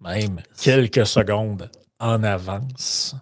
même 0.00 0.40
quelques 0.60 1.06
secondes 1.06 1.70
en 1.98 2.22
avance, 2.22 3.14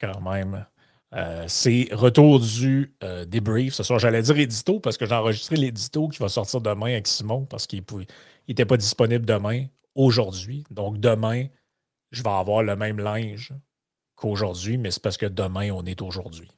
quand 0.00 0.20
même. 0.20 0.66
Euh, 1.14 1.44
c'est 1.46 1.88
retour 1.92 2.40
du 2.40 2.94
euh, 3.04 3.24
débrief. 3.24 3.74
Ce 3.74 3.82
soir, 3.82 3.98
j'allais 3.98 4.22
dire 4.22 4.38
édito 4.38 4.80
parce 4.80 4.96
que 4.96 5.04
j'ai 5.04 5.14
enregistré 5.14 5.56
l'édito 5.56 6.08
qui 6.08 6.18
va 6.18 6.28
sortir 6.28 6.60
demain 6.60 6.92
avec 6.92 7.06
Simon 7.06 7.44
parce 7.44 7.66
qu'il 7.66 7.82
n'était 8.48 8.64
pas 8.64 8.78
disponible 8.78 9.26
demain, 9.26 9.66
aujourd'hui. 9.94 10.64
Donc, 10.70 10.98
demain, 10.98 11.46
je 12.10 12.22
vais 12.22 12.30
avoir 12.30 12.62
le 12.62 12.76
même 12.76 12.98
linge 12.98 13.52
qu'aujourd'hui, 14.16 14.78
mais 14.78 14.90
c'est 14.90 15.02
parce 15.02 15.18
que 15.18 15.26
demain, 15.26 15.70
on 15.70 15.84
est 15.84 16.00
aujourd'hui. 16.00 16.48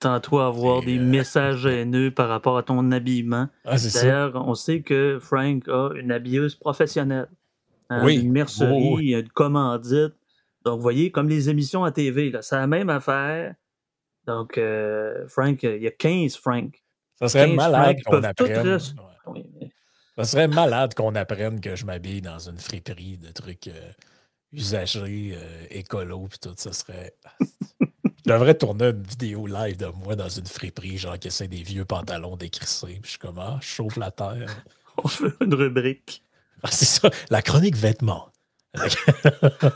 Attends-toi 0.00 0.44
à 0.44 0.48
avoir 0.48 0.82
des 0.82 0.98
euh, 0.98 1.02
messages 1.02 1.66
haineux 1.66 2.10
par 2.10 2.28
rapport 2.28 2.58
à 2.58 2.62
ton 2.62 2.92
habillement. 2.92 3.48
Ah, 3.64 3.76
D'ailleurs, 3.94 4.36
on 4.36 4.54
sait 4.54 4.82
que 4.82 5.18
Frank 5.20 5.66
a 5.68 5.90
une 5.96 6.12
habilleuse 6.12 6.54
professionnelle. 6.54 7.28
Hein, 7.88 8.04
oui. 8.04 8.20
Une 8.20 8.32
mercerie, 8.32 9.14
une 9.14 9.28
commandite. 9.28 10.14
Donc, 10.64 10.76
vous 10.76 10.82
voyez, 10.82 11.10
comme 11.10 11.28
les 11.28 11.48
émissions 11.48 11.84
à 11.84 11.92
TV, 11.92 12.32
c'est 12.40 12.56
la 12.56 12.66
même 12.66 12.90
affaire. 12.90 13.54
Donc, 14.26 14.58
euh, 14.58 15.26
Frank, 15.28 15.62
il 15.62 15.82
y 15.82 15.86
a 15.86 15.92
15 15.92 16.36
Frank. 16.36 16.82
Ça 17.18 17.28
serait 17.28 17.46
malade 17.48 17.96
qu'on 18.04 18.22
apprenne. 18.22 18.78
Ça 20.16 20.24
serait 20.24 20.48
malade 20.48 20.94
qu'on 20.94 21.14
apprenne 21.14 21.60
que 21.60 21.76
je 21.76 21.86
m'habille 21.86 22.22
dans 22.22 22.38
une 22.38 22.58
friperie 22.58 23.18
de 23.18 23.30
trucs 23.30 23.68
euh, 23.68 23.92
usagés, 24.52 25.36
écolo, 25.70 26.26
puis 26.28 26.38
tout. 26.40 26.54
Ça 26.56 26.72
serait. 26.72 27.14
Je 28.26 28.32
devrais 28.32 28.54
tourner 28.54 28.86
une 28.86 29.04
vidéo 29.04 29.46
live 29.46 29.76
de 29.76 29.86
moi 29.86 30.16
dans 30.16 30.28
une 30.28 30.46
friperie, 30.46 30.98
genre 30.98 31.16
qui 31.16 31.28
essaie 31.28 31.46
des 31.46 31.62
vieux 31.62 31.84
pantalons 31.84 32.36
décrissés. 32.36 32.98
Puis 33.00 33.02
je 33.04 33.10
suis 33.10 33.18
comme, 33.20 33.38
ah, 33.38 33.58
je 33.60 33.66
chauffe 33.66 33.96
la 33.96 34.10
terre. 34.10 34.64
On 34.96 35.06
fait 35.06 35.32
une 35.40 35.54
rubrique. 35.54 36.25
Ah, 36.62 36.70
c'est 36.70 36.84
ça, 36.84 37.10
la 37.30 37.42
chronique 37.42 37.76
vêtements. 37.76 38.28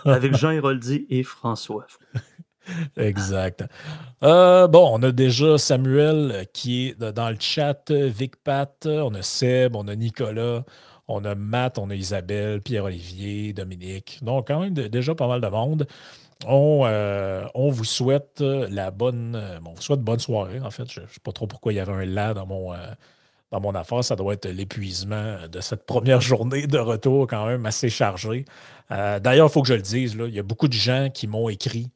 Avec 0.05 0.37
Jean 0.37 0.51
Héroldi 0.51 1.07
et 1.09 1.23
François. 1.23 1.87
exact. 2.97 3.65
Euh, 4.23 4.67
bon, 4.69 4.91
on 4.93 5.03
a 5.03 5.13
déjà 5.13 5.59
Samuel 5.59 6.47
qui 6.53 6.89
est 6.89 6.99
dans 6.99 7.31
le 7.31 7.37
chat, 7.39 7.91
Vic 7.91 8.37
Pat, 8.37 8.87
on 8.87 9.15
a 9.15 9.23
Seb, 9.23 9.77
on 9.77 9.89
a 9.89 9.97
Nicolas, 9.97 10.65
on 11.09 11.25
a 11.25 11.35
Matt, 11.35 11.79
on 11.79 11.91
a 11.91 11.95
Isabelle, 11.95 12.61
Pierre-Olivier, 12.61 13.53
Dominique. 13.53 14.21
Donc, 14.23 14.49
quand 14.49 14.61
même 14.61 14.75
déjà 14.75 15.15
pas 15.15 15.29
mal 15.29 15.41
de 15.41 15.49
monde. 15.49 15.87
Euh, 16.47 17.47
on, 17.55 17.71
vous 17.71 17.85
souhaite 17.85 18.41
euh, 18.41 18.67
la 18.71 18.91
bonne. 18.91 19.35
Euh, 19.37 19.59
on 19.65 19.75
vous 19.75 19.83
souhaite 19.83 20.01
bonne 20.01 20.19
soirée, 20.19 20.61
en 20.61 20.71
fait. 20.71 20.91
Je 20.91 21.01
ne 21.01 21.07
sais 21.07 21.21
pas 21.23 21.33
trop 21.33 21.47
pourquoi 21.47 21.73
il 21.73 21.77
y 21.77 21.81
avait 21.81 21.93
un 21.93 22.05
là 22.05 22.35
dans 22.35 22.47
mon, 22.47 22.73
dans 23.51 23.61
mon 23.61 23.75
affaire. 23.75 24.05
Ça 24.05 24.17
doit 24.17 24.35
être 24.35 24.49
l'épuisement 24.49 25.49
de 25.49 25.61
cette 25.61 25.87
première 25.87 26.21
journée 26.21 26.67
de 26.67 26.79
retour, 26.79 27.27
quand 27.27 27.47
même 27.47 27.67
assez 27.67 27.89
chargé. 27.89 28.45
D'ailleurs, 28.89 29.49
il 29.49 29.53
faut 29.53 29.63
que 29.63 29.69
je 29.69 29.75
le 29.75 29.83
dise, 29.83 30.17
il 30.19 30.35
y 30.35 30.39
a 30.39 30.43
beaucoup 30.43 30.69
de 30.69 30.73
gens 30.73 31.11
qui 31.13 31.27
m'ont 31.27 31.49
écrit 31.49 31.91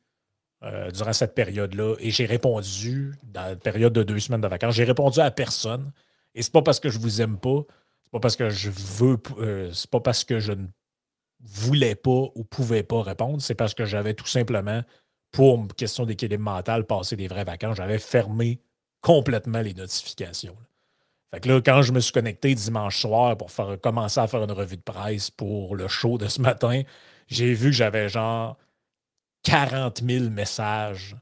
durant 0.93 1.13
cette 1.13 1.35
période-là 1.35 1.95
et 1.99 2.11
j'ai 2.11 2.25
répondu 2.27 3.15
dans 3.25 3.43
la 3.43 3.57
période 3.57 3.93
de 3.93 4.03
deux 4.03 4.19
semaines 4.19 4.41
de 4.41 4.49
vacances. 4.49 4.75
J'ai 4.75 4.85
répondu 4.85 5.21
à 5.21 5.31
personne. 5.31 5.93
Et 6.35 6.43
c'est 6.43 6.53
pas 6.53 6.63
parce 6.63 6.81
que 6.81 6.89
je 6.89 6.99
vous 6.99 7.21
aime 7.21 7.39
pas. 7.39 7.63
C'est 8.05 8.11
pas 8.13 8.21
parce 8.21 8.37
que 8.37 8.49
je 8.49 8.71
veux. 8.71 9.19
c'est 9.73 9.91
pas 9.91 10.01
parce 10.01 10.25
que 10.25 10.41
je 10.41 10.53
ne 10.53 10.67
voulait 11.47 11.95
pas 11.95 12.29
ou 12.35 12.45
pouvait 12.45 12.83
pas 12.83 13.03
répondre, 13.03 13.43
c'est 13.43 13.55
parce 13.55 13.75
que 13.75 13.85
j'avais 13.85 14.15
tout 14.15 14.27
simplement, 14.27 14.83
pour 15.31 15.67
question 15.77 16.07
d'équilibre 16.07 16.43
mental, 16.43 16.87
passé 16.87 17.17
des 17.17 17.29
vraies 17.29 17.45
vacances, 17.45 17.77
j'avais 17.77 17.99
fermé 17.99 18.61
complètement 19.03 19.61
les 19.61 19.75
notifications. 19.75 20.57
Fait 21.35 21.41
que 21.41 21.49
là, 21.49 21.61
quand 21.61 21.83
je 21.83 21.91
me 21.91 21.99
suis 21.99 22.13
connecté 22.13 22.55
dimanche 22.55 23.01
soir 23.01 23.37
pour 23.37 23.51
faire, 23.51 23.77
commencer 23.81 24.21
à 24.21 24.29
faire 24.29 24.45
une 24.45 24.53
revue 24.53 24.77
de 24.77 24.83
presse 24.83 25.33
pour 25.33 25.75
le 25.75 25.89
show 25.89 26.17
de 26.17 26.29
ce 26.29 26.41
matin, 26.41 26.83
j'ai 27.27 27.55
vu 27.55 27.71
que 27.71 27.77
j'avais 27.77 28.09
genre 28.09 28.57
40 29.43 30.01
000 30.09 30.31
messages 30.31 31.17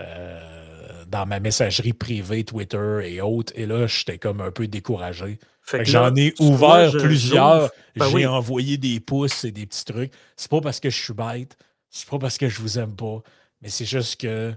euh, 0.00 1.04
dans 1.06 1.26
ma 1.26 1.38
messagerie 1.38 1.92
privée, 1.92 2.42
Twitter 2.42 3.02
et 3.04 3.20
autres. 3.20 3.52
Et 3.54 3.66
là, 3.66 3.86
j'étais 3.86 4.18
comme 4.18 4.40
un 4.40 4.50
peu 4.50 4.66
découragé. 4.66 5.38
J'en 5.82 6.12
ai 6.16 6.34
ouvert 6.40 6.90
plusieurs. 6.90 7.70
Ben 7.94 8.08
J'ai 8.10 8.26
envoyé 8.26 8.78
des 8.78 8.98
pouces 8.98 9.44
et 9.44 9.52
des 9.52 9.66
petits 9.66 9.84
trucs. 9.84 10.12
C'est 10.34 10.50
pas 10.50 10.60
parce 10.60 10.80
que 10.80 10.90
je 10.90 11.00
suis 11.00 11.14
bête. 11.14 11.56
C'est 11.88 12.08
pas 12.08 12.18
parce 12.18 12.36
que 12.36 12.48
je 12.48 12.60
vous 12.60 12.80
aime 12.80 12.96
pas. 12.96 13.22
Mais 13.60 13.68
c'est 13.68 13.84
juste 13.84 14.20
que 14.20 14.54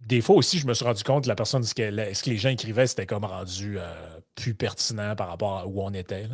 des 0.00 0.20
fois 0.20 0.36
aussi, 0.36 0.58
je 0.58 0.66
me 0.66 0.74
suis 0.74 0.84
rendu 0.84 1.02
compte 1.02 1.24
que 1.24 1.28
la 1.28 1.34
personne, 1.34 1.62
ce 1.62 1.74
que, 1.74 1.82
les 2.30 2.36
gens 2.36 2.50
écrivaient, 2.50 2.86
c'était 2.86 3.06
comme 3.06 3.24
rendu 3.24 3.78
euh, 3.78 3.84
plus 4.34 4.54
pertinent 4.54 5.16
par 5.16 5.28
rapport 5.28 5.58
à 5.58 5.66
où 5.66 5.80
on 5.80 5.92
était. 5.92 6.28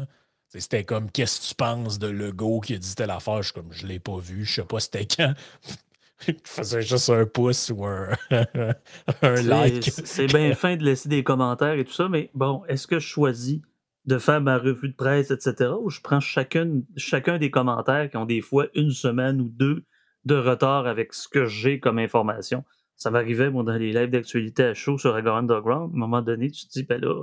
C'était 0.48 0.84
comme 0.84 1.10
qu'est-ce 1.10 1.40
que 1.40 1.46
tu 1.46 1.54
penses 1.54 1.98
de 1.98 2.08
Lego 2.08 2.60
qui 2.60 2.74
a 2.74 2.78
dit 2.78 2.94
telle 2.94 3.10
affaire? 3.10 3.42
Je 3.42 3.52
suis 3.52 3.54
comme 3.54 3.72
je 3.72 3.86
l'ai 3.86 4.00
pas 4.00 4.18
vu, 4.18 4.44
je 4.44 4.54
sais 4.54 4.64
pas 4.64 4.80
c'était 4.80 5.06
quand. 5.06 5.34
je 6.26 6.32
faisais 6.44 6.82
juste 6.82 7.10
un 7.10 7.24
pouce 7.24 7.70
ou 7.74 7.84
un, 7.84 8.08
un 9.22 9.42
like. 9.42 9.90
C'est 10.04 10.26
bien 10.26 10.52
fin 10.56 10.76
de 10.76 10.84
laisser 10.84 11.08
des 11.08 11.22
commentaires 11.22 11.74
et 11.74 11.84
tout 11.84 11.92
ça, 11.92 12.08
mais 12.08 12.30
bon, 12.34 12.64
est-ce 12.68 12.88
que 12.88 12.98
je 12.98 13.06
choisis 13.06 13.60
de 14.06 14.18
faire 14.18 14.40
ma 14.40 14.58
revue 14.58 14.88
de 14.88 14.94
presse, 14.94 15.30
etc., 15.30 15.70
ou 15.80 15.90
je 15.90 16.00
prends 16.00 16.20
chacun 16.20 17.38
des 17.38 17.50
commentaires 17.50 18.10
qui 18.10 18.16
ont 18.16 18.24
des 18.24 18.40
fois 18.40 18.66
une 18.74 18.90
semaine 18.90 19.40
ou 19.40 19.48
deux 19.48 19.84
de 20.24 20.34
retard 20.34 20.86
avec 20.86 21.12
ce 21.14 21.28
que 21.28 21.46
j'ai 21.46 21.78
comme 21.78 21.98
information? 21.98 22.64
Ça 23.00 23.10
m'arrivait, 23.10 23.50
moi, 23.50 23.64
dans 23.64 23.76
les 23.76 23.92
lives 23.92 24.10
d'actualité 24.10 24.62
à 24.62 24.74
chaud 24.74 24.98
sur 24.98 25.14
Agora 25.14 25.38
Underground. 25.38 25.90
À 25.90 25.96
un 25.96 25.98
moment 25.98 26.20
donné, 26.20 26.50
tu 26.50 26.66
te 26.66 26.72
dis, 26.72 26.82
ben 26.84 27.00
là, 27.00 27.14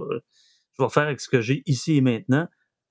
je 0.73 0.83
vais 0.83 0.89
faire 0.89 1.03
avec 1.03 1.21
ce 1.21 1.29
que 1.29 1.39
j'ai 1.39 1.61
ici 1.67 1.97
et 1.97 2.01
maintenant. 2.01 2.47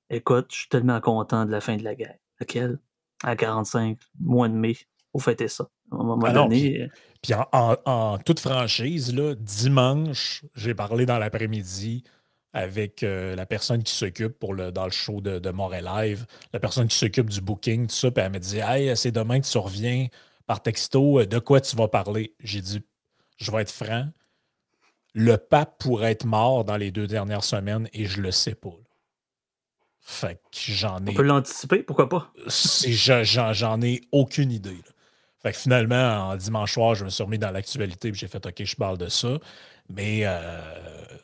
Écoute, 0.08 0.47
je 0.52 0.58
suis 0.58 0.69
tellement 0.69 1.00
content 1.00 1.47
de 1.47 1.50
la 1.50 1.60
fin 1.60 1.76
de 1.76 1.82
la 1.82 1.97
guerre. 1.97 2.14
Laquelle? 2.38 2.78
À 3.24 3.34
45, 3.34 3.98
mois 4.20 4.48
de 4.48 4.54
mai. 4.54 4.76
Faut 5.10 5.19
fêter 5.19 5.48
ça. 5.48 5.69
À 5.91 5.97
un 5.97 6.04
moment 6.04 6.26
ah 6.26 6.32
donné. 6.32 6.88
Puis, 7.22 7.32
euh, 7.32 7.42
en, 7.52 8.19
toute 8.19 8.38
franchise, 8.38 9.12
là, 9.12 9.34
dimanche, 9.34 10.44
j'ai 10.54 10.74
parlé 10.74 11.06
dans 11.06 11.18
l'après-midi 11.18 12.04
avec 12.53 13.03
euh, 13.03 13.34
la 13.34 13.47
personne 13.47 13.82
qui 13.82 13.94
s'occupe 13.94 14.38
pour 14.38 14.54
le, 14.54 14.70
dans 14.70 14.84
le 14.84 14.92
show 14.92 15.20
de, 15.20 15.41
de 15.41 15.50
Montréal 15.50 15.91
Live, 15.97 16.26
la 16.53 16.60
personne 16.60 16.86
qui 16.86 16.97
s'occupe 16.97 17.30
du 17.30 17.41
booking, 17.41 17.88
tout 17.88 17.97
ça, 17.97 18.12
puis 18.12 18.22
elle 18.22 18.30
me 18.30 18.38
dit 18.38 18.58
Hey, 18.58 18.97
c'est 18.97 19.10
demain 19.10 19.41
que 19.41 19.47
tu 19.47 19.58
reviens 19.58 20.06
par 20.46 20.62
texto, 20.62 21.20
euh, 21.20 21.26
de 21.26 21.38
quoi 21.38 21.60
tu 21.60 21.76
vas 21.76 21.88
parler? 21.88 22.34
J'ai 22.40 22.60
dit 22.60 22.82
Je 23.36 23.50
vais 23.50 23.62
être 23.62 23.70
franc, 23.70 24.08
le 25.14 25.36
pape 25.36 25.78
pourrait 25.78 26.12
être 26.12 26.26
mort 26.26 26.64
dans 26.64 26.76
les 26.76 26.90
deux 26.90 27.06
dernières 27.06 27.44
semaines 27.44 27.88
et 27.92 28.06
je 28.06 28.20
le 28.20 28.30
sais 28.30 28.54
pas. 28.54 28.74
Fait 30.00 30.36
que 30.36 30.40
j'en 30.52 31.04
ai. 31.04 31.10
On 31.10 31.14
peut 31.14 31.22
l'anticiper, 31.22 31.82
pourquoi 31.82 32.08
pas? 32.08 32.32
J'en 32.46 33.82
ai 33.82 34.02
aucune 34.12 34.52
idée. 34.52 34.80
Fait 35.42 35.52
que 35.52 35.58
finalement, 35.58 36.30
en 36.30 36.36
dimanche 36.36 36.74
soir, 36.74 36.94
je 36.94 37.04
me 37.04 37.10
suis 37.10 37.24
remis 37.24 37.38
dans 37.38 37.50
l'actualité 37.50 38.08
et 38.08 38.14
j'ai 38.14 38.28
fait 38.28 38.44
OK, 38.44 38.64
je 38.64 38.76
parle 38.76 38.98
de 38.98 39.08
ça. 39.08 39.38
Mais 39.88 40.20
euh, 40.24 40.60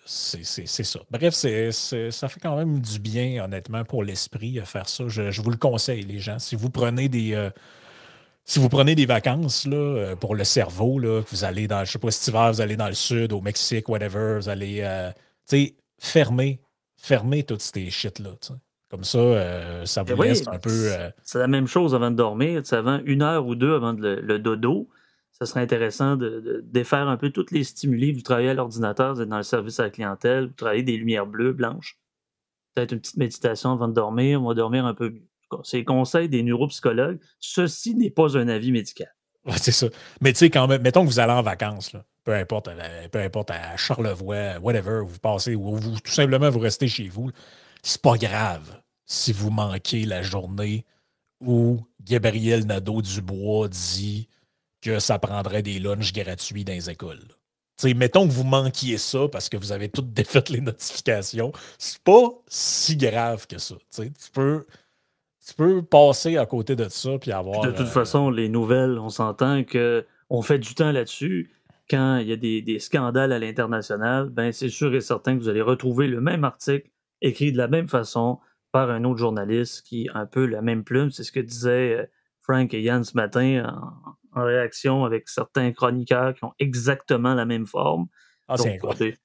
c'est 0.05 0.45
ça. 0.67 1.01
Bref, 1.11 1.35
ça 1.35 2.29
fait 2.29 2.41
quand 2.41 2.57
même 2.57 2.81
du 2.81 2.99
bien, 2.99 3.45
honnêtement, 3.45 3.85
pour 3.85 4.05
l'esprit, 4.05 4.59
à 4.61 4.65
faire 4.65 4.89
ça. 4.89 5.05
Je, 5.09 5.43
vous 5.43 5.51
le 5.51 5.57
conseille, 5.57 6.03
les 6.03 6.19
gens. 6.19 6.39
Si 6.39 6.57
vous 6.57 6.71
prenez 6.71 7.09
des. 7.09 7.35
Euh, 7.35 7.51
si 8.45 8.59
vous 8.59 8.69
prenez 8.69 8.95
des 8.95 9.07
vacances 9.07 9.67
là, 9.67 9.77
euh, 9.77 10.17
pour 10.17 10.35
le 10.35 10.45
cerveau, 10.45 10.99
là, 10.99 11.23
que 11.23 11.31
vous 11.31 11.45
allez 11.45 11.69
dans, 11.69 11.85
je 11.85 11.93
sais 11.93 11.99
pas, 11.99 12.11
cet 12.11 12.29
hiver, 12.29 12.53
vous 12.53 12.61
allez 12.61 12.77
dans 12.77 12.89
le 12.89 12.95
sud, 12.95 13.33
au 13.33 13.41
Mexique, 13.41 13.89
whatever, 13.89 14.37
vous 14.41 14.49
allez, 14.49 15.13
tu 15.49 15.57
sais, 15.57 15.77
fermer, 15.99 16.61
fermer 16.97 17.45
toutes 17.45 17.63
ces 17.63 17.91
shit-là, 17.91 18.31
comme 18.91 19.05
ça, 19.05 19.87
ça 19.87 20.03
vous 20.03 20.23
laisse 20.23 20.47
un 20.49 20.59
peu. 20.59 20.91
C'est 21.23 21.39
la 21.39 21.49
même 21.49 21.67
chose 21.67 21.95
avant 21.95 22.11
de 22.11 22.17
dormir. 22.17 22.63
Avant 22.73 23.01
une 23.07 23.23
heure 23.23 23.47
ou 23.47 23.55
deux 23.55 23.75
avant 23.75 23.93
le 23.93 24.39
dodo, 24.39 24.89
ce 25.43 25.47
serait 25.47 25.61
intéressant 25.61 26.17
de, 26.17 26.63
défaire 26.65 27.09
un 27.09 27.17
peu 27.17 27.31
tous 27.31 27.51
les 27.51 27.65
stimuli. 27.65 28.13
Vous 28.13 28.23
travaillez 28.23 28.51
à 28.51 28.55
l'ordinateur, 28.55 29.15
vous 29.15 29.23
êtes 29.23 29.29
dans 29.29 29.39
le 29.39 29.43
service 29.43 29.81
à 29.81 29.85
la 29.85 29.91
clientèle, 29.91 30.47
vous 30.47 30.55
travaillez 30.55 30.83
des 30.83 30.97
lumières 30.97 31.27
bleues, 31.27 31.53
blanches. 31.53 31.99
Peut-être 32.75 32.93
une 32.93 33.01
petite 33.01 33.17
méditation 33.17 33.73
avant 33.73 33.89
de 33.89 33.93
dormir, 33.93 34.43
on 34.43 34.49
va 34.49 34.55
dormir 34.55 34.87
un 34.87 34.95
peu 34.95 35.11
mieux. 35.11 35.29
C'est 35.65 35.79
le 35.79 35.85
conseil 35.85 36.29
des 36.29 36.43
neuropsychologues. 36.43 37.21
Ceci 37.39 37.95
n'est 37.95 38.11
pas 38.11 38.37
un 38.37 38.49
avis 38.49 38.73
médical. 38.73 39.15
c'est 39.57 39.73
ça. 39.73 39.87
Mais 40.21 40.33
tu 40.33 40.41
sais, 40.41 40.51
quand 40.51 40.67
même, 40.67 40.83
mettons 40.83 41.05
que 41.05 41.11
vous 41.11 41.21
allez 41.21 41.33
en 41.33 41.43
vacances, 41.43 41.97
peu 42.25 42.35
importe, 42.35 42.69
euh, 42.69 43.09
peu 43.09 43.21
importe 43.21 43.51
à 43.51 43.77
Charlevoix, 43.77 44.59
whatever, 44.61 45.03
vous 45.07 45.19
passez, 45.19 45.55
ou 45.55 45.77
vous, 45.77 46.01
tout 46.01 46.13
simplement 46.13 46.51
vous 46.51 46.61
restez 46.61 46.89
chez 46.89 47.09
vous, 47.09 47.31
c'est 47.83 48.01
pas 48.01 48.17
grave 48.17 48.81
si 49.07 49.33
vous 49.33 49.51
manquez 49.51 50.05
la 50.05 50.23
journée 50.23 50.87
où 51.41 51.81
Gabriel 52.01 52.65
Nadeau-Dubois 52.67 53.69
dit 53.69 54.29
que 54.81 54.99
ça 54.99 55.19
prendrait 55.19 55.63
des 55.63 55.79
lunchs 55.79 56.13
gratuits 56.13 56.65
dans 56.65 56.73
les 56.73 56.91
écoles. 56.91 57.27
mettons 57.97 58.27
que 58.27 58.33
vous 58.33 58.45
manquiez 58.45 58.99
ça 58.99 59.29
parce 59.31 59.49
que 59.49 59.57
vous 59.57 59.73
avez 59.73 59.89
toutes 59.89 60.13
défait 60.13 60.45
les 60.51 60.61
notifications. 60.63 61.53
C'est 61.79 62.01
pas 62.01 62.31
si 62.49 62.97
grave 62.97 63.47
que 63.47 63.59
ça. 63.59 63.75
tu 63.95 64.13
peux, 64.33 64.67
tu 65.47 65.55
peux 65.55 65.83
passer 65.83 66.37
à 66.37 66.47
côté 66.47 66.77
de 66.77 66.89
ça 66.89 67.19
puis 67.19 67.33
avoir. 67.33 67.63
De 67.63 67.71
toute 67.71 67.81
euh, 67.81 67.87
façon, 67.87 68.31
les 68.31 68.49
nouvelles, 68.49 68.99
on 68.99 69.09
s'entend 69.09 69.65
qu'on 69.65 70.43
fait 70.43 70.59
du 70.59 70.75
temps 70.75 70.93
là-dessus. 70.93 71.51
Quand 71.91 72.19
il 72.19 72.29
y 72.29 72.33
a 72.33 72.37
des, 72.37 72.79
scandales 72.79 73.33
à 73.33 73.39
l'international, 73.39 74.31
ben 74.31 74.53
c'est 74.53 74.69
sûr 74.69 74.95
et 74.95 75.01
certain 75.01 75.37
que 75.37 75.43
vous 75.43 75.49
allez 75.49 75.61
retrouver 75.61 76.07
le 76.07 76.21
même 76.21 76.45
article 76.45 76.89
écrit 77.21 77.53
de 77.53 77.59
la 77.59 77.69
même 77.69 77.89
façon 77.89 78.39
par 78.71 78.91
un 78.91 79.05
autre 79.05 79.19
journaliste 79.19 79.83
qui 79.83 80.09
a 80.15 80.19
un 80.21 80.27
peu 80.27 80.47
la 80.47 80.63
même 80.63 80.85
plume. 80.85 81.11
C'est 81.11 81.25
ce 81.25 81.33
que 81.33 81.41
disaient 81.41 81.99
euh, 81.99 82.07
Frank 82.41 82.73
et 82.73 82.81
Yann 82.81 83.05
ce 83.05 83.17
matin 83.17 83.67
en, 84.35 84.43
réaction 84.43 85.05
avec 85.05 85.29
certains 85.29 85.73
chroniqueurs 85.73 86.35
qui 86.35 86.45
ont 86.45 86.55
exactement 86.59 87.35
la 87.35 87.45
même 87.45 87.67
forme. 87.67 88.07
Ah, 88.49 88.57
c'est 88.57 88.77
incroyable. 88.77 89.19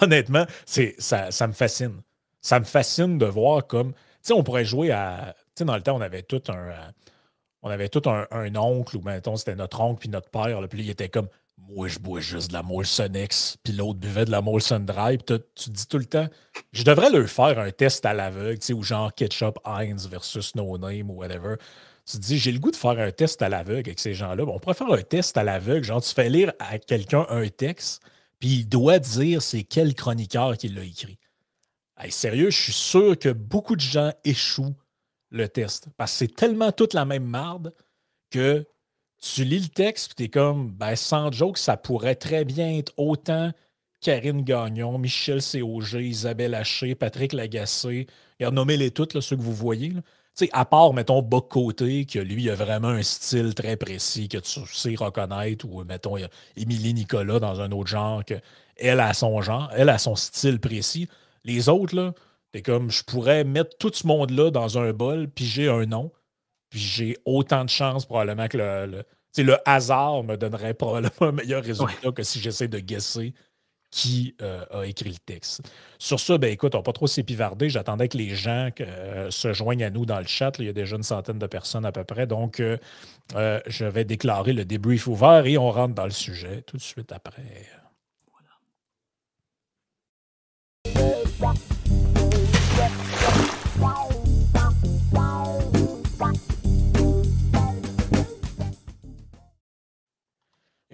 honnêtement, 0.00 0.46
ça, 0.64 1.30
ça 1.30 1.46
me 1.46 1.52
fascine. 1.52 2.00
Ça 2.40 2.58
me 2.58 2.64
fascine 2.64 3.18
de 3.18 3.26
voir 3.26 3.66
comme. 3.66 3.92
On 4.30 4.42
pourrait 4.42 4.64
jouer 4.64 4.90
à. 4.90 5.34
Tu 5.56 5.64
dans 5.64 5.76
le 5.76 5.82
temps, 5.82 5.96
on 5.96 6.00
avait 6.00 6.22
tout 6.22 6.42
un. 6.48 6.70
Euh, 6.70 6.90
on 7.62 7.70
avait 7.70 7.88
tout 7.88 8.02
un, 8.08 8.56
oncle, 8.56 8.96
ou 8.96 9.02
mettons, 9.02 9.36
c'était 9.36 9.54
notre 9.54 9.80
oncle 9.80 10.00
puis 10.00 10.08
notre 10.08 10.30
père. 10.30 10.60
Là, 10.60 10.66
puis 10.66 10.82
il 10.82 10.90
était 10.90 11.08
comme 11.08 11.28
Moi, 11.56 11.88
je 11.88 11.98
bois 11.98 12.20
juste 12.20 12.48
de 12.48 12.54
la 12.54 12.62
Molson 12.62 13.12
X, 13.14 13.56
puis 13.62 13.72
l'autre 13.72 14.00
buvait 14.00 14.24
de 14.24 14.32
la 14.32 14.40
Molson 14.40 14.80
Dry. 14.80 15.18
Puis 15.18 15.38
tu 15.54 15.70
dis 15.70 15.86
tout 15.86 15.98
le 15.98 16.04
temps 16.04 16.28
Je 16.72 16.82
devrais 16.82 17.10
leur 17.10 17.28
faire 17.28 17.58
un 17.58 17.70
test 17.70 18.04
à 18.04 18.14
l'aveugle, 18.14 18.60
ou 18.74 18.82
genre 18.82 19.14
ketchup 19.14 19.58
Heinz 19.64 20.08
versus 20.08 20.54
No 20.56 20.76
Name 20.76 21.10
ou 21.10 21.14
whatever. 21.14 21.56
Tu 22.04 22.16
te 22.16 22.22
dis 22.22 22.38
J'ai 22.38 22.52
le 22.52 22.58
goût 22.58 22.72
de 22.72 22.76
faire 22.76 22.98
un 22.98 23.12
test 23.12 23.42
à 23.42 23.48
l'aveugle 23.48 23.90
avec 23.90 24.00
ces 24.00 24.14
gens-là. 24.14 24.44
on 24.44 24.58
pourrait 24.58 24.74
faire 24.74 24.92
un 24.92 25.02
test 25.02 25.36
à 25.36 25.44
l'aveugle. 25.44 25.84
Genre, 25.84 26.02
tu 26.02 26.12
fais 26.12 26.28
lire 26.28 26.52
à 26.58 26.78
quelqu'un 26.78 27.26
un 27.28 27.48
texte, 27.48 28.02
puis 28.40 28.48
il 28.50 28.68
doit 28.68 28.98
dire 28.98 29.40
c'est 29.40 29.62
quel 29.62 29.94
chroniqueur 29.94 30.56
qui 30.56 30.68
l'a 30.68 30.82
écrit. 30.82 31.18
Sérieux, 32.10 32.50
je 32.50 32.60
suis 32.60 32.72
sûr 32.72 33.18
que 33.18 33.28
beaucoup 33.28 33.76
de 33.76 33.80
gens 33.80 34.12
échouent 34.24 34.74
le 35.30 35.48
test. 35.48 35.88
Parce 35.96 36.12
que 36.12 36.18
c'est 36.18 36.34
tellement 36.34 36.72
toute 36.72 36.94
la 36.94 37.04
même 37.04 37.24
marde 37.24 37.72
que 38.30 38.66
tu 39.20 39.44
lis 39.44 39.60
le 39.60 39.68
texte 39.68 40.12
et 40.12 40.14
tu 40.14 40.22
es 40.24 40.28
comme, 40.28 40.70
ben, 40.72 40.96
sans 40.96 41.30
joke, 41.30 41.58
ça 41.58 41.76
pourrait 41.76 42.16
très 42.16 42.44
bien 42.44 42.76
être 42.76 42.92
autant 42.96 43.52
Karine 44.00 44.42
Gagnon, 44.42 44.98
Michel 44.98 45.40
C.O.G., 45.40 46.02
Isabelle 46.02 46.54
Haché, 46.54 46.96
Patrick 46.96 47.32
Lagacé. 47.32 48.08
Il 48.40 48.46
a 48.46 48.50
nommé 48.50 48.76
les 48.76 48.90
toutes, 48.90 49.14
là, 49.14 49.20
ceux 49.20 49.36
que 49.36 49.42
vous 49.42 49.54
voyez. 49.54 49.92
À 50.52 50.64
part, 50.64 50.92
mettons, 50.92 51.22
Boc 51.22 51.48
Côté, 51.50 52.04
que 52.04 52.18
lui, 52.18 52.44
il 52.44 52.50
a 52.50 52.54
vraiment 52.56 52.88
un 52.88 53.02
style 53.02 53.54
très 53.54 53.76
précis 53.76 54.28
que 54.28 54.38
tu 54.38 54.60
sais 54.66 54.94
reconnaître, 54.96 55.66
ou 55.66 55.84
mettons, 55.84 56.16
Émilie 56.56 56.94
Nicolas 56.94 57.38
dans 57.38 57.60
un 57.60 57.70
autre 57.70 57.90
genre, 57.90 58.24
que 58.24 58.34
elle 58.76 59.00
a 59.00 59.14
son 59.14 59.40
genre, 59.40 59.70
elle 59.76 59.90
a 59.90 59.98
son 59.98 60.16
style 60.16 60.58
précis. 60.58 61.08
Les 61.44 61.68
autres, 61.68 61.94
là, 61.96 62.12
c'est 62.54 62.62
comme, 62.62 62.90
je 62.90 63.02
pourrais 63.02 63.44
mettre 63.44 63.76
tout 63.78 63.90
ce 63.92 64.06
monde-là 64.06 64.50
dans 64.50 64.78
un 64.78 64.92
bol, 64.92 65.28
puis 65.28 65.44
j'ai 65.44 65.68
un 65.68 65.86
nom, 65.86 66.12
puis 66.70 66.80
j'ai 66.80 67.16
autant 67.24 67.64
de 67.64 67.70
chances 67.70 68.06
probablement 68.06 68.48
que 68.48 68.58
le, 68.58 68.86
le, 68.86 69.42
le 69.42 69.56
hasard 69.64 70.22
me 70.24 70.36
donnerait 70.36 70.74
probablement 70.74 71.12
un 71.20 71.32
meilleur 71.32 71.62
résultat 71.62 72.12
que 72.12 72.22
si 72.22 72.40
j'essaie 72.40 72.68
de 72.68 72.78
guesser 72.78 73.34
qui 73.92 74.34
euh, 74.40 74.64
a 74.70 74.86
écrit 74.86 75.10
le 75.10 75.18
texte. 75.18 75.70
Sur 75.98 76.18
ça, 76.18 76.38
ben 76.38 76.50
écoute, 76.50 76.74
on 76.74 76.78
va 76.78 76.82
pas 76.82 76.94
trop 76.94 77.06
s'épivarder. 77.06 77.68
J'attendais 77.68 78.08
que 78.08 78.16
les 78.16 78.34
gens 78.34 78.70
euh, 78.80 79.30
se 79.30 79.52
joignent 79.52 79.84
à 79.84 79.90
nous 79.90 80.06
dans 80.06 80.18
le 80.18 80.26
chat. 80.26 80.50
il 80.58 80.64
y 80.64 80.68
a 80.68 80.72
déjà 80.72 80.96
une 80.96 81.02
centaine 81.02 81.38
de 81.38 81.46
personnes 81.46 81.84
à 81.84 81.92
peu 81.92 82.02
près. 82.02 82.26
Donc, 82.26 82.58
euh, 82.58 82.78
je 83.34 83.84
vais 83.84 84.04
déclarer 84.04 84.54
le 84.54 84.64
débrief 84.64 85.06
ouvert 85.08 85.44
et 85.44 85.58
on 85.58 85.70
rentre 85.70 85.94
dans 85.94 86.06
le 86.06 86.10
sujet 86.10 86.62
tout 86.62 86.78
de 86.78 86.82
suite 86.82 87.12
après. 87.12 87.66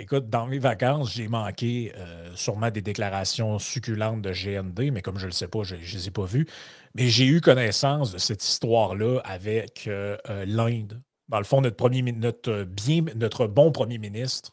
Écoute, 0.01 0.31
dans 0.31 0.47
mes 0.47 0.61
vacances, 0.61 1.13
j'ai 1.13 1.27
manqué 1.27 1.93
euh, 1.97 2.31
sûrement 2.37 2.71
des 2.71 2.83
déclarations 2.83 3.59
succulentes 3.59 4.23
de 4.23 4.31
GND, 4.31 4.93
mais 4.93 5.03
comme 5.03 5.19
je 5.19 5.25
ne 5.25 5.31
le 5.31 5.33
sais 5.33 5.49
pas, 5.49 5.65
je 5.65 5.75
ne 5.75 5.81
les 5.81 6.07
ai 6.07 6.11
pas 6.13 6.25
vues. 6.25 6.47
Mais 6.95 7.09
j'ai 7.09 7.27
eu 7.27 7.41
connaissance 7.41 8.13
de 8.13 8.19
cette 8.19 8.45
histoire-là 8.45 9.19
avec 9.25 9.89
euh, 9.89 10.17
euh, 10.31 10.45
l'Inde. 10.47 11.03
Dans 11.29 11.39
le 11.39 11.45
fond, 11.45 11.61
notre, 11.61 11.75
premier, 11.75 12.03
notre, 12.13 12.63
bien, 12.63 13.03
notre 13.17 13.49
bon 13.49 13.73
premier 13.73 13.99
ministre, 13.99 14.53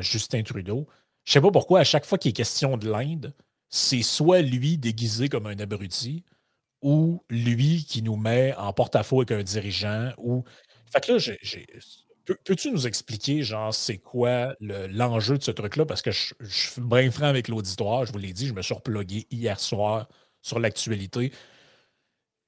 Justin 0.00 0.42
Trudeau. 0.42 0.88
Je 1.24 1.30
ne 1.30 1.32
sais 1.34 1.40
pas 1.40 1.52
pourquoi, 1.52 1.80
à 1.80 1.84
chaque 1.84 2.04
fois 2.04 2.18
qu'il 2.18 2.30
est 2.30 2.34
question 2.34 2.76
de 2.76 2.90
l'Inde, 2.90 3.32
c'est 3.68 4.02
soit 4.02 4.42
lui 4.42 4.76
déguisé 4.76 5.28
comme 5.28 5.46
un 5.46 5.58
abruti 5.58 6.24
ou 6.82 7.22
lui 7.30 7.84
qui 7.88 8.02
nous 8.02 8.16
met 8.16 8.54
en 8.56 8.72
porte-à-faux 8.72 9.20
avec 9.20 9.30
un 9.30 9.42
dirigeant. 9.42 10.12
Ou... 10.18 10.44
Fait 10.92 11.00
que 11.00 11.12
là, 11.12 11.18
j'ai 11.18 11.66
Peux-tu 12.24 12.70
nous 12.70 12.86
expliquer, 12.86 13.42
genre, 13.42 13.74
c'est 13.74 13.98
quoi 13.98 14.54
l'enjeu 14.60 15.38
de 15.38 15.42
ce 15.42 15.50
truc-là? 15.50 15.86
Parce 15.86 16.02
que 16.02 16.10
je, 16.10 16.34
suis 16.40 16.80
bien 16.80 17.10
franc 17.10 17.26
avec 17.26 17.48
l'auditoire, 17.48 18.06
je 18.06 18.12
vous 18.12 18.18
l'ai 18.18 18.32
dit, 18.32 18.46
je 18.46 18.54
me 18.54 18.62
suis 18.62 18.74
replogué 18.74 19.26
hier 19.30 19.58
soir 19.58 20.08
sur 20.40 20.60
l'actualité. 20.60 21.32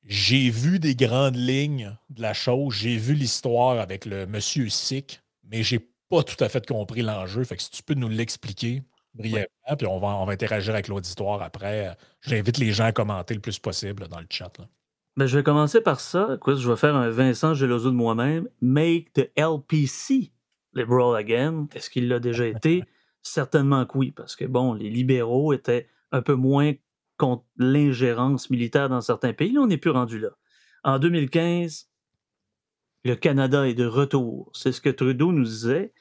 J'ai 0.05 0.51
vu 0.51 0.79
des 0.79 0.95
grandes 0.95 1.37
lignes 1.37 1.97
de 2.11 2.23
la 2.23 2.35
chose, 2.35 2.75
j'ai 2.75 2.97
vu 2.97 3.15
l'histoire 3.15 3.81
avec 3.81 4.05
le 4.05 4.27
monsieur 4.27 4.69
Sick, 4.69 5.23
mais 5.45 5.63
j'ai 5.63 5.81
pas 6.09 6.23
tout 6.23 6.43
à 6.43 6.49
fait 6.49 6.67
compris 6.67 7.03
l'enjeu. 7.03 7.43
Fait 7.45 7.57
que 7.57 7.63
si 7.63 7.71
tu 7.71 7.83
peux 7.83 7.95
nous 7.95 8.09
l'expliquer 8.09 8.83
brièvement, 9.15 9.77
puis 9.77 9.87
on 9.87 9.99
va, 9.99 10.09
on 10.09 10.25
va 10.27 10.33
interagir 10.33 10.75
avec 10.75 10.89
l'auditoire 10.89 11.43
après. 11.43 11.97
J'invite 12.21 12.59
les 12.59 12.73
gens 12.73 12.85
à 12.85 12.93
commenter 12.93 13.35
le 13.35 13.41
plus 13.41 13.59
possible 13.59 14.09
dans 14.09 14.21
le 14.21 14.27
chat. 14.29 14.53
Là. 14.59 14.69
Ben, 15.17 15.27
je 15.27 15.39
vais 15.39 15.45
commencer 15.45 15.81
par 15.81 16.01
ça. 16.01 16.35
Écoute, 16.35 16.57
je 16.57 16.69
vais 16.69 16.77
faire 16.77 16.97
un 16.97 17.09
Vincent 17.09 17.55
Geloso 17.55 17.91
de 17.91 17.97
moi-même. 17.97 18.49
Make 18.61 19.13
the 19.13 19.31
LPC 19.37 20.33
liberal 20.75 21.17
again. 21.17 21.69
Est-ce 21.75 21.89
qu'il 21.89 22.09
l'a 22.09 22.19
déjà 22.19 22.47
été? 22.47 22.83
Certainement 23.23 23.87
que 23.87 23.97
oui, 23.97 24.11
parce 24.11 24.37
que, 24.37 24.45
bon, 24.45 24.75
les 24.75 24.91
libéraux 24.91 25.53
étaient 25.53 25.89
un 26.13 26.21
peu 26.21 26.35
moins 26.35 26.73
contre 27.17 27.45
l'ingérence 27.57 28.51
militaire 28.51 28.89
dans 28.89 29.01
certains 29.01 29.33
pays. 29.33 29.53
Là, 29.53 29.61
on 29.61 29.67
n'est 29.69 29.79
plus 29.79 29.91
rendu 29.91 30.19
là. 30.19 30.31
En 30.83 30.99
2015, 30.99 31.89
le 33.05 33.15
Canada 33.15 33.67
est 33.67 33.75
de 33.75 33.87
retour. 33.87 34.51
C'est 34.53 34.73
ce 34.73 34.81
que 34.81 34.91
Trudeau 34.91 35.33
nous 35.33 35.45
disait. 35.45 35.93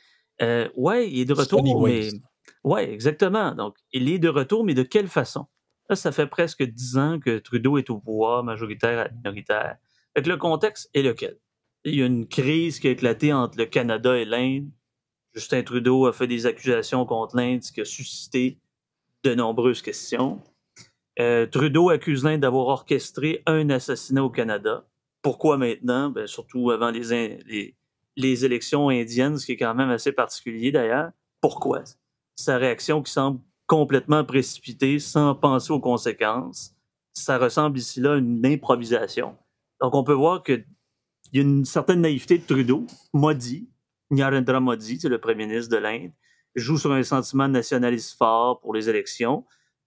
Euh, 0.42 0.68
ouais, 0.76 1.10
il 1.10 1.22
est 1.22 1.26
de 1.26 1.34
retour, 1.34 1.86
mais. 1.86 2.10
Ouais, 2.64 2.92
exactement. 2.92 3.54
Donc, 3.54 3.76
il 3.92 4.10
est 4.10 4.20
de 4.20 4.30
retour, 4.30 4.66
mais 4.66 4.74
de 4.74 4.84
quelle 4.84 5.08
façon? 5.08 5.46
Ça 5.96 6.12
fait 6.12 6.28
presque 6.28 6.64
dix 6.64 6.98
ans 6.98 7.20
que 7.20 7.40
Trudeau 7.40 7.78
est 7.78 7.90
au 7.90 8.00
pouvoir, 8.00 8.44
majoritaire 8.44 9.00
à 9.00 9.10
minoritaire. 9.10 9.78
Fait 10.16 10.26
le 10.28 10.38
contexte 10.38 10.90
est 10.94 11.02
lequel? 11.02 11.38
Il 11.86 11.96
y 11.96 12.02
a 12.02 12.06
une 12.06 12.28
crise 12.28 12.80
qui 12.80 12.88
a 12.88 12.92
éclaté 12.92 13.34
entre 13.34 13.58
le 13.58 13.66
Canada 13.66 14.18
et 14.18 14.26
l'Inde. 14.26 14.70
Justin 15.34 15.64
Trudeau 15.64 16.06
a 16.06 16.14
fait 16.14 16.28
des 16.28 16.46
accusations 16.46 17.06
contre 17.06 17.36
l'Inde, 17.36 17.64
ce 17.64 17.72
qui 17.72 17.82
a 17.82 17.86
suscité 17.86 18.60
de 19.24 19.34
nombreuses 19.36 19.82
questions. 19.82 20.42
Euh, 21.20 21.46
Trudeau 21.46 21.90
accuse 21.90 22.24
l'Inde 22.24 22.42
d'avoir 22.42 22.68
orchestré 22.68 23.44
un 23.46 23.70
assassinat 23.70 24.24
au 24.24 24.30
Canada. 24.30 24.86
Pourquoi 25.22 25.58
maintenant? 25.58 26.10
Ben, 26.10 26.28
surtout 26.28 26.72
avant 26.72 26.92
les, 26.92 27.76
les 28.16 28.46
élections 28.46 28.90
indiennes, 28.90 29.38
ce 29.38 29.46
qui 29.46 29.54
est 29.54 29.58
quand 29.58 29.76
même 29.76 29.90
assez 29.90 30.12
particulier 30.12 30.72
d'ailleurs. 30.72 31.12
Pourquoi? 31.42 31.84
Sa 32.36 32.58
réaction 32.58 33.02
qui 33.02 33.12
semble 33.12 33.40
complètement 33.74 34.24
précipité, 34.24 35.00
sans 35.00 35.34
penser 35.34 35.74
aux 35.74 35.80
conséquences. 35.80 36.76
Ça 37.12 37.40
ressemble 37.40 37.80
ici 37.80 38.00
là 38.00 38.14
à 38.14 38.18
une 38.18 38.46
improvisation. 38.46 39.36
Donc, 39.82 39.96
on 39.96 40.04
peut 40.04 40.14
voir 40.14 40.44
qu'il 40.44 40.64
y 41.34 41.40
a 41.40 41.42
une 41.42 41.66
certaine 41.66 42.02
naïveté 42.02 42.38
de 42.38 42.46
Trudeau. 42.46 42.86
Modi, 43.14 43.68
Narendra 44.12 44.60
Modi, 44.60 45.00
c'est 45.00 45.10
le 45.10 45.20
premier 45.20 45.48
ministre 45.48 45.72
de 45.76 45.78
l'Inde, 45.82 46.12
joue 46.54 46.78
sur 46.78 46.92
un 46.92 47.02
sentiment 47.02 47.48
nationaliste 47.48 48.16
fort 48.16 48.62
pour 48.62 48.76
les 48.76 48.90
élections. 48.90 49.44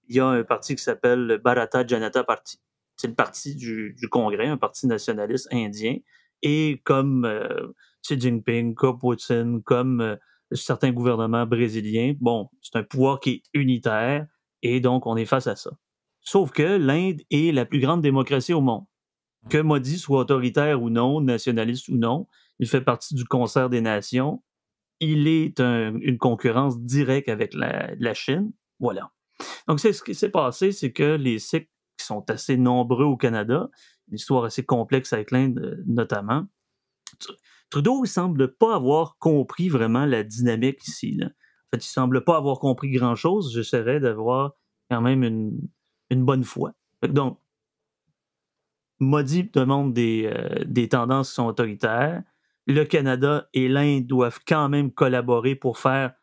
Il 0.09 0.17
y 0.17 0.21
a 0.21 0.27
un 0.27 0.43
parti 0.43 0.75
qui 0.75 0.83
s'appelle 0.83 1.25
le 1.25 1.39
Bharata 1.39 1.87
Janata 1.87 2.25
Party. 2.25 2.59
C'est 2.97 3.07
le 3.07 3.15
parti 3.15 3.55
du, 3.55 3.95
Congrès, 4.11 4.49
un 4.49 4.57
parti 4.57 4.89
nationaliste 4.89 5.47
indien. 5.53 5.99
Et 6.43 6.83
comme 6.85 7.25
euh, 7.25 7.69
Xi 8.03 8.21
Jinping, 8.21 8.75
comme 8.75 8.99
Putin, 8.99 9.61
comme 9.65 10.01
euh, 10.01 10.17
certains 10.53 10.93
gouvernements 10.93 11.47
brésiliens. 11.47 12.15
Bon, 12.21 12.49
c'est 12.63 12.77
un 12.77 12.83
pouvoir 12.83 13.21
qui 13.21 13.31
est 13.31 13.43
unitaire 13.55 14.27
et 14.63 14.81
donc 14.81 15.07
on 15.07 15.17
est 15.17 15.25
face 15.25 15.47
à 15.47 15.57
ça. 15.57 15.71
Sauf 16.21 16.51
que 16.51 16.77
l'Inde 16.77 17.21
est 17.31 17.55
la 17.55 17.65
plus 17.65 17.81
grande 17.81 18.03
démocratie 18.03 18.53
au 18.53 18.61
monde. 18.61 18.85
Que 19.49 19.59
Modi 19.59 19.99
soit 19.99 20.21
autoritaire 20.21 20.83
ou 20.83 20.91
non, 20.91 21.21
nationaliste 21.21 21.89
ou 21.89 21.97
non, 21.97 22.27
il 22.59 22.67
fait 22.67 22.81
partie 22.81 23.15
du 23.15 23.25
concert 23.25 23.71
des 23.71 23.81
nations. 23.81 24.43
Il 24.99 25.29
est 25.29 25.61
une 25.61 26.19
concurrence 26.19 26.81
directe 26.81 27.29
avec 27.29 27.55
la, 27.55 28.15
Chine. 28.15 28.53
Voilà. 28.81 29.13
Donc, 29.69 29.79
c'est 29.79 29.93
ce 29.93 30.03
qui 30.03 30.15
s'est 30.15 30.31
passé, 30.31 30.73
c'est 30.73 30.93
que 30.93 31.17
les 31.17 31.39
Sikhs 31.39 31.71
qui 31.99 32.07
sont 32.07 32.29
assez 32.31 32.57
nombreux 32.57 33.05
au 33.05 33.17
Canada, 33.17 33.69
une 34.09 34.17
histoire 34.17 34.45
assez 34.45 34.65
complexe 34.65 35.13
avec 35.13 35.31
l'Inde 35.31 35.59
euh, 35.59 35.83
notamment, 35.87 36.47
Trudeau, 37.71 38.05
il 38.05 38.09
semble 38.09 38.55
pas 38.55 38.77
avoir 38.77 39.19
compris 39.19 39.69
vraiment 39.69 40.07
la 40.07 40.23
dynamique 40.23 40.87
ici. 40.87 41.19
En 41.23 41.29
fait, 41.73 41.85
il 41.85 41.89
semble 41.89 42.23
pas 42.23 42.37
avoir 42.37 42.59
compris 42.59 42.91
grand-chose. 42.91 43.53
J'essaierai 43.53 44.01
d'avoir 44.01 44.53
quand 44.91 45.01
même 45.01 45.25
une, 45.25 46.25
bonne 46.25 46.45
foi. 46.45 46.73
Donc, 47.03 47.41
Modi 49.01 49.51
demande 49.53 49.93
des, 49.93 50.31
euh, 50.33 50.65
des 50.65 50.89
tendances 50.89 51.31
qui 51.31 51.35
sont 51.35 51.47
autoritaires. 51.47 52.23
Le 52.67 52.85
Canada 52.85 53.49
et 53.53 53.69
l'Inde 53.69 54.07
doivent 54.07 54.41
quand 54.47 54.69
même 54.69 54.91
collaborer 54.91 55.55
pour 55.55 55.79
faire, 55.79 56.15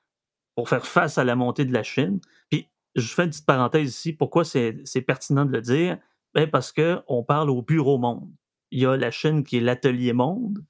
pour 0.56 0.70
faire 0.70 0.86
face 0.86 1.18
à 1.18 1.24
la 1.24 1.36
montée 1.36 1.66
de 1.66 1.74
la 1.74 1.84
Chine. 1.84 2.20
Puis, 2.50 2.70
je 2.96 3.14
fais 3.14 3.24
une 3.24 3.30
petite 3.30 3.46
parenthèse 3.46 3.90
ici. 3.90 4.14
Pourquoi 4.14 4.44
c'est 4.46 5.06
pertinent 5.06 5.46
de 5.46 5.52
le 5.52 5.62
dire? 5.62 5.98
Ben 6.34 6.50
parce 6.50 6.72
qu'on 6.72 7.24
parle 7.24 7.50
au 7.50 7.62
bureau 7.62 7.98
monde. 7.98 8.32
Il 8.72 8.80
y 8.82 8.86
a 8.86 8.98
la 8.98 9.12
Chine 9.12 9.44
qui 9.44 9.58
est 9.58 9.62
l'atelier 9.62 10.14
monde 10.14 10.64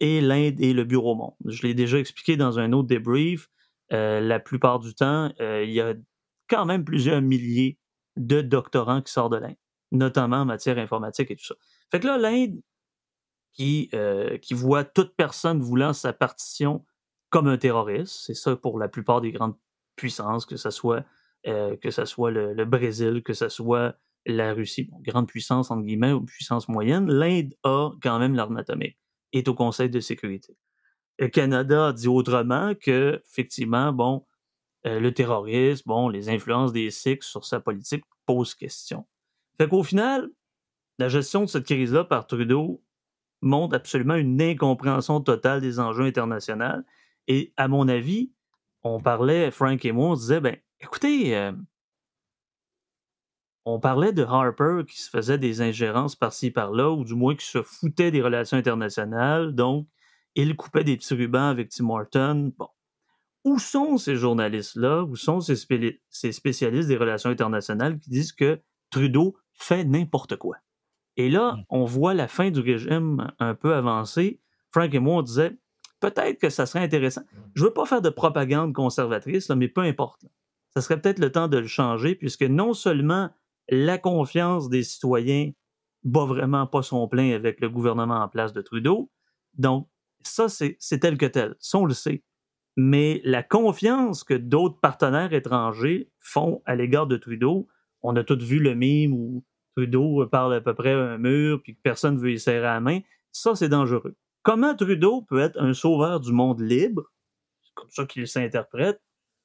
et 0.00 0.20
l'Inde 0.20 0.60
est 0.60 0.72
le 0.72 0.84
bureau 0.84 1.14
monde. 1.14 1.34
Je 1.46 1.62
l'ai 1.62 1.74
déjà 1.74 1.98
expliqué 1.98 2.36
dans 2.36 2.58
un 2.58 2.72
autre 2.72 2.88
débrief. 2.88 3.48
Euh, 3.92 4.20
la 4.20 4.40
plupart 4.40 4.80
du 4.80 4.94
temps, 4.94 5.32
euh, 5.40 5.62
il 5.64 5.72
y 5.72 5.80
a 5.80 5.94
quand 6.48 6.64
même 6.64 6.84
plusieurs 6.84 7.20
milliers 7.20 7.78
de 8.16 8.40
doctorants 8.40 9.02
qui 9.02 9.12
sortent 9.12 9.32
de 9.32 9.38
l'Inde, 9.38 9.56
notamment 9.92 10.38
en 10.38 10.44
matière 10.44 10.78
informatique 10.78 11.30
et 11.30 11.36
tout 11.36 11.44
ça. 11.44 11.54
Fait 11.90 12.00
que 12.00 12.06
là, 12.06 12.18
l'Inde, 12.18 12.60
qui, 13.52 13.88
euh, 13.94 14.36
voit 14.52 14.84
toute 14.84 15.14
personne 15.16 15.60
voulant 15.60 15.92
sa 15.92 16.12
partition 16.12 16.84
comme 17.30 17.46
un 17.46 17.58
terroriste, 17.58 18.24
c'est 18.26 18.34
ça 18.34 18.56
pour 18.56 18.78
la 18.78 18.88
plupart 18.88 19.20
des 19.20 19.32
grandes 19.32 19.56
puissances, 19.96 20.46
que 20.46 20.56
ce 20.56 20.70
soit, 20.70 21.04
que 21.44 21.90
soit 21.90 22.30
le, 22.30 22.64
Brésil, 22.64 23.22
que 23.22 23.32
ce 23.32 23.48
soit 23.48 23.96
la 24.26 24.54
Russie, 24.54 24.90
grande 25.02 25.28
puissance 25.28 25.70
entre 25.70 25.82
guillemets, 25.82 26.12
ou 26.12 26.22
puissance 26.22 26.68
moyenne, 26.68 27.10
l'Inde 27.10 27.54
a 27.62 27.90
quand 28.02 28.18
même 28.18 28.34
l'arme 28.34 28.56
atomique, 28.56 28.98
est 29.34 29.48
au 29.48 29.54
Conseil 29.54 29.90
de 29.90 30.00
sécurité. 30.00 30.56
Le 31.18 31.28
Canada 31.28 31.92
dit 31.92 32.08
autrement 32.08 32.74
que, 32.74 33.20
effectivement, 33.24 33.92
bon, 33.92 34.24
euh, 34.86 35.00
le 35.00 35.12
terrorisme, 35.14 35.84
bon, 35.86 36.08
les 36.08 36.28
influences 36.28 36.72
des 36.72 36.90
Sikhs 36.90 37.22
sur 37.22 37.44
sa 37.44 37.60
politique 37.60 38.04
posent 38.26 38.54
question. 38.54 39.06
Fait 39.58 39.68
qu'au 39.68 39.82
final, 39.82 40.28
la 40.98 41.08
gestion 41.08 41.42
de 41.42 41.46
cette 41.46 41.64
crise-là 41.64 42.04
par 42.04 42.26
Trudeau 42.26 42.82
montre 43.40 43.76
absolument 43.76 44.14
une 44.14 44.40
incompréhension 44.40 45.20
totale 45.20 45.60
des 45.60 45.78
enjeux 45.78 46.04
internationaux. 46.04 46.82
Et 47.28 47.52
à 47.56 47.68
mon 47.68 47.88
avis, 47.88 48.32
on 48.82 49.00
parlait, 49.00 49.50
Frank 49.50 49.84
et 49.84 49.92
moi, 49.92 50.10
on 50.10 50.14
disait, 50.14 50.40
ben, 50.40 50.56
écoutez, 50.80 51.36
euh, 51.36 51.52
on 53.64 53.80
parlait 53.80 54.12
de 54.12 54.22
Harper 54.22 54.82
qui 54.86 55.00
se 55.00 55.08
faisait 55.08 55.38
des 55.38 55.62
ingérences 55.62 56.16
par-ci 56.16 56.50
par-là, 56.50 56.90
ou 56.90 57.04
du 57.04 57.14
moins 57.14 57.34
qui 57.34 57.46
se 57.46 57.62
foutait 57.62 58.10
des 58.10 58.22
relations 58.22 58.56
internationales, 58.56 59.54
donc 59.54 59.86
il 60.34 60.54
coupait 60.56 60.84
des 60.84 60.96
petits 60.96 61.14
rubans 61.14 61.48
avec 61.48 61.70
Tim 61.70 61.88
Horton. 61.88 62.52
Bon. 62.58 62.68
Où 63.44 63.58
sont 63.58 63.98
ces 63.98 64.16
journalistes-là? 64.16 65.04
Où 65.04 65.16
sont 65.16 65.40
ces, 65.40 65.56
spécialistes 66.32 66.88
des 66.88 66.96
relations 66.96 67.30
internationales 67.30 67.98
qui 67.98 68.10
disent 68.10 68.32
que 68.32 68.60
Trudeau 68.90 69.36
fait 69.52 69.84
n'importe 69.84 70.36
quoi? 70.36 70.56
Et 71.16 71.30
là, 71.30 71.52
mmh. 71.52 71.64
on 71.70 71.84
voit 71.84 72.14
la 72.14 72.26
fin 72.26 72.50
du 72.50 72.60
régime 72.60 73.30
un 73.38 73.54
peu 73.54 73.74
avancé. 73.74 74.40
Frank 74.72 74.92
et 74.92 74.98
moi, 74.98 75.16
on 75.16 75.22
disait 75.22 75.56
peut-être 76.00 76.40
que 76.40 76.50
ça 76.50 76.66
serait 76.66 76.82
intéressant. 76.82 77.22
Je 77.54 77.62
ne 77.62 77.68
veux 77.68 77.72
pas 77.72 77.86
faire 77.86 78.02
de 78.02 78.10
propagande 78.10 78.72
conservatrice, 78.72 79.48
mais 79.50 79.68
peu 79.68 79.82
importe. 79.82 80.24
Ça 80.74 80.80
serait 80.80 81.00
peut-être 81.00 81.20
le 81.20 81.30
temps 81.30 81.46
de 81.46 81.58
le 81.58 81.68
changer, 81.68 82.16
puisque 82.16 82.42
non 82.42 82.72
seulement 82.74 83.30
la 83.68 83.98
confiance 83.98 84.68
des 84.68 84.82
citoyens 84.82 85.50
bat 86.02 86.26
vraiment 86.26 86.66
pas 86.66 86.82
son 86.82 87.08
plein 87.08 87.34
avec 87.34 87.60
le 87.60 87.70
gouvernement 87.70 88.20
en 88.22 88.28
place 88.28 88.52
de 88.52 88.60
Trudeau, 88.60 89.10
donc 89.54 89.88
ça, 90.22 90.48
c'est 90.48 90.98
tel 91.00 91.18
que 91.18 91.26
tel. 91.26 91.54
Ça, 91.58 91.78
on 91.78 91.84
le 91.84 91.94
sait. 91.94 92.22
Mais 92.76 93.20
la 93.24 93.42
confiance 93.42 94.24
que 94.24 94.34
d'autres 94.34 94.80
partenaires 94.80 95.32
étrangers 95.32 96.10
font 96.20 96.62
à 96.64 96.74
l'égard 96.74 97.06
de 97.06 97.16
Trudeau, 97.16 97.68
on 98.02 98.16
a 98.16 98.24
tous 98.24 98.42
vu 98.42 98.58
le 98.58 98.74
mime 98.74 99.12
où 99.12 99.44
Trudeau 99.76 100.26
parle 100.26 100.54
à 100.54 100.60
peu 100.60 100.74
près 100.74 100.92
à 100.92 101.12
un 101.12 101.18
mur 101.18 101.62
puis 101.62 101.74
que 101.74 101.80
personne 101.82 102.16
ne 102.16 102.20
veut 102.20 102.32
y 102.32 102.38
serrer 102.38 102.62
la 102.62 102.80
main. 102.80 103.00
Ça, 103.32 103.54
c'est 103.54 103.68
dangereux. 103.68 104.16
Comment 104.42 104.74
Trudeau 104.74 105.22
peut 105.22 105.40
être 105.40 105.60
un 105.60 105.72
sauveur 105.72 106.20
du 106.20 106.32
monde 106.32 106.60
libre? 106.60 107.04
C'est 107.62 107.74
comme 107.74 107.90
ça 107.90 108.06
qu'il 108.06 108.26
s'interprète. 108.26 109.00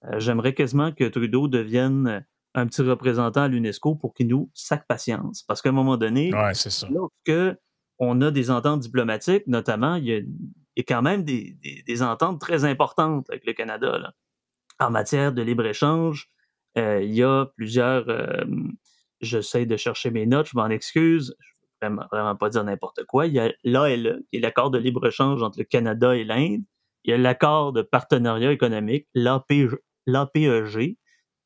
Euh, 0.06 0.20
j'aimerais 0.20 0.54
quasiment 0.54 0.92
que 0.92 1.04
Trudeau 1.04 1.48
devienne 1.48 2.26
un 2.56 2.68
petit 2.68 2.82
représentant 2.82 3.44
à 3.44 3.48
l'UNESCO 3.48 3.96
pour 3.96 4.14
qu'il 4.14 4.28
nous 4.28 4.50
sac 4.54 4.86
patience. 4.88 5.44
Parce 5.44 5.62
qu'à 5.62 5.70
un 5.70 5.74
moment 5.74 5.98
donné, 5.98 6.32
lorsque 6.32 7.58
on 8.00 8.22
a 8.22 8.32
des 8.32 8.50
ententes 8.50 8.82
diplomatiques, 8.82 9.46
notamment, 9.48 9.96
il 9.96 10.06
y 10.06 10.14
a 10.14 10.22
y 10.80 10.82
a 10.82 10.84
quand 10.84 11.02
même 11.02 11.24
des, 11.24 12.02
ententes 12.02 12.40
très 12.40 12.66
importantes 12.66 13.30
avec 13.30 13.46
le 13.46 13.54
Canada. 13.54 14.14
En 14.80 14.90
matière 14.90 15.34
de 15.34 15.42
libre-échange, 15.42 16.30
euh, 16.78 17.02
il 17.04 17.14
y 17.14 17.24
a 17.24 17.48
plusieurs. 17.58 18.08
Euh, 18.10 18.46
j'essaie 19.20 19.66
de 19.66 19.76
chercher 19.76 20.12
mes 20.12 20.26
notes, 20.26 20.48
je 20.48 20.58
m'en 20.58 20.70
excuse. 20.70 21.36
Je 21.82 21.88
ne 21.88 21.92
veux 21.92 22.00
vraiment, 22.12 22.36
pas 22.36 22.50
dire 22.50 22.64
n'importe 22.64 23.04
quoi. 23.06 23.28
Il 23.28 23.34
y 23.34 23.40
a 23.40 23.52
l'ALE, 23.64 24.24
qui 24.32 24.38
est 24.38 24.42
l'accord 24.42 24.72
de 24.72 24.78
libre-échange 24.78 25.44
entre 25.44 25.60
le 25.60 25.66
Canada 25.66 26.16
et 26.16 26.24
l'Inde. 26.24 26.64
Il 27.04 27.12
y 27.12 27.14
a 27.14 27.18
l'accord 27.18 27.74
de 27.74 27.82
partenariat 27.82 28.52
économique, 28.52 29.08
l'APEG, 29.14 29.70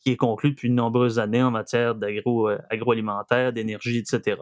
qui 0.04 0.12
est 0.12 0.18
conclu 0.18 0.52
depuis 0.52 0.70
de 0.70 0.76
nombreuses 0.76 1.18
années 1.20 1.42
en 1.42 1.52
matière 1.52 1.96
d'agroalimentaire, 1.96 3.54
d'énergie, 3.54 3.98
etc. 3.98 4.42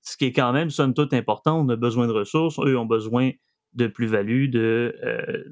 Ce 0.00 0.16
qui 0.16 0.26
est 0.26 0.32
quand 0.32 0.52
même, 0.52 0.70
somme 0.70 0.94
toute, 0.94 1.12
important. 1.12 1.60
On 1.60 1.68
a 1.68 1.76
besoin 1.76 2.06
de 2.06 2.12
ressources. 2.12 2.58
Eux 2.58 2.78
ont 2.78 2.86
besoin 2.86 3.30
de 3.74 3.86
plus-value, 3.86 4.48
de, 4.48 4.96
euh, 5.04 5.44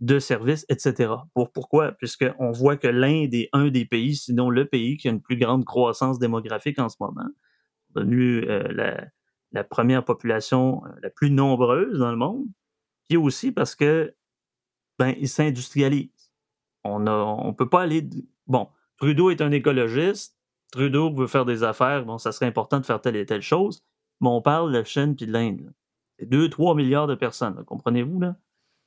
de 0.00 0.18
services, 0.18 0.66
etc. 0.68 1.12
Pour, 1.34 1.52
pourquoi? 1.52 1.92
Puisqu'on 1.92 2.50
voit 2.50 2.76
que 2.76 2.88
l'Inde 2.88 3.34
est 3.34 3.48
un 3.52 3.68
des 3.68 3.84
pays, 3.84 4.16
sinon 4.16 4.50
le 4.50 4.66
pays 4.66 4.96
qui 4.96 5.08
a 5.08 5.12
une 5.12 5.22
plus 5.22 5.36
grande 5.36 5.64
croissance 5.64 6.18
démographique 6.18 6.78
en 6.78 6.88
ce 6.88 6.96
moment, 7.00 7.28
devenu 7.94 8.44
euh, 8.48 8.64
la, 8.72 9.06
la, 9.52 9.64
première 9.64 10.04
population 10.04 10.82
euh, 10.84 10.90
la 11.02 11.10
plus 11.10 11.30
nombreuse 11.30 11.98
dans 11.98 12.10
le 12.10 12.16
monde, 12.16 12.46
puis 13.08 13.16
aussi 13.16 13.52
parce 13.52 13.74
que 13.74 14.14
ben, 14.98 15.14
il 15.18 15.28
s'industrialise. 15.28 16.10
On 16.84 17.00
ne 17.00 17.10
on 17.10 17.54
peut 17.54 17.68
pas 17.68 17.82
aller. 17.82 18.08
Bon, 18.46 18.68
Trudeau 18.98 19.30
est 19.30 19.40
un 19.40 19.50
écologiste. 19.50 20.36
Trudeau 20.72 21.12
veut 21.14 21.26
faire 21.26 21.44
des 21.44 21.62
affaires. 21.62 22.04
Bon, 22.04 22.18
ça 22.18 22.32
serait 22.32 22.46
important 22.46 22.80
de 22.80 22.86
faire 22.86 23.00
telle 23.00 23.16
et 23.16 23.26
telle 23.26 23.42
chose. 23.42 23.82
Mais 24.20 24.28
on 24.28 24.42
parle 24.42 24.72
de 24.72 24.78
la 24.78 24.84
Chine 24.84 25.16
puis 25.16 25.26
de 25.26 25.32
l'Inde. 25.32 25.72
2-3 26.20 26.76
milliards 26.76 27.06
de 27.06 27.14
personnes, 27.14 27.64
comprenez-vous? 27.64 28.20
Là? 28.20 28.36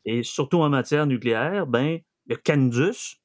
Et 0.03 0.23
surtout 0.23 0.59
en 0.59 0.69
matière 0.69 1.05
nucléaire, 1.05 1.65
ben, 1.65 1.99
le 2.27 2.35
CANDUS, 2.35 3.21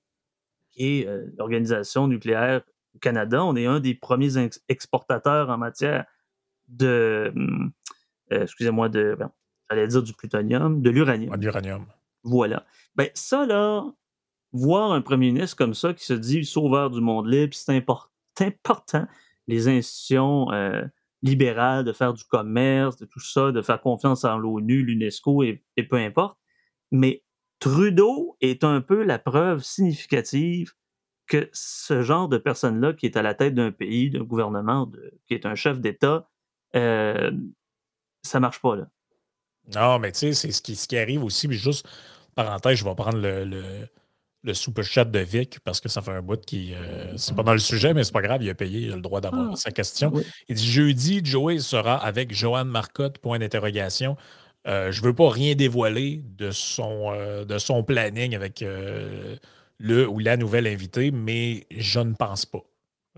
qui 0.71 1.01
est 1.01 1.07
euh, 1.09 1.27
l'organisation 1.39 2.07
nucléaire 2.07 2.63
du 2.95 3.01
Canada, 3.01 3.45
on 3.45 3.57
est 3.57 3.67
un 3.67 3.81
des 3.81 3.95
premiers 3.95 4.49
exportateurs 4.69 5.51
en 5.51 5.59
matière 5.59 6.05
de, 6.69 7.33
hum, 7.35 7.73
euh, 8.33 8.43
excusez-moi, 8.43 8.89
de, 8.89 9.17
j'allais 9.71 9.89
dire 9.89 10.03
du 10.03 10.13
plutonium, 10.13 10.83
de 10.83 10.91
l'uranium. 10.91 11.35
l'uranium. 11.41 11.87
Voilà. 12.23 12.65
Ben, 12.95 13.09
ça, 13.15 13.47
là, 13.47 13.85
voir 14.57 14.93
un 14.93 15.01
premier 15.01 15.31
ministre 15.31 15.57
comme 15.57 15.75
ça 15.75 15.95
qui 15.95 16.05
se 16.05 16.13
dit 16.13 16.45
sauveur 16.45 16.91
du 16.91 17.01
monde 17.01 17.29
libre, 17.29 17.55
c'est 17.55 17.77
important. 18.41 19.07
Les 19.47 19.69
institutions 19.69 20.51
euh, 20.53 20.83
libéral, 21.23 21.85
de 21.85 21.93
faire 21.93 22.15
du 22.15 22.25
commerce, 22.25 22.97
de 22.97 23.05
tout 23.05 23.21
ça, 23.21 23.53
de 23.53 23.63
faire 23.63 23.81
confiance 23.81 24.25
en 24.25 24.39
l'ONU, 24.39 24.83
l'UNESCO 24.83 25.43
et, 25.43 25.63
peu 25.89 25.97
importe. 25.97 26.39
Mais 26.91 27.23
Trudeau 27.59 28.37
est 28.41 28.65
un 28.65 28.81
peu 28.81 29.03
la 29.03 29.19
preuve 29.19 29.63
significative 29.63 30.73
que 31.27 31.49
ce 31.53 32.03
genre 32.03 32.29
de 32.29 32.39
personne-là 32.39 32.93
qui 32.93 33.07
est 33.07 33.17
à 33.17 33.23
la 33.23 33.35
tête 33.35 33.55
d'un 33.55 33.73
pays, 33.73 34.11
d'un 34.11 34.23
gouvernement, 34.23 34.91
qui 35.27 35.35
est 35.35 35.47
un 35.47 35.55
chef 35.55 35.81
d'État, 35.81 36.29
euh, 36.77 37.33
ça 38.23 38.39
marche 38.41 38.61
pas 38.61 38.77
là. 38.77 38.89
Non, 39.75 39.99
mais 39.99 40.13
tu 40.13 40.19
sais, 40.19 40.33
c'est 40.35 40.53
ce 40.53 40.63
qui, 40.63 40.77
ce 40.77 40.87
qui 40.87 40.97
arrive 40.97 41.25
aussi. 41.25 41.51
juste, 41.51 41.89
parenthèse, 42.37 42.79
je 42.79 42.85
vais 42.85 42.95
prendre 42.95 43.19
le 43.19 43.89
super 44.55 44.85
chat 44.85 45.05
de 45.05 45.19
Vic 45.19 45.59
parce 45.65 45.81
que 45.81 45.89
ça 45.89 46.03
fait 46.03 46.13
un 46.13 46.23
bout 46.23 46.41
qui. 46.41 46.75
Euh, 46.75 47.17
c'est 47.17 47.35
pas 47.35 47.43
dans 47.43 47.53
le 47.53 47.59
sujet, 47.59 47.95
mais 47.95 48.05
c'est 48.05 48.13
pas 48.13 48.23
grave, 48.23 48.43
il 48.43 48.51
a 48.51 48.55
payé, 48.55 48.81
il 48.81 48.93
a 48.93 48.97
le 48.97 49.03
droit 49.03 49.21
d'avoir 49.21 49.51
ah, 49.53 49.57
sa 49.57 49.71
question. 49.71 50.13
Il 50.49 50.57
dit 50.57 50.71
Jeudi, 50.71 51.21
Joey 51.25 51.59
sera 51.59 51.97
avec 51.97 52.35
Joanne 52.35 52.69
Marcotte, 52.69 53.19
point 53.19 53.39
d'interrogation. 53.39 54.17
Euh, 54.67 54.91
je 54.93 55.03
veux 55.03 55.15
pas 55.15 55.31
rien 55.31 55.55
dévoiler 55.55 56.23
de 56.37 56.51
son, 56.51 57.13
euh, 57.13 57.45
de 57.45 57.59
son 57.59 57.83
planning 57.85 58.35
avec 58.35 58.65
le 59.79 60.09
ou 60.09 60.19
la 60.19 60.37
nouvelle 60.37 60.67
invitée, 60.67 61.11
mais 61.11 61.67
je 61.71 62.01
ne 62.01 62.15
pense 62.15 62.47
pas. 62.47 62.65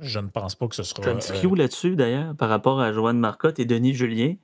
Je 0.00 0.20
ne 0.20 0.28
pense 0.28 0.54
pas 0.54 0.68
que 0.68 0.75
ce 0.75 0.82
sera. 0.82 1.02
J'ai 1.02 1.11
un 1.11 1.16
petit 1.16 1.56
là-dessus, 1.56 1.97
d'ailleurs, 1.97 2.35
par 2.37 2.49
rapport 2.49 2.80
à 2.80 2.92
Joanne 2.92 3.18
Marcotte 3.18 3.58
et 3.58 3.64
Denis 3.64 3.94
Julien. 3.94 4.35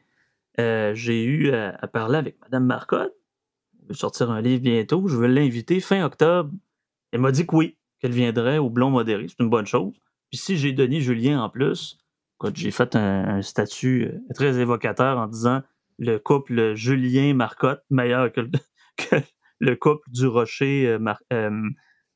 J'ai 0.58 1.24
eu 1.24 1.52
à, 1.52 1.86
parler 1.86 2.18
avec 2.18 2.36
Mme 2.42 2.64
Marcotte. 2.64 3.12
Je 3.82 3.88
vais 3.88 3.98
sortir 3.98 4.30
un 4.30 4.40
livre 4.40 4.62
bientôt. 4.62 5.06
Je 5.08 5.16
veux 5.16 5.26
l'inviter 5.26 5.78
fin 5.80 6.04
octobre 6.04 6.50
elle 7.14 7.20
m'a 7.20 7.30
dit 7.30 7.46
que 7.46 7.54
oui, 7.54 7.78
qu'elle 8.00 8.10
viendrait 8.10 8.58
au 8.58 8.68
blond 8.68 8.90
modéré. 8.90 9.26
C'est 9.28 9.40
une 9.40 9.48
bonne 9.48 9.66
chose. 9.66 9.94
Puis 10.30 10.38
si 10.38 10.56
j'ai 10.56 10.72
donné 10.72 11.00
Julien 11.00 11.40
en 11.40 11.48
plus, 11.48 11.96
j'ai 12.54 12.72
fait 12.72 12.96
un, 12.96 13.40
statut 13.40 14.06
euh, 14.06 14.34
très 14.34 14.58
évocateur 14.58 15.16
en 15.16 15.28
disant 15.28 15.62
le 15.98 16.18
couple 16.18 16.74
Julien-Marcotte 16.74 17.84
meilleur 17.88 18.32
que 18.32 18.40
le, 19.60 19.76
couple 19.76 20.10
du 20.10 20.26
Rocher, 20.26 20.88
euh, 20.88 21.14
euh, 21.32 21.62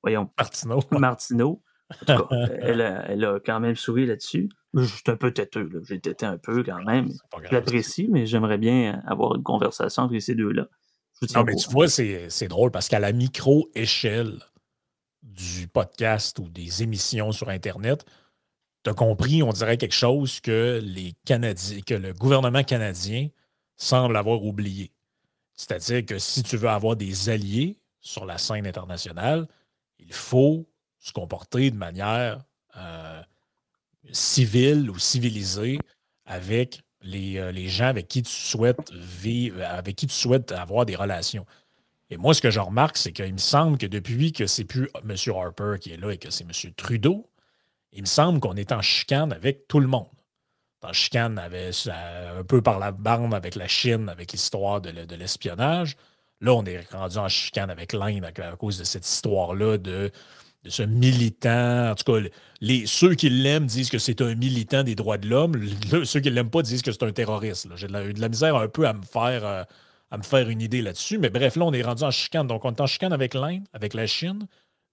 voyons, 0.02 0.28
Martineau. 0.36 0.80
Martineau. 0.90 1.62
elle, 2.60 2.82
a, 2.82 3.38
quand 3.46 3.60
même 3.60 3.76
souri 3.76 4.04
là-dessus. 4.04 4.48
Je 4.74 4.82
suis 4.82 5.02
un 5.06 5.16
peu 5.16 5.30
têteux, 5.30 5.70
j'ai 5.88 6.00
têté 6.00 6.26
un 6.26 6.38
peu 6.38 6.64
quand 6.64 6.82
même. 6.82 7.08
Je 7.44 7.54
l'apprécie, 7.54 8.08
mais 8.10 8.26
j'aimerais 8.26 8.58
bien 8.58 9.00
avoir 9.06 9.36
une 9.36 9.44
conversation 9.44 10.02
avec 10.02 10.20
ces 10.20 10.34
deux-là. 10.34 10.66
Non, 11.34 11.44
mais 11.44 11.54
tu 11.54 11.70
vois, 11.70 11.88
c'est 11.88 12.48
drôle 12.48 12.72
parce 12.72 12.88
qu'à 12.88 12.98
la 12.98 13.12
micro-échelle, 13.12 14.40
du 15.28 15.68
podcast 15.68 16.38
ou 16.38 16.48
des 16.48 16.82
émissions 16.82 17.32
sur 17.32 17.48
Internet, 17.48 18.04
tu 18.84 18.90
as 18.90 18.94
compris, 18.94 19.42
on 19.42 19.52
dirait 19.52 19.76
quelque 19.76 19.94
chose 19.94 20.40
que 20.40 20.80
les 20.82 21.14
Canadiens, 21.24 21.80
que 21.80 21.94
le 21.94 22.12
gouvernement 22.12 22.64
canadien 22.64 23.28
semble 23.76 24.16
avoir 24.16 24.42
oublié. 24.42 24.92
C'est-à-dire 25.54 26.06
que 26.06 26.18
si 26.18 26.42
tu 26.42 26.56
veux 26.56 26.68
avoir 26.68 26.96
des 26.96 27.28
alliés 27.28 27.78
sur 28.00 28.24
la 28.24 28.38
scène 28.38 28.66
internationale, 28.66 29.48
il 29.98 30.12
faut 30.12 30.68
se 30.98 31.12
comporter 31.12 31.70
de 31.70 31.76
manière 31.76 32.44
euh, 32.76 33.22
civile 34.12 34.90
ou 34.90 34.98
civilisée 34.98 35.78
avec 36.24 36.80
euh, 37.04 37.52
les, 37.52 37.68
gens 37.68 37.86
avec 37.86 38.08
qui 38.08 38.22
tu 38.22 38.32
souhaites 38.32 38.92
vivre, 38.92 39.62
avec 39.64 39.96
qui 39.96 40.06
tu 40.06 40.14
souhaites 40.14 40.52
avoir 40.52 40.84
des 40.86 40.96
relations. 40.96 41.46
Et 42.10 42.16
moi, 42.16 42.34
ce 42.34 42.40
que 42.40 42.50
je 42.50 42.60
remarque, 42.60 42.96
c'est 42.96 43.12
qu'il 43.12 43.32
me 43.32 43.38
semble 43.38 43.78
que 43.78 43.86
depuis 43.86 44.32
que 44.32 44.46
c'est 44.46 44.64
plus 44.64 44.88
M. 45.04 45.14
Harper 45.34 45.76
qui 45.80 45.92
est 45.92 45.96
là 45.96 46.10
et 46.10 46.18
que 46.18 46.30
c'est 46.30 46.44
M. 46.44 46.72
Trudeau, 46.74 47.28
il 47.92 48.02
me 48.02 48.06
semble 48.06 48.40
qu'on 48.40 48.56
est 48.56 48.72
en 48.72 48.82
chicane 48.82 49.32
avec 49.32 49.68
tout 49.68 49.80
le 49.80 49.86
monde. 49.86 50.06
En 50.82 50.92
chicane 50.92 51.38
un 51.38 52.44
peu 52.44 52.62
par 52.62 52.78
la 52.78 52.92
bande 52.92 53.34
avec 53.34 53.56
la 53.56 53.66
Chine, 53.66 54.08
avec 54.08 54.32
l'histoire 54.32 54.80
de, 54.80 54.90
l'espionnage. 55.16 55.96
Là, 56.40 56.54
on 56.54 56.64
est 56.64 56.88
rendu 56.92 57.18
en 57.18 57.28
chicane 57.28 57.68
avec 57.68 57.92
l'Inde 57.92 58.24
à, 58.24 58.56
cause 58.56 58.78
de 58.78 58.84
cette 58.84 59.06
histoire-là 59.06 59.76
de 59.76 60.12
de 60.64 60.70
ce 60.70 60.82
militant. 60.82 61.90
En 61.90 61.94
tout 61.94 62.12
cas, 62.12 62.28
les, 62.60 62.86
ceux 62.86 63.14
qui 63.14 63.30
l'aiment 63.30 63.66
disent 63.66 63.90
que 63.90 63.98
c'est 63.98 64.20
un 64.20 64.34
militant 64.34 64.82
des 64.82 64.94
droits 64.94 65.18
de 65.18 65.28
l'homme. 65.28 65.54
Ceux 66.04 66.20
qui 66.20 66.28
ne 66.28 66.34
l'aiment 66.34 66.50
pas 66.50 66.62
disent 66.62 66.82
que 66.82 66.92
c'est 66.92 67.02
un 67.04 67.12
terroriste. 67.12 67.68
J'ai 67.76 67.86
eu 67.86 68.12
de 68.12 68.20
la 68.20 68.28
misère 68.28 68.56
un 68.56 68.68
peu 68.68 68.86
à 68.86 68.92
me 68.92 69.02
faire, 69.02 69.46
euh, 69.46 69.62
à 70.10 70.18
me 70.18 70.22
faire 70.22 70.48
une 70.48 70.60
idée 70.60 70.82
là-dessus. 70.82 71.18
Mais 71.18 71.30
bref, 71.30 71.56
là, 71.56 71.64
on 71.64 71.72
est 71.72 71.82
rendu 71.82 72.02
en 72.02 72.10
chicane. 72.10 72.46
Donc, 72.46 72.64
on 72.64 72.70
est 72.70 72.80
en 72.80 72.86
chicane 72.86 73.12
avec 73.12 73.34
l'Inde, 73.34 73.64
avec 73.72 73.94
la 73.94 74.06
Chine. 74.06 74.46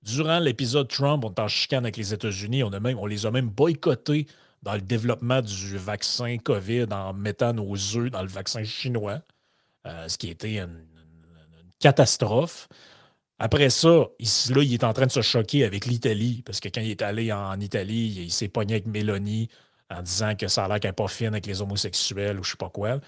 Durant 0.04 0.40
l'épisode 0.40 0.88
Trump, 0.88 1.24
on 1.26 1.32
est 1.32 1.40
en 1.40 1.48
chicane 1.48 1.86
avec 1.86 1.98
les 1.98 2.14
États-Unis. 2.14 2.64
On, 2.64 2.72
on 2.74 3.06
les 3.06 3.26
a 3.26 3.32
même 3.32 3.50
boycottés 3.50 4.28
dans 4.62 4.74
le 4.74 4.82
développement 4.82 5.42
du 5.42 5.78
vaccin 5.78 6.38
COVID 6.38 6.88
en 6.92 7.14
mettant 7.14 7.54
nos 7.54 7.76
œufs 7.96 8.12
dans 8.12 8.22
le 8.22 8.28
vaccin 8.28 8.64
chinois, 8.64 9.22
euh, 9.88 10.08
ce 10.08 10.18
qui 10.18 10.30
était 10.30 10.58
une 10.58 10.86
catastrophe. 11.80 12.68
Après 13.38 13.70
ça, 13.70 14.08
il, 14.20 14.28
là, 14.56 14.64
il 14.64 14.74
est 14.74 14.84
en 14.84 14.94
train 14.94 15.06
de 15.06 15.12
se 15.12 15.22
choquer 15.22 15.66
avec 15.66 15.86
l'Italie, 15.86 16.42
parce 16.46 16.60
que 16.60 16.70
quand 16.70 16.82
il 16.82 16.92
est 16.92 17.02
allé 17.02 17.32
en 17.32 17.60
Italie, 17.60 18.24
il, 18.26 18.32
s'est 18.32 18.48
pogné 18.48 18.76
avec 18.76 18.88
Mélanie 18.88 19.50
en 19.90 20.02
disant 20.02 20.36
que 20.36 20.48
ça 20.48 20.66
a 20.66 20.68
l'air 20.68 20.80
qu'elle 20.80 20.90
n'est 20.90 20.96
pas 20.96 21.08
fine 21.08 21.28
avec 21.28 21.46
les 21.46 21.62
homosexuels 21.62 22.40
ou 22.40 22.44
je 22.44 22.52
sais 22.52 22.58
pas 22.58 22.70
quoi. 22.70 23.00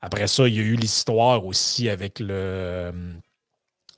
Après 0.00 0.26
ça, 0.26 0.48
il 0.48 0.54
y 0.54 0.58
a 0.58 0.62
eu 0.62 0.76
l'histoire 0.76 1.44
aussi 1.44 1.88
avec 1.88 2.20
le. 2.20 2.92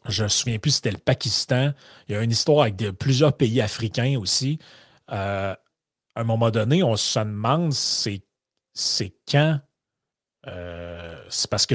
Je 0.08 0.22
ne 0.22 0.24
me 0.24 0.28
souviens 0.28 0.58
plus 0.58 0.70
si 0.70 0.76
c'était 0.76 0.90
le 0.90 0.98
Pakistan. 0.98 1.72
Il 2.08 2.14
y 2.14 2.18
a 2.18 2.22
une 2.22 2.32
histoire 2.32 2.62
avec 2.62 2.76
plusieurs 2.98 3.36
pays 3.36 3.60
africains 3.60 4.18
aussi. 4.18 4.58
Euh, 5.12 5.54
à 6.14 6.20
un 6.20 6.24
moment 6.24 6.50
donné, 6.50 6.82
on 6.82 6.96
se 6.96 7.18
demande 7.18 7.72
c'est, 7.72 8.22
c'est 8.74 9.14
quand. 9.30 9.60
Euh, 10.48 11.22
c'est 11.28 11.48
parce 11.48 11.66
que 11.66 11.74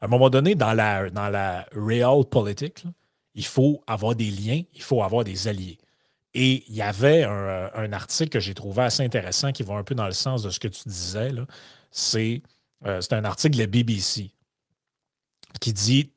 à 0.00 0.04
un 0.04 0.08
moment 0.08 0.30
donné, 0.30 0.54
dans 0.54 0.72
la, 0.72 1.10
dans 1.10 1.28
la 1.28 1.66
real 1.72 2.24
politique, 2.24 2.84
il 3.34 3.44
faut 3.44 3.82
avoir 3.86 4.14
des 4.14 4.30
liens, 4.30 4.62
il 4.74 4.82
faut 4.82 5.02
avoir 5.02 5.24
des 5.24 5.48
alliés. 5.48 5.78
Et 6.34 6.64
il 6.68 6.74
y 6.74 6.82
avait 6.82 7.24
un, 7.24 7.92
article 7.92 8.30
que 8.30 8.40
j'ai 8.40 8.54
trouvé 8.54 8.82
assez 8.82 9.02
intéressant 9.02 9.50
qui 9.50 9.62
va 9.62 9.74
un 9.74 9.82
peu 9.82 9.94
dans 9.94 10.06
le 10.06 10.12
sens 10.12 10.42
de 10.42 10.50
ce 10.50 10.60
que 10.60 10.68
tu 10.68 10.82
disais. 10.86 11.30
C'est 11.90 12.42
euh, 12.86 13.00
un 13.10 13.24
article 13.24 13.56
de 13.56 13.62
la 13.62 13.66
BBC 13.66 14.30
qui 15.60 15.72
dit 15.72 16.12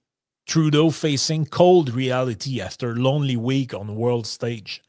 Trudeau 0.46 0.90
facing 0.90 1.48
cold 1.48 1.90
reality 1.90 2.62
after 2.62 2.88
lonely 2.88 3.36
week 3.36 3.74
on 3.74 3.90
world 3.90 4.26
stage. 4.26 4.82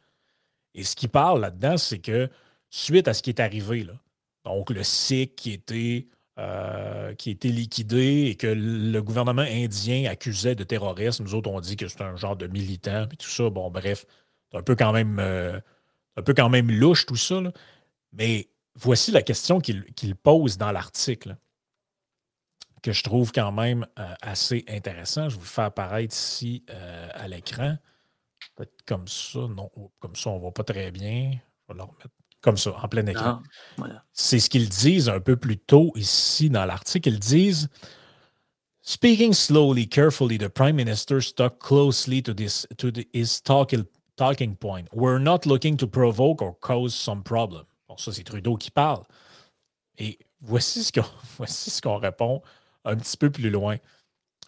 Et 0.74 0.84
ce 0.84 0.96
qui 0.96 1.08
parle 1.08 1.40
là-dedans, 1.40 1.76
c'est 1.76 1.98
que 1.98 2.30
suite 2.70 3.06
à 3.06 3.14
ce 3.14 3.22
qui 3.22 3.30
est 3.30 3.40
arrivé, 3.40 3.84
là, 3.84 3.92
donc 4.44 4.70
le 4.70 4.82
SIC 4.82 5.36
qui 5.36 5.52
était 5.52 6.06
euh, 6.38 7.14
qui 7.14 7.28
été 7.28 7.50
liquidé 7.50 8.28
et 8.30 8.36
que 8.36 8.46
le 8.46 9.02
gouvernement 9.02 9.42
indien 9.42 10.10
accusait 10.10 10.54
de 10.54 10.64
terrorisme. 10.64 11.24
Nous 11.24 11.34
autres, 11.34 11.50
on 11.50 11.60
dit 11.60 11.76
que 11.76 11.88
c'est 11.88 12.00
un 12.00 12.16
genre 12.16 12.36
de 12.36 12.46
militant, 12.46 13.06
et 13.12 13.16
tout 13.16 13.28
ça. 13.28 13.50
Bon, 13.50 13.70
bref, 13.70 14.06
c'est 14.50 14.56
un 14.56 14.62
peu 14.62 14.74
quand 14.74 14.92
même, 14.92 15.18
euh, 15.20 15.60
un 16.16 16.22
peu 16.22 16.32
quand 16.32 16.48
même 16.48 16.70
louche 16.70 17.04
tout 17.04 17.16
ça. 17.16 17.42
Mais 18.14 18.48
voici 18.74 19.10
la 19.10 19.20
question 19.20 19.60
qu'il 19.60 20.16
pose 20.16 20.56
dans 20.56 20.72
l'article, 20.72 21.36
que 22.82 22.92
je 22.92 23.02
trouve 23.02 23.32
quand 23.32 23.52
même 23.52 23.86
euh, 23.98 24.14
assez 24.20 24.64
intéressant. 24.68 25.28
Je 25.28 25.36
vous 25.36 25.44
fais 25.44 25.62
apparaître 25.62 26.14
ici 26.14 26.64
à 27.14 27.28
l'écran. 27.28 27.76
Peut-être 28.56 28.82
comme 28.86 29.08
ça. 29.08 29.40
Non, 29.40 29.70
comme 29.98 30.16
ça, 30.16 30.30
on 30.30 30.36
ne 30.36 30.40
voit 30.40 30.52
pas 30.52 30.64
très 30.64 30.90
bien. 30.90 31.32
Je 31.32 31.72
vais 31.72 31.78
le 31.78 31.82
remettre 31.84 32.10
comme 32.42 32.56
ça, 32.56 32.74
en 32.82 32.88
plein 32.88 33.06
écran. 33.06 33.40
Ah, 33.80 34.02
C'est 34.12 34.40
ce 34.40 34.50
qu'ils 34.50 34.68
disent 34.68 35.08
un 35.08 35.20
peu 35.20 35.36
plus 35.36 35.58
tôt 35.58 35.92
ici 35.94 36.50
dans 36.50 36.64
l'article. 36.64 37.08
Ils 37.08 37.18
disent 37.20 37.68
Speaking 38.82 39.32
slowly, 39.32 39.88
carefully, 39.88 40.38
the 40.38 40.48
Prime 40.48 40.74
Minister 40.74 41.20
stuck 41.20 41.60
closely 41.60 42.20
to, 42.20 42.34
this, 42.34 42.66
to 42.78 42.90
his 43.12 43.40
talking, 43.40 43.84
talking 44.16 44.56
point. 44.56 44.88
We're 44.92 45.20
not 45.20 45.46
looking 45.46 45.76
to 45.76 45.86
provoke 45.86 46.42
or 46.42 46.58
cause 46.58 46.92
some 46.92 47.22
problem. 47.22 47.64
Bon, 47.88 47.96
ça, 47.96 48.12
c'est 48.12 48.24
Trudeau 48.24 48.56
qui 48.56 48.72
parle. 48.72 49.04
Et 49.98 50.18
voici 50.40 50.82
ce 50.82 50.90
qu'on 50.90 51.06
voici 51.38 51.70
ce 51.70 51.80
qu'on 51.80 51.98
répond 51.98 52.42
un 52.84 52.96
petit 52.96 53.16
peu 53.16 53.30
plus 53.30 53.50
loin. 53.50 53.78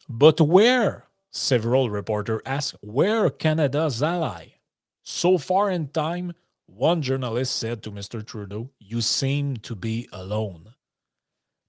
But 0.08 0.40
where, 0.40 1.04
several 1.30 1.90
reporters 1.90 2.40
ask, 2.44 2.74
where 2.82 3.30
Canada's 3.30 4.02
ally? 4.02 4.54
So 5.02 5.38
far 5.38 5.70
in 5.70 5.88
time, 5.88 6.34
One 6.66 7.02
journalist 7.02 7.56
said 7.56 7.82
to 7.82 7.92
Mr. 7.92 8.24
Trudeau, 8.24 8.70
You 8.80 9.00
seem 9.00 9.56
to 9.58 9.76
be 9.76 10.08
alone. 10.12 10.74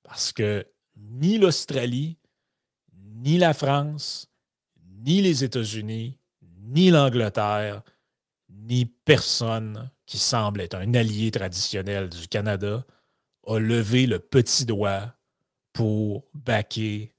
Parce 0.04 0.32
que 0.32 0.66
ni 0.96 1.38
l'Australie, 1.38 2.18
ni 2.94 3.38
la 3.38 3.54
France, 3.54 4.28
ni 5.04 5.22
les 5.22 5.44
États-Unis, 5.44 6.18
ni 6.42 6.90
l'Angleterre, 6.90 7.84
ni 8.50 8.86
personne 8.86 9.92
qui 10.06 10.18
semble 10.18 10.62
être 10.62 10.76
un 10.76 10.94
allié 10.94 11.30
traditionnel 11.32 12.10
du 12.10 12.28
Canada 12.28 12.86
a 13.48 13.60
levé 13.60 14.08
le 14.08 14.20
petit 14.20 14.66
doigt 14.66 15.15
pour 15.76 16.24
baquer 16.34 17.14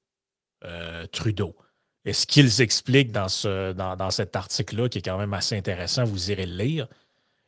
euh, 0.65 1.07
Trudeau. 1.13 1.55
Et 2.07 2.15
ce 2.15 2.27
qu'ils 2.27 2.63
expliquent 2.63 3.13
dans, 3.13 3.29
ce, 3.29 3.73
dans, 3.73 3.97
dans 3.97 4.11
cet 4.11 4.35
article-là, 4.35 4.89
qui 4.89 4.99
est 4.99 5.03
quand 5.03 5.19
même 5.19 5.35
assez 5.35 5.57
intéressant, 5.57 6.05
vous 6.05 6.31
irez 6.31 6.47
le 6.47 6.57
lire, 6.57 6.89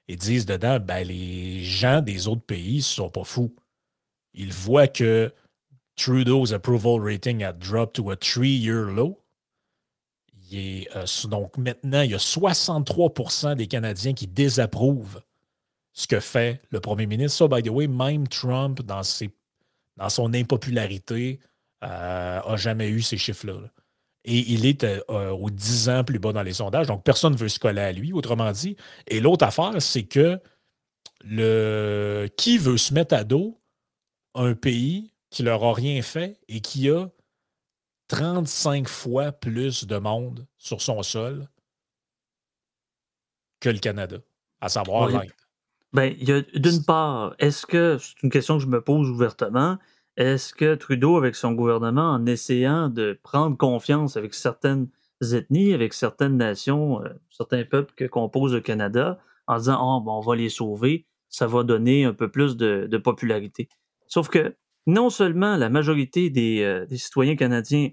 ils 0.07 0.19
disent 0.19 0.45
dedans, 0.45 0.79
ben, 0.79 1.07
les 1.07 1.65
gens 1.65 2.03
des 2.03 2.29
autres 2.29 2.43
pays 2.43 2.77
ne 2.77 2.83
sont 2.83 3.09
pas 3.09 3.25
fous. 3.25 3.55
Ils 4.35 4.53
voient 4.53 4.87
que 4.87 5.33
Trudeau's 5.97 6.53
approval 6.53 7.01
rating 7.01 7.43
a 7.43 7.53
dropped 7.53 7.95
to 7.95 8.11
a 8.11 8.17
three-year 8.17 8.85
low. 8.85 9.19
Euh, 10.53 10.85
donc 11.25 11.57
maintenant, 11.57 12.03
il 12.03 12.11
y 12.11 12.15
a 12.15 12.19
63% 12.19 13.57
des 13.57 13.67
Canadiens 13.67 14.13
qui 14.13 14.27
désapprouvent 14.27 15.23
ce 15.95 16.07
que 16.07 16.21
fait 16.21 16.61
le 16.71 16.81
premier 16.81 17.07
ministre. 17.07 17.39
Ça, 17.39 17.49
by 17.49 17.63
the 17.63 17.71
way, 17.71 17.87
même 17.87 18.29
Trump, 18.29 18.83
dans, 18.83 19.03
dans 19.99 20.09
son 20.09 20.33
impopularité, 20.33 21.41
n'a 21.83 22.45
euh, 22.49 22.57
jamais 22.57 22.89
eu 22.89 23.03
ces 23.03 23.19
chiffres-là. 23.19 23.61
là 23.61 23.69
et 24.29 24.53
il 24.53 24.67
est 24.67 24.85
euh, 24.85 25.01
euh, 25.09 25.31
aux 25.31 25.49
10 25.49 25.89
ans 25.89 26.05
plus 26.05 26.19
bas 26.19 26.33
dans 26.33 26.43
les 26.43 26.53
sondages. 26.53 26.87
Donc, 26.87 27.03
personne 27.03 27.33
ne 27.33 27.39
veut 27.39 27.49
se 27.49 27.59
coller 27.59 27.81
à 27.81 27.93
lui, 27.93 28.13
autrement 28.13 28.53
dit. 28.53 28.77
Et 29.07 29.21
l'autre 29.21 29.47
affaire, 29.47 29.81
c'est 29.81 30.05
que 30.05 30.39
le 31.25 32.29
qui 32.37 32.59
veut 32.59 32.77
se 32.77 32.93
mettre 32.93 33.15
à 33.15 33.25
dos 33.25 33.59
un 34.35 34.55
pays 34.55 35.15
qui 35.31 35.43
leur 35.43 35.65
a 35.65 35.73
rien 35.73 36.03
fait 36.03 36.39
et 36.49 36.61
qui 36.61 36.91
a 36.91 37.09
35 38.09 38.87
fois 38.87 39.33
plus 39.33 39.87
de 39.87 39.97
monde 39.97 40.47
sur 40.59 40.83
son 40.83 41.03
sol 41.03 41.49
que 43.61 43.71
le 43.71 43.79
Canada, 43.79 44.19
à 44.61 44.69
savoir 44.69 45.09
l'Inde. 45.09 45.33
Ben, 45.93 46.15
d'une 46.55 46.85
part, 46.85 47.35
est-ce 47.39 47.65
que, 47.65 47.97
c'est 47.99 48.23
une 48.23 48.31
question 48.31 48.59
que 48.59 48.65
je 48.65 48.69
me 48.69 48.83
pose 48.83 49.09
ouvertement, 49.09 49.79
est-ce 50.19 50.53
que 50.53 50.75
Trudeau, 50.75 51.17
avec 51.17 51.35
son 51.35 51.53
gouvernement, 51.53 52.13
en 52.13 52.27
essayant 52.27 52.89
de 52.89 53.19
prendre 53.23 53.57
confiance 53.57 54.17
avec 54.17 54.35
certaines 54.35 54.89
ethnies, 55.23 55.73
avec 55.73 55.95
certaines 55.95 56.37
nations, 56.37 57.03
euh, 57.03 57.09
certains 57.31 57.65
peuples 57.65 57.95
que 57.97 58.05
compose 58.05 58.53
le 58.53 58.61
Canada, 58.61 59.19
en 59.47 59.59
disant 59.59 59.79
oh, 59.81 60.01
bon, 60.01 60.19
on 60.19 60.21
va 60.21 60.37
les 60.37 60.51
sauver, 60.51 61.07
ça 61.29 61.47
va 61.47 61.63
donner 61.63 62.05
un 62.05 62.13
peu 62.13 62.31
plus 62.31 62.57
de, 62.57 62.97
popularité. 62.99 63.69
Sauf 64.07 64.29
que 64.29 64.57
non 64.87 65.09
seulement 65.09 65.57
la 65.57 65.69
majorité 65.71 66.33
euh, 66.65 66.85
des, 66.87 66.99
citoyens 66.99 67.37
canadiens 67.37 67.91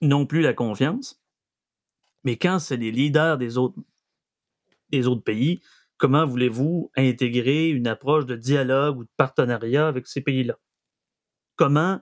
n'ont 0.00 0.26
plus 0.26 0.42
la 0.42 0.52
confiance, 0.52 1.20
mais 2.24 2.36
quand 2.36 2.58
c'est 2.58 2.76
les 2.76 2.92
leaders 2.92 3.38
des 3.38 3.58
autres 3.58 3.74
pays, 5.24 5.60
comment 6.02 6.26
voulez-vous 6.26 6.90
intégrer 6.96 7.68
une 7.68 7.86
approche 7.86 8.26
de 8.26 8.34
dialogue 8.34 8.98
ou 8.98 9.04
de 9.04 9.10
partenariat 9.16 9.86
avec 9.86 10.08
ces 10.08 10.20
pays-là? 10.20 10.58
comment 11.54 12.00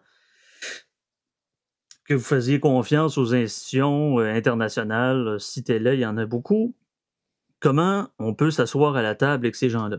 que 2.07 2.15
vous 2.15 2.25
faisiez 2.25 2.61
confiance 2.61 3.19
aux 3.19 3.35
institutions 3.35 4.19
euh, 4.19 4.33
internationales, 4.33 5.29
euh, 5.29 5.39
citez-les, 5.39 5.97
il 5.97 6.01
y 6.01 6.07
en 6.07 6.17
a 6.17 6.25
beaucoup. 6.25 6.75
Comment 7.61 8.09
on 8.19 8.35
peut 8.35 8.51
s'asseoir 8.51 8.97
à 8.97 9.03
la 9.03 9.15
table 9.15 9.45
avec 9.45 9.55
ces 9.55 9.69
gens-là? 9.69 9.99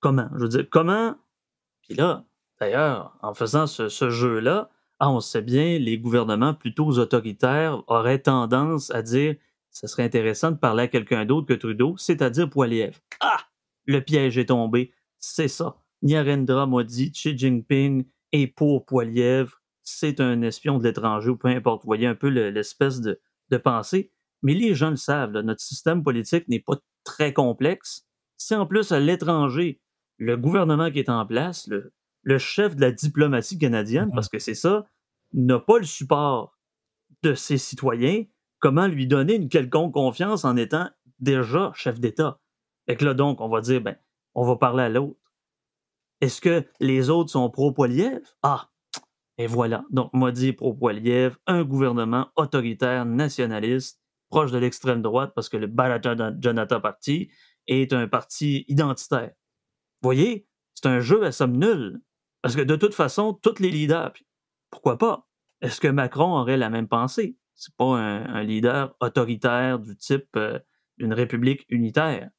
comment? 0.00 0.30
Je 0.36 0.40
veux 0.40 0.48
dire, 0.48 0.66
comment? 0.70 1.14
Puis 1.82 1.94
là, 1.94 2.24
d'ailleurs, 2.60 3.18
en 3.20 3.34
faisant 3.34 3.66
ce, 3.66 3.88
jeu-là, 4.08 4.70
ah, 5.00 5.10
on 5.10 5.20
sait 5.20 5.42
bien, 5.42 5.78
les 5.78 5.98
gouvernements 5.98 6.54
plutôt 6.54 6.98
autoritaires 6.98 7.82
auraient 7.88 8.22
tendance 8.22 8.90
à 8.90 9.02
dire 9.02 9.36
ce 9.72 9.86
serait 9.86 10.04
intéressant 10.04 10.52
de 10.52 10.58
parler 10.58 10.84
à 10.84 10.88
quelqu'un 10.88 11.24
d'autre 11.24 11.48
que 11.48 11.54
Trudeau, 11.54 11.96
c'est-à-dire 11.96 12.48
Poiliev. 12.48 13.00
Ah! 13.20 13.38
Le 13.86 14.00
piège 14.00 14.38
est 14.38 14.46
tombé. 14.46 14.92
C'est 15.18 15.48
ça. 15.48 15.76
Nyarendra 16.02 16.66
Modi, 16.66 17.10
Xi 17.10 17.36
Jinping 17.36 18.04
est 18.32 18.46
pour 18.48 18.84
Poiliev. 18.84 19.54
C'est 19.82 20.20
un 20.20 20.42
espion 20.42 20.78
de 20.78 20.84
l'étranger 20.84 21.30
ou 21.30 21.36
peu 21.36 21.48
importe. 21.48 21.82
Vous 21.82 21.88
voyez 21.88 22.06
un 22.06 22.14
peu 22.14 22.28
l'espèce 22.28 23.00
de, 23.00 23.18
pensée. 23.64 24.12
Mais 24.42 24.54
les 24.54 24.74
gens 24.74 24.90
le 24.90 24.96
savent, 24.96 25.32
notre 25.32 25.60
système 25.60 26.02
politique 26.02 26.48
n'est 26.48 26.60
pas 26.60 26.76
très 27.04 27.32
complexe. 27.32 28.06
Si 28.38 28.54
en 28.54 28.66
plus 28.66 28.92
à 28.92 28.98
l'étranger, 28.98 29.80
le 30.16 30.36
gouvernement 30.36 30.90
qui 30.90 30.98
est 30.98 31.10
en 31.10 31.26
place, 31.26 31.68
le, 31.68 32.38
chef 32.38 32.76
de 32.76 32.80
la 32.80 32.92
diplomatie 32.92 33.58
canadienne, 33.58 34.08
mm-hmm. 34.08 34.14
parce 34.14 34.28
que 34.28 34.38
c'est 34.38 34.54
ça, 34.54 34.86
n'a 35.32 35.58
pas 35.58 35.78
le 35.78 35.84
support 35.84 36.58
de 37.22 37.34
ses 37.34 37.58
citoyens, 37.58 38.24
comment 38.62 38.86
lui 38.86 39.06
donner 39.06 39.34
une 39.34 39.50
quelconque 39.50 39.92
confiance 39.92 40.46
en 40.46 40.56
étant 40.56 40.88
déjà 41.18 41.72
chef 41.74 42.00
d'État? 42.00 42.40
Et 42.86 42.96
que 42.96 43.04
là, 43.04 43.12
donc, 43.12 43.40
on 43.42 43.48
va 43.48 43.60
dire, 43.60 43.82
ben, 43.82 43.96
on 44.34 44.44
va 44.44 44.56
parler 44.56 44.84
à 44.84 44.88
l'autre. 44.88 45.20
Est-ce 46.22 46.40
que 46.40 46.64
les 46.80 47.10
autres 47.10 47.30
sont 47.30 47.50
pro-Poiliev? 47.50 48.22
Ah, 48.42 48.70
et 49.36 49.46
voilà. 49.46 49.84
Donc, 49.90 50.10
dit 50.32 50.52
pro-Poiliev, 50.52 51.36
un 51.46 51.64
gouvernement 51.64 52.28
autoritaire, 52.36 53.04
nationaliste, 53.04 54.00
proche 54.30 54.52
de 54.52 54.58
l'extrême 54.58 55.02
droite, 55.02 55.32
parce 55.34 55.48
que 55.48 55.56
le 55.56 55.66
Bharatiya 55.66 56.32
Janata 56.40 56.80
Party 56.80 57.30
est 57.66 57.92
un 57.92 58.06
parti 58.06 58.64
identitaire. 58.68 59.32
Voyez, 60.00 60.46
c'est 60.74 60.86
un 60.86 61.00
jeu 61.00 61.24
à 61.24 61.32
somme 61.32 61.56
nulle. 61.56 62.00
Parce 62.40 62.56
que 62.56 62.62
de 62.62 62.76
toute 62.76 62.94
façon, 62.94 63.34
tous 63.34 63.58
les 63.58 63.70
leaders, 63.70 64.12
pourquoi 64.70 64.98
pas? 64.98 65.28
Est-ce 65.60 65.80
que 65.80 65.88
Macron 65.88 66.36
aurait 66.36 66.56
la 66.56 66.70
même 66.70 66.88
pensée? 66.88 67.36
C'est 67.54 67.74
pas 67.76 67.96
un, 67.96 68.42
leader 68.42 68.96
autoritaire 69.00 69.78
du 69.78 69.96
type 69.96 70.36
euh, 70.36 70.58
d'une 70.98 71.12
république 71.12 71.64
unitaire. 71.68 72.30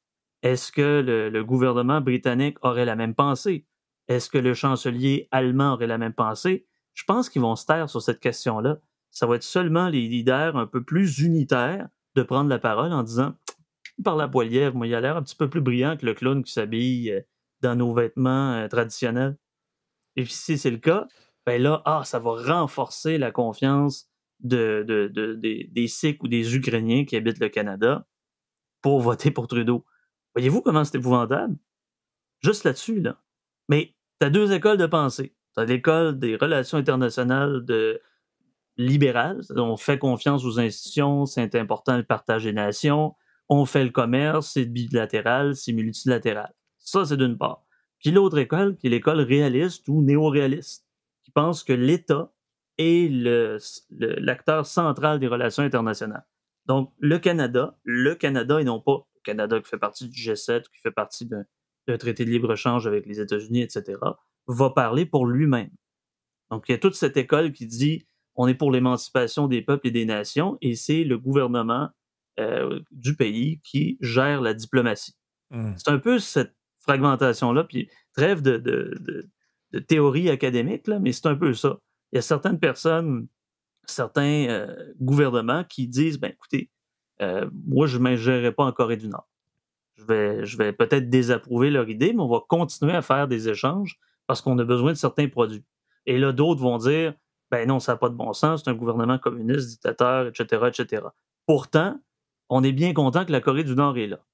Est-ce 0.42 0.70
que 0.70 1.00
le, 1.30 1.44
gouvernement 1.44 2.00
britannique 2.00 2.58
aurait 2.62 2.84
la 2.84 2.96
même 2.96 3.14
pensée? 3.14 3.66
Est-ce 4.08 4.28
que 4.28 4.38
le 4.38 4.52
chancelier 4.52 5.28
allemand 5.30 5.72
aurait 5.72 5.86
la 5.86 5.96
même 5.96 6.12
pensée? 6.12 6.66
Je 6.92 7.04
pense 7.04 7.30
qu'ils 7.30 7.42
vont 7.42 7.56
se 7.56 7.64
taire 7.64 7.88
sur 7.88 8.02
cette 8.02 8.20
question-là. 8.20 8.78
Ça 9.10 9.26
va 9.26 9.36
être 9.36 9.42
seulement 9.42 9.88
les 9.88 10.06
leaders 10.06 10.56
un 10.56 10.66
peu 10.66 10.84
plus 10.84 11.20
unitaires 11.20 11.88
de 12.14 12.22
prendre 12.22 12.50
la 12.50 12.58
parole 12.58 12.92
en 12.92 13.02
disant 13.02 13.34
par 14.02 14.16
la 14.16 14.28
poilière, 14.28 14.74
moi, 14.74 14.86
il 14.86 14.94
a 14.94 15.00
l'air 15.00 15.16
un 15.16 15.22
petit 15.22 15.36
peu 15.36 15.48
plus 15.48 15.60
brillant 15.60 15.96
que 15.96 16.06
le 16.06 16.14
clown 16.14 16.42
qui 16.42 16.52
s'habille 16.52 17.10
euh, 17.12 17.20
dans 17.60 17.76
nos 17.76 17.94
vêtements 17.94 18.54
euh, 18.54 18.68
traditionnels. 18.68 19.36
Et 20.16 20.24
puis, 20.24 20.32
si 20.32 20.58
c'est 20.58 20.70
le 20.70 20.78
cas, 20.78 21.06
ben 21.46 21.62
là, 21.62 21.82
ah, 21.84 22.02
ça 22.04 22.18
va 22.18 22.32
renforcer 22.32 23.18
la 23.18 23.30
confiance 23.30 24.08
de, 24.44 25.08
des 25.72 25.88
Sikhs 25.88 26.22
ou 26.22 26.28
des 26.28 26.54
Ukrainiens 26.56 27.04
qui 27.04 27.16
habitent 27.16 27.40
le 27.40 27.48
Canada 27.48 28.06
pour 28.82 29.00
voter 29.00 29.30
pour 29.30 29.48
Trudeau. 29.48 29.84
Voyez-vous 30.34 30.60
comment 30.60 30.84
c'est 30.84 30.98
épouvantable? 30.98 31.56
Juste 32.42 32.64
là-dessus, 32.64 33.00
là. 33.00 33.20
Mais 33.68 33.94
tu 34.20 34.26
as 34.26 34.30
deux 34.30 34.52
écoles 34.52 34.76
de 34.76 34.86
pensée. 34.86 35.34
Tu 35.54 35.60
as 35.60 35.64
l'école 35.64 36.18
des 36.18 36.36
relations 36.36 36.78
internationales 36.78 37.64
de 37.64 38.00
libérales, 38.76 39.40
on 39.56 39.76
fait 39.76 39.98
confiance 39.98 40.44
aux 40.44 40.58
institutions, 40.58 41.26
c'est 41.26 41.54
important 41.54 41.96
le 41.96 42.02
partage 42.02 42.44
des 42.44 42.52
nations, 42.52 43.14
on 43.48 43.66
fait 43.66 43.84
le 43.84 43.90
commerce, 43.90 44.50
c'est 44.52 44.64
bilatéral, 44.64 45.54
c'est 45.54 45.72
multilatéral. 45.72 46.52
Ça, 46.78 47.04
c'est 47.04 47.16
d'une 47.16 47.38
part. 47.38 47.64
Puis 48.00 48.10
l'autre 48.10 48.38
école, 48.38 48.76
qui 48.76 48.88
est 48.88 48.90
l'école 48.90 49.20
réaliste 49.20 49.88
ou 49.88 50.02
néo-réaliste, 50.02 50.84
qui 51.22 51.30
pense 51.30 51.62
que 51.62 51.72
l'État 51.72 52.32
est 52.78 53.08
l'acteur 53.90 54.66
central 54.66 55.20
des 55.20 55.26
relations 55.26 55.62
internationales. 55.62 56.26
Donc, 56.66 56.92
le 56.98 57.18
Canada, 57.18 57.78
le 57.84 58.14
Canada 58.14 58.60
et 58.60 58.64
non 58.64 58.80
pas 58.80 59.06
le 59.16 59.20
Canada 59.22 59.60
qui 59.60 59.68
fait 59.68 59.78
partie 59.78 60.08
du 60.08 60.18
G7, 60.18 60.62
qui 60.62 60.80
fait 60.80 60.90
partie 60.90 61.26
d'un 61.26 61.98
traité 61.98 62.24
de 62.24 62.30
libre-échange 62.30 62.86
avec 62.86 63.06
les 63.06 63.20
États-Unis, 63.20 63.62
etc., 63.62 63.98
va 64.46 64.70
parler 64.70 65.06
pour 65.06 65.26
lui-même. 65.26 65.70
Donc, 66.50 66.64
il 66.68 66.72
y 66.72 66.74
a 66.74 66.78
toute 66.78 66.94
cette 66.94 67.16
école 67.16 67.52
qui 67.52 67.66
dit 67.66 68.06
on 68.36 68.48
est 68.48 68.54
pour 68.54 68.72
l'émancipation 68.72 69.46
des 69.46 69.62
peuples 69.62 69.88
et 69.88 69.90
des 69.90 70.04
nations, 70.04 70.58
et 70.60 70.74
c'est 70.74 71.04
le 71.04 71.18
gouvernement 71.18 71.90
euh, 72.40 72.80
du 72.90 73.14
pays 73.14 73.60
qui 73.62 73.96
gère 74.00 74.40
la 74.40 74.54
diplomatie. 74.54 75.14
Mmh. 75.50 75.74
C'est 75.76 75.90
un 75.90 75.98
peu 75.98 76.18
cette 76.18 76.54
fragmentation-là, 76.80 77.64
puis 77.64 77.88
trêve 78.12 78.42
de, 78.42 78.56
de, 78.58 79.28
de, 79.72 79.78
théorie 79.78 80.30
académique, 80.30 80.86
là, 80.88 80.98
mais 80.98 81.12
c'est 81.12 81.26
un 81.26 81.36
peu 81.36 81.54
ça. 81.54 81.78
Il 82.14 82.16
y 82.16 82.20
a 82.20 82.22
certaines 82.22 82.58
personnes 82.58 83.26
certains 83.86 84.46
euh, 84.48 84.92
gouvernements 85.00 85.64
qui 85.64 85.88
disent 85.88 86.18
ben 86.18 86.30
écoutez, 86.30 86.70
euh, 87.20 87.48
moi 87.66 87.86
je 87.86 87.98
ne 87.98 88.02
m'ingérerai 88.02 88.52
pas 88.52 88.64
en 88.64 88.72
Corée 88.72 88.96
du 88.96 89.08
Nord. 89.08 89.28
Je 89.96 90.56
vais, 90.56 90.72
peut-être 90.72 91.08
désapprouver 91.08 91.70
leur 91.70 91.88
idée, 91.88 92.12
mais 92.12 92.20
on 92.20 92.28
va 92.28 92.40
continuer 92.48 92.94
à 92.94 93.02
faire 93.02 93.28
des 93.28 93.48
échanges 93.48 93.96
parce 94.26 94.40
qu'on 94.40 94.58
a 94.58 94.64
besoin 94.64 94.92
de 94.92 94.96
certains 94.96 95.28
produits. 95.28 95.64
Et 96.06 96.18
là, 96.18 96.32
d'autres 96.32 96.60
vont 96.60 96.78
dire 96.78 97.14
ben 97.50 97.68
non, 97.68 97.78
ça 97.78 97.92
n'a 97.92 97.98
pas 97.98 98.08
de 98.08 98.14
bon 98.14 98.32
sens, 98.32 98.62
c'est 98.64 98.70
un 98.70 98.74
gouvernement 98.74 99.18
communiste, 99.18 99.68
dictateur, 99.68 100.26
etc., 100.26 100.64
etc. 100.66 101.02
Pourtant, 101.46 102.00
on 102.48 102.64
est 102.64 102.72
bien 102.72 102.92
content 102.92 103.24
que 103.24 103.32
la 103.32 103.40
Corée 103.40 103.64
du 103.64 103.74
Nord 103.74 103.96
est 103.98 104.08
là. 104.08 104.24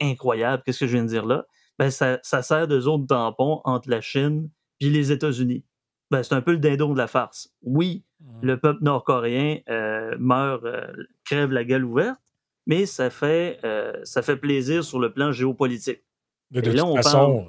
Incroyable, 0.00 0.62
qu'est-ce 0.64 0.80
que 0.80 0.86
je 0.86 0.92
viens 0.92 1.04
de 1.04 1.08
dire 1.08 1.26
là? 1.26 1.46
Ben, 1.78 1.90
ça, 1.90 2.18
ça 2.22 2.42
sert 2.42 2.66
de 2.66 2.80
zone 2.80 3.06
tampon 3.06 3.60
entre 3.64 3.88
la 3.88 4.00
Chine 4.00 4.50
et 4.80 4.90
les 4.90 5.12
États-Unis. 5.12 5.64
Ben, 6.10 6.22
c'est 6.22 6.34
un 6.34 6.42
peu 6.42 6.52
le 6.52 6.58
dindon 6.58 6.92
de 6.92 6.98
la 6.98 7.06
farce. 7.06 7.50
Oui, 7.62 8.04
mmh. 8.20 8.38
le 8.42 8.58
peuple 8.58 8.82
nord-coréen 8.82 9.60
euh, 9.68 10.16
meurt, 10.18 10.64
euh, 10.64 10.92
crève 11.24 11.52
la 11.52 11.64
gueule 11.64 11.84
ouverte, 11.84 12.20
mais 12.66 12.86
ça 12.86 13.10
fait, 13.10 13.60
euh, 13.64 13.92
ça 14.02 14.22
fait 14.22 14.36
plaisir 14.36 14.82
sur 14.84 14.98
le 14.98 15.12
plan 15.12 15.30
géopolitique. 15.30 16.02
De, 16.50 16.60
toute, 16.60 16.76
façon, 16.96 17.48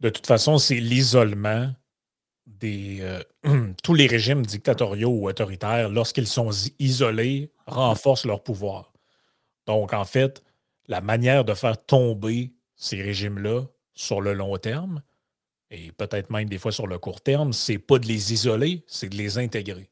de 0.00 0.08
toute 0.08 0.26
façon, 0.26 0.58
c'est 0.58 0.80
l'isolement 0.80 1.70
des 2.46 3.22
tous 3.84 3.94
les 3.94 4.08
régimes 4.08 4.44
dictatoriaux 4.44 5.10
ou 5.10 5.28
autoritaires, 5.28 5.88
lorsqu'ils 5.88 6.26
sont 6.26 6.50
isolés, 6.80 7.52
renforcent 7.66 8.26
leur 8.26 8.42
pouvoir. 8.42 8.92
Donc, 9.66 9.92
en 9.92 10.04
fait, 10.04 10.42
la 10.88 11.00
manière 11.00 11.44
de 11.44 11.54
faire 11.54 11.84
tomber 11.84 12.52
ces 12.74 13.00
régimes-là 13.00 13.62
sur 13.94 14.20
le 14.20 14.32
long 14.32 14.56
terme, 14.58 15.02
et 15.70 15.92
peut-être 15.92 16.30
même 16.30 16.48
des 16.48 16.58
fois 16.58 16.72
sur 16.72 16.86
le 16.86 16.98
court 16.98 17.20
terme, 17.20 17.52
c'est 17.52 17.78
pas 17.78 17.98
de 17.98 18.06
les 18.06 18.32
isoler, 18.32 18.84
c'est 18.86 19.08
de 19.08 19.16
les 19.16 19.38
intégrer. 19.38 19.90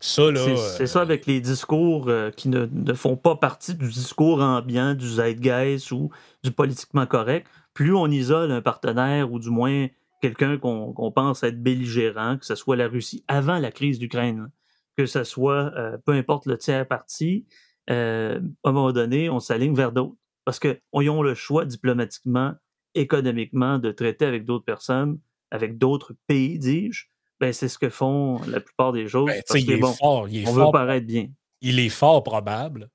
ça, 0.00 0.30
là. 0.30 0.56
C'est 0.76 0.86
ça 0.86 1.00
euh, 1.00 1.02
avec 1.02 1.26
les 1.26 1.40
discours 1.40 2.08
euh, 2.08 2.30
qui 2.30 2.48
ne, 2.48 2.94
font 2.94 3.16
pas 3.16 3.36
partie 3.36 3.74
du 3.74 3.88
discours 3.88 4.42
ambiant, 4.42 4.94
du 4.94 5.08
zeitgeist 5.08 5.92
ou 5.92 6.10
du 6.42 6.50
politiquement 6.50 7.06
correct. 7.06 7.46
Plus 7.72 7.94
on 7.94 8.08
isole 8.08 8.50
un 8.50 8.62
partenaire 8.62 9.32
ou 9.32 9.38
du 9.38 9.50
moins 9.50 9.88
quelqu'un 10.20 10.58
qu'on 10.58 11.12
pense 11.14 11.42
être 11.42 11.62
belligérant, 11.62 12.38
que 12.38 12.46
ce 12.46 12.54
soit 12.54 12.76
la 12.76 12.88
Russie 12.88 13.24
avant 13.28 13.58
la 13.58 13.70
crise 13.70 13.98
d'Ukraine, 13.98 14.50
que 14.96 15.06
ce 15.06 15.22
soit 15.22 15.72
euh, 15.76 15.98
peu 16.04 16.12
importe 16.12 16.46
le 16.46 16.56
tiers 16.56 16.86
parti, 16.86 17.46
à 17.86 17.92
un 17.94 18.40
moment 18.64 18.92
donné, 18.92 19.28
on 19.28 19.40
s'aligne 19.40 19.74
vers 19.74 19.92
d'autres. 19.92 20.16
Parce 20.46 20.58
qu'ils 20.58 21.10
ont 21.10 21.22
le 21.22 21.34
choix 21.34 21.66
diplomatiquement 21.66 22.54
économiquement 22.94 23.78
de 23.78 23.90
traiter 23.90 24.24
avec 24.24 24.44
d'autres 24.44 24.64
personnes, 24.64 25.18
avec 25.50 25.78
d'autres 25.78 26.14
pays, 26.26 26.58
dis-je, 26.58 27.06
ben, 27.40 27.52
c'est 27.52 27.68
ce 27.68 27.78
que 27.78 27.90
font 27.90 28.40
la 28.46 28.60
plupart 28.60 28.92
des 28.92 29.08
choses. 29.08 29.26
Ben, 29.26 29.42
parce 29.46 29.64
que, 29.64 29.80
bon, 29.80 29.94
on 30.00 30.52
veut 30.52 30.72
paraître 30.72 31.06
bien. 31.06 31.28
Il 31.60 31.78
est 31.78 31.88
fort 31.88 32.22
probable 32.22 32.90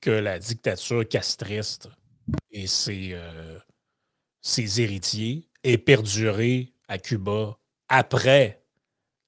que 0.00 0.10
la 0.10 0.38
dictature 0.38 1.06
castriste 1.06 1.88
et 2.50 2.66
ses, 2.66 3.10
euh, 3.12 3.58
ses 4.40 4.80
héritiers 4.80 5.48
aient 5.64 5.78
perduré 5.78 6.72
à 6.88 6.98
Cuba 6.98 7.58
après 7.88 8.62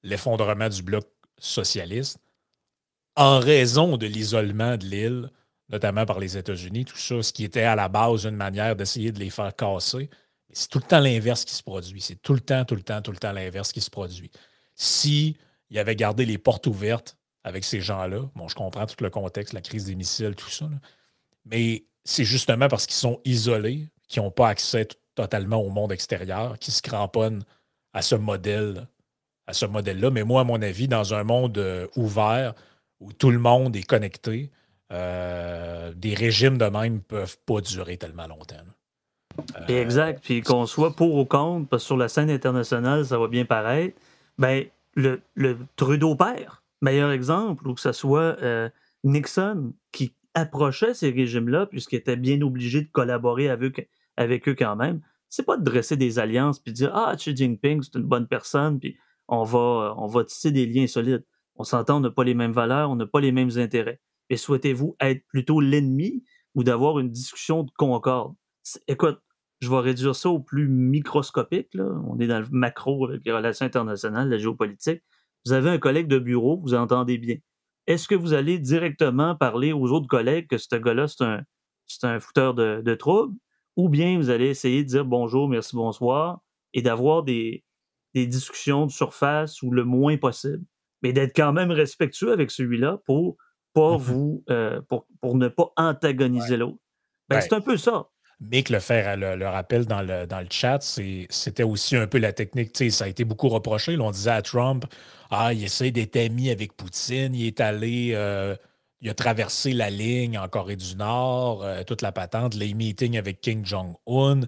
l'effondrement 0.03 0.69
du 0.69 0.83
bloc 0.83 1.05
socialiste 1.37 2.19
en 3.15 3.39
raison 3.39 3.97
de 3.97 4.07
l'isolement 4.07 4.77
de 4.77 4.85
l'île 4.85 5.29
notamment 5.73 6.05
par 6.05 6.19
les 6.19 6.37
États-Unis, 6.37 6.85
tout 6.85 6.97
ça, 6.97 7.23
ce 7.23 7.33
qui 7.33 7.43
était 7.43 7.63
à 7.63 7.75
la 7.75 7.89
base 7.89 8.25
une 8.25 8.35
manière 8.35 8.75
d'essayer 8.75 9.11
de 9.11 9.17
les 9.17 9.31
faire 9.31 9.55
casser. 9.55 10.07
C'est 10.51 10.69
tout 10.69 10.77
le 10.77 10.83
temps 10.83 10.99
l'inverse 10.99 11.43
qui 11.45 11.55
se 11.55 11.63
produit. 11.63 11.99
C'est 11.99 12.21
tout 12.21 12.35
le 12.35 12.41
temps, 12.41 12.63
tout 12.63 12.75
le 12.75 12.83
temps, 12.83 13.01
tout 13.01 13.11
le 13.11 13.17
temps 13.17 13.31
l'inverse 13.31 13.71
qui 13.71 13.81
se 13.81 13.89
produit. 13.89 14.29
Si 14.75 15.35
il 15.71 15.79
avait 15.79 15.95
gardé 15.95 16.27
les 16.27 16.37
portes 16.37 16.67
ouvertes 16.67 17.17
avec 17.43 17.63
ces 17.63 17.81
gens-là, 17.81 18.21
bon, 18.35 18.47
je 18.47 18.53
comprends 18.53 18.85
tout 18.85 19.03
le 19.03 19.09
contexte, 19.09 19.53
la 19.53 19.61
crise 19.61 19.85
des 19.85 19.95
missiles, 19.95 20.35
tout 20.35 20.49
ça, 20.49 20.69
mais 21.43 21.85
c'est 22.05 22.23
justement 22.23 22.67
parce 22.67 22.85
qu'ils 22.85 22.95
sont 22.95 23.19
isolés, 23.25 23.89
qu'ils 24.07 24.21
n'ont 24.21 24.29
pas 24.29 24.49
accès 24.49 24.87
totalement 25.15 25.57
au 25.57 25.69
monde 25.69 25.91
extérieur, 25.91 26.59
qu'ils 26.59 26.73
se 26.73 26.83
cramponnent 26.83 27.43
à 27.93 28.03
ce 28.03 28.13
modèle, 28.13 28.87
à 29.47 29.53
ce 29.53 29.65
modèle-là. 29.65 30.11
Mais 30.11 30.23
moi, 30.23 30.41
à 30.41 30.43
mon 30.43 30.61
avis, 30.61 30.87
dans 30.87 31.15
un 31.15 31.23
monde 31.23 31.57
euh, 31.57 31.87
ouvert 31.95 32.53
où 32.99 33.11
tout 33.11 33.31
le 33.31 33.39
monde 33.39 33.75
est 33.75 33.83
connecté, 33.83 34.51
euh, 34.93 35.91
des 35.95 36.13
régimes 36.13 36.57
de 36.57 36.65
même 36.65 36.95
ne 36.95 36.99
peuvent 36.99 37.37
pas 37.45 37.61
durer 37.61 37.97
tellement 37.97 38.27
longtemps. 38.27 38.55
exact. 39.67 40.23
Puis 40.23 40.41
qu'on 40.41 40.65
soit 40.65 40.95
pour 40.95 41.15
ou 41.15 41.25
contre, 41.25 41.67
parce 41.67 41.83
que 41.83 41.87
sur 41.87 41.97
la 41.97 42.07
scène 42.07 42.29
internationale, 42.29 43.05
ça 43.05 43.17
va 43.17 43.27
bien 43.27 43.45
paraître, 43.45 43.99
ben, 44.37 44.65
le, 44.95 45.21
le 45.35 45.57
Trudeau 45.75 46.15
père, 46.15 46.63
meilleur 46.81 47.11
exemple, 47.11 47.67
ou 47.67 47.73
que 47.73 47.81
ce 47.81 47.91
soit 47.91 48.37
Nixon 49.03 49.73
qui 49.91 50.13
approchait 50.33 50.93
ces 50.93 51.11
régimes-là, 51.11 51.65
puisqu'il 51.65 51.97
était 51.97 52.15
bien 52.15 52.41
obligé 52.41 52.81
de 52.81 52.89
collaborer 52.91 53.49
avec, 53.49 53.89
avec 54.17 54.47
eux 54.47 54.55
quand 54.55 54.75
même, 54.75 55.01
c'est 55.29 55.45
pas 55.45 55.57
de 55.57 55.63
dresser 55.63 55.97
des 55.97 56.19
alliances 56.19 56.59
puis 56.59 56.71
de 56.71 56.77
dire 56.77 56.91
Ah, 56.93 57.15
Xi 57.15 57.35
Jinping, 57.35 57.81
c'est 57.81 57.95
une 57.95 58.05
bonne 58.05 58.27
personne, 58.27 58.79
puis 58.79 58.97
on 59.27 59.43
va, 59.43 59.95
on 59.97 60.07
va 60.07 60.23
tisser 60.23 60.51
des 60.51 60.65
liens 60.65 60.87
solides. 60.87 61.25
On 61.55 61.63
s'entend, 61.63 61.97
on 61.97 61.99
n'a 62.01 62.11
pas 62.11 62.23
les 62.23 62.33
mêmes 62.33 62.51
valeurs, 62.51 62.89
on 62.89 62.95
n'a 62.95 63.05
pas 63.05 63.19
les 63.19 63.31
mêmes 63.31 63.51
intérêts. 63.57 63.99
Et 64.29 64.37
souhaitez-vous 64.37 64.95
être 64.99 65.25
plutôt 65.27 65.59
l'ennemi 65.61 66.23
ou 66.55 66.63
d'avoir 66.63 66.99
une 66.99 67.09
discussion 67.09 67.63
de 67.63 67.71
concorde? 67.77 68.35
Écoute, 68.87 69.19
je 69.61 69.69
vais 69.69 69.79
réduire 69.79 70.15
ça 70.15 70.29
au 70.29 70.39
plus 70.39 70.67
microscopique. 70.67 71.73
Là. 71.73 71.85
On 72.07 72.19
est 72.19 72.27
dans 72.27 72.39
le 72.39 72.47
macro 72.51 73.07
avec 73.07 73.21
les 73.25 73.31
relations 73.31 73.65
internationales, 73.65 74.29
la 74.29 74.37
géopolitique. 74.37 75.01
Vous 75.45 75.53
avez 75.53 75.69
un 75.69 75.77
collègue 75.77 76.07
de 76.07 76.19
bureau, 76.19 76.59
vous 76.61 76.73
entendez 76.73 77.17
bien. 77.17 77.37
Est-ce 77.87 78.07
que 78.07 78.15
vous 78.15 78.33
allez 78.33 78.59
directement 78.59 79.35
parler 79.35 79.73
aux 79.73 79.91
autres 79.91 80.07
collègues 80.07 80.47
que 80.47 80.57
ce 80.57 80.75
gars-là, 80.75 81.07
c'est 81.07 81.23
un, 81.23 81.43
un 82.03 82.19
fouteur 82.19 82.53
de, 82.53 82.81
de 82.81 82.95
troubles? 82.95 83.37
Ou 83.75 83.89
bien 83.89 84.17
vous 84.17 84.29
allez 84.29 84.47
essayer 84.47 84.83
de 84.83 84.87
dire 84.87 85.05
bonjour, 85.05 85.49
merci, 85.49 85.75
bonsoir 85.75 86.41
et 86.73 86.81
d'avoir 86.81 87.23
des, 87.23 87.63
des 88.13 88.27
discussions 88.27 88.85
de 88.85 88.91
surface 88.91 89.61
ou 89.61 89.71
le 89.71 89.83
moins 89.83 90.17
possible, 90.17 90.63
mais 91.01 91.13
d'être 91.13 91.35
quand 91.35 91.53
même 91.53 91.71
respectueux 91.71 92.31
avec 92.31 92.51
celui-là 92.51 92.99
pour 93.05 93.37
pas 93.73 93.97
mmh 93.97 94.01
vous 94.01 94.43
euh, 94.49 94.81
pour, 94.87 95.05
pour, 95.21 95.35
ne 95.35 95.47
pas 95.47 95.71
antagoniser 95.77 96.57
l'autre. 96.57 96.77
Ben, 97.29 97.41
c'est 97.41 97.53
un 97.53 97.61
peu 97.61 97.77
ça. 97.77 98.07
Mick 98.39 98.69
le, 98.69 98.79
faire, 98.79 99.15
le, 99.15 99.47
rappel 99.47 99.85
dans 99.85 100.01
le, 100.01 100.27
dans 100.27 100.39
le 100.39 100.47
chat, 100.49 100.79
c'était 100.81 101.63
aussi 101.63 101.95
un 101.95 102.07
peu 102.07 102.17
la 102.17 102.33
technique. 102.33 102.75
Ça 102.91 103.05
a 103.05 103.07
été 103.07 103.23
beaucoup 103.23 103.49
reproché. 103.49 103.97
on 103.97 104.11
disait 104.11 104.31
à 104.31 104.41
Trump 104.41 104.85
Ah, 105.29 105.53
il 105.53 105.63
essaie 105.63 105.91
d'être 105.91 106.17
ami 106.17 106.49
avec 106.49 106.75
Poutine, 106.75 107.33
il 107.33 107.47
est 107.47 107.61
allé. 107.61 108.11
Euh, 108.13 108.55
il 109.01 109.09
a 109.09 109.13
traversé 109.13 109.73
la 109.73 109.89
ligne 109.89 110.37
en 110.37 110.47
Corée 110.47 110.77
du 110.77 110.95
Nord, 110.95 111.63
euh, 111.63 111.83
toute 111.83 112.01
la 112.01 112.13
patente, 112.13 112.55
les 112.55 112.73
meetings 112.73 113.17
avec 113.17 113.41
Kim 113.41 113.65
Jong-un. 113.65 114.41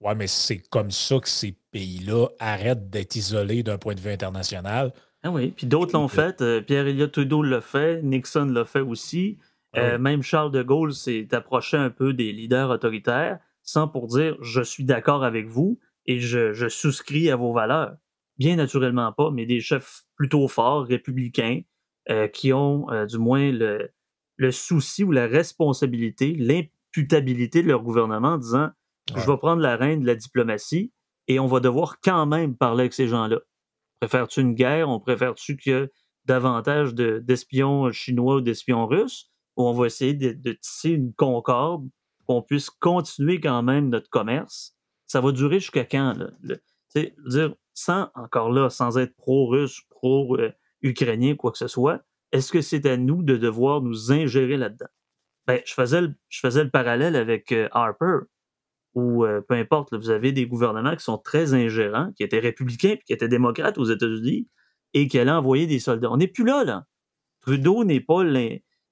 Ouais, 0.00 0.14
mais 0.16 0.26
c'est 0.26 0.58
comme 0.58 0.90
ça 0.90 1.20
que 1.20 1.28
ces 1.28 1.52
pays-là 1.70 2.26
arrêtent 2.40 2.90
d'être 2.90 3.14
isolés 3.14 3.62
d'un 3.62 3.78
point 3.78 3.94
de 3.94 4.00
vue 4.00 4.10
international. 4.10 4.92
Ah 5.22 5.30
oui, 5.30 5.50
puis 5.50 5.66
d'autres 5.66 5.92
l'ont 5.92 6.08
fait. 6.08 6.40
Euh, 6.40 6.60
Pierre 6.60 6.86
Elliott 6.86 7.12
Trudeau 7.12 7.42
l'a 7.42 7.60
fait, 7.60 8.02
Nixon 8.02 8.46
l'a 8.46 8.64
fait 8.64 8.80
aussi. 8.80 9.38
Ah 9.72 9.98
même 9.98 10.22
Charles 10.22 10.50
de 10.50 10.62
Gaulle 10.64 10.92
s'est 10.92 11.32
approché 11.32 11.76
un 11.76 11.90
peu 11.90 12.12
des 12.12 12.32
leaders 12.32 12.70
autoritaires, 12.70 13.38
sans 13.62 13.86
pour 13.86 14.08
dire 14.08 14.36
je 14.42 14.62
suis 14.62 14.84
d'accord 14.84 15.22
avec 15.22 15.46
vous 15.46 15.78
et 16.06 16.18
je, 16.18 16.68
souscris 16.68 17.30
à 17.30 17.36
vos 17.36 17.52
valeurs. 17.52 17.94
Bien 18.36 18.56
naturellement 18.56 19.12
pas, 19.12 19.30
mais 19.30 19.46
des 19.46 19.60
chefs 19.60 20.02
plutôt 20.16 20.48
forts, 20.48 20.86
républicains, 20.86 21.60
euh, 22.08 22.26
qui 22.26 22.52
ont 22.52 22.90
euh, 22.90 23.06
du 23.06 23.18
moins 23.18 23.52
le, 23.52 23.92
le, 24.38 24.50
souci 24.50 25.04
ou 25.04 25.12
la 25.12 25.26
responsabilité, 25.26 26.34
l'imputabilité 26.34 27.62
de 27.62 27.68
leur 27.68 27.82
gouvernement 27.82 28.30
en 28.30 28.38
disant 28.38 28.70
je 29.14 29.30
vais 29.30 29.36
prendre 29.36 29.60
la 29.60 29.76
reine 29.76 30.00
de 30.00 30.06
la 30.06 30.14
diplomatie 30.14 30.92
et 31.28 31.38
on 31.38 31.46
va 31.46 31.60
devoir 31.60 32.00
quand 32.00 32.26
même 32.26 32.56
parler 32.56 32.80
avec 32.80 32.94
ces 32.94 33.06
gens-là. 33.06 33.38
Préfères-tu 34.00 34.40
une 34.40 34.54
guerre? 34.54 34.88
On 34.88 34.98
préfère-tu 34.98 35.56
que 35.56 35.90
davantage 36.24 36.94
d'espions 36.94 37.92
chinois 37.92 38.36
ou 38.36 38.40
d'espions 38.40 38.86
russes? 38.86 39.30
où 39.56 39.66
on 39.66 39.72
va 39.72 39.86
essayer 39.86 40.14
de, 40.14 40.52
tisser 40.52 40.90
une 40.90 41.12
concorde 41.12 41.88
pour 42.18 42.26
qu'on 42.26 42.42
puisse 42.42 42.70
continuer 42.70 43.40
quand 43.40 43.62
même 43.62 43.88
notre 43.88 44.08
commerce? 44.08 44.76
Ça 45.06 45.20
va 45.20 45.32
durer 45.32 45.60
jusqu'à 45.60 45.84
quand? 45.84 46.14
Là? 46.14 46.56
dire, 46.94 47.54
sans, 47.74 48.10
encore 48.14 48.50
là, 48.50 48.70
sans 48.70 48.98
être 48.98 49.14
pro-russe, 49.16 49.82
pro-ukrainien, 49.90 51.34
quoi 51.36 51.52
que 51.52 51.58
ce 51.58 51.68
soit, 51.68 52.02
est-ce 52.32 52.52
que 52.52 52.62
c'est 52.62 52.86
à 52.86 52.96
nous 52.96 53.22
de 53.22 53.36
devoir 53.36 53.80
nous 53.80 54.12
ingérer 54.12 54.56
là-dedans? 54.56 54.88
Ben, 55.46 55.60
je, 55.64 55.74
faisais 55.74 56.00
le, 56.00 56.14
je 56.28 56.40
faisais 56.40 56.62
le 56.62 56.70
parallèle 56.70 57.16
avec 57.16 57.50
euh, 57.52 57.68
Harper, 57.72 58.18
où 58.94 59.24
euh, 59.24 59.40
peu 59.40 59.54
importe, 59.54 59.94
vous 59.94 60.10
avez 60.10 60.32
des 60.32 60.46
gouvernements 60.46 60.96
qui 60.96 61.04
sont 61.04 61.18
très 61.18 61.54
ingérants, 61.54 62.10
qui 62.16 62.22
étaient 62.22 62.38
républicains 62.38 62.96
puis 62.96 63.04
qui 63.06 63.12
étaient 63.12 63.28
démocrates 63.28 63.78
aux 63.78 63.84
États-Unis 63.84 64.48
et 64.94 65.08
qui 65.08 65.18
allaient 65.18 65.30
envoyer 65.30 65.66
des 65.66 65.78
soldats. 65.78 66.10
On 66.10 66.16
n'est 66.16 66.28
plus 66.28 66.44
là, 66.44 66.64
là. 66.64 66.86
Trudeau 67.40 67.84
n'est 67.84 68.00
pas 68.00 68.22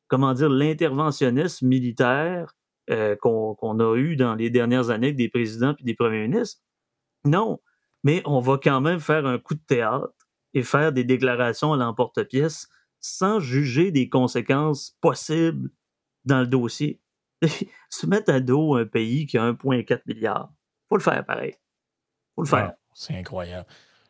comment 0.08 0.32
dire, 0.32 0.48
l'interventionnisme 0.48 1.66
militaire 1.66 2.54
euh, 2.90 3.16
qu'on 3.16 3.80
a 3.80 3.96
eu 3.96 4.16
dans 4.16 4.34
les 4.34 4.50
dernières 4.50 4.90
années 4.90 5.08
avec 5.08 5.16
des 5.16 5.28
présidents 5.28 5.74
et 5.78 5.84
des 5.84 5.94
premiers 5.94 6.26
ministres. 6.26 6.62
Non, 7.24 7.60
mais 8.04 8.22
on 8.24 8.40
va 8.40 8.58
quand 8.62 8.80
même 8.80 9.00
faire 9.00 9.26
un 9.26 9.38
coup 9.38 9.54
de 9.54 9.64
théâtre 9.66 10.14
et 10.54 10.62
faire 10.62 10.92
des 10.92 11.04
déclarations 11.04 11.74
à 11.74 11.76
l'emporte-pièce 11.76 12.68
sans 13.00 13.40
juger 13.40 13.90
des 13.90 14.08
conséquences 14.08 14.96
possibles 15.00 15.70
dans 16.24 16.40
le 16.40 16.46
dossier. 16.46 17.00
Se 17.90 18.06
mettre 18.06 18.32
à 18.32 18.40
dos 18.40 18.74
un 18.74 18.86
pays 18.86 19.26
qui 19.26 19.38
a 19.38 19.52
1,4 19.52 20.00
milliard, 20.06 20.50
faut 20.88 20.96
le 20.96 21.02
faire 21.02 21.24
pareil. 21.24 21.54
Faut 22.34 22.42
le 22.42 22.48
faire. 22.48 22.72
C'est 22.94 23.16
incroyable. 23.16 23.66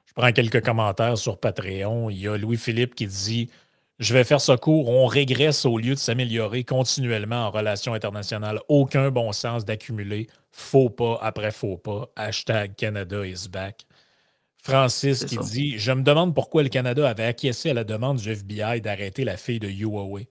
Je 0.07 0.12
prends 0.14 0.33
quelques 0.33 0.64
commentaires 0.64 1.19
sur 1.19 1.38
Patreon. 1.38 2.11
Il 2.11 2.19
y 2.19 2.29
a 2.29 2.37
Louis-Philippe 2.37 2.95
qui 2.95 3.07
dit 3.07 3.51
je 3.99 4.14
vais 4.14 4.25
faire 4.25 4.41
ce 4.41 4.53
cours. 4.53 4.88
On 4.88 5.07
régresse 5.07 5.64
au 5.67 5.77
lieu 5.77 5.95
de 5.95 5.99
s'améliorer 5.99 6.62
continuellement 6.62 7.47
en 7.47 7.51
relations 7.51 7.95
internationales. 7.95 8.61
Aucun 8.69 9.11
bon 9.11 9.33
sens 9.33 9.64
d'accumuler 9.64 10.29
faux 10.53 10.88
pas 10.88 11.19
après 11.21 11.51
faux 11.51 11.77
pas. 11.77 12.09
Hashtag 12.14 12.77
Canada 12.77 13.27
is 13.27 13.49
back. 13.49 13.87
Francis 14.62 15.25
qui 15.25 15.38
dit 15.38 15.79
Je 15.79 15.93
me 15.93 16.03
demande 16.03 16.35
pourquoi 16.35 16.62
le 16.62 16.69
Canada 16.69 17.09
avait 17.09 17.25
acquiescé 17.25 17.71
à 17.71 17.75
la 17.75 17.85
demande 17.85 18.19
du 18.19 18.31
FBI 18.31 18.81
d'arrêter 18.81 19.25
la 19.25 19.37
fille 19.37 19.61
de 19.61 19.69
Huawei, 19.69 20.29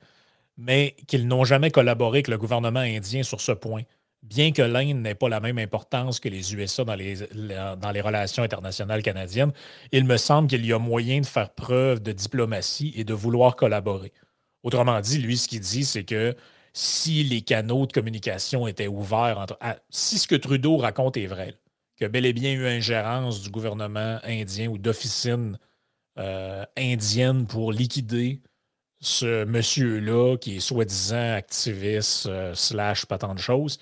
mais 0.58 0.96
qu'ils 1.08 1.28
n'ont 1.28 1.44
jamais 1.44 1.72
collaboré 1.72 2.18
avec 2.18 2.28
le 2.28 2.38
gouvernement 2.38 2.80
indien 2.80 3.24
sur 3.24 3.42
ce 3.42 3.52
point 3.52 3.84
bien 4.24 4.52
que 4.52 4.62
l'Inde 4.62 5.02
n'ait 5.02 5.16
pas 5.16 5.30
la 5.30 5.40
même 5.40 5.58
importance 5.58 6.20
que 6.20 6.30
les 6.30 6.54
USA 6.54 6.84
dans 6.84 6.96
les, 6.96 8.02
relations 8.02 8.44
internationales 8.44 9.02
canadiennes, 9.02 9.52
il 9.92 10.06
me 10.06 10.18
semble 10.18 10.48
qu'il 10.48 10.66
y 10.66 10.74
a 10.74 10.80
moyen 10.80 11.22
de 11.22 11.26
faire 11.26 11.50
preuve 11.50 12.02
de 12.02 12.12
diplomatie 12.12 12.94
et 12.96 13.04
de 13.04 13.14
vouloir 13.14 13.56
collaborer. 13.56 14.12
Autrement 14.64 15.00
dit, 15.00 15.20
lui, 15.20 15.38
ce 15.38 15.48
qu'il 15.48 15.62
dit, 15.62 15.86
c'est 15.86 16.04
que 16.04 16.36
si 16.74 17.24
les 17.24 17.42
canaux 17.42 17.86
de 17.86 17.94
communication 17.94 18.68
étaient 18.68 18.88
ouverts 18.88 19.40
entre. 19.40 19.58
si 19.90 20.20
ce 20.20 20.28
que 20.28 20.36
Trudeau 20.36 20.78
raconte 20.78 21.18
est 21.18 21.28
vrai, 21.28 21.56
que 21.96 22.06
bel 22.06 22.26
et 22.26 22.34
bien 22.34 22.54
eu 22.54 22.68
ingérence 22.68 23.42
du 23.42 23.50
gouvernement 23.50 24.20
indien 24.24 24.68
ou 24.68 24.78
d'officines 24.78 25.58
euh, 26.20 26.64
indiennes 26.78 27.48
pour 27.48 27.72
liquider 27.72 28.42
ce 29.00 29.46
monsieur-là 29.46 30.38
qui 30.38 30.58
est 30.58 30.60
soi-disant 30.60 31.34
activiste 31.34 32.26
euh, 32.28 32.54
slash 32.54 33.06
pas 33.06 33.18
tant 33.18 33.36
de 33.36 33.40
choses, 33.40 33.80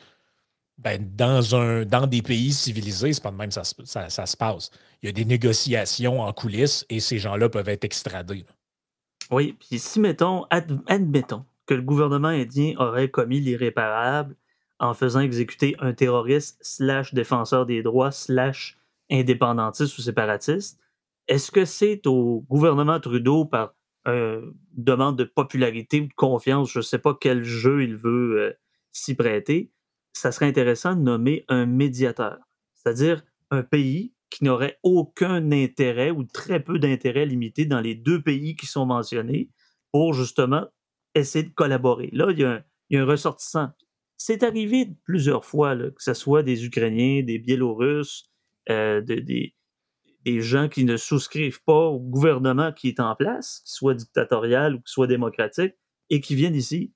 ben, 0.78 1.00
dans, 1.16 2.08
des 2.08 2.22
pays 2.22 2.52
civilisés, 2.52 3.14
c'est 3.14 3.24
pas 3.24 3.32
de 3.32 3.38
même 3.38 3.52
ça, 3.52 3.64
ça, 3.64 4.26
se 4.26 4.38
passe. 4.38 4.72
Il 5.02 5.06
y 5.06 5.10
a 5.10 5.14
des 5.14 5.24
négociations 5.24 6.22
en 6.22 6.34
coulisses 6.34 6.86
et 6.90 7.00
ces 7.00 7.18
gens-là 7.18 7.48
peuvent 7.48 7.70
être 7.70 7.86
extradés. 7.86 8.46
Oui, 9.32 9.54
puis 9.54 9.80
si, 9.80 10.00
mettons, 10.00 10.46
admettons 10.88 11.46
que 11.66 11.74
le 11.74 11.82
gouvernement 11.82 12.28
indien 12.28 12.76
aurait 12.78 13.10
commis 13.10 13.40
l'irréparable 13.40 14.36
en 14.80 14.94
faisant 14.94 15.22
exécuter 15.22 15.76
un 15.80 15.94
terroriste 15.94 16.58
slash 16.62 17.14
défenseur 17.14 17.66
des 17.66 17.82
droits 17.82 18.12
slash 18.12 18.78
indépendantiste 19.10 19.98
ou 19.98 20.02
séparatiste, 20.02 20.80
est-ce 21.28 21.52
que 21.52 21.66
c'est 21.66 22.06
au 22.06 22.46
gouvernement 22.50 23.00
Trudeau 23.00 23.46
par 23.46 23.74
demande 24.06 25.18
de 25.18 25.24
popularité 25.24 26.02
ou 26.02 26.08
de 26.08 26.14
confiance, 26.14 26.72
je 26.72 26.80
ne 26.80 26.84
sais 26.84 27.00
pas 27.00 27.18
quel 27.20 27.44
jeu 27.44 27.84
il 27.84 27.96
veut 27.96 28.40
euh, 28.40 28.54
s'y 28.92 29.16
prêter, 29.16 29.72
ça 30.14 30.32
serait 30.32 30.48
intéressant 30.48 30.96
de 30.96 31.02
nommer 31.02 31.44
un 31.48 31.66
médiateur, 31.66 32.38
c'est-à-dire 32.74 33.24
un 33.52 33.64
pays 33.64 34.14
qui 34.30 34.44
n'aurait 34.44 34.80
aucun 34.84 35.52
intérêt 35.52 36.12
ou 36.12 36.24
très 36.24 36.60
peu 36.60 36.80
d'intérêt 36.80 37.26
limité 37.26 37.66
dans 37.66 37.82
les 37.82 37.96
deux 37.96 38.22
pays 38.22 38.56
qui 38.56 38.66
sont 38.66 38.86
mentionnés 38.86 39.50
pour 39.92 40.14
justement 40.14 40.68
essayer 41.14 41.46
de 41.46 41.54
collaborer. 41.54 42.10
Là, 42.12 42.28
il 42.32 42.40
y 42.40 42.44
a 42.44 42.64
un, 42.94 43.06
ressortissant. 43.06 43.70
C'est 44.18 44.44
arrivé 44.44 44.90
plusieurs 45.04 45.46
fois, 45.46 45.76
que 45.76 46.04
ce 46.04 46.14
soit 46.14 46.44
des 46.44 46.66
Ukrainiens, 46.66 47.24
des 47.24 47.40
Biélorusses, 47.40 48.30
euh, 48.70 49.02
des, 49.02 49.56
des 50.26 50.42
gens 50.42 50.68
qui 50.68 50.84
ne 50.84 50.98
souscrivent 50.98 51.64
pas 51.64 51.86
au 51.86 52.00
gouvernement 52.00 52.72
qui 52.72 52.90
est 52.90 53.00
en 53.00 53.16
place, 53.16 53.62
soit 53.64 53.94
dictatorial 53.94 54.76
ou 54.76 54.82
soit 54.86 55.08
démocratique, 55.08 55.76
et 56.10 56.20
qui 56.22 56.36
viennent 56.36 56.56
ici 56.56 56.94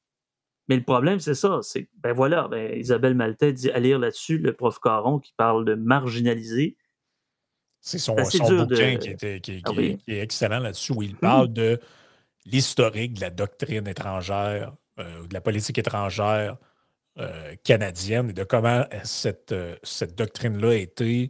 mais 0.70 0.76
le 0.78 0.84
problème, 0.84 1.20
c'est 1.20 1.34
ça. 1.34 1.60
C'est 1.64 1.90
ben 1.98 2.14
voilà, 2.14 2.48
ben 2.48 2.78
Isabelle 2.80 3.16
Maltais 3.16 3.54
dit 3.54 3.72
à 3.72 3.80
lire 3.80 3.98
là-dessus 3.98 4.38
le 4.38 4.54
prof 4.54 4.80
Caron 4.80 5.18
qui 5.18 5.34
parle 5.36 5.66
de 5.66 5.74
marginaliser. 5.74 6.78
C'est 7.82 7.98
son, 7.98 8.14
bouquin 8.14 8.98
qui, 8.98 9.16
ah 9.66 9.72
est, 9.78 10.20
excellent 10.20 10.60
là-dessus, 10.60 10.94
où 10.94 11.02
il 11.02 11.16
parle 11.16 11.52
de 11.52 11.80
l'historique 12.46 13.14
de 13.14 13.22
la 13.22 13.30
doctrine 13.30 13.88
étrangère, 13.88 14.74
euh, 15.00 15.26
de 15.26 15.34
la 15.34 15.42
politique 15.42 15.78
étrangère 15.78 16.58
canadienne 17.66 18.30
et 18.30 18.34
de 18.34 18.46
comment 18.46 18.86
cette, 19.04 19.54
cette 19.84 20.18
doctrine-là 20.18 20.70
a 20.70 20.76
été 20.76 21.30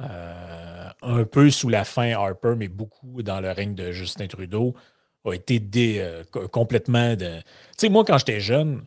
un 0.00 1.24
peu 1.24 1.50
sous 1.50 1.68
la 1.68 1.84
fin 1.84 2.12
Harper, 2.12 2.54
mais 2.56 2.68
beaucoup 2.68 3.22
dans 3.22 3.40
le 3.40 3.50
règne 3.50 3.74
de 3.74 3.92
Justin 3.92 4.26
Trudeau, 4.26 4.74
a 5.24 5.34
été 5.34 5.62
complètement 6.50 7.14
de. 7.14 7.38
Tu 7.38 7.44
sais, 7.76 7.88
moi, 7.88 8.04
quand 8.04 8.18
j'étais 8.18 8.40
jeune, 8.40 8.82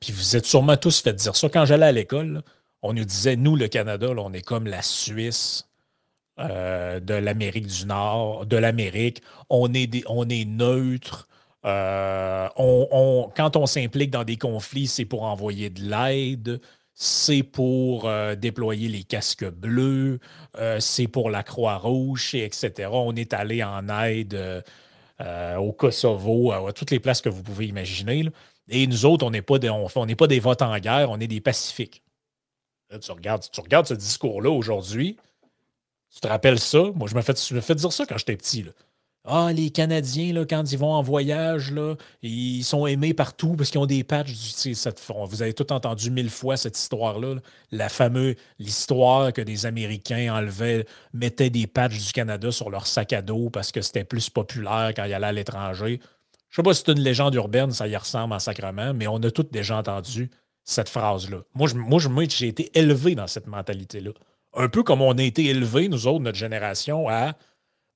puis 0.00 0.12
vous 0.12 0.36
êtes 0.36 0.46
sûrement 0.46 0.76
tous 0.76 1.00
fait 1.00 1.14
dire 1.14 1.36
ça, 1.36 1.48
quand 1.48 1.64
j'allais 1.64 1.86
à 1.86 1.92
l'école, 1.92 2.42
on 2.82 2.92
nous 2.92 3.04
disait, 3.04 3.36
nous, 3.36 3.56
le 3.56 3.68
Canada, 3.68 4.08
on 4.16 4.32
est 4.32 4.42
comme 4.42 4.66
la 4.66 4.82
Suisse 4.82 5.66
euh, 6.38 7.00
de 7.00 7.14
l'Amérique 7.14 7.66
du 7.66 7.86
Nord, 7.86 8.46
de 8.46 8.56
l'Amérique. 8.56 9.22
On 9.48 9.72
est, 9.72 10.44
neutre. 10.44 11.28
Euh, 11.64 12.48
quand 13.34 13.56
on 13.56 13.66
s'implique 13.66 14.10
dans 14.10 14.24
des 14.24 14.36
conflits, 14.36 14.86
c'est 14.86 15.04
pour 15.04 15.22
envoyer 15.24 15.70
de 15.70 15.82
l'aide, 15.82 16.60
c'est 16.98 17.42
pour 17.42 18.08
euh, 18.08 18.34
déployer 18.34 18.88
les 18.88 19.04
casques 19.04 19.48
bleus, 19.48 20.18
c'est 20.80 21.08
pour 21.08 21.28
la 21.28 21.42
Croix-Rouge, 21.42 22.34
etc. 22.34 22.88
On 22.90 23.14
est 23.14 23.34
allé 23.34 23.62
en 23.62 23.88
aide 23.88 24.64
au 25.20 25.72
Kosovo, 25.72 26.52
à, 26.52 26.72
toutes 26.72 26.90
les 26.90 26.98
places 26.98 27.20
que 27.20 27.28
vous 27.28 27.42
pouvez 27.42 27.66
imaginer. 27.66 28.24
Et 28.68 28.86
nous 28.86 29.04
autres, 29.04 29.26
on 29.26 29.30
n'est 29.30 29.42
pas, 29.42 29.58
pas 29.58 30.26
des 30.26 30.40
votes 30.40 30.62
en 30.62 30.78
guerre, 30.78 31.10
on 31.10 31.20
est 31.20 31.26
des 31.26 31.42
pacifiques. 31.42 32.02
tu, 32.90 33.12
regardes, 33.12 33.42
tu 33.42 33.60
ce 33.60 33.94
discours-là 33.94 34.50
aujourd'hui, 34.50 35.18
tu 36.12 36.20
te 36.20 36.28
rappelles 36.28 36.58
ça? 36.58 36.82
Moi, 36.94 37.08
je 37.08 37.14
me 37.14 37.20
fais, 37.20 37.34
fait 37.34 37.74
dire 37.74 37.92
ça 37.92 38.06
quand 38.06 38.16
j'étais 38.16 38.36
petit. 38.36 38.64
Ah, 39.26 39.52
les 39.52 39.70
Canadiens, 39.70 40.32
là, 40.32 40.44
quand 40.44 40.70
ils 40.70 40.78
vont 40.78 40.92
en 40.92 41.02
voyage, 41.02 41.72
là, 41.72 41.96
ils 42.22 42.62
sont 42.62 42.86
aimés 42.86 43.14
partout 43.14 43.54
parce 43.56 43.70
qu'ils 43.70 43.80
ont 43.80 43.86
des 43.86 44.04
patchs. 44.04 44.32
Cette, 44.34 45.02
vous 45.08 45.42
avez 45.42 45.52
tout 45.52 45.72
entendu 45.72 46.10
mille 46.10 46.30
fois 46.30 46.56
cette 46.56 46.78
histoire-là. 46.78 47.36
La 47.72 47.88
fameuse 47.88 48.36
histoire 48.58 49.32
que 49.32 49.42
des 49.42 49.66
Américains 49.66 50.34
enlevaient, 50.34 50.86
mettaient 51.12 51.50
des 51.50 51.66
patchs 51.66 52.06
du 52.06 52.12
Canada 52.12 52.52
sur 52.52 52.70
leur 52.70 52.86
sac 52.86 53.12
à 53.12 53.22
dos 53.22 53.50
parce 53.50 53.72
que 53.72 53.82
c'était 53.82 54.04
plus 54.04 54.30
populaire 54.30 54.92
quand 54.94 55.04
ils 55.04 55.14
allaient 55.14 55.26
à 55.26 55.32
l'étranger. 55.32 56.00
Je 56.48 56.56
sais 56.56 56.62
pas 56.62 56.72
si 56.72 56.84
c'est 56.86 56.92
une 56.92 57.02
légende 57.02 57.34
urbaine, 57.34 57.72
ça 57.72 57.88
y 57.88 57.96
ressemble 57.96 58.32
en 58.32 58.38
sacrement, 58.38 58.94
mais 58.94 59.06
on 59.06 59.16
a 59.16 59.30
tous 59.30 59.48
déjà 59.50 59.76
entendu 59.76 60.30
cette 60.64 60.88
phrase-là. 60.88 61.38
Moi, 61.54 61.68
moi, 61.74 62.24
j'ai 62.28 62.48
été 62.48 62.70
élevé 62.78 63.14
dans 63.14 63.26
cette 63.26 63.46
mentalité-là 63.46 64.12
un 64.56 64.68
peu 64.68 64.82
comme 64.82 65.02
on 65.02 65.12
a 65.12 65.22
été 65.22 65.44
élevés, 65.46 65.88
nous 65.88 66.06
autres, 66.06 66.20
notre 66.20 66.38
génération, 66.38 67.08
à 67.08 67.34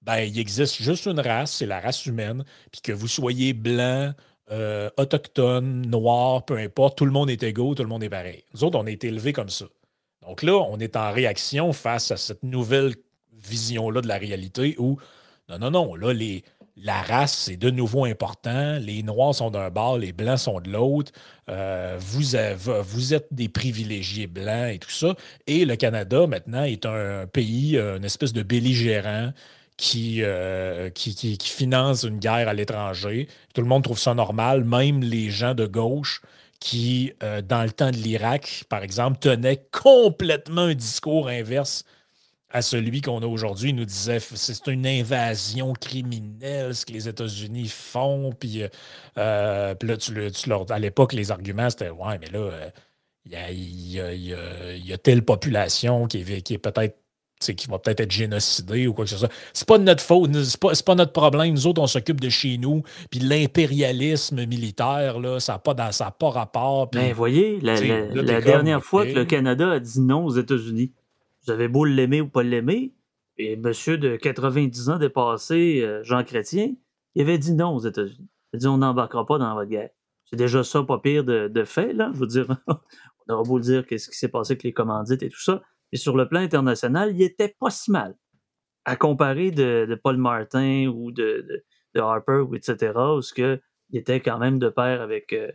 ben, 0.02 0.18
il 0.18 0.38
existe 0.38 0.82
juste 0.82 1.06
une 1.06 1.20
race, 1.20 1.52
c'est 1.52 1.66
la 1.66 1.80
race 1.80 2.06
humaine, 2.06 2.44
puis 2.72 2.80
que 2.80 2.92
vous 2.92 3.08
soyez 3.08 3.52
blanc, 3.52 4.12
euh, 4.50 4.90
autochtone, 4.96 5.86
noir, 5.86 6.44
peu 6.44 6.56
importe, 6.56 6.98
tout 6.98 7.04
le 7.04 7.12
monde 7.12 7.30
est 7.30 7.42
égaux, 7.42 7.74
tout 7.74 7.82
le 7.82 7.88
monde 7.88 8.02
est 8.02 8.08
pareil. 8.08 8.44
Nous 8.54 8.64
autres, 8.64 8.78
on 8.78 8.86
a 8.86 8.90
été 8.90 9.08
élevés 9.08 9.32
comme 9.32 9.50
ça. 9.50 9.66
Donc 10.22 10.42
là, 10.42 10.56
on 10.56 10.78
est 10.78 10.96
en 10.96 11.12
réaction 11.12 11.72
face 11.72 12.10
à 12.10 12.16
cette 12.16 12.42
nouvelle 12.42 12.94
vision-là 13.32 14.00
de 14.00 14.08
la 14.08 14.18
réalité 14.18 14.74
où, 14.78 14.98
non, 15.48 15.58
non, 15.58 15.70
non, 15.70 15.94
là, 15.94 16.12
les, 16.12 16.42
la 16.76 17.00
race, 17.02 17.36
c'est 17.44 17.56
de 17.56 17.70
nouveau 17.70 18.04
important. 18.06 18.78
Les 18.80 19.02
Noirs 19.02 19.34
sont 19.34 19.50
d'un 19.50 19.70
bord, 19.70 19.98
les 19.98 20.12
Blancs 20.12 20.38
sont 20.38 20.60
de 20.60 20.70
l'autre. 20.70 21.12
Euh, 21.48 21.96
vous, 22.00 22.36
vous, 22.82 23.14
êtes 23.14 23.28
des 23.32 23.48
privilégiés 23.48 24.26
blancs 24.26 24.74
et 24.74 24.78
tout 24.78 24.90
ça. 24.90 25.14
Et 25.46 25.64
le 25.64 25.76
Canada, 25.76 26.26
maintenant, 26.26 26.64
est 26.64 26.86
un, 26.86 27.26
pays, 27.26 27.78
une 27.78 28.04
espèce 28.04 28.32
de 28.32 28.42
belligérant 28.42 29.32
qui, 29.80 30.18
euh, 30.22 30.90
qui, 30.90 31.38
finance 31.40 32.02
une 32.02 32.18
guerre 32.18 32.48
à 32.48 32.52
l'étranger. 32.52 33.28
Tout 33.54 33.62
le 33.62 33.66
monde 33.66 33.82
trouve 33.82 33.98
ça 33.98 34.12
normal, 34.12 34.62
même 34.62 35.00
les 35.00 35.30
gens 35.30 35.54
de 35.54 35.64
gauche 35.64 36.20
qui, 36.60 37.14
euh, 37.22 37.40
dans 37.40 37.62
le 37.62 37.70
temps 37.70 37.90
de 37.90 37.96
l'Irak, 37.96 38.64
par 38.68 38.82
exemple, 38.82 39.18
tenaient 39.18 39.64
complètement 39.72 40.64
un 40.64 40.74
discours 40.74 41.28
inverse 41.28 41.84
à 42.50 42.60
celui 42.60 43.00
qu'on 43.00 43.22
a 43.22 43.26
aujourd'hui. 43.26 43.70
Il 43.70 43.76
nous 43.76 43.86
disait 43.86 44.18
c'est 44.20 44.66
une 44.66 44.86
invasion 44.86 45.72
criminelle 45.72 46.74
ce 46.74 46.84
que 46.84 46.92
les 46.92 47.08
États-Unis 47.08 47.68
font. 47.68 48.34
Puis, 48.38 48.62
euh, 49.16 49.74
là, 49.80 49.96
tu, 49.96 50.12
à 50.68 50.78
l'époque, 50.78 51.14
les 51.14 51.30
arguments, 51.30 51.70
c'était 51.70 51.88
Ouais, 51.88 52.18
mais 52.20 52.28
là, 52.28 52.70
il 53.24 53.92
y, 53.92 54.92
a, 54.92 54.98
telle 54.98 55.22
population 55.24 56.06
qui 56.06 56.18
est, 56.18 56.42
qui 56.42 56.52
est 56.52 56.58
peut-être 56.58 56.99
qui 57.40 57.68
va 57.68 57.78
peut-être 57.78 58.00
être 58.00 58.10
génocidée 58.10 58.86
ou 58.86 58.92
quoi 58.92 59.04
que 59.04 59.10
ce 59.10 59.16
soit. 59.16 59.32
C'est 59.52 59.66
pas 59.66 59.78
de 59.78 59.84
notre 59.84 60.02
faute, 60.02 60.30
c'est 60.34 60.60
pas, 60.60 60.72
pas 60.84 60.94
notre 60.94 61.12
problème. 61.12 61.52
Nous 61.52 61.66
autres, 61.66 61.80
on 61.80 61.86
s'occupe 61.86 62.20
de 62.20 62.28
chez 62.28 62.58
nous. 62.58 62.82
Puis 63.10 63.20
l'impérialisme 63.20 64.44
militaire, 64.46 65.18
là, 65.18 65.40
ça 65.40 65.54
n'a 65.54 65.58
pas, 65.58 65.74
pas 65.74 66.30
rapport. 66.30 66.90
Puis, 66.90 67.00
ben, 67.00 67.12
voyez, 67.12 67.58
la, 67.60 67.80
la 67.80 68.40
dernière 68.40 68.84
fois 68.84 69.06
que 69.06 69.12
le 69.12 69.24
Canada 69.24 69.70
a 69.70 69.80
dit 69.80 70.00
non 70.00 70.24
aux 70.24 70.36
États-Unis, 70.36 70.92
vous 71.44 71.52
avez 71.52 71.68
beau 71.68 71.84
l'aimer 71.84 72.20
ou 72.20 72.28
pas 72.28 72.42
l'aimer, 72.42 72.92
et 73.38 73.56
monsieur 73.56 73.96
de 73.96 74.16
90 74.16 74.90
ans 74.90 74.98
dépassé, 74.98 75.80
euh, 75.82 76.02
Jean 76.02 76.24
Chrétien, 76.24 76.74
il 77.14 77.22
avait 77.22 77.38
dit 77.38 77.54
non 77.54 77.74
aux 77.74 77.80
États-Unis. 77.80 78.28
Il 78.52 78.56
a 78.56 78.58
dit 78.58 78.66
on 78.66 78.78
n'embarquera 78.78 79.24
pas 79.24 79.38
dans 79.38 79.54
votre 79.54 79.70
guerre. 79.70 79.90
C'est 80.26 80.36
déjà 80.36 80.62
ça, 80.62 80.82
pas 80.82 80.98
pire 80.98 81.24
de, 81.24 81.64
fait, 81.64 81.92
là. 81.92 82.10
Je 82.14 82.20
veux 82.20 82.26
dire, 82.26 82.46
on 82.68 83.32
aura 83.32 83.42
beau 83.42 83.56
le 83.56 83.64
dire 83.64 83.86
qu'est-ce 83.86 84.10
qui 84.10 84.16
s'est 84.16 84.28
passé 84.28 84.52
avec 84.52 84.62
les 84.62 84.72
commandites 84.72 85.22
et 85.22 85.28
tout 85.28 85.40
ça. 85.40 85.62
Et 85.92 85.96
sur 85.96 86.16
le 86.16 86.28
plan 86.28 86.40
international, 86.40 87.12
il 87.14 87.22
était 87.22 87.54
pas 87.58 87.70
si 87.70 87.90
mal. 87.90 88.16
À 88.84 88.96
comparer 88.96 89.50
de, 89.50 89.98
Paul 90.02 90.16
Martin 90.16 90.86
ou 90.86 91.12
de, 91.12 91.64
Harper, 91.96 92.44
etc., 92.54 92.92
où 93.16 93.22
ce 93.22 93.34
que, 93.34 93.60
il 93.90 93.98
était 93.98 94.20
quand 94.20 94.38
même 94.38 94.58
de 94.58 94.68
pair 94.68 95.02
avec, 95.02 95.32
euh, 95.32 95.50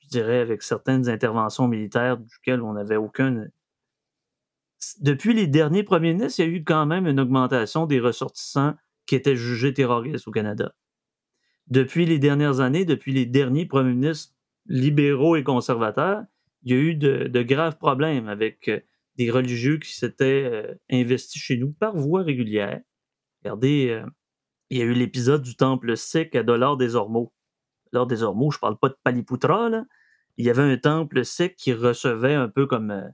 je 0.00 0.08
dirais, 0.08 0.40
avec 0.40 0.62
certaines 0.62 1.08
interventions 1.08 1.68
militaires 1.68 2.18
duquel 2.18 2.62
on 2.62 2.74
n'avait 2.74 2.96
aucun 2.96 3.46
depuis 5.00 5.34
les 5.34 5.46
derniers 5.46 5.82
premiers 5.82 6.12
ministres, 6.12 6.40
il 6.40 6.48
y 6.48 6.48
a 6.48 6.56
eu 6.56 6.64
quand 6.64 6.86
même 6.86 7.06
une 7.06 7.20
augmentation 7.20 7.86
des 7.86 8.00
ressortissants 8.00 8.74
qui 9.06 9.14
étaient 9.14 9.36
jugés 9.36 9.74
terroristes 9.74 10.28
au 10.28 10.30
Canada. 10.30 10.74
Depuis 11.66 12.06
les 12.06 12.18
dernières 12.18 12.60
années, 12.60 12.84
depuis 12.84 13.12
les 13.12 13.26
derniers 13.26 13.66
premiers 13.66 13.94
ministres 13.94 14.34
libéraux 14.66 15.36
et 15.36 15.42
conservateurs, 15.42 16.22
il 16.62 16.72
y 16.72 16.74
a 16.74 16.80
eu 16.80 16.94
de, 16.94 17.42
graves 17.42 17.78
problèmes 17.78 18.28
avec 18.28 18.68
euh, 18.68 18.80
des 19.18 19.30
religieux 19.30 19.78
qui 19.78 19.94
s'étaient 19.94 20.44
euh, 20.44 20.74
investis 20.90 21.42
chez 21.42 21.56
nous 21.58 21.72
par 21.72 21.96
voie 21.96 22.22
régulière. 22.22 22.80
Regardez, 23.42 23.88
euh, 23.90 24.06
il 24.70 24.78
y 24.78 24.82
a 24.82 24.84
eu 24.84 24.94
l'épisode 24.94 25.42
du 25.42 25.56
temple 25.56 25.96
sikh 25.96 26.34
à 26.34 26.42
Dollar 26.42 26.76
des 26.76 26.94
Ormeaux. 26.94 27.32
Dollar 27.92 28.06
des 28.06 28.22
Ormeaux, 28.22 28.50
je 28.50 28.58
ne 28.58 28.60
parle 28.60 28.78
pas 28.78 28.88
de 28.88 28.96
Paliputra, 29.04 29.68
là. 29.68 29.84
Il 30.36 30.46
y 30.46 30.50
avait 30.50 30.62
un 30.62 30.76
temple 30.76 31.24
sikh 31.24 31.56
qui 31.56 31.72
recevait 31.72 32.34
un 32.34 32.48
peu 32.48 32.66
comme 32.66 33.10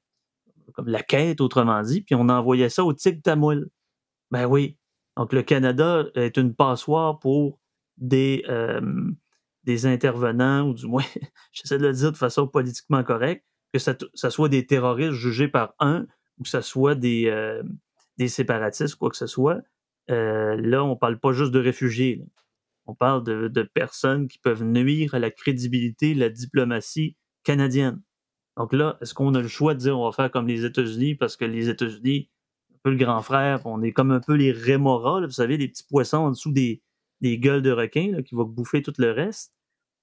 comme 0.73 0.89
la 0.89 1.03
quête, 1.03 1.41
autrement 1.41 1.83
dit, 1.83 2.03
puis 2.03 2.15
on 2.15 2.29
envoyait 2.29 2.69
ça 2.69 2.85
au 2.85 2.93
Tigre 2.93 3.23
Tamoul. 3.23 3.71
Ben 4.31 4.47
oui. 4.47 4.77
Donc, 5.17 5.33
le 5.33 5.43
Canada 5.43 6.05
est 6.15 6.37
une 6.37 6.55
passoire 6.55 7.21
pour 7.21 7.61
des, 7.97 8.45
euh, 8.49 8.81
des 9.65 9.87
intervenants, 9.87 10.69
ou 10.69 10.75
du 10.75 10.87
moins, 10.87 11.05
j'essaie 11.53 11.79
de 11.79 11.87
le 11.87 11.93
dire 11.93 12.13
de 12.13 12.17
façon 12.17 12.49
politiquement 12.49 13.05
correcte, 13.05 13.45
que 13.75 13.81
ça, 14.15 14.31
soit 14.31 14.49
des 14.49 14.67
terroristes 14.67 15.13
jugés 15.13 15.49
par 15.49 15.75
un, 15.81 16.07
ou 16.39 16.45
que 16.45 16.49
ce 16.49 16.61
soit 16.61 16.95
des, 16.95 17.27
euh, 17.27 17.63
des 18.19 18.29
séparatistes, 18.29 18.95
quoi 18.95 19.11
que 19.11 19.17
ce 19.17 19.27
soit. 19.27 19.61
Euh, 20.11 20.57
là, 20.57 20.85
on 20.85 20.97
parle 20.97 21.19
pas 21.19 21.33
juste 21.33 21.51
de 21.51 21.59
réfugiés. 21.59 22.25
On 22.87 22.95
parle 22.95 23.25
de, 23.25 23.63
personnes 23.63 24.29
qui 24.29 24.39
peuvent 24.39 24.63
nuire 24.63 25.15
à 25.15 25.19
la 25.19 25.31
crédibilité, 25.31 26.15
la 26.15 26.29
diplomatie 26.29 27.17
canadienne. 27.43 28.01
Donc 28.57 28.73
là, 28.73 28.97
est-ce 29.01 29.13
qu'on 29.13 29.35
a 29.35 29.41
le 29.41 29.49
choix 29.49 29.75
de 29.75 29.81
dire 29.81 29.99
on 29.99 30.05
va 30.05 30.13
faire 30.13 30.31
comme 30.31 30.47
les 30.47 30.65
États-Unis 30.65 31.17
parce 31.17 31.37
que 31.37 31.45
les 31.45 31.69
États-Unis, 31.69 32.31
un 32.73 32.79
peu 32.85 32.91
le 32.91 32.97
grand 32.97 33.23
frère, 33.23 33.67
on 33.67 33.83
est 33.83 33.93
comme 33.93 34.13
un 34.13 34.21
peu 34.21 34.35
les 34.35 34.53
rémoras, 34.53 35.23
vous 35.23 35.31
savez, 35.33 35.57
les 35.57 35.67
petits 35.67 35.87
poissons 35.89 36.19
en 36.19 36.31
dessous 36.31 36.53
des, 36.53 36.83
des 37.21 37.39
gueules 37.39 37.63
de 37.63 37.73
requins 37.73 38.23
qui 38.23 38.37
vont 38.37 38.45
bouffer 38.45 38.83
tout 38.83 38.95
le 38.99 39.11
reste. 39.11 39.53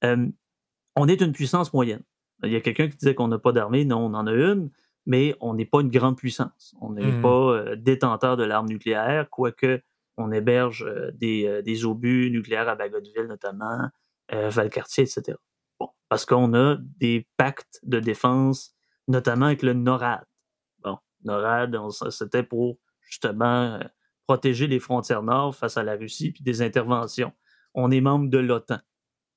on 0.04 1.08
est 1.08 1.22
une 1.22 1.32
puissance 1.32 1.72
moyenne. 1.72 2.04
Il 2.44 2.52
y 2.52 2.56
a 2.56 2.62
quelqu'un 2.62 2.88
qui 2.88 2.98
disait 2.98 3.16
qu'on 3.16 3.28
n'a 3.28 3.40
pas 3.40 3.52
d'armée. 3.52 3.86
Non, 3.86 4.00
on 4.06 4.14
en 4.14 4.28
a 4.28 4.34
une, 4.34 4.72
mais 5.06 5.36
on 5.42 5.54
n'est 5.54 5.66
pas 5.66 5.82
une 5.82 5.90
grande 5.90 6.18
puissance. 6.18 6.76
On 6.82 6.94
n'est 6.94 7.06
mmh. 7.06 7.22
pas 7.22 7.52
euh, 7.52 7.76
détenteur 7.76 8.38
de 8.38 8.44
l'arme 8.44 8.68
nucléaire, 8.68 9.30
quoique 9.30 9.82
on 10.18 10.32
héberge 10.32 10.84
euh, 10.84 11.12
des, 11.14 11.46
euh, 11.48 11.62
des, 11.62 11.86
obus 11.86 12.30
nucléaires 12.32 12.70
à 12.70 12.76
Bagotville 12.76 13.28
notamment, 13.28 13.90
Valcartier, 14.32 15.04
etc 15.04 15.36
parce 16.12 16.26
qu'on 16.26 16.54
a 16.56 16.76
des 17.00 17.26
pactes 17.38 17.80
de 17.84 18.02
défense, 18.02 18.76
notamment 19.08 19.46
avec 19.46 19.62
le 19.62 19.72
NORAD. 19.72 20.26
Bon, 20.84 20.98
NORAD, 21.24 21.78
c'était 22.10 22.44
pour 22.44 22.80
justement 23.00 23.80
protéger 24.28 24.68
les 24.68 24.80
frontières 24.80 25.24
nord 25.24 25.56
face 25.56 25.78
à 25.78 25.84
la 25.84 25.96
Russie 25.96 26.34
puis 26.34 26.44
des 26.44 26.62
interventions. 26.62 27.32
On 27.74 27.92
est 27.92 28.02
membre 28.02 28.30
de 28.30 28.40
l'OTAN. 28.40 28.80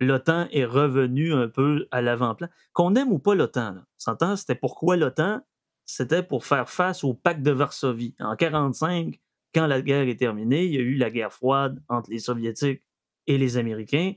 L'OTAN 0.01 0.49
est 0.51 0.64
revenu 0.64 1.32
un 1.32 1.49
peu 1.49 1.86
à 1.90 2.03
l'avant-plan. 2.03 2.49
Qu'on 2.72 2.95
aime 2.95 3.12
ou 3.12 3.18
pas 3.18 3.34
l'OTAN, 3.34 3.76
s'entend, 3.97 4.36
c'était 4.36 4.55
pourquoi 4.55 4.97
l'OTAN? 4.97 5.42
C'était 5.86 6.22
pour 6.22 6.45
faire 6.45 6.68
face 6.68 7.05
au 7.05 7.14
pacte 7.14 7.42
de 7.42 7.51
Varsovie. 7.51 8.14
En 8.18 8.34
1945, 8.34 9.20
quand 9.55 9.66
la 9.66 9.82
guerre 9.82 10.09
est 10.09 10.16
terminée, 10.16 10.64
il 10.64 10.72
y 10.72 10.78
a 10.78 10.80
eu 10.80 10.95
la 10.95 11.11
guerre 11.11 11.32
froide 11.32 11.82
entre 11.88 12.11
les 12.11 12.18
Soviétiques 12.18 12.82
et 13.26 13.38
les 13.38 13.57
Américains 13.57 14.14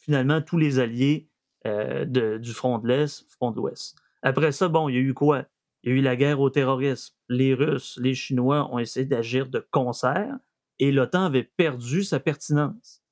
finalement, 0.00 0.40
tous 0.40 0.56
les 0.56 0.78
alliés 0.78 1.28
du 1.66 2.52
front 2.54 2.78
de 2.78 2.88
l'Est, 2.88 3.30
front 3.30 3.50
de 3.50 3.56
l'Ouest. 3.56 3.94
Après 4.22 4.52
ça, 4.52 4.68
bon, 4.68 4.88
il 4.88 4.94
y 4.94 4.98
a 4.98 5.00
eu 5.00 5.12
quoi? 5.12 5.44
Il 5.82 5.90
y 5.90 5.92
a 5.92 5.96
eu 5.98 6.00
la 6.00 6.16
guerre 6.16 6.40
au 6.40 6.48
terrorisme. 6.48 7.14
Les 7.28 7.52
Russes, 7.52 7.98
les 8.00 8.14
Chinois 8.14 8.72
ont 8.72 8.78
essayé 8.78 9.04
d'agir 9.04 9.50
de 9.50 9.58
concert 9.70 10.34
et 10.78 10.92
l'OTAN 10.92 11.24
avait 11.24 11.42
perdu 11.42 12.04
sa 12.04 12.20
pertinence. 12.20 13.02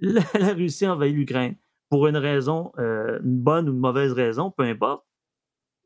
La, 0.00 0.52
Russie 0.54 0.86
envahit 0.86 1.14
l'Ukraine. 1.14 1.56
Pour 1.88 2.06
une 2.06 2.16
raison, 2.16 2.72
une 2.78 3.40
bonne 3.40 3.68
ou 3.68 3.72
une 3.72 3.78
mauvaise 3.78 4.12
raison, 4.12 4.50
peu 4.50 4.64
importe, 4.64 5.06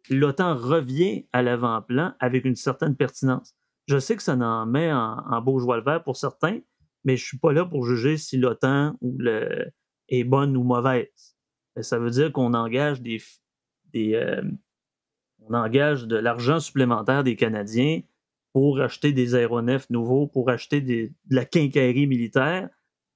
l'OTAN 0.09 0.57
revient 0.57 1.27
à 1.33 1.43
l'avant-plan 1.43 2.15
avec 2.21 2.45
une 2.45 2.57
certaine 2.57 2.97
pertinence. 2.97 3.55
Je 3.87 3.99
sais 3.99 4.17
que 4.17 4.23
ça 4.23 4.35
en 4.35 4.67
met 4.67 4.93
en, 4.93 5.43
beau 5.43 5.59
joie 5.59 5.77
le 5.77 5.83
vert 5.83 6.03
pour 6.03 6.17
certains, 6.17 6.61
mais 7.05 7.17
je 7.17 7.25
ne 7.25 7.27
suis 7.27 7.39
pas 7.39 7.53
là 7.53 7.65
pour 7.65 7.85
juger 7.85 8.17
si 8.17 8.39
l'OTAN 8.39 8.97
est 10.09 10.25
bonne 10.25 10.57
ou 10.57 10.63
mauvaise. 10.63 11.37
Ça 11.81 11.99
veut 11.99 12.11
dire 12.11 12.33
qu'on 12.33 12.55
engage 12.55 13.01
des, 13.01 13.21
euh, 13.97 14.43
on 15.41 15.55
engage 15.55 16.07
de 16.07 16.17
l'argent 16.17 16.61
supplémentaire 16.61 17.25
des 17.25 17.37
Canadiens 17.37 18.01
pour 18.53 18.81
acheter 18.81 19.13
des 19.13 19.35
aéronefs 19.35 19.89
nouveaux, 19.91 20.27
pour 20.27 20.51
acheter 20.51 20.81
de 20.81 21.11
la 21.31 21.45
quincaillerie 21.45 22.07
militaire, 22.07 22.69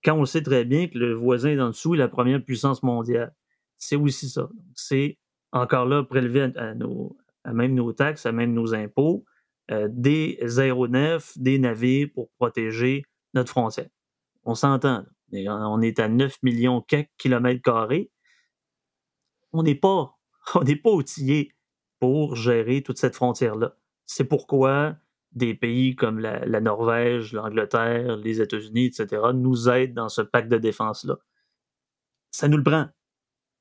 quand 0.04 0.16
on 0.16 0.24
sait 0.24 0.42
très 0.42 0.64
bien 0.64 0.88
que 0.88 0.98
le 0.98 1.14
voisin 1.14 1.56
d'en 1.56 1.68
dessous 1.68 1.94
est 1.94 1.98
la 1.98 2.08
première 2.08 2.42
puissance 2.44 2.82
mondiale. 2.82 3.34
C'est 3.78 3.96
aussi 3.96 4.28
ça. 4.28 4.48
C'est 4.74 5.18
encore 5.52 5.86
là 5.86 6.02
prélevé 6.02 6.52
à, 6.56 6.74
nos, 6.74 7.16
même 7.46 7.74
nos 7.74 7.92
taxes, 7.92 8.26
à 8.26 8.32
même 8.32 8.52
nos 8.52 8.74
impôts, 8.74 9.24
euh, 9.70 9.88
des 9.90 10.38
aéronefs, 10.58 11.36
des 11.38 11.58
navires 11.58 12.08
pour 12.14 12.30
protéger 12.38 13.04
notre 13.32 13.50
frontière. 13.50 13.88
On 14.44 14.54
s'entend. 14.54 15.04
On 15.32 15.80
est 15.80 15.98
à 15.98 16.08
9 16.08 16.42
millions 16.42 16.84
de 16.88 17.04
kilomètres 17.16 17.62
carrés. 17.62 18.10
On 19.52 19.62
n'est 19.62 19.74
pas, 19.74 20.16
on 20.54 20.62
n'est 20.62 20.76
pas 20.76 20.90
outillé 20.90 21.54
pour 21.98 22.36
gérer 22.36 22.82
toute 22.82 22.98
cette 22.98 23.14
frontière-là. 23.14 23.76
C'est 24.06 24.24
pourquoi 24.24 24.96
des 25.34 25.54
pays 25.54 25.96
comme 25.96 26.18
la, 26.18 26.44
la 26.46 26.60
Norvège, 26.60 27.32
l'Angleterre, 27.32 28.16
les 28.16 28.40
États-Unis, 28.40 28.86
etc., 28.86 29.22
nous 29.34 29.68
aident 29.68 29.94
dans 29.94 30.08
ce 30.08 30.22
pacte 30.22 30.48
de 30.48 30.58
défense-là. 30.58 31.18
Ça 32.30 32.48
nous 32.48 32.56
le 32.56 32.62
prend. 32.62 32.88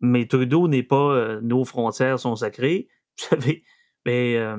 Mais 0.02 0.28
Trudeau 0.28 0.68
n'est 0.68 0.84
pas 0.84 1.14
euh, 1.14 1.42
nos 1.42 1.64
frontières 1.66 2.20
sont 2.20 2.36
sacrées. 2.36 2.90
Vous 3.18 3.26
savez, 3.30 3.64
mais 4.06 4.38
euh, 4.38 4.58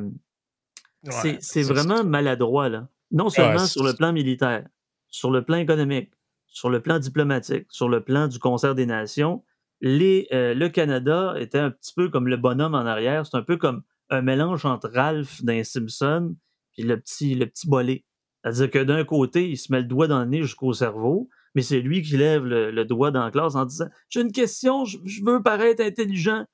c'est 1.41 1.63
vraiment 1.63 2.05
maladroit, 2.05 2.69
là. 2.69 2.89
Non 3.11 3.29
seulement 3.29 3.67
sur 3.67 3.85
le 3.85 3.93
plan 3.95 4.13
militaire, 4.13 4.67
sur 5.09 5.31
le 5.31 5.45
plan 5.45 5.59
économique, 5.59 6.13
sur 6.47 6.71
le 6.71 6.81
plan 6.81 6.99
diplomatique, 6.99 7.67
sur 7.69 7.89
le 7.89 8.01
plan 8.01 8.29
du 8.29 8.39
concert 8.39 8.75
des 8.75 8.87
nations, 8.87 9.45
les, 9.81 10.29
euh, 10.33 10.55
le 10.55 10.69
Canada 10.69 11.35
était 11.39 11.59
un 11.59 11.71
petit 11.71 11.93
peu 11.93 12.09
comme 12.09 12.29
le 12.29 12.37
bonhomme 12.37 12.75
en 12.75 12.87
arrière. 12.87 13.27
C'est 13.27 13.37
un 13.37 13.43
peu 13.43 13.57
comme 13.57 13.83
un 14.09 14.23
mélange 14.23 14.65
entre 14.65 14.89
Ralph 14.89 15.43
d'un 15.45 15.63
Simpson 15.63 16.35
puis 16.75 16.83
le 16.83 17.01
petit, 17.01 17.35
le 17.35 17.47
petit 17.47 17.69
bolé. 17.69 18.05
C'est-à-dire 18.43 18.71
que 18.71 18.79
d'un 18.85 19.05
côté, 19.05 19.49
il 19.49 19.57
se 19.57 19.73
met 19.73 19.81
le 19.81 19.87
doigt 19.87 20.07
dans 20.07 20.21
le 20.21 20.27
nez 20.27 20.43
jusqu'au 20.43 20.75
cerveau, 20.75 21.31
mais 21.55 21.63
c'est 21.63 21.81
lui 21.81 22.03
qui 22.03 22.17
lève 22.17 22.45
le, 22.45 22.85
doigt 22.85 23.11
dans 23.11 23.25
la 23.25 23.31
classe 23.31 23.55
en 23.55 23.65
disant 23.65 23.87
J'ai 24.11 24.21
une 24.21 24.33
question, 24.33 24.85
je, 24.85 24.99
veux 25.25 25.43
paraître 25.43 25.83
intelligent. 25.83 26.45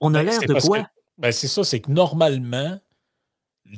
On 0.00 0.14
a 0.14 0.22
ben, 0.22 0.30
l'air 0.30 0.40
de 0.40 0.60
quoi? 0.60 0.86
Ben 1.16 1.32
c'est 1.32 1.48
ça, 1.48 1.64
c'est 1.64 1.80
que 1.80 1.90
normalement, 1.90 2.78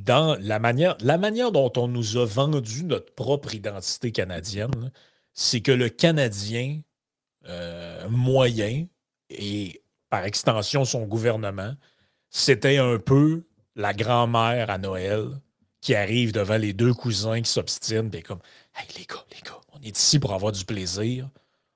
dans 0.01 0.37
la 0.41 0.59
manière, 0.59 0.97
la 1.01 1.17
manière 1.17 1.53
dont 1.53 1.73
on 1.77 1.89
nous 1.89 2.17
a 2.17 2.27
vendu 2.27 2.85
notre 2.85 3.15
propre 3.15 3.55
identité 3.55 4.13
canadienne, 4.13 4.91
c'est 5.33 5.61
que 5.61 5.73
le 5.73 5.89
Canadien 5.89 6.81
euh, 7.49 8.09
moyen 8.09 8.87
et 9.31 9.83
par 10.11 10.25
extension 10.25 10.85
son 10.85 11.07
gouvernement, 11.07 11.75
c'était 12.29 12.79
un 12.79 12.99
peu 12.99 13.45
la 13.77 13.95
grand-mère 13.95 14.71
à 14.71 14.79
Noël 14.79 15.31
qui 15.81 15.95
arrive 15.95 16.33
devant 16.33 16.59
les 16.59 16.73
deux 16.73 16.93
cousins 16.93 17.41
qui 17.41 17.51
s'obstinent, 17.51 18.11
et 18.13 18.23
comme 18.23 18.41
Hey 18.77 18.87
les 18.99 19.05
gars, 19.05 19.25
les 19.31 19.41
gars, 19.43 19.61
on 19.73 19.81
est 19.81 19.97
ici 19.97 20.19
pour 20.19 20.33
avoir 20.33 20.53
du 20.53 20.65
plaisir. 20.65 21.29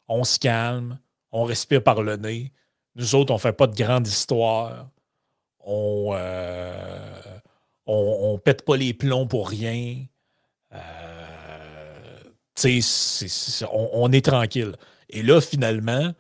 On 0.09 0.25
se 0.25 0.39
calme, 0.39 0.99
on 1.33 1.45
respire 1.45 1.83
par 1.83 2.03
le 2.03 2.17
nez. 2.17 2.53
Nous 2.97 3.15
autres, 3.15 3.33
on 3.33 3.39
fait 3.39 3.53
pas 3.53 3.67
de 3.67 3.75
grande 3.75 4.07
histoire. 4.07 4.89
On, 5.61 6.13
euh, 6.15 7.23
on, 7.87 8.39
pète 8.39 8.65
pas 8.65 8.77
les 8.77 8.93
plombs 8.93 9.27
pour 9.27 9.49
rien. 9.49 10.05
Euh, 10.73 10.79
on, 13.73 13.91
on, 13.95 14.13
est 14.13 14.25
tranquille. 14.25 14.77
Et 15.09 15.23
là, 15.23 15.41
finalement, 15.41 16.13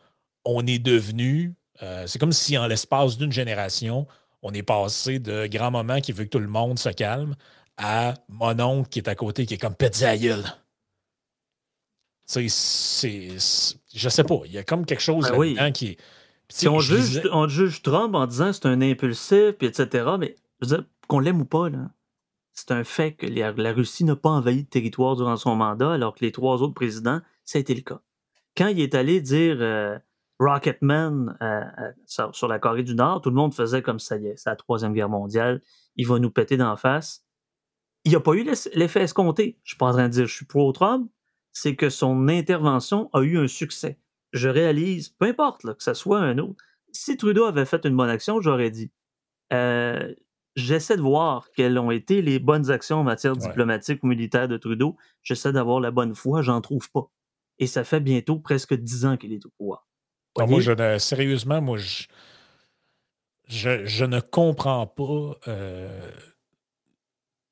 on 0.45 0.67
est 0.67 0.79
devenu. 0.79 1.55
Euh, 1.83 2.07
c'est 2.07 2.19
comme 2.19 2.33
si 2.33 2.57
en 2.57 2.67
l'espace 2.67 3.19
d'une 3.19 3.33
génération, 3.33 4.07
on 4.45 4.53
est 4.53 4.63
passé 4.63 5.19
de 5.19 5.47
grand 5.47 5.71
moment 5.71 6.01
qui 6.01 6.13
veut 6.13 6.25
que 6.25 6.29
tout 6.29 6.39
le 6.39 6.49
monde 6.49 6.79
se 6.79 6.91
calme 6.91 7.35
à 7.79 8.15
mon 8.29 8.61
oncle 8.61 8.89
qui 8.89 9.01
est 9.01 9.09
à 9.09 9.15
côté, 9.17 9.47
qui 9.47 9.55
est 9.55 9.59
comme 9.59 9.75
petit 9.75 10.05
c'est, 12.27 13.29
je 13.95 14.09
sais 14.09 14.25
pas, 14.25 14.41
il 14.45 14.53
y 14.53 14.59
a 14.59 14.63
comme 14.63 14.87
quelque 14.87 15.03
chose 15.03 15.31
ben 15.31 15.55
là 15.55 15.71
qui 15.71 15.89
est. 15.89 15.99
Si 16.51 16.69
on, 16.69 16.79
juge, 16.79 17.23
on 17.33 17.49
juge 17.49 17.83
Trump 17.83 18.15
en 18.15 18.27
disant 18.27 18.53
c'est 18.53 18.67
un 18.67 18.81
impulsif, 18.83 19.53
puis 19.53 19.67
etc., 19.67 20.07
mais 20.19 20.37
qu'on 21.09 21.19
l'aime 21.19 21.41
ou 21.41 21.47
pas, 21.47 21.71
là, 21.71 21.91
c'est 22.53 22.71
un 22.71 22.85
fait 22.85 23.13
que 23.13 23.27
la 23.27 23.73
Russie 23.73 24.05
n'a 24.05 24.15
pas 24.15 24.29
envahi 24.29 24.63
de 24.63 24.69
territoire 24.69 25.17
durant 25.17 25.37
son 25.37 25.57
mandat, 25.57 25.93
alors 25.93 26.15
que 26.15 26.25
les 26.25 26.33
trois 26.33 26.63
autres 26.63 26.75
présidents, 26.75 27.21
ça 27.45 27.59
a 27.59 27.61
été 27.61 27.75
le 27.75 27.81
cas. 27.81 28.01
Quand 28.57 28.69
il 28.69 28.81
est 28.81 28.95
allé 28.95 29.21
dire 29.21 29.57
euh, 29.61 29.99
Rocketman 30.39 31.37
euh, 31.41 31.63
euh, 31.79 32.33
sur 32.33 32.49
la 32.49 32.59
Corée 32.59 32.83
du 32.83 32.95
Nord, 32.95 33.21
tout 33.21 33.31
le 33.31 33.37
monde 33.37 33.55
faisait 33.55 33.83
comme 33.83 33.99
ça 33.99 34.17
y 34.17 34.27
est, 34.27 34.37
c'est 34.37 34.51
la 34.51 34.57
Troisième 34.57 34.93
Guerre 34.93 35.09
mondiale, 35.09 35.63
il 35.97 36.07
va 36.07 36.19
nous 36.19 36.31
péter 36.31 36.57
d'en 36.57 36.77
face. 36.77 37.25
Il 38.05 38.11
n'y 38.11 38.17
a 38.17 38.21
pas 38.21 38.33
eu 38.33 38.45
l'effet 38.45 39.03
escompté. 39.03 39.59
Je 39.65 39.71
suis 39.71 39.79
pas 39.79 39.87
en 39.87 39.93
train 39.93 40.09
de 40.09 40.13
dire 40.13 40.27
je 40.27 40.35
suis 40.35 40.45
pro-Trump, 40.45 41.11
c'est 41.53 41.75
que 41.75 41.89
son 41.89 42.29
intervention 42.29 43.09
a 43.15 43.23
eu 43.23 43.39
un 43.39 43.49
succès. 43.49 43.99
Je 44.33 44.49
réalise, 44.49 45.11
peu 45.11 45.27
importe 45.27 45.63
que 45.63 45.83
ce 45.83 45.95
soit 45.95 46.21
un 46.21 46.37
autre, 46.39 46.63
si 46.93 47.17
Trudeau 47.17 47.45
avait 47.45 47.65
fait 47.65 47.85
une 47.87 47.97
bonne 47.97 48.11
action, 48.11 48.41
j'aurais 48.41 48.71
dit. 48.71 48.91
Euh, 49.53 50.15
j'essaie 50.57 50.97
de 50.97 51.03
voir 51.03 51.51
quelles 51.53 51.79
ont 51.79 51.91
été 51.91 52.23
les 52.23 52.39
bonnes 52.39 52.71
actions 52.71 52.99
en 52.99 53.05
matière 53.05 53.37
diplomatique 53.37 54.03
ou 54.03 54.07
militaire 54.07 54.49
de 54.49 54.57
Trudeau. 54.57 54.97
J'essaie 55.23 55.53
d'avoir 55.53 55.81
la 55.81 55.91
bonne 55.91 56.15
foi, 56.15 56.43
j'en 56.43 56.61
trouve 56.61 56.91
pas. 56.91 57.11
Et 57.59 57.67
ça 57.67 57.85
fait 57.85 58.01
bientôt 58.01 58.39
presque 58.39 58.75
dix 58.75 59.07
ans 59.07 59.17
qu'il 59.17 59.33
est 59.33 59.47
au 59.47 59.51
pouvoir. 59.51 59.87
Moi, 60.39 60.61
je 60.61 60.99
sérieusement, 60.99 61.61
moi, 61.61 61.79
je, 61.79 62.07
je, 63.47 64.05
ne 64.05 64.21
comprends 64.21 64.87
pas. 64.87 65.39
Euh, 65.49 66.11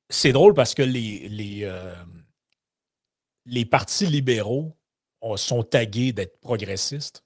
c'est 0.09 0.31
drôle 0.31 0.53
parce 0.53 0.73
que 0.73 0.83
les, 0.83 1.27
les, 1.29 1.63
euh, 1.63 1.95
les 3.45 3.65
partis 3.65 4.05
libéraux 4.05 4.75
sont 5.37 5.63
tagués 5.63 6.11
d'être 6.11 6.39
progressistes, 6.41 7.23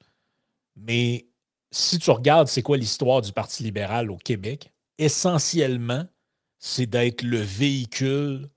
mais 0.75 1.27
si 1.71 1.97
tu 1.97 2.11
regardes 2.11 2.47
c'est 2.47 2.61
quoi 2.61 2.77
l'histoire 2.77 3.21
du 3.21 3.33
Parti 3.33 3.63
libéral 3.63 4.11
au 4.11 4.17
Québec, 4.17 4.71
essentiellement, 4.97 6.05
c'est 6.59 6.85
d'être 6.85 7.23
le 7.23 7.39
véhicule 7.39 8.49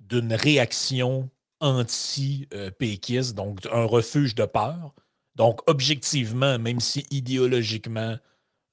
d'une 0.00 0.32
réaction 0.32 1.30
anti-péquiste, 1.60 3.34
donc 3.34 3.66
un 3.72 3.84
refuge 3.84 4.34
de 4.34 4.44
peur. 4.44 4.94
Donc, 5.34 5.60
objectivement, 5.68 6.58
même 6.58 6.80
si 6.80 7.06
idéologiquement 7.10 8.16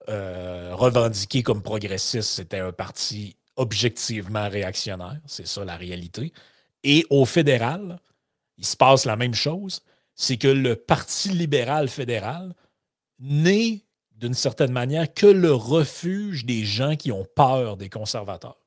euh, 0.09 0.75
revendiqué 0.75 1.43
comme 1.43 1.61
progressiste, 1.61 2.29
c'était 2.29 2.59
un 2.59 2.71
parti 2.71 3.35
objectivement 3.55 4.49
réactionnaire. 4.49 5.19
C'est 5.25 5.47
ça 5.47 5.65
la 5.65 5.77
réalité. 5.77 6.33
Et 6.83 7.05
au 7.09 7.25
fédéral, 7.25 7.99
il 8.57 8.65
se 8.65 8.75
passe 8.75 9.05
la 9.05 9.15
même 9.15 9.33
chose. 9.33 9.81
C'est 10.15 10.37
que 10.37 10.47
le 10.47 10.75
Parti 10.75 11.29
libéral 11.29 11.87
fédéral 11.87 12.53
n'est 13.19 13.83
d'une 14.11 14.33
certaine 14.33 14.71
manière 14.71 15.11
que 15.13 15.25
le 15.25 15.53
refuge 15.53 16.45
des 16.45 16.63
gens 16.63 16.95
qui 16.95 17.11
ont 17.11 17.25
peur 17.35 17.75
des 17.75 17.89
conservateurs. 17.89 18.57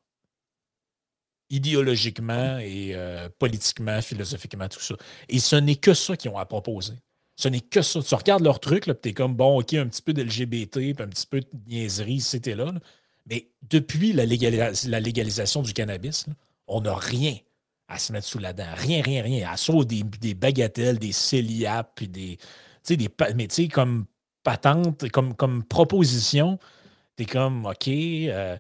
Idéologiquement 1.51 2.59
et 2.59 2.93
euh, 2.95 3.29
politiquement, 3.39 4.01
philosophiquement, 4.03 4.69
tout 4.69 4.81
ça. 4.81 4.97
Et 5.29 5.39
ce 5.39 5.55
n'est 5.57 5.77
que 5.77 5.95
ça 5.95 6.17
qu'ils 6.17 6.31
ont 6.31 6.39
à 6.39 6.47
proposer. 6.47 6.95
Ce 7.37 7.49
n'est 7.49 7.61
que 7.61 7.83
ça. 7.83 8.01
Tu 8.03 8.15
regardes 8.15 8.45
leur 8.45 8.61
truc, 8.61 8.85
tu 9.03 9.09
es 9.09 9.13
comme, 9.13 9.35
bon, 9.35 9.61
OK, 9.61 9.75
un 9.75 9.89
petit 9.89 10.03
peu 10.03 10.13
d'LGBT, 10.13 11.01
un 11.01 11.09
petit 11.09 11.27
peu 11.27 11.41
de 11.41 11.49
niaiserie, 11.67 12.21
c'était 12.21 12.55
là, 12.55 12.73
Mais 13.27 13.49
depuis 13.63 14.13
la, 14.13 14.25
légalisation 14.25 15.63
du 15.63 15.73
cannabis, 15.73 16.27
on 16.69 16.81
n'a 16.81 16.95
rien 16.95 17.37
à 17.89 17.99
se 17.99 18.13
mettre 18.13 18.27
sous 18.27 18.39
la 18.39 18.53
dent. 18.53 18.73
Rien, 18.77 19.03
rien, 19.03 19.23
rien. 19.23 19.51
À 19.51 19.57
sauf 19.57 19.87
des, 19.87 20.03
des 20.03 20.35
bagatelles, 20.35 20.99
des 20.99 21.13
CELIAP, 21.13 21.93
puis 21.97 22.09
des. 22.09 22.37
Tu 22.37 22.45
sais, 22.83 22.97
des. 22.97 23.09
Mais 23.35 23.49
tu 23.49 23.55
sais, 23.55 23.69
comme 23.69 24.07
patente, 24.45 25.11
comme, 25.11 25.35
comme 25.35 25.65
proposition, 25.65 26.59
t'es 27.17 27.25
comme, 27.25 27.67
OK. 27.67 27.89
Euh, 27.89 28.57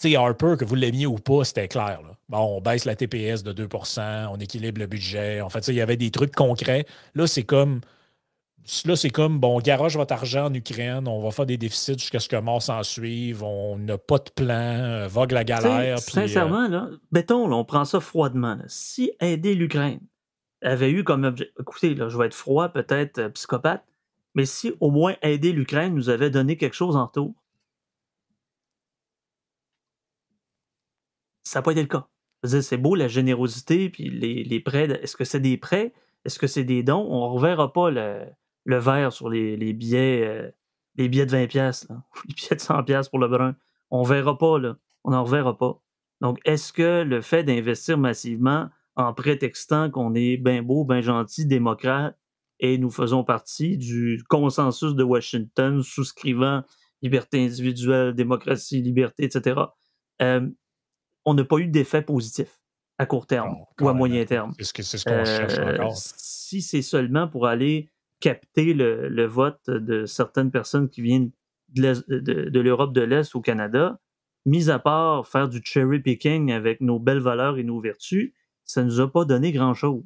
tu 0.00 0.10
sais, 0.10 0.16
Harper, 0.16 0.54
que 0.58 0.64
vous 0.64 0.74
l'aimiez 0.74 1.06
ou 1.06 1.16
pas, 1.16 1.44
c'était 1.44 1.66
clair. 1.66 2.02
Là. 2.02 2.10
Bon, 2.28 2.56
on 2.56 2.60
baisse 2.60 2.84
la 2.84 2.94
TPS 2.94 3.42
de 3.42 3.52
2% 3.52 4.28
on 4.30 4.36
équilibre 4.36 4.80
le 4.80 4.86
budget. 4.86 5.40
En 5.40 5.48
fait, 5.48 5.66
il 5.68 5.74
y 5.74 5.80
avait 5.80 5.96
des 5.96 6.10
trucs 6.10 6.34
concrets. 6.34 6.86
Là, 7.14 7.26
c'est 7.26 7.42
comme 7.42 7.80
là, 8.84 8.96
c'est 8.96 9.10
comme, 9.10 9.38
bon, 9.38 9.56
on 9.56 9.60
garage 9.60 9.96
votre 9.96 10.12
argent 10.12 10.46
en 10.46 10.54
Ukraine, 10.54 11.08
on 11.08 11.20
va 11.20 11.30
faire 11.30 11.46
des 11.46 11.56
déficits 11.56 11.98
jusqu'à 11.98 12.20
ce 12.20 12.28
que 12.28 12.36
mort 12.36 12.62
s'en 12.62 12.82
suive, 12.82 13.42
on 13.42 13.78
n'a 13.78 13.98
pas 13.98 14.18
de 14.18 14.30
plan, 14.30 14.54
euh, 14.54 15.08
vogue 15.08 15.32
la 15.32 15.44
galère. 15.44 15.98
sincèrement, 15.98 16.68
là, 16.68 16.90
béton, 17.10 17.50
on 17.52 17.64
prend 17.64 17.84
ça 17.84 18.00
froidement. 18.00 18.58
Si 18.66 19.12
aider 19.20 19.54
l'Ukraine 19.54 20.00
avait 20.62 20.90
eu 20.90 21.04
comme 21.04 21.24
objet, 21.24 21.50
écoutez, 21.58 21.94
là, 21.94 22.08
je 22.08 22.18
vais 22.18 22.26
être 22.26 22.34
froid, 22.34 22.68
peut-être 22.68 23.28
psychopathe, 23.28 23.84
mais 24.34 24.44
si 24.44 24.72
au 24.80 24.90
moins 24.90 25.16
aider 25.22 25.52
l'Ukraine 25.52 25.94
nous 25.94 26.10
avait 26.10 26.30
donné 26.30 26.56
quelque 26.56 26.76
chose 26.76 26.96
en 26.96 27.06
retour, 27.06 27.34
ça 31.48 31.58
n'a 31.58 31.62
pas 31.62 31.72
été 31.72 31.80
le 31.80 31.88
cas. 31.88 32.06
C'est 32.44 32.76
beau 32.76 32.94
la 32.94 33.08
générosité, 33.08 33.88
puis 33.90 34.10
les, 34.10 34.60
prêts. 34.60 34.84
Est-ce 35.02 35.16
que 35.16 35.24
c'est 35.24 35.40
des 35.40 35.56
prêts? 35.56 35.92
Est-ce 36.24 36.38
que 36.38 36.46
c'est 36.46 36.62
des 36.62 36.82
dons? 36.82 37.06
On 37.08 37.28
ne 37.28 37.34
reverra 37.34 37.72
pas 37.72 37.90
le, 37.90 38.26
le 38.68 38.76
vert 38.76 39.14
sur 39.14 39.30
les, 39.30 39.72
billets, 39.72 40.26
euh, 40.26 40.50
les 40.96 41.08
billets 41.08 41.24
de 41.24 41.34
20$, 41.34 41.88
là, 41.88 42.02
les 42.28 42.34
billets 42.34 42.54
de 42.54 42.60
100$ 42.60 43.08
pour 43.08 43.18
le 43.18 43.26
brun. 43.26 43.56
On 43.90 44.02
ne 44.02 44.06
verra 44.06 44.36
pas, 44.36 44.58
là. 44.58 44.76
On 45.04 45.10
n'en 45.10 45.24
reverra 45.24 45.56
pas. 45.56 45.82
Donc, 46.20 46.38
est-ce 46.44 46.72
que 46.74 47.02
le 47.02 47.22
fait 47.22 47.44
d'investir 47.44 47.96
massivement 47.96 48.68
en 48.94 49.14
prétextant 49.14 49.90
qu'on 49.90 50.14
est 50.14 50.36
bien 50.36 50.62
beau, 50.62 50.84
bien 50.84 51.00
gentil, 51.00 51.46
démocrate, 51.46 52.18
et 52.60 52.76
nous 52.76 52.90
faisons 52.90 53.24
partie 53.24 53.78
du 53.78 54.22
consensus 54.28 54.94
de 54.94 55.02
Washington 55.02 55.82
souscrivant 55.82 56.62
liberté 57.00 57.42
individuelle, 57.42 58.12
démocratie, 58.12 58.82
liberté, 58.82 59.24
etc., 59.24 59.60
on 60.20 61.34
n'a 61.34 61.44
pas 61.44 61.58
eu 61.58 61.68
d'effet 61.68 62.02
positif 62.02 62.60
à 62.98 63.06
court 63.06 63.26
terme 63.26 63.54
ou 63.80 63.88
à 63.88 63.94
moyen 63.94 64.24
terme. 64.24 64.52
C'est 64.58 64.82
ce 64.82 65.04
qu'on 65.04 65.24
cherche 65.24 65.58
euh, 65.58 65.74
encore. 65.74 65.96
Si 65.96 66.60
c'est 66.60 66.82
seulement 66.82 67.28
pour 67.28 67.46
aller 67.46 67.90
capter 68.20 68.74
le, 68.74 69.26
vote 69.26 69.60
de 69.68 70.06
certaines 70.06 70.50
personnes 70.50 70.88
qui 70.88 71.02
viennent 71.02 71.30
de 71.68 72.60
l'Europe 72.60 72.92
de 72.92 73.02
l'Est 73.02 73.34
au 73.34 73.40
Canada, 73.40 74.00
mis 74.46 74.70
à 74.70 74.78
part 74.78 75.26
faire 75.26 75.48
du 75.48 75.60
cherry 75.62 76.00
picking 76.00 76.52
avec 76.52 76.80
nos 76.80 76.98
belles 76.98 77.20
valeurs 77.20 77.58
et 77.58 77.64
nos 77.64 77.80
vertus, 77.80 78.32
ça 78.64 78.82
ne 78.82 78.88
nous 78.88 79.00
a 79.00 79.10
pas 79.10 79.24
donné 79.24 79.52
grand-chose. 79.52 80.04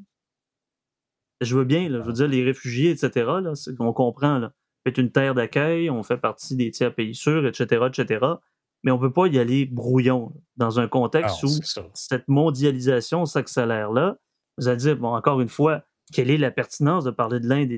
Je 1.40 1.56
veux 1.56 1.64
bien, 1.64 1.88
je 1.88 1.98
veux 1.98 2.12
dire, 2.12 2.28
les 2.28 2.44
réfugiés, 2.44 2.90
etc., 2.90 3.30
on 3.78 3.92
comprend. 3.92 4.38
Là. 4.38 4.52
On 4.86 4.90
une 4.90 5.10
terre 5.10 5.34
d'accueil, 5.34 5.90
on 5.90 6.02
fait 6.02 6.16
partie 6.16 6.56
des 6.56 6.70
tiers 6.70 6.94
pays 6.94 7.14
sûrs, 7.14 7.46
etc., 7.46 7.86
etc 7.88 8.34
mais 8.82 8.90
on 8.90 8.96
ne 8.96 9.00
peut 9.00 9.12
pas 9.12 9.26
y 9.26 9.38
aller 9.38 9.66
brouillon 9.66 10.32
dans 10.56 10.80
un 10.80 10.88
contexte 10.88 11.42
où 11.44 11.48
cette 11.94 12.28
mondialisation 12.28 13.26
s'accélère-là. 13.26 14.18
Vous 14.58 14.68
allez 14.68 14.78
dire, 14.78 14.96
bon, 14.96 15.14
encore 15.14 15.40
une 15.40 15.48
fois, 15.48 15.82
quelle 16.12 16.30
est 16.30 16.38
la 16.38 16.50
pertinence 16.50 17.04
de 17.04 17.10
parler 17.10 17.40
de 17.40 17.48
l'Inde 17.48 17.72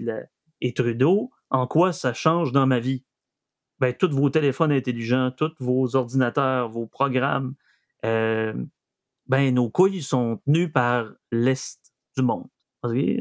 et, 0.60 0.74
Trudeau? 0.74 1.30
En 1.50 1.66
quoi 1.66 1.92
ça 1.92 2.12
change 2.12 2.52
dans 2.52 2.66
ma 2.66 2.80
vie? 2.80 3.04
Ben, 3.80 3.92
tous 3.92 4.10
vos 4.10 4.30
téléphones 4.30 4.72
intelligents, 4.72 5.30
tous 5.30 5.52
vos 5.58 5.96
ordinateurs, 5.96 6.68
vos 6.68 6.86
programmes, 6.86 7.54
euh, 8.04 8.54
ben, 9.26 9.54
nos 9.54 9.70
couilles 9.70 10.02
sont 10.02 10.40
tenues 10.46 10.70
par 10.70 11.12
l'Est 11.32 11.92
du 12.16 12.22
monde. 12.22 12.48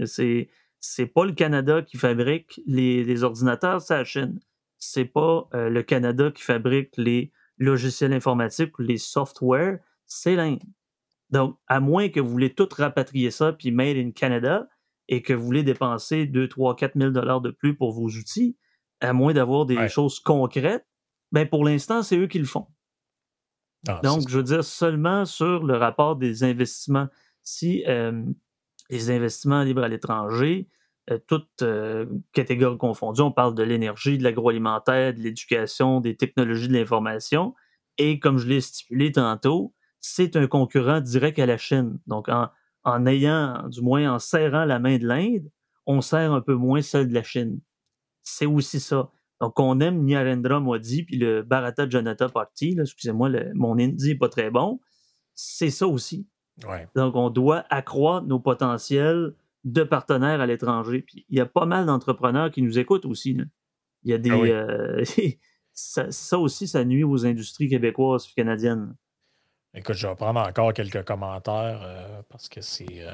C'est, 0.05 0.49
c'est 0.79 1.05
pas 1.05 1.25
le 1.25 1.31
Canada 1.31 1.81
qui 1.81 1.97
fabrique 1.97 2.61
les, 2.65 3.23
ordinateurs, 3.23 3.81
c'est 3.81 3.95
la 3.95 4.03
Chine. 4.03 4.39
C'est 4.77 5.05
pas 5.05 5.47
euh, 5.53 5.69
le 5.69 5.81
Canada 5.81 6.29
qui 6.31 6.43
fabrique 6.43 6.95
les 6.97 7.31
logiciels 7.57 8.13
informatiques 8.13 8.77
ou 8.79 8.81
les 8.81 8.97
softwares, 8.97 9.77
c'est 10.05 10.35
l'Inde. 10.35 10.63
Donc, 11.29 11.57
à 11.67 11.79
moins 11.79 12.09
que 12.09 12.19
vous 12.19 12.29
voulez 12.29 12.53
tout 12.53 12.67
rapatrier 12.75 13.31
ça, 13.31 13.53
puis 13.53 13.71
made 13.71 13.97
in 13.97 14.11
Canada, 14.11 14.67
et 15.13 15.21
que 15.21 15.33
vous 15.33 15.45
voulez 15.45 15.63
dépenser 15.63 16.25
2, 16.25 16.47
3, 16.47 16.75
4 16.75 16.97
000 16.97 17.11
dollars 17.11 17.41
de 17.41 17.51
plus 17.51 17.75
pour 17.75 17.91
vos 17.91 18.07
outils, 18.07 18.57
à 18.99 19.13
moins 19.13 19.33
d'avoir 19.33 19.65
des 19.65 19.87
choses 19.89 20.19
concrètes, 20.19 20.85
ben 21.31 21.47
pour 21.47 21.63
l'instant, 21.65 22.01
c'est 22.01 22.17
eux 22.17 22.27
qui 22.27 22.39
le 22.39 22.45
font. 22.45 22.67
Ah, 23.87 23.99
Donc, 24.03 24.27
je 24.29 24.37
veux 24.37 24.43
dire, 24.43 24.63
seulement 24.63 25.25
sur 25.25 25.63
le 25.63 25.75
rapport 25.75 26.15
des 26.15 26.43
investissements. 26.43 27.07
Si 27.43 27.83
euh, 27.87 28.23
les 28.89 29.11
investissements 29.11 29.63
libres 29.63 29.83
à 29.83 29.87
l'étranger, 29.87 30.67
euh, 31.11 31.19
toutes 31.27 31.61
euh, 31.61 32.05
catégories 32.31 32.77
confondues. 32.77 33.21
On 33.21 33.31
parle 33.31 33.55
de 33.55 33.63
l'énergie, 33.63 34.17
de 34.17 34.23
l'agroalimentaire, 34.23 35.13
de 35.13 35.19
l'éducation, 35.19 35.99
des 35.99 36.15
technologies 36.15 36.69
de 36.69 36.73
l'information. 36.73 37.53
Et 37.97 38.19
comme 38.19 38.37
je 38.37 38.47
l'ai 38.47 38.61
stipulé 38.61 39.11
tantôt, 39.11 39.73
c'est 39.99 40.37
un 40.37 40.47
concurrent 40.47 41.01
direct 41.01 41.37
à 41.39 41.45
la 41.45 41.57
Chine. 41.57 41.99
Donc, 42.07 42.29
en, 42.29 42.49
ayant, 43.05 43.67
du 43.69 43.81
moins 43.81 44.13
en 44.13 44.19
serrant 44.19 44.65
la 44.65 44.79
main 44.79 44.97
de 44.97 45.07
l'Inde, 45.07 45.49
on 45.85 46.01
serre 46.01 46.33
un 46.33 46.41
peu 46.41 46.55
moins 46.55 46.81
celle 46.81 47.09
de 47.09 47.13
la 47.13 47.23
Chine. 47.23 47.59
C'est 48.23 48.45
aussi 48.45 48.79
ça. 48.79 49.11
Donc, 49.41 49.59
on 49.59 49.79
aime 49.79 50.03
Nyarendra 50.03 50.59
Modi, 50.59 51.03
puis 51.03 51.17
le 51.17 51.41
Bharata 51.41 51.89
Janata 51.89 52.29
Party, 52.29 52.77
excusez-moi, 52.79 53.29
mon 53.53 53.77
hindi 53.77 54.09
n'est 54.09 54.15
pas 54.15 54.29
très 54.29 54.49
bon. 54.49 54.79
C'est 55.35 55.69
ça 55.69 55.87
aussi. 55.87 56.27
Donc, 56.95 57.15
on 57.15 57.29
doit 57.29 57.65
accroître 57.69 58.25
nos 58.27 58.39
potentiels 58.39 59.33
de 59.63 59.83
partenaires 59.83 60.41
à 60.41 60.45
l'étranger. 60.45 61.01
Puis 61.01 61.25
il 61.29 61.37
y 61.37 61.41
a 61.41 61.45
pas 61.45 61.65
mal 61.65 61.85
d'entrepreneurs 61.85 62.51
qui 62.51 62.61
nous 62.61 62.79
écoutent 62.79 63.05
aussi. 63.05 63.37
Il 64.03 64.11
y 64.11 64.13
a 64.13 64.17
des. 64.17 64.29
Ah 64.29 64.35
euh, 64.35 65.03
ça, 65.73 66.39
aussi, 66.39 66.67
ça 66.67 66.85
nuit 66.85 67.03
aux 67.03 67.25
industries 67.25 67.69
québécoises 67.69 68.27
et 68.29 68.33
canadiennes. 68.35 68.95
Écoute, 69.75 69.95
je 69.95 70.07
vais 70.07 70.15
prendre 70.15 70.39
encore 70.39 70.73
quelques 70.73 71.03
commentaires 71.03 71.81
euh, 71.83 72.21
parce 72.29 72.47
que 72.49 72.61
c'est. 72.61 73.01
Euh, 73.01 73.13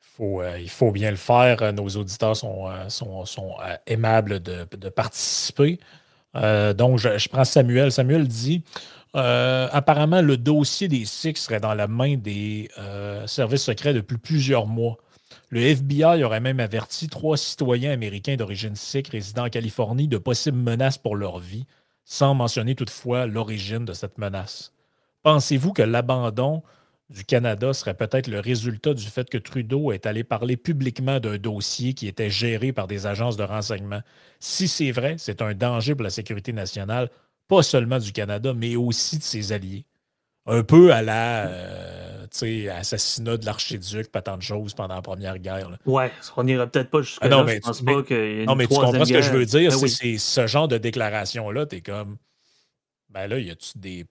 faut, 0.00 0.42
il 0.44 0.70
faut 0.70 0.92
bien 0.92 1.10
le 1.10 1.16
faire. 1.16 1.72
Nos 1.72 1.88
auditeurs 1.88 2.36
sont, 2.36 2.70
sont, 2.88 3.24
sont 3.24 3.56
aimables 3.86 4.38
de, 4.38 4.88
participer. 4.88 5.80
donc, 6.34 6.98
je, 6.98 7.18
je, 7.18 7.28
prends 7.28 7.44
Samuel. 7.44 7.90
Samuel 7.90 8.28
dit 8.28 8.62
apparemment, 9.12 10.22
le 10.22 10.36
dossier 10.36 10.86
des 10.86 11.04
Six 11.04 11.34
serait 11.34 11.58
dans 11.58 11.74
la 11.74 11.88
main 11.88 12.16
des 12.16 12.68
services 13.26 13.64
secrets 13.64 13.92
depuis 13.92 14.16
plusieurs 14.16 14.68
mois. 14.68 14.98
Le 15.48 15.60
FBI 15.60 16.24
aurait 16.24 16.40
même 16.40 16.60
averti 16.60 17.08
trois 17.08 17.36
citoyens 17.36 17.92
américains 17.92 18.36
d'origine 18.36 18.76
sikh 18.76 19.08
résidant 19.08 19.46
en 19.46 19.50
Californie 19.50 20.08
de 20.08 20.18
possibles 20.18 20.58
menaces 20.58 20.98
pour 20.98 21.16
leur 21.16 21.38
vie, 21.38 21.66
sans 22.04 22.34
mentionner 22.34 22.74
toutefois 22.74 23.26
l'origine 23.26 23.84
de 23.84 23.92
cette 23.92 24.18
menace. 24.18 24.73
Pensez-vous 25.24 25.72
que 25.72 25.82
l'abandon 25.82 26.62
du 27.10 27.24
Canada 27.24 27.72
serait 27.72 27.94
peut-être 27.94 28.28
le 28.28 28.40
résultat 28.40 28.94
du 28.94 29.06
fait 29.06 29.28
que 29.28 29.38
Trudeau 29.38 29.90
est 29.90 30.06
allé 30.06 30.22
parler 30.22 30.56
publiquement 30.56 31.18
d'un 31.18 31.38
dossier 31.38 31.94
qui 31.94 32.06
était 32.06 32.30
géré 32.30 32.72
par 32.72 32.86
des 32.86 33.06
agences 33.06 33.36
de 33.36 33.42
renseignement? 33.42 34.00
Si 34.38 34.68
c'est 34.68 34.92
vrai, 34.92 35.16
c'est 35.18 35.42
un 35.42 35.54
danger 35.54 35.94
pour 35.94 36.04
la 36.04 36.10
sécurité 36.10 36.52
nationale, 36.52 37.10
pas 37.48 37.62
seulement 37.62 37.98
du 37.98 38.12
Canada, 38.12 38.54
mais 38.54 38.76
aussi 38.76 39.18
de 39.18 39.24
ses 39.24 39.52
alliés. 39.52 39.86
Un 40.46 40.62
peu 40.62 40.92
à 40.92 41.02
la... 41.02 41.46
Euh, 41.48 42.14
assassinat 42.42 43.36
de 43.36 43.46
l'archiduc, 43.46 44.10
pas 44.10 44.22
tant 44.22 44.36
de 44.36 44.42
choses 44.42 44.74
pendant 44.74 44.96
la 44.96 45.02
Première 45.02 45.38
Guerre. 45.38 45.78
Ouais, 45.86 46.10
on 46.36 46.44
n'irait 46.44 46.68
peut-être 46.68 46.90
pas 46.90 47.02
jusqu'à 47.02 47.28
ah 47.30 47.44
mais, 47.44 47.60
pense 47.60 47.80
pas 47.80 48.02
qu'il 48.02 48.44
Non, 48.44 48.56
mais 48.56 48.66
tu 48.66 48.74
comprends 48.74 49.04
ce 49.04 49.12
que 49.12 49.22
je 49.22 49.30
veux 49.30 49.46
dire, 49.46 49.70
ben 49.70 49.88
c'est 49.88 50.18
ce 50.18 50.46
genre 50.46 50.68
de 50.68 50.78
déclaration-là, 50.78 51.66
tu 51.66 51.76
es 51.76 51.80
comme, 51.80 52.16
ben 53.08 53.28
là, 53.28 53.38
y 53.38 53.50
a-tu 53.50 53.78
des 53.78 54.04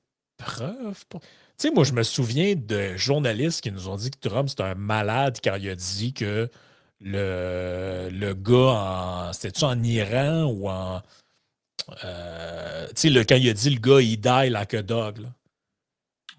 preuves? 0.46 1.06
Tu 1.12 1.20
sais, 1.58 1.72
moi, 1.72 1.84
je 1.84 1.94
me 1.94 2.04
souviens 2.04 2.56
de 2.56 2.96
journalistes 2.96 3.62
qui 3.62 3.72
nous 3.72 3.88
ont 3.88 3.96
dit 3.96 4.12
que 4.12 4.28
Trump, 4.28 4.50
c'est 4.50 4.62
un 4.62 4.76
malade 4.76 5.40
quand 5.44 5.56
il 5.56 5.70
a 5.70 5.76
dit 5.76 6.14
que 6.14 6.50
le, 7.00 8.10
le 8.12 8.34
gars 8.34 9.30
en. 9.30 9.34
C'était-tu 9.34 9.64
en 9.66 9.82
Iran 9.84 10.46
ou 10.46 10.70
en. 10.70 11.02
Euh, 12.06 12.88
tu 12.96 13.14
sais, 13.14 13.26
quand 13.26 13.36
il 13.36 13.50
a 13.50 13.54
dit 13.54 13.70
le 13.70 13.80
gars, 13.80 14.02
il 14.02 14.18
die 14.18 14.50
like 14.50 14.74
a 14.74 14.82
dog. 14.82 15.20
Là. 15.20 15.30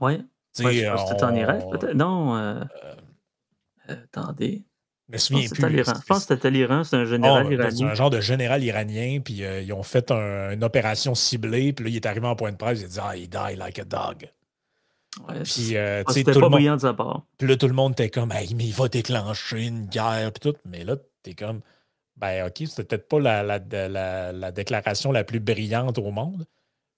Ouais. 0.01 0.21
Ouais, 0.61 0.75
je 0.75 0.91
pense 0.91 1.03
que 1.03 1.09
c'était 1.11 1.25
en 1.25 1.35
Irak, 1.35 1.65
peut-être. 1.71 1.95
Non. 1.95 2.37
Euh, 2.37 2.65
euh, 3.91 3.97
attendez. 4.05 4.65
Je 5.17 5.35
me 5.35 5.43
souviens 5.43 5.69
plus. 5.69 5.79
Je 5.79 6.07
pense 6.07 6.27
que 6.27 6.35
c'était 6.35 6.51
l'Iran, 6.51 6.85
c'est 6.85 6.97
un 6.97 7.05
général 7.05 7.47
oh, 7.47 7.51
iranien. 7.51 7.77
C'est 7.77 7.85
un 7.85 7.95
genre 7.95 8.11
de 8.11 8.21
général 8.21 8.63
iranien, 8.63 9.21
puis 9.25 9.45
euh, 9.45 9.63
ils 9.63 9.73
ont 9.73 9.83
fait 9.83 10.11
une 10.11 10.65
opération 10.65 11.15
ciblée, 11.15 11.73
puis 11.73 11.85
là, 11.85 11.91
il 11.91 11.97
est 11.97 12.07
arrivé 12.07 12.27
en 12.27 12.37
point 12.37 12.53
de 12.53 12.57
presse, 12.57 12.81
il 12.81 12.85
a 12.85 12.89
dit 12.89 12.99
Ah, 13.01 13.17
il 13.17 13.29
die 13.29 13.57
like 13.57 13.79
a 13.79 13.85
dog. 13.85 14.29
Ouais, 15.29 15.43
puis, 15.45 15.77
euh, 15.77 16.03
ah, 16.05 16.13
c'était 16.13 16.33
pas 16.33 16.49
brillant 16.49 16.77
de 16.77 16.81
sa 16.81 16.93
part. 16.93 17.23
Puis 17.39 17.47
là, 17.47 17.57
tout 17.57 17.69
le 17.69 17.75
monde 17.75 17.93
était 17.93 18.11
comme 18.11 18.33
hey, 18.33 18.53
mais 18.55 18.65
il 18.65 18.75
va 18.75 18.89
déclencher 18.89 19.65
une 19.65 19.87
guerre, 19.87 20.33
puis 20.33 20.51
tout. 20.51 20.59
Mais 20.65 20.85
là, 20.85 20.97
t'es 21.23 21.35
comme 21.35 21.61
Ben, 22.17 22.47
OK, 22.47 22.67
c'était 22.67 22.85
peut-être 22.85 23.09
pas 23.09 23.21
la, 23.21 23.43
la, 23.43 24.33
la, 24.33 24.53
déclaration 24.53 25.13
la 25.13 25.23
plus 25.23 25.41
brillante 25.41 25.99
au 25.99 26.11
monde, 26.11 26.47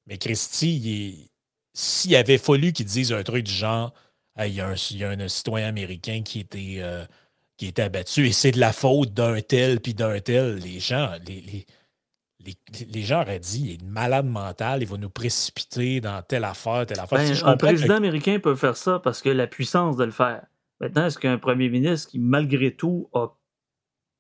mais 0.07 0.17
Christy, 0.17 1.31
s'il 1.75 2.17
avait 2.17 2.39
fallu 2.39 2.73
qu'ils 2.73 2.87
disent 2.87 3.13
un 3.13 3.23
truc 3.23 3.45
du 3.45 3.53
genre 3.53 3.93
il, 4.45 4.55
y 4.55 4.61
a 4.61 4.69
un, 4.69 5.29
citoyen 5.29 5.69
américain 5.69 6.23
qui 6.23 6.41
était, 6.41 6.77
euh, 6.79 7.05
qui 7.57 7.67
était 7.69 7.83
abattu 7.83 8.27
et 8.27 8.33
c'est 8.33 8.51
de 8.51 8.61
la 8.61 8.73
faute 8.73 9.15
d'un 9.15 9.41
tel 9.41 9.81
puis 9.81 9.95
d'un 9.95 10.19
tel, 10.21 10.57
les 10.57 10.79
gens, 10.79 11.11
les, 11.27 11.67
les, 12.95 13.03
gens 13.03 13.23
auraient 13.23 13.39
dit 13.39 13.63
il 13.65 13.73
est 13.75 13.85
malade 13.85 14.27
mental, 14.27 14.83
il 14.83 14.89
va 14.89 14.97
nous 14.97 15.11
précipiter 15.11 16.01
dans 16.01 16.23
telle 16.23 16.45
affaire, 16.45 16.87
telle 16.87 17.01
affaire. 17.01 17.19
Ben, 17.19 17.49
un 17.49 17.57
président 17.57 17.97
américain 17.97 18.39
peut 18.39 18.55
faire 18.55 18.77
ça 18.77 18.99
parce 18.99 19.23
qu'il 19.23 19.33
a 19.33 19.35
la 19.35 19.47
puissance 19.47 19.97
de 19.97 20.05
le 20.05 20.11
faire. 20.11 20.47
Maintenant, 20.81 21.07
est-ce 21.07 21.19
qu'un 21.19 21.39
premier 21.39 21.69
ministre 21.69 22.11
qui, 22.11 22.19
malgré 22.19 22.75
tout, 22.75 23.09
a 23.15 23.29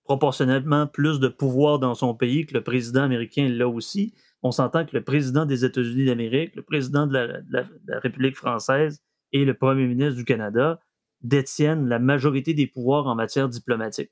proportionnellement 0.04 0.86
plus 0.86 1.20
de 1.20 1.28
pouvoir 1.28 1.78
dans 1.78 1.94
son 1.94 2.14
pays 2.14 2.46
que 2.46 2.54
le 2.54 2.62
président 2.62 3.02
américain 3.02 3.48
l'a 3.48 3.68
aussi? 3.68 4.14
On 4.42 4.50
s'entend 4.50 4.86
que 4.86 4.96
le 4.96 5.04
président 5.04 5.44
des 5.44 5.64
États-Unis 5.64 6.06
d'Amérique, 6.06 6.54
le 6.54 6.62
président 6.62 7.06
de 7.06 7.42
la, 7.50 7.98
République 8.00 8.36
française 8.36 9.02
et 9.32 9.44
le 9.44 9.54
premier 9.54 9.86
ministre 9.86 10.16
du 10.16 10.24
Canada 10.24 10.80
détiennent 11.26 11.88
la 11.88 11.98
majorité 11.98 12.54
des 12.54 12.66
pouvoirs 12.66 13.06
en 13.06 13.14
matière 13.14 13.48
diplomatique. 13.48 14.10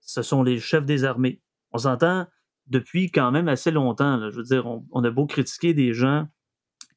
Ce 0.00 0.22
sont 0.22 0.42
les 0.42 0.58
chefs 0.58 0.86
des 0.86 1.04
armées. 1.04 1.42
On 1.72 1.78
s'entend 1.78 2.26
depuis 2.66 3.10
quand 3.10 3.30
même 3.30 3.48
assez 3.48 3.70
longtemps. 3.70 4.30
Je 4.30 4.36
veux 4.36 4.42
dire, 4.42 4.66
on, 4.66 5.04
a 5.04 5.10
beau 5.10 5.26
critiquer 5.26 5.74
des 5.74 5.92
gens 5.92 6.26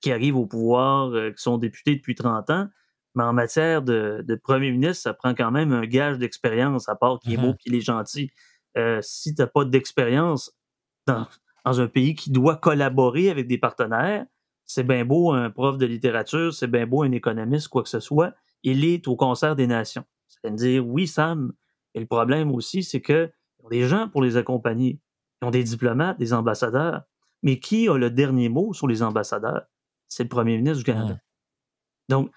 qui 0.02 0.12
arrivent 0.12 0.38
au 0.38 0.46
pouvoir, 0.46 1.10
euh, 1.14 1.32
qui 1.32 1.42
sont 1.42 1.58
députés 1.58 1.96
depuis 1.96 2.16
30 2.16 2.50
ans, 2.50 2.68
mais 3.16 3.24
en 3.24 3.34
matière 3.34 3.82
de, 3.82 4.40
premier 4.44 4.72
ministre, 4.72 5.04
ça 5.04 5.14
prend 5.14 5.34
quand 5.34 5.52
même 5.52 5.72
un 5.72 5.86
gage 5.86 6.18
d'expérience, 6.18 6.90
à 6.90 6.96
part 6.96 7.20
qu'il 7.20 7.34
est 7.34 7.38
beau 7.38 7.52
mm-hmm. 7.52 7.58
qu'il 7.58 7.76
est 7.76 7.82
gentil. 7.82 8.32
Euh, 8.78 9.00
si 9.02 9.36
tu 9.36 9.42
n'as 9.42 9.48
pas 9.48 9.66
d'expérience 9.66 10.52
dans, 11.06 11.28
un 11.66 11.88
pays 11.88 12.16
qui 12.16 12.32
doit 12.32 12.58
collaborer 12.58 13.30
avec 13.30 13.48
des 13.48 13.58
partenaires, 13.58 14.26
c'est 14.66 14.84
bien 14.84 15.06
beau 15.06 15.32
un 15.32 15.50
prof 15.50 15.78
de 15.78 15.86
littérature, 15.86 16.54
c'est 16.54 16.68
bien 16.68 16.88
beau 16.88 17.04
un 17.04 17.12
économiste, 17.12 17.68
quoi 17.68 17.84
que 17.84 17.90
ce 17.90 18.00
soit, 18.00 18.34
il 18.64 18.86
est 18.86 19.08
au 19.08 19.16
concert 19.16 19.56
des 19.56 19.68
nations. 19.68 20.06
C'est 20.28 20.48
à 20.48 20.50
dire, 20.50 20.86
oui, 20.88 21.08
Sam, 21.08 21.54
et 21.94 22.00
le 22.00 22.06
problème 22.06 22.52
aussi, 22.52 22.84
c'est 22.84 23.02
que 23.02 23.32
y 23.64 23.66
a 23.66 23.70
des 23.70 23.88
gens 23.88 24.10
pour 24.10 24.22
les 24.22 24.38
accompagner. 24.38 25.00
Ils 25.42 25.46
ont 25.46 25.52
des 25.52 25.64
diplomates, 25.64 26.18
des 26.20 26.34
ambassadeurs. 26.34 27.04
Mais 27.44 27.60
qui 27.60 27.90
a 27.90 27.98
le 27.98 28.10
dernier 28.10 28.50
mot 28.50 28.74
sur 28.74 28.88
les 28.88 29.04
ambassadeurs? 29.04 29.64
C'est 30.08 30.24
le 30.24 30.30
premier 30.30 30.58
ministre 30.58 30.80
du 30.80 30.84
Canada. 30.86 31.18
Donc, 32.10 32.32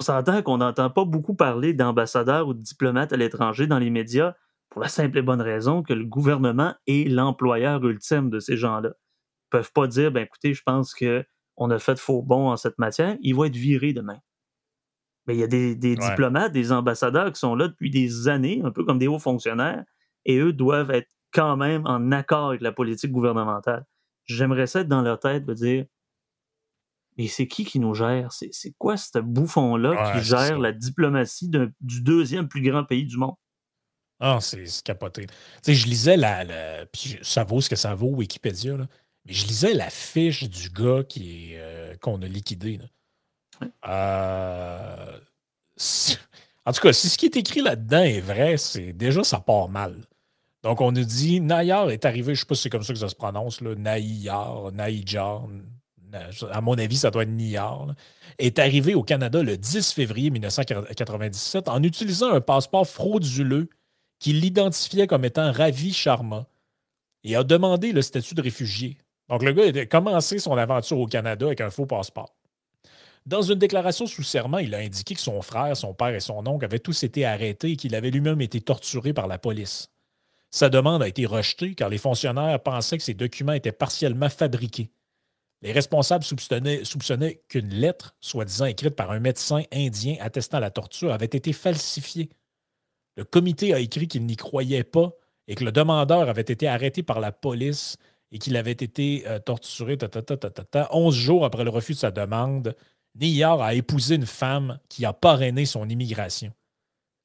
on 0.00 0.04
s'entend 0.04 0.42
qu'on 0.42 0.58
n'entend 0.58 0.90
pas 0.90 1.04
beaucoup 1.04 1.34
parler 1.34 1.74
d'ambassadeurs 1.74 2.48
ou 2.48 2.54
de 2.54 2.62
diplomates 2.62 3.12
à 3.12 3.16
l'étranger 3.16 3.66
dans 3.66 3.78
les 3.78 3.90
médias 3.90 4.34
pour 4.70 4.80
la 4.80 4.88
simple 4.88 5.18
et 5.18 5.22
bonne 5.22 5.40
raison 5.40 5.82
que 5.82 5.92
le 5.92 6.04
gouvernement 6.04 6.74
est 6.86 7.08
l'employeur 7.08 7.84
ultime 7.84 8.30
de 8.30 8.38
ces 8.38 8.56
gens-là. 8.56 8.90
Ils 8.90 9.56
ne 9.56 9.60
peuvent 9.60 9.72
pas 9.72 9.86
dire, 9.86 10.12
ben 10.12 10.24
écoutez, 10.24 10.54
je 10.54 10.62
pense 10.62 10.94
qu'on 10.94 11.70
a 11.70 11.78
fait 11.78 11.98
faux 11.98 12.22
bon 12.22 12.50
en 12.50 12.56
cette 12.56 12.78
matière, 12.78 13.16
il 13.20 13.34
va 13.34 13.46
être 13.46 13.56
viré 13.56 13.92
demain. 13.92 14.18
Mais 15.28 15.36
il 15.36 15.40
y 15.40 15.44
a 15.44 15.46
des, 15.46 15.74
diplomates, 15.76 16.52
des 16.52 16.72
ambassadeurs 16.72 17.30
qui 17.30 17.38
sont 17.38 17.54
là 17.54 17.68
depuis 17.68 17.90
des 17.90 18.28
années, 18.28 18.62
un 18.64 18.70
peu 18.70 18.82
comme 18.84 18.98
des 18.98 19.08
hauts 19.08 19.18
fonctionnaires, 19.18 19.84
et 20.24 20.38
eux 20.38 20.54
doivent 20.54 20.90
être 20.90 21.10
quand 21.32 21.56
même 21.56 21.86
en 21.86 22.10
accord 22.12 22.48
avec 22.48 22.62
la 22.62 22.72
politique 22.72 23.12
gouvernementale. 23.12 23.84
J'aimerais 24.24 24.66
ça 24.66 24.80
être 24.80 24.88
dans 24.88 25.02
leur 25.02 25.20
tête 25.20 25.44
de 25.44 25.54
dire 25.54 25.84
mais 27.18 27.26
c'est 27.26 27.48
qui 27.48 27.64
qui 27.64 27.80
nous 27.80 27.94
gère? 27.94 28.32
C'est 28.32 28.72
quoi 28.78 28.96
ce 28.96 29.18
bouffon-là 29.18 30.12
qui 30.14 30.24
gère 30.24 30.58
la 30.58 30.72
diplomatie 30.72 31.48
du 31.48 32.00
deuxième 32.00 32.48
plus 32.48 32.62
grand 32.62 32.84
pays 32.84 33.04
du 33.04 33.16
monde? 33.16 33.34
Ah, 34.20 34.38
c'est 34.40 34.64
capoté. 34.84 35.26
Tu 35.26 35.34
sais, 35.62 35.74
je 35.74 35.86
lisais 35.86 36.16
la, 36.16 36.86
Puis 36.86 37.18
ça 37.22 37.44
vaut 37.44 37.60
ce 37.60 37.68
que 37.68 37.76
ça 37.76 37.94
vaut, 37.94 38.10
Wikipédia, 38.10 38.76
là. 38.76 38.86
Mais 39.26 39.32
je 39.32 39.46
lisais 39.46 39.74
la 39.74 39.90
fiche 39.90 40.48
du 40.48 40.70
gars 40.70 41.02
qui 41.04 41.50
euh, 41.54 41.96
qu'on 42.00 42.22
a 42.22 42.26
liquidé. 42.26 42.78
Euh, 43.88 45.18
en 46.66 46.72
tout 46.72 46.80
cas, 46.80 46.92
si 46.92 47.08
ce 47.08 47.18
qui 47.18 47.26
est 47.26 47.36
écrit 47.36 47.62
là-dedans 47.62 48.02
est 48.02 48.20
vrai, 48.20 48.56
c'est 48.56 48.92
déjà 48.92 49.24
ça 49.24 49.40
part 49.40 49.68
mal. 49.68 49.94
Donc, 50.62 50.80
on 50.80 50.92
nous 50.92 51.04
dit 51.04 51.40
Nayar 51.40 51.90
est 51.90 52.04
arrivé, 52.04 52.34
je 52.34 52.40
ne 52.40 52.44
sais 52.44 52.46
pas 52.46 52.54
si 52.54 52.62
c'est 52.62 52.70
comme 52.70 52.82
ça 52.82 52.92
que 52.92 52.98
ça 52.98 53.08
se 53.08 53.14
prononce, 53.14 53.60
là, 53.60 53.74
Nayar, 53.74 54.72
Naïjar, 54.72 55.46
à 56.50 56.60
mon 56.60 56.78
avis, 56.78 56.96
ça 56.96 57.10
doit 57.10 57.22
être 57.22 57.30
Niar, 57.30 57.94
est 58.38 58.58
arrivé 58.58 58.94
au 58.94 59.02
Canada 59.02 59.42
le 59.42 59.56
10 59.56 59.92
février 59.92 60.30
1997 60.30 61.68
en 61.68 61.82
utilisant 61.82 62.32
un 62.32 62.40
passeport 62.40 62.86
frauduleux 62.86 63.68
qui 64.18 64.32
l'identifiait 64.32 65.06
comme 65.06 65.24
étant 65.24 65.52
Ravi 65.52 65.92
Sharma 65.92 66.46
et 67.24 67.36
a 67.36 67.44
demandé 67.44 67.92
le 67.92 68.02
statut 68.02 68.34
de 68.34 68.42
réfugié. 68.42 68.96
Donc, 69.28 69.42
le 69.42 69.52
gars 69.52 69.80
a 69.80 69.86
commencé 69.86 70.38
son 70.38 70.56
aventure 70.56 70.98
au 70.98 71.06
Canada 71.06 71.46
avec 71.46 71.60
un 71.60 71.70
faux 71.70 71.86
passeport. 71.86 72.34
Dans 73.28 73.42
une 73.42 73.58
déclaration 73.58 74.06
sous 74.06 74.22
serment, 74.22 74.56
il 74.56 74.74
a 74.74 74.78
indiqué 74.78 75.14
que 75.14 75.20
son 75.20 75.42
frère, 75.42 75.76
son 75.76 75.92
père 75.92 76.14
et 76.14 76.20
son 76.20 76.46
oncle 76.46 76.64
avaient 76.64 76.78
tous 76.78 77.02
été 77.02 77.26
arrêtés 77.26 77.72
et 77.72 77.76
qu'il 77.76 77.94
avait 77.94 78.10
lui-même 78.10 78.40
été 78.40 78.62
torturé 78.62 79.12
par 79.12 79.26
la 79.26 79.36
police. 79.36 79.90
Sa 80.50 80.70
demande 80.70 81.02
a 81.02 81.08
été 81.08 81.26
rejetée 81.26 81.74
car 81.74 81.90
les 81.90 81.98
fonctionnaires 81.98 82.62
pensaient 82.62 82.96
que 82.96 83.04
ces 83.04 83.12
documents 83.12 83.52
étaient 83.52 83.70
partiellement 83.70 84.30
fabriqués. 84.30 84.90
Les 85.60 85.72
responsables 85.72 86.24
soupçonnaient, 86.24 87.42
qu'une 87.50 87.68
lettre, 87.68 88.16
soi-disant 88.22 88.64
écrite 88.64 88.96
par 88.96 89.10
un 89.10 89.20
médecin 89.20 89.62
indien 89.74 90.16
attestant 90.20 90.58
la 90.58 90.70
torture, 90.70 91.12
avait 91.12 91.26
été 91.26 91.52
falsifiée. 91.52 92.30
Le 93.18 93.24
comité 93.24 93.74
a 93.74 93.78
écrit 93.78 94.08
qu'il 94.08 94.24
n'y 94.24 94.36
croyait 94.36 94.84
pas 94.84 95.12
et 95.48 95.54
que 95.54 95.64
le 95.64 95.72
demandeur 95.72 96.30
avait 96.30 96.40
été 96.40 96.66
arrêté 96.66 97.02
par 97.02 97.20
la 97.20 97.30
police 97.32 97.98
et 98.32 98.38
qu'il 98.38 98.56
avait 98.56 98.72
été 98.72 99.24
euh, 99.26 99.38
torturé 99.38 99.98
Onze 100.92 101.14
jours 101.14 101.44
après 101.44 101.64
le 101.64 101.70
refus 101.70 101.92
de 101.92 101.98
sa 101.98 102.10
demande. 102.10 102.74
Niyar 103.20 103.60
a 103.60 103.74
épousé 103.74 104.14
une 104.14 104.26
femme 104.26 104.78
qui 104.88 105.04
a 105.04 105.12
parrainé 105.12 105.66
son 105.66 105.88
immigration. 105.88 106.52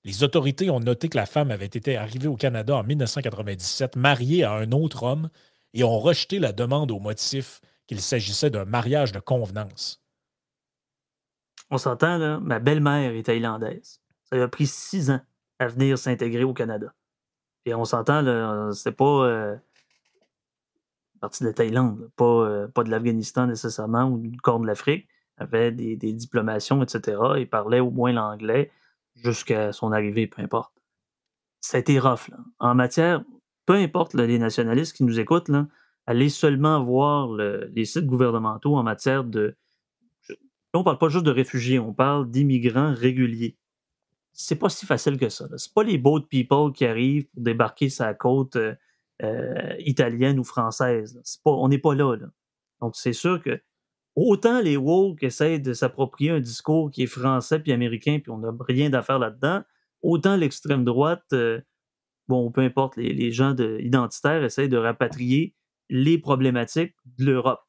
Les 0.03 0.23
autorités 0.23 0.69
ont 0.69 0.79
noté 0.79 1.07
que 1.07 1.17
la 1.17 1.25
femme 1.25 1.51
avait 1.51 1.65
été 1.65 1.95
arrivée 1.95 2.27
au 2.27 2.35
Canada 2.35 2.75
en 2.75 2.83
1997, 2.83 3.95
mariée 3.95 4.43
à 4.43 4.53
un 4.53 4.71
autre 4.71 5.03
homme, 5.03 5.29
et 5.73 5.83
ont 5.83 5.99
rejeté 5.99 6.39
la 6.39 6.51
demande 6.51 6.91
au 6.91 6.99
motif 6.99 7.61
qu'il 7.87 8.01
s'agissait 8.01 8.49
d'un 8.49 8.65
mariage 8.65 9.11
de 9.11 9.19
convenance. 9.19 10.03
On 11.69 11.77
s'entend, 11.77 12.17
là, 12.17 12.39
ma 12.39 12.59
belle-mère 12.59 13.13
est 13.13 13.23
thaïlandaise. 13.23 14.01
Ça 14.25 14.35
lui 14.35 14.43
a 14.43 14.47
pris 14.47 14.67
six 14.67 15.09
ans 15.09 15.21
à 15.59 15.67
venir 15.67 15.97
s'intégrer 15.97 16.43
au 16.43 16.53
Canada. 16.53 16.93
Et 17.65 17.73
on 17.73 17.85
s'entend, 17.85 18.21
là, 18.21 18.71
c'est 18.73 18.91
pas 18.91 19.25
euh, 19.25 19.55
partie 21.21 21.45
de 21.45 21.51
Thaïlande, 21.51 22.09
pas, 22.17 22.25
euh, 22.25 22.67
pas 22.67 22.83
de 22.83 22.89
l'Afghanistan 22.89 23.47
nécessairement 23.47 24.03
ou 24.03 24.17
du 24.17 24.37
corps 24.37 24.59
de 24.59 24.67
l'Afrique. 24.67 25.07
Avait 25.37 25.71
des, 25.71 25.95
diplomations, 25.95 26.83
etc. 26.83 27.17
Il 27.37 27.49
parlait 27.49 27.79
au 27.79 27.89
moins 27.89 28.11
l'anglais 28.11 28.71
jusqu'à 29.15 29.71
son 29.71 29.91
arrivée, 29.91 30.27
peu 30.27 30.41
importe. 30.41 30.73
Ça 31.59 31.77
a 31.77 31.79
été 31.79 31.99
rough. 31.99 32.27
Là. 32.29 32.37
En 32.59 32.75
matière, 32.75 33.23
peu 33.65 33.73
importe 33.73 34.13
les 34.13 34.37
nationalistes 34.37 34.95
qui 34.95 35.03
nous 35.03 35.19
écoutent, 35.19 35.49
là, 35.49 35.67
allez 36.05 36.29
seulement 36.29 36.83
voir 36.83 37.31
les 37.33 37.85
sites 37.85 38.05
gouvernementaux 38.05 38.75
en 38.75 38.83
matière 38.83 39.23
de. 39.23 39.55
on 40.73 40.79
ne 40.79 40.83
parle 40.83 40.97
pas 40.97 41.09
juste 41.09 41.25
de 41.25 41.31
réfugiés, 41.31 41.79
on 41.79 41.93
parle 41.93 42.29
d'immigrants 42.29 42.93
réguliers. 42.93 43.57
C'est 44.33 44.55
pas 44.55 44.69
si 44.69 44.85
facile 44.85 45.17
que 45.17 45.29
ça. 45.29 45.47
C'est 45.57 45.73
pas 45.73 45.83
les 45.83 45.97
boat 45.97 46.21
people 46.29 46.73
qui 46.73 46.85
arrivent 46.85 47.27
pour 47.29 47.43
débarquer 47.43 47.89
la 47.99 48.13
côte 48.15 48.55
euh, 48.55 48.73
euh, 49.21 49.75
italienne 49.79 50.39
ou 50.39 50.43
française. 50.43 51.21
Pas, 51.43 51.51
on 51.51 51.67
n'est 51.67 51.77
pas 51.77 51.93
là, 51.93 52.17
Donc, 52.81 52.95
c'est 52.95 53.13
sûr 53.13 53.41
que 53.41 53.61
autant 54.15 54.61
les 54.61 54.77
woke 54.77 55.23
essayent 55.23 55.61
de 55.61 55.73
s'approprier 55.73 56.31
un 56.31 56.39
discours 56.39 56.91
qui 56.91 57.03
est 57.03 57.07
français 57.07 57.59
puis 57.59 57.71
américain, 57.71 58.19
puis 58.21 58.31
on 58.31 58.37
n'a 58.37 58.51
rien 58.67 58.93
à 58.93 59.01
faire 59.01 59.19
là-dedans, 59.19 59.63
autant 60.01 60.35
l'extrême 60.35 60.83
droite, 60.83 61.25
euh, 61.33 61.61
bon, 62.27 62.51
peu 62.51 62.61
importe, 62.61 62.97
les, 62.97 63.13
les 63.13 63.31
gens 63.31 63.53
de, 63.53 63.79
identitaires 63.81 64.43
essayent 64.43 64.69
de 64.69 64.77
rapatrier 64.77 65.55
les 65.89 66.17
problématiques 66.17 66.95
de 67.17 67.25
l'Europe. 67.25 67.61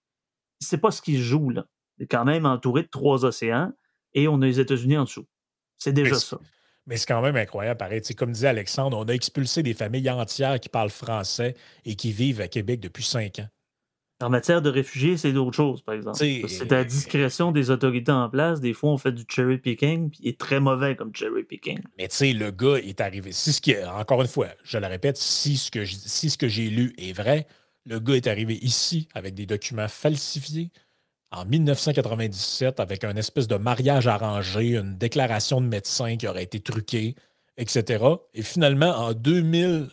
C'est 0.61 0.79
pas 0.79 0.91
ce 0.91 1.03
qui 1.03 1.17
se 1.17 1.23
joue 1.23 1.51
là. 1.51 1.67
est 1.99 2.07
quand 2.07 2.25
même 2.25 2.47
entouré 2.47 2.83
de 2.83 2.89
trois 2.89 3.25
océans 3.25 3.73
et 4.13 4.29
on 4.29 4.41
a 4.43 4.47
les 4.47 4.61
États-Unis 4.61 4.97
en 4.97 5.05
dessous. 5.05 5.27
C'est 5.79 5.93
déjà 5.93 6.15
ça. 6.15 6.39
Mais 6.87 6.97
c'est 6.97 7.07
quand 7.07 7.23
même 7.23 7.37
incroyable, 7.37 7.79
pareil. 7.79 8.03
comme 8.17 8.33
disait 8.33 8.49
Alexandre, 8.49 8.99
on 8.99 9.05
a 9.05 9.13
expulsé 9.13 9.63
des 9.63 9.75
familles 9.75 10.11
entières 10.11 10.61
qui 10.61 10.69
parlent 10.69 10.91
français 10.91 11.55
et 11.85 11.97
qui 11.97 12.13
vivent 12.13 12.41
à 12.41 12.49
Québec 12.49 12.81
depuis 12.81 13.05
cinq 13.05 13.39
ans. 13.39 13.49
En 14.21 14.31
matière 14.31 14.63
de 14.63 14.71
réfugiés, 14.71 15.17
c'est 15.17 15.33
d'autres 15.33 15.57
choses, 15.57 15.83
par 15.83 15.95
exemple. 15.95 16.19
C'est 16.19 16.73
à 16.73 16.77
la 16.77 16.85
discrétion 16.85 17.51
des 17.51 17.71
autorités 17.71 18.13
en 18.13 18.31
place. 18.31 18.61
Des 18.61 18.73
fois, 18.73 18.91
on 18.91 18.99
fait 18.99 19.13
du 19.13 19.25
cherry 19.29 19.59
picking, 19.59 20.11
puis 20.11 20.21
il 20.23 20.29
est 20.29 20.39
très 20.39 20.61
mauvais 20.61 20.95
comme 20.95 21.15
cherry 21.15 21.43
picking. 21.43 21.81
Mais 21.99 22.09
tu 22.09 22.17
sais, 22.17 22.33
le 22.33 22.53
gars 22.53 22.77
est 22.77 23.01
arrivé. 23.01 23.33
Si 23.33 23.53
ce 23.53 23.61
qui, 23.61 23.75
encore 23.85 24.23
une 24.23 24.29
fois, 24.29 24.49
je 24.63 24.79
le 24.79 24.87
répète, 24.87 25.17
si 25.17 25.57
ce 25.57 25.71
que 25.71 25.85
si 25.85 26.31
ce 26.31 26.39
que 26.39 26.47
j'ai 26.47 26.71
lu 26.71 26.95
est 26.97 27.13
vrai, 27.13 27.47
le 27.87 27.99
gars 27.99 28.15
est 28.15 28.29
arrivé 28.29 28.55
ici 28.63 29.09
avec 29.15 29.35
des 29.35 29.47
documents 29.47 29.89
falsifiés 29.89 30.71
en 31.35 31.45
1997 31.45 32.81
avec 32.81 33.05
un 33.05 33.17
espèce 33.17 33.49
de 33.49 33.57
mariage 33.57 34.07
arrangé, 34.07 34.77
une 34.77 34.97
déclaration 34.97 35.61
de 35.61 35.67
médecin 35.67 36.17
qui 36.17 36.29
aurait 36.29 36.45
été 36.45 36.61
truquée, 36.61 37.17
etc. 37.57 38.05
Et 38.35 38.43
finalement, 38.43 38.91
en, 38.91 39.13
2000, 39.13 39.89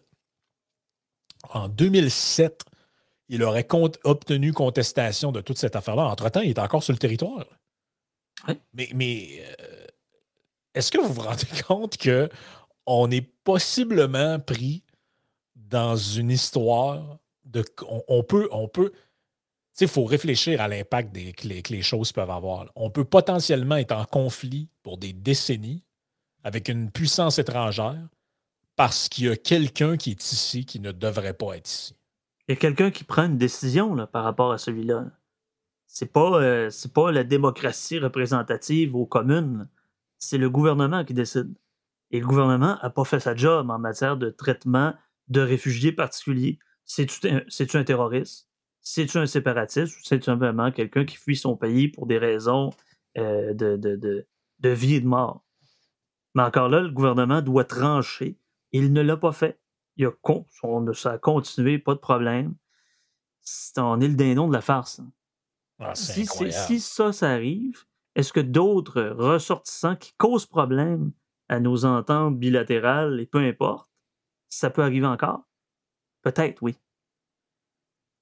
en 1.49 1.67
2007, 1.67 2.63
il 3.31 3.43
aurait 3.43 3.67
obtenu 4.03 4.51
contestation 4.51 5.31
de 5.31 5.39
toute 5.39 5.57
cette 5.57 5.77
affaire-là. 5.77 6.03
Entre-temps, 6.03 6.41
il 6.41 6.49
est 6.49 6.59
encore 6.59 6.83
sur 6.83 6.91
le 6.91 6.99
territoire. 6.99 7.45
Mais, 8.73 8.89
mais 8.93 9.41
euh, 9.61 9.87
est-ce 10.75 10.91
que 10.91 10.99
vous 10.99 11.13
vous 11.13 11.21
rendez 11.21 11.47
compte 11.67 11.97
qu'on 11.97 13.09
est 13.09 13.21
possiblement 13.43 14.37
pris 14.39 14.83
dans 15.55 15.95
une 15.95 16.29
histoire 16.29 17.19
on, 18.07 18.23
peut, 18.23 18.49
on 18.51 18.67
peut, 18.67 18.91
il 19.79 19.87
faut 19.87 20.05
réfléchir 20.05 20.61
à 20.61 20.67
l'impact 20.67 21.13
que 21.13 21.61
que 21.61 21.73
les, 21.73 21.81
choses 21.81 22.11
peuvent 22.11 22.29
avoir. 22.29 22.65
On 22.75 22.89
peut 22.89 23.05
potentiellement 23.05 23.77
être 23.77 23.93
en 23.93 24.05
conflit 24.05 24.67
pour 24.83 24.97
des 24.97 25.13
décennies 25.13 25.83
avec 26.43 26.69
une 26.69 26.91
puissance 26.91 27.39
étrangère 27.39 28.07
parce 28.75 29.09
qu'il 29.09 29.25
y 29.25 29.29
a 29.29 29.35
quelqu'un 29.35 29.97
qui 29.97 30.11
est 30.11 30.31
ici 30.31 30.65
qui 30.65 30.79
ne 30.79 30.91
devrait 30.91 31.33
pas 31.33 31.57
être 31.57 31.69
ici. 31.69 31.95
Il 32.47 32.51
y 32.51 32.53
a 32.53 32.55
quelqu'un 32.55 32.91
qui 32.91 33.03
prend 33.03 33.25
une 33.25 33.37
décision 33.37 34.07
par 34.07 34.23
rapport 34.23 34.51
à 34.51 34.57
celui-là. 34.57 35.05
C'est 35.87 36.11
pas, 36.11 36.41
euh, 36.41 36.69
pas 36.93 37.11
la 37.11 37.23
démocratie 37.23 37.99
représentative 37.99 38.95
aux 38.95 39.05
communes. 39.05 39.67
C'est 40.17 40.37
le 40.37 40.49
gouvernement 40.49 41.03
qui 41.03 41.13
décide. 41.13 41.53
Et 42.11 42.19
le 42.19 42.25
gouvernement 42.25 42.77
n'a 42.81 42.89
pas 42.89 43.05
fait 43.05 43.19
sa 43.19 43.35
job 43.35 43.69
en 43.69 43.79
matière 43.79 44.17
de 44.17 44.29
traitement 44.29 44.93
de 45.29 45.41
réfugiés 45.41 45.91
particuliers. 45.91 46.59
C'est-tu 46.85 47.77
un, 47.77 47.83
terroriste? 47.83 48.49
C'est-tu 48.81 49.17
un 49.17 49.25
séparatiste? 49.25 49.95
Ou 49.97 49.99
c'est 50.03 50.23
simplement 50.23 50.71
quelqu'un 50.71 51.05
qui 51.05 51.15
fuit 51.15 51.37
son 51.37 51.55
pays 51.55 51.87
pour 51.87 52.05
des 52.05 52.17
raisons 52.17 52.71
euh, 53.17 53.53
de 53.53 54.69
vie 54.69 54.95
et 54.95 55.01
de 55.01 55.07
mort? 55.07 55.45
Mais 56.35 56.43
encore 56.43 56.69
là, 56.69 56.81
le 56.81 56.89
gouvernement 56.89 57.41
doit 57.41 57.65
trancher. 57.65 58.37
Il 58.71 58.93
ne 58.93 59.01
l'a 59.01 59.17
pas 59.17 59.31
fait. 59.31 59.60
Il 59.97 60.05
a 60.05 60.11
on, 60.63 60.93
ça 60.93 61.11
a 61.11 61.17
continué, 61.17 61.77
pas 61.77 61.93
de 61.93 61.99
problème. 61.99 62.55
On 63.77 63.99
est 63.99 64.07
le 64.07 64.15
dindon 64.15 64.47
de 64.47 64.53
la 64.53 64.61
farce. 64.61 65.01
Ah, 65.79 65.95
si, 65.95 66.25
si, 66.25 66.79
ça, 66.79 67.11
ça 67.11 67.29
arrive, 67.29 67.85
est-ce 68.15 68.31
que 68.31 68.39
d'autres 68.39 69.01
ressortissants 69.01 69.95
qui 69.95 70.13
causent 70.17 70.45
problème 70.45 71.11
à 71.49 71.59
nos 71.59 71.85
ententes 71.85 72.37
bilatérales 72.37 73.19
et 73.19 73.25
peu 73.25 73.39
importe, 73.39 73.89
ça 74.49 74.69
peut 74.69 74.83
arriver 74.83 75.07
encore? 75.07 75.43
Peut-être, 76.21 76.61
oui. 76.61 76.75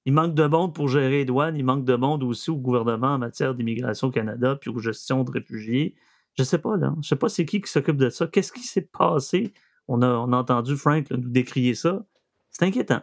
Il 0.06 0.14
manque 0.14 0.34
de 0.34 0.46
monde 0.46 0.74
pour 0.74 0.88
gérer 0.88 1.10
les 1.10 1.24
douanes, 1.26 1.56
il 1.56 1.64
manque 1.64 1.84
de 1.84 1.94
monde 1.94 2.22
aussi 2.22 2.50
au 2.50 2.56
gouvernement 2.56 3.14
en 3.14 3.18
matière 3.18 3.54
d'immigration 3.54 4.08
au 4.08 4.10
Canada 4.10 4.56
puis 4.56 4.70
aux 4.70 4.78
gestions 4.78 5.22
de 5.24 5.30
réfugiés. 5.30 5.94
Je 6.38 6.42
sais 6.42 6.58
pas, 6.58 6.76
là. 6.76 6.94
Je 7.02 7.08
sais 7.08 7.16
pas 7.16 7.28
c'est 7.28 7.44
qui 7.44 7.60
qui 7.60 7.70
s'occupe 7.70 7.98
de 7.98 8.08
ça. 8.08 8.26
Qu'est-ce 8.26 8.52
qui 8.52 8.62
s'est 8.62 8.88
passé? 8.90 9.52
On 9.90 10.02
a, 10.02 10.08
on 10.08 10.32
a 10.32 10.36
entendu 10.36 10.76
Frank 10.76 11.10
nous 11.10 11.28
décrier 11.28 11.74
ça. 11.74 12.04
C'est 12.50 12.64
inquiétant. 12.64 13.00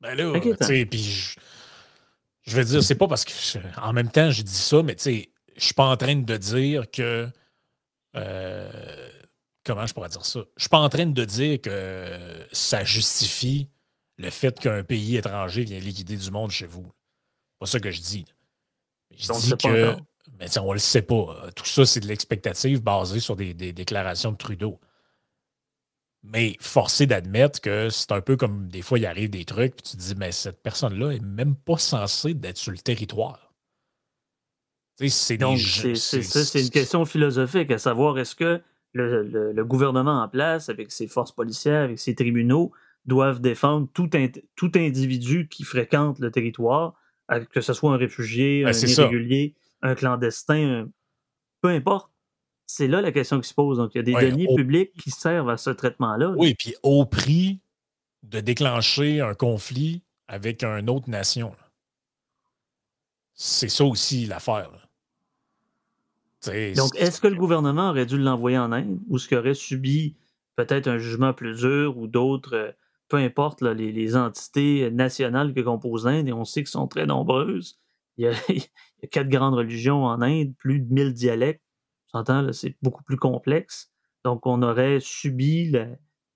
Ben 0.00 0.14
là, 0.14 0.38
tu 0.40 0.54
sais, 0.60 0.84
puis 0.84 1.02
je, 1.02 1.38
je, 2.42 2.56
veux 2.56 2.64
dire, 2.64 2.82
c'est 2.82 2.96
pas 2.96 3.08
parce 3.08 3.24
que 3.24 3.32
en 3.80 3.92
même 3.92 4.10
temps, 4.10 4.30
je 4.30 4.42
dis 4.42 4.52
ça, 4.52 4.82
mais 4.82 4.94
tu 4.94 5.02
sais, 5.02 5.30
je 5.56 5.64
suis 5.64 5.74
pas 5.74 5.86
en 5.86 5.96
train 5.96 6.16
de 6.16 6.36
dire 6.36 6.90
que 6.90 7.28
euh, 8.14 9.08
comment 9.64 9.86
je 9.86 9.94
pourrais 9.94 10.10
dire 10.10 10.24
ça? 10.24 10.40
Je 10.56 10.62
suis 10.62 10.68
pas 10.68 10.80
en 10.80 10.88
train 10.90 11.06
de 11.06 11.24
dire 11.24 11.60
que 11.60 12.46
ça 12.52 12.84
justifie 12.84 13.68
le 14.18 14.30
fait 14.30 14.58
qu'un 14.58 14.82
pays 14.82 15.16
étranger 15.16 15.64
vient 15.64 15.78
liquider 15.78 16.16
du 16.16 16.30
monde 16.30 16.50
chez 16.50 16.66
vous. 16.66 16.86
Pas 17.58 17.66
ça 17.66 17.80
que 17.80 17.90
je 17.90 18.00
dis. 18.00 18.24
Je 19.16 19.32
dis 19.32 19.56
que 19.56 19.96
mais 20.38 20.58
on 20.58 20.72
le 20.72 20.78
sait 20.78 21.02
pas. 21.02 21.50
Tout 21.54 21.64
ça, 21.64 21.86
c'est 21.86 22.00
de 22.00 22.06
l'expectative 22.06 22.82
basée 22.82 23.20
sur 23.20 23.36
des, 23.36 23.54
déclarations 23.54 24.32
de 24.32 24.36
Trudeau. 24.36 24.78
Mais 26.32 26.56
forcé 26.60 27.06
d'admettre 27.06 27.60
que 27.60 27.88
c'est 27.88 28.12
un 28.12 28.20
peu 28.20 28.36
comme 28.36 28.68
des 28.68 28.82
fois, 28.82 28.98
il 28.98 29.06
arrive 29.06 29.30
des 29.30 29.44
trucs, 29.44 29.76
puis 29.76 29.82
tu 29.90 29.96
te 29.96 30.02
dis, 30.02 30.14
mais 30.16 30.32
cette 30.32 30.62
personne-là 30.62 31.12
est 31.12 31.22
même 31.22 31.54
pas 31.54 31.78
censée 31.78 32.34
d'être 32.34 32.56
sur 32.56 32.72
le 32.72 32.78
territoire. 32.78 33.54
C'est 35.08 35.36
Donc, 35.36 35.58
c'est 35.58 35.94
ça, 35.94 36.44
c'est 36.44 36.62
une 36.62 36.70
question 36.70 37.04
philosophique, 37.04 37.70
à 37.70 37.78
savoir 37.78 38.18
est-ce 38.18 38.34
que 38.34 38.62
le, 38.94 39.62
gouvernement 39.62 40.22
en 40.22 40.28
place, 40.28 40.68
avec 40.68 40.90
ses 40.90 41.06
forces 41.06 41.32
policières, 41.32 41.82
avec 41.82 41.98
ses 41.98 42.14
tribunaux, 42.14 42.72
doivent 43.04 43.40
défendre 43.40 43.88
tout, 43.92 44.08
tout 44.56 44.72
individu 44.74 45.48
qui 45.48 45.64
fréquente 45.64 46.18
le 46.18 46.30
territoire, 46.30 46.94
que 47.52 47.60
ce 47.60 47.72
soit 47.72 47.92
un 47.92 47.96
réfugié, 47.96 48.64
ben, 48.64 48.74
un 48.74 48.86
irrégulier, 48.86 49.54
un 49.82 49.94
clandestin, 49.94 50.88
peu 51.60 51.68
importe. 51.68 52.10
C'est 52.66 52.88
là 52.88 53.00
la 53.00 53.12
question 53.12 53.40
qui 53.40 53.48
se 53.48 53.54
pose. 53.54 53.78
Donc, 53.78 53.94
il 53.94 53.98
y 53.98 54.00
a 54.00 54.02
des 54.02 54.12
deniers 54.12 54.48
publics 54.54 54.92
qui 55.02 55.10
servent 55.10 55.50
à 55.50 55.56
ce 55.56 55.70
traitement-là. 55.70 56.34
Oui, 56.36 56.54
puis 56.54 56.74
au 56.82 57.06
prix 57.06 57.60
de 58.24 58.40
déclencher 58.40 59.20
un 59.20 59.34
conflit 59.34 60.02
avec 60.26 60.64
une 60.64 60.90
autre 60.90 61.08
nation. 61.08 61.54
C'est 63.34 63.68
ça 63.68 63.84
aussi 63.84 64.26
l'affaire. 64.26 64.70
Donc, 66.76 66.94
est-ce 66.96 67.20
que 67.20 67.26
le 67.26 67.36
gouvernement 67.36 67.90
aurait 67.90 68.06
dû 68.06 68.18
l'envoyer 68.18 68.58
en 68.58 68.72
Inde 68.72 69.00
ou 69.08 69.18
ce 69.18 69.28
qu'il 69.28 69.36
aurait 69.36 69.54
subi 69.54 70.16
peut-être 70.54 70.88
un 70.88 70.98
jugement 70.98 71.32
plus 71.32 71.56
dur 71.56 71.96
ou 71.98 72.06
d'autres, 72.06 72.54
euh, 72.54 72.72
peu 73.08 73.18
importe 73.18 73.62
les, 73.62 74.16
entités 74.16 74.90
nationales 74.90 75.54
que 75.54 75.60
composent 75.60 76.06
l'Inde, 76.06 76.28
et 76.28 76.32
on 76.32 76.44
sait 76.44 76.62
qu'elles 76.62 76.68
sont 76.68 76.88
très 76.88 77.06
nombreuses. 77.06 77.78
Il 78.18 78.24
y, 78.24 78.28
a, 78.28 79.06
quatre 79.10 79.28
grandes 79.28 79.54
religions 79.54 80.04
en 80.04 80.22
Inde, 80.22 80.54
plus 80.56 80.80
de 80.80 80.92
1000 80.92 81.12
dialectes. 81.12 81.62
C'est 82.52 82.76
beaucoup 82.82 83.02
plus 83.02 83.16
complexe. 83.16 83.92
Donc, 84.24 84.46
on 84.46 84.62
aurait 84.62 84.98
subi 85.00 85.72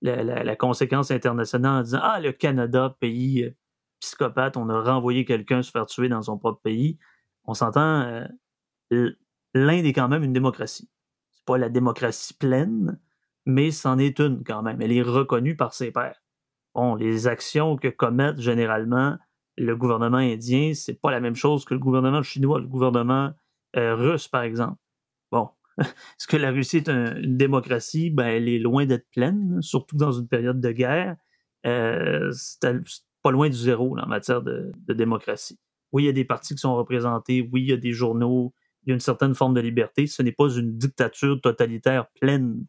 la, 0.03 0.57
conséquence 0.57 1.11
internationale 1.11 1.81
en 1.81 1.83
disant 1.83 2.01
Ah, 2.03 2.20
le 2.20 2.33
Canada, 2.33 2.97
pays 3.01 3.45
euh, 3.45 3.51
psychopathe, 4.01 4.57
on 4.57 4.68
a 4.68 4.81
renvoyé 4.81 5.24
quelqu'un 5.24 5.62
se 5.62 5.70
faire 5.70 5.87
tuer 5.87 6.09
dans 6.09 6.22
son 6.22 6.39
propre 6.39 6.61
pays. 6.62 6.99
On 7.45 7.55
s'entend, 7.55 8.26
euh, 8.93 9.11
l'Inde 9.55 9.85
est 9.85 9.93
quand 9.93 10.09
même 10.09 10.22
une 10.22 10.33
démocratie. 10.33 10.89
C'est 11.33 11.45
pas 11.45 11.59
la 11.59 11.68
démocratie 11.68 12.35
pleine, 12.35 13.01
mais 13.47 13.70
c'en 13.70 13.99
est 13.99 14.18
une 14.20 14.45
quand 14.45 14.62
même. 14.62 14.81
Elle 14.81 14.93
est 14.93 15.03
reconnue 15.03 15.57
par 15.57 15.74
ses 15.74 15.91
pairs. 15.91 16.22
Bon, 16.74 16.95
les 16.95 17.26
actions 17.26 17.76
que 17.76 17.89
commettent 17.89 18.41
généralement 18.41 19.18
le 19.57 19.76
gouvernement 19.76 20.18
indien, 20.18 20.72
c'est 20.74 20.95
pas 20.95 21.11
la 21.11 21.20
même 21.20 21.35
chose 21.35 21.64
que 21.64 21.74
le 21.74 21.81
gouvernement 21.81 22.22
chinois, 22.22 22.61
le 22.61 22.66
gouvernement 22.66 23.33
euh, 23.76 23.95
russe, 23.95 24.28
par 24.28 24.43
exemple. 24.43 24.78
Est-ce 25.81 26.26
que 26.26 26.37
la 26.37 26.51
Russie 26.51 26.78
est 26.78 26.89
une 26.89 27.37
démocratie? 27.37 28.11
Ben, 28.11 28.26
elle 28.26 28.49
est 28.49 28.59
loin 28.59 28.87
d'être 28.87 29.09
pleine, 29.11 29.61
surtout 29.62 29.97
dans 29.97 30.12
une 30.12 30.28
période 30.28 30.61
de 30.61 30.72
guerre. 30.72 31.16
Euh, 31.66 32.31
c'est 32.33 32.61
pas 33.22 33.31
loin 33.31 33.49
du 33.49 33.57
zéro 33.57 33.97
en 33.99 34.07
matière 34.07 34.43
de, 34.43 34.72
démocratie. 34.89 35.59
Oui, 35.93 36.05
il 36.05 36.07
y 36.07 36.09
a 36.09 36.12
des 36.12 36.24
partis 36.24 36.55
qui 36.55 36.61
sont 36.61 36.76
représentés, 36.76 37.49
oui, 37.53 37.62
il 37.62 37.68
y 37.68 37.72
a 37.72 37.76
des 37.76 37.93
journaux, 37.93 38.55
il 38.85 38.91
y 38.91 38.93
a 38.93 38.95
une 38.95 39.01
certaine 39.01 39.35
forme 39.35 39.55
de 39.55 39.61
liberté. 39.61 40.07
Ce 40.07 40.22
n'est 40.22 40.33
pas 40.33 40.49
une 40.49 40.76
dictature 40.76 41.41
totalitaire 41.41 42.07
pleine, 42.20 42.64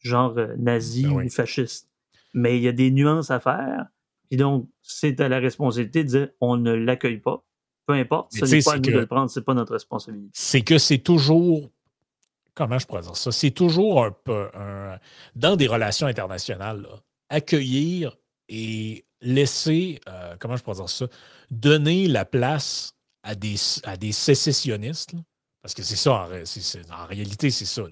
genre 0.00 0.36
euh, 0.36 0.54
nazi 0.58 1.04
ben 1.04 1.24
ou 1.24 1.28
fasciste. 1.28 1.88
Mais 2.34 2.58
il 2.58 2.62
y 2.62 2.68
a 2.68 2.72
des 2.72 2.90
nuances 2.90 3.30
à 3.30 3.40
faire. 3.40 3.86
Et 4.30 4.36
donc, 4.36 4.68
c'est 4.82 5.20
à 5.20 5.28
la 5.28 5.38
responsabilité 5.38 6.04
de 6.04 6.08
dire 6.08 6.28
on 6.40 6.56
ne 6.56 6.72
l'accueille 6.72 7.20
pas. 7.20 7.44
Peu 7.86 7.94
importe, 7.94 8.32
ce 8.32 8.44
n'est 8.44 8.62
pas 8.62 8.74
à 8.74 8.76
nous 8.78 8.82
de 8.82 8.98
le 8.98 9.06
prendre, 9.06 9.30
ce 9.30 9.38
n'est 9.38 9.44
pas 9.44 9.54
notre 9.54 9.72
responsabilité. 9.72 10.30
C'est 10.34 10.62
que 10.62 10.76
c'est 10.76 10.98
toujours. 10.98 11.70
Comment 12.56 12.78
je 12.78 12.86
pourrais 12.86 13.02
dire 13.02 13.16
ça? 13.16 13.30
C'est 13.30 13.52
toujours 13.52 14.04
un 14.04 14.10
peu. 14.10 14.48
dans 15.36 15.54
des 15.56 15.68
relations 15.68 16.08
internationales, 16.08 16.86
accueillir 17.28 18.16
et 18.48 19.04
laisser, 19.20 20.00
euh, 20.08 20.36
comment 20.38 20.56
je 20.56 20.62
pourrais 20.62 20.76
dire 20.76 20.88
ça, 20.88 21.06
donner 21.50 22.08
la 22.08 22.24
place 22.24 22.94
à 23.22 23.34
des, 23.34 23.56
à 23.84 23.96
des 23.96 24.12
sécessionnistes, 24.12 25.14
parce 25.62 25.74
que 25.74 25.82
c'est 25.82 25.96
ça, 25.96 26.12
en, 26.12 27.02
en 27.02 27.06
réalité, 27.06 27.50
c'est 27.50 27.64
ça. 27.64 27.82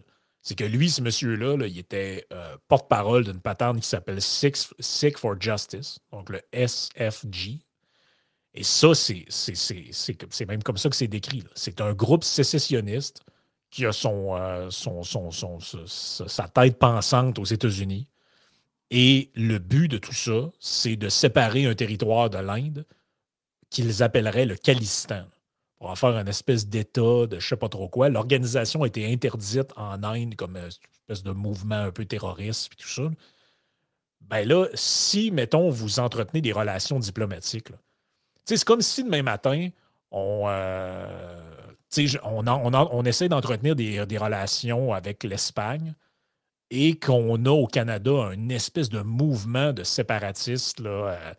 C'est 0.42 0.54
que 0.54 0.64
lui, 0.64 0.90
ce 0.90 1.00
monsieur-là, 1.00 1.66
il 1.66 1.78
était 1.78 2.26
euh, 2.32 2.56
porte-parole 2.68 3.24
d'une 3.24 3.40
patente 3.40 3.80
qui 3.80 3.88
s'appelle 3.88 4.20
Sick 4.20 5.18
for 5.18 5.40
Justice, 5.40 5.98
donc 6.12 6.28
le 6.28 6.40
SFG. 6.52 7.60
Et 8.56 8.62
ça, 8.62 8.94
c'est 8.94 10.46
même 10.46 10.62
comme 10.62 10.76
ça 10.76 10.88
que 10.88 10.94
c'est 10.94 11.08
décrit. 11.08 11.42
C'est 11.54 11.80
un 11.80 11.92
groupe 11.92 12.22
sécessionniste 12.22 13.22
qui 13.74 13.84
a 13.86 13.92
son, 13.92 14.36
euh, 14.36 14.70
son, 14.70 15.02
son, 15.02 15.58
sa 15.58 16.48
tête 16.48 16.78
pensante 16.78 17.40
aux 17.40 17.44
États-Unis. 17.44 18.06
Et 18.92 19.32
le 19.34 19.58
but 19.58 19.88
de 19.88 19.98
tout 19.98 20.14
ça, 20.14 20.52
c'est 20.60 20.94
de 20.94 21.08
séparer 21.08 21.66
un 21.66 21.74
territoire 21.74 22.30
de 22.30 22.38
l'Inde 22.38 22.86
qu'ils 23.70 24.04
appelleraient 24.04 24.46
le 24.46 24.54
Khalistan 24.54 25.24
pour 25.76 25.90
en 25.90 25.96
faire 25.96 26.16
une 26.16 26.28
espèce 26.28 26.68
d'État 26.68 27.26
de 27.26 27.40
je 27.40 27.48
sais 27.48 27.56
pas 27.56 27.68
trop 27.68 27.88
quoi. 27.88 28.08
L'organisation 28.08 28.84
a 28.84 28.86
été 28.86 29.12
interdite 29.12 29.72
en 29.74 30.00
Inde 30.04 30.36
comme 30.36 30.56
une 30.56 30.68
espèce 30.68 31.24
de 31.24 31.32
mouvement 31.32 31.74
un 31.74 31.90
peu 31.90 32.04
terroriste 32.04 32.70
et 32.74 32.76
tout 32.76 32.88
ça. 32.88 33.10
Ben 34.20 34.46
là, 34.46 34.68
si, 34.74 35.32
mettons, 35.32 35.68
vous 35.70 35.98
entretenez 35.98 36.40
des 36.40 36.52
relations 36.52 37.00
diplomatiques, 37.00 37.72
c'est 38.44 38.62
comme 38.62 38.82
si 38.82 39.02
demain 39.02 39.22
matin, 39.24 39.70
on, 40.12 40.44
euh, 40.46 41.53
on, 42.24 42.44
on, 42.46 43.04
essaie 43.04 43.28
d'entretenir 43.28 43.76
des, 43.76 44.18
relations 44.18 44.92
avec 44.92 45.24
l'Espagne 45.24 45.94
et 46.70 46.98
qu'on 46.98 47.44
a 47.44 47.50
au 47.50 47.66
Canada 47.66 48.30
une 48.32 48.50
espèce 48.50 48.88
de 48.88 49.00
mouvement 49.00 49.72
de 49.72 49.82
séparatistes 49.82 50.80
là, 50.80 50.90
euh, 50.90 51.34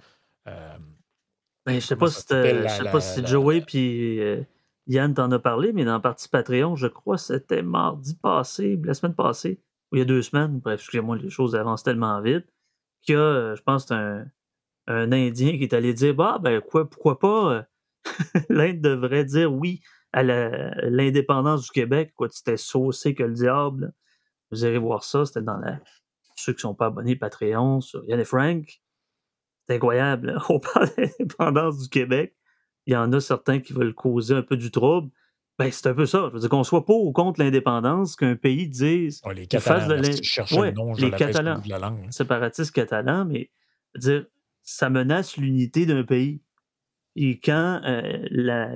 euh, 0.47 0.77
ben, 1.65 1.79
je 1.79 1.85
sais 1.85 1.95
pas 1.95 2.07
si 2.07 2.23
je 2.29 2.67
sais 2.67 2.91
pas 2.91 3.01
si 3.01 3.25
Joey 3.25 3.61
puis 3.61 4.19
euh, 4.21 4.43
Yann 4.87 5.13
t'en 5.15 5.31
a 5.31 5.39
parlé, 5.39 5.73
mais 5.73 5.83
dans 5.83 5.93
la 5.93 5.99
partie 5.99 6.29
Patreon, 6.29 6.75
je 6.75 6.87
crois 6.87 7.15
que 7.15 7.23
c'était 7.23 7.63
mardi 7.63 8.15
passé, 8.15 8.79
la 8.83 8.93
semaine 8.93 9.15
passée, 9.15 9.59
ou 9.91 9.95
il 9.95 9.99
y 9.99 10.01
a 10.03 10.05
deux 10.05 10.21
semaines, 10.21 10.59
bref, 10.59 10.79
excusez-moi, 10.79 11.17
les 11.17 11.31
choses 11.31 11.55
avancent 11.55 11.83
tellement 11.83 12.21
vite, 12.21 12.45
qu'il 13.01 13.15
y 13.15 13.17
a, 13.17 13.21
euh, 13.21 13.55
je 13.55 13.63
pense, 13.63 13.89
un, 13.91 14.25
un 14.85 15.11
Indien 15.11 15.57
qui 15.57 15.63
est 15.63 15.73
allé 15.73 15.95
dire 15.95 16.13
Bah 16.13 16.37
ben 16.39 16.61
quoi, 16.61 16.87
pourquoi 16.87 17.17
pas 17.17 17.65
l'Inde 18.49 18.81
devrait 18.81 19.25
dire 19.25 19.51
oui 19.51 19.81
à 20.15 20.23
l'indépendance 20.23 21.63
du 21.65 21.71
Québec, 21.71 22.13
quoi, 22.15 22.29
c'était 22.31 22.55
saucé 22.55 23.13
que 23.13 23.23
le 23.23 23.33
diable. 23.33 23.93
Vous 24.49 24.63
irez 24.63 24.77
voir 24.77 25.03
ça, 25.03 25.25
c'était 25.25 25.41
dans 25.41 25.57
la 25.57 25.79
ceux 26.37 26.53
qui 26.53 26.57
ne 26.57 26.61
sont 26.61 26.75
pas 26.75 26.87
abonnés 26.87 27.15
Patreon, 27.15 27.81
sur 27.81 28.03
Yann 28.05 28.19
et 28.19 28.25
Frank, 28.25 28.81
c'est 29.67 29.75
incroyable. 29.75 30.37
On 30.49 30.59
parle 30.59 30.89
d'indépendance 30.97 31.79
du 31.79 31.89
Québec. 31.89 32.35
Il 32.85 32.93
y 32.93 32.95
en 32.95 33.11
a 33.13 33.19
certains 33.19 33.59
qui 33.59 33.73
veulent 33.73 33.93
causer 33.93 34.35
un 34.35 34.41
peu 34.41 34.57
du 34.57 34.71
trouble. 34.71 35.09
Ben, 35.57 35.71
c'est 35.71 35.87
un 35.87 35.93
peu 35.93 36.05
ça. 36.05 36.27
Je 36.29 36.33
veux 36.33 36.39
dire 36.39 36.49
qu'on 36.49 36.63
soit 36.63 36.85
pour 36.85 37.05
ou 37.05 37.13
contre 37.13 37.41
l'indépendance, 37.41 38.15
qu'un 38.15 38.35
pays 38.35 38.67
dise. 38.67 39.21
les 39.33 39.47
Catalans, 39.47 40.01
de 40.01 40.59
ouais, 40.59 40.71
le 40.71 40.75
nom, 40.75 40.93
les 40.93 41.11
Catalans, 41.11 41.59
de 41.59 41.69
la 41.69 41.79
langue. 41.79 42.11
séparatistes 42.11 42.73
catalans, 42.73 43.25
mais 43.25 43.49
dire, 43.95 44.25
ça 44.63 44.89
menace 44.89 45.37
l'unité 45.37 45.85
d'un 45.85 46.03
pays. 46.03 46.41
Et 47.15 47.39
quand 47.39 47.81
euh, 47.85 48.19
la, 48.29 48.69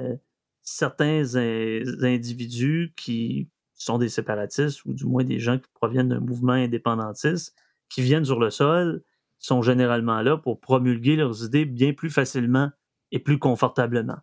certains 0.69 1.35
individus 1.35 2.93
qui 2.95 3.49
sont 3.75 3.97
des 3.97 4.09
séparatistes, 4.09 4.83
ou 4.85 4.93
du 4.93 5.05
moins 5.05 5.23
des 5.23 5.39
gens 5.39 5.57
qui 5.57 5.69
proviennent 5.73 6.09
d'un 6.09 6.19
mouvement 6.19 6.53
indépendantiste, 6.53 7.55
qui 7.89 8.01
viennent 8.01 8.25
sur 8.25 8.39
le 8.39 8.49
sol, 8.49 9.03
sont 9.37 9.61
généralement 9.61 10.21
là 10.21 10.37
pour 10.37 10.59
promulguer 10.59 11.15
leurs 11.15 11.45
idées 11.45 11.65
bien 11.65 11.93
plus 11.93 12.09
facilement 12.09 12.71
et 13.11 13.19
plus 13.19 13.39
confortablement. 13.39 14.17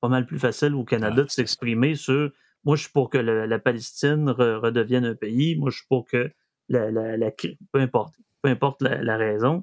Pas 0.00 0.08
mal 0.08 0.26
plus 0.26 0.38
facile 0.38 0.74
au 0.74 0.84
Canada 0.84 1.22
de 1.22 1.30
s'exprimer 1.30 1.94
sur 1.94 2.30
moi, 2.66 2.74
je 2.74 2.82
suis 2.82 2.92
pour 2.92 3.10
que 3.10 3.18
la 3.18 3.58
Palestine 3.60 4.28
redevienne 4.28 5.04
un 5.04 5.14
pays, 5.14 5.54
moi, 5.56 5.70
je 5.70 5.76
suis 5.76 5.86
pour 5.86 6.04
que 6.04 6.32
la, 6.68 7.30
peu 7.72 7.78
importe, 7.78 8.16
peu 8.42 8.48
importe 8.48 8.82
la, 8.82 9.16
raison, 9.16 9.62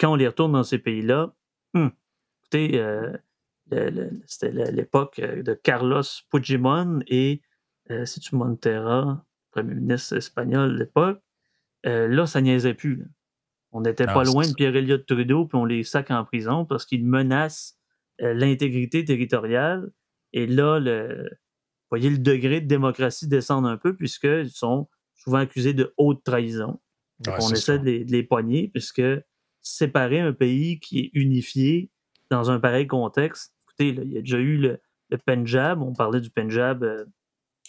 quand 0.00 0.12
on 0.12 0.14
les 0.14 0.26
retourne 0.26 0.52
dans 0.52 0.64
ces 0.64 0.78
pays-là, 0.78 1.34
hum, 1.74 1.90
écoutez, 2.40 2.80
euh, 2.80 3.12
c'était 4.26 4.72
l'époque 4.72 5.18
euh, 5.18 5.42
de 5.42 5.54
Carlos 5.54 6.02
Puigdemont 6.30 7.00
et 7.06 7.42
euh, 7.90 8.04
Montera, 8.32 9.24
premier 9.50 9.74
ministre 9.74 10.16
espagnol 10.16 10.74
de 10.74 10.78
l'époque, 10.78 11.20
là, 11.84 12.26
ça 12.26 12.40
niaisait 12.40 12.74
plus. 12.74 13.06
On 13.72 13.82
n'était 13.82 14.06
pas 14.06 14.24
loin 14.24 14.46
de 14.46 14.54
pierre 14.54 14.74
Elliott 14.76 15.04
Trudeau, 15.06 15.46
puis 15.46 15.58
on 15.58 15.64
les 15.64 15.84
sac 15.84 16.10
en 16.10 16.24
prison 16.24 16.64
parce 16.64 16.86
qu'ils 16.86 17.04
menacent 17.04 17.76
euh, 18.22 18.32
l'intégrité 18.34 19.04
territoriale. 19.04 19.90
Et 20.32 20.46
là, 20.46 20.78
le, 20.78 21.30
voyez 21.90 22.10
le 22.10 22.18
degré 22.18 22.60
de 22.60 22.66
démocratie 22.66 23.28
descendre 23.28 23.68
un 23.68 23.76
peu, 23.76 23.94
puisqu'ils 23.94 24.50
sont 24.50 24.88
souvent 25.14 25.38
accusés 25.38 25.74
de 25.74 25.92
haute 25.96 26.24
trahison. 26.24 26.80
on 27.26 27.50
essaie 27.50 27.78
de 27.78 27.84
les, 27.84 28.04
de 28.04 28.12
les, 28.12 28.22
poigner, 28.22 28.68
puisque 28.68 29.02
séparer 29.60 30.20
un 30.20 30.32
pays 30.32 30.80
qui 30.80 31.00
est 31.00 31.10
unifié 31.12 31.90
dans 32.30 32.50
un 32.50 32.60
pareil 32.60 32.86
contexte, 32.86 33.54
écoutez, 33.78 34.02
il 34.04 34.12
y 34.12 34.18
a 34.18 34.20
déjà 34.20 34.38
eu 34.38 34.56
le, 34.56 34.80
le 35.10 35.18
Punjab, 35.18 35.82
on 35.82 35.92
parlait 35.92 36.20
du 36.20 36.30
Punjab 36.30 36.82
euh, 36.82 37.04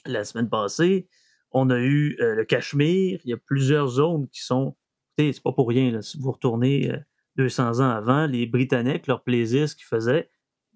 la 0.05 0.23
semaine 0.23 0.49
passée, 0.49 1.07
on 1.51 1.69
a 1.69 1.79
eu 1.79 2.17
euh, 2.19 2.35
le 2.35 2.45
Cachemire, 2.45 3.19
il 3.23 3.29
y 3.29 3.33
a 3.33 3.37
plusieurs 3.37 3.87
zones 3.87 4.27
qui 4.29 4.41
sont 4.41 4.75
c'est 5.17 5.43
pas 5.43 5.51
pour 5.51 5.67
rien. 5.67 6.01
Si 6.01 6.17
vous 6.17 6.31
retournez 6.31 6.91
200 7.35 7.81
euh, 7.81 7.83
ans 7.83 7.89
avant, 7.89 8.25
les 8.25 8.45
Britanniques, 8.45 9.07
leur 9.07 9.23
plaisir, 9.23 9.67
ce 9.67 9.75
qu'ils 9.75 9.85
faisaient, 9.85 10.29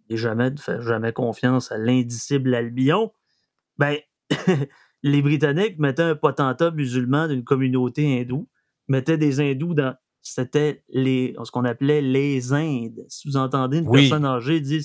et 0.10 0.18
jamais 0.18 0.52
de 0.52 0.60
faire 0.60 0.82
jamais 0.82 1.14
confiance 1.14 1.72
à 1.72 1.78
l'indicible 1.78 2.54
Albion, 2.54 3.14
ben, 3.78 3.98
les 5.04 5.22
Britanniques 5.22 5.80
mettaient 5.80 6.04
un 6.04 6.16
potentat 6.16 6.72
musulman 6.72 7.30
d'une 7.30 7.46
communauté 7.46 8.20
hindoue, 8.20 8.50
mettaient 8.88 9.18
des 9.18 9.40
hindous 9.40 9.74
dans. 9.74 9.96
C'était 10.26 10.84
les, 10.90 11.36
ce 11.44 11.52
qu'on 11.52 11.66
appelait 11.66 12.02
les 12.02 12.54
Indes. 12.54 13.06
Si 13.10 13.28
vous 13.28 13.36
entendez 13.36 13.80
une 13.80 13.92
personne 13.92 14.24
âgée 14.24 14.62
dire 14.62 14.84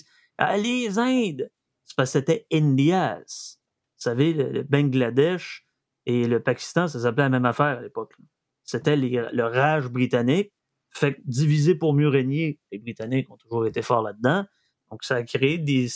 les 0.56 0.98
Indes! 0.98 1.50
Que 1.96 2.04
c'était 2.04 2.46
Indias. 2.52 3.56
Vous 3.96 4.02
savez, 4.02 4.32
le, 4.32 4.62
Bangladesh 4.62 5.66
et 6.06 6.28
le 6.28 6.40
Pakistan, 6.40 6.86
ça 6.86 7.00
s'appelait 7.00 7.24
la 7.24 7.30
même 7.30 7.44
affaire 7.44 7.78
à 7.78 7.80
l'époque. 7.80 8.14
C'était 8.62 8.96
le 8.96 9.42
rage 9.42 9.88
britannique. 9.88 10.52
Fait 10.90 11.20
diviser 11.24 11.74
pour 11.74 11.94
mieux 11.94 12.08
régner, 12.08 12.60
les 12.72 12.78
Britanniques 12.78 13.30
ont 13.30 13.36
toujours 13.36 13.66
été 13.66 13.82
forts 13.82 14.02
là-dedans. 14.02 14.44
Donc, 14.90 15.04
ça 15.04 15.16
a 15.16 15.22
créé 15.22 15.58
des, 15.58 15.88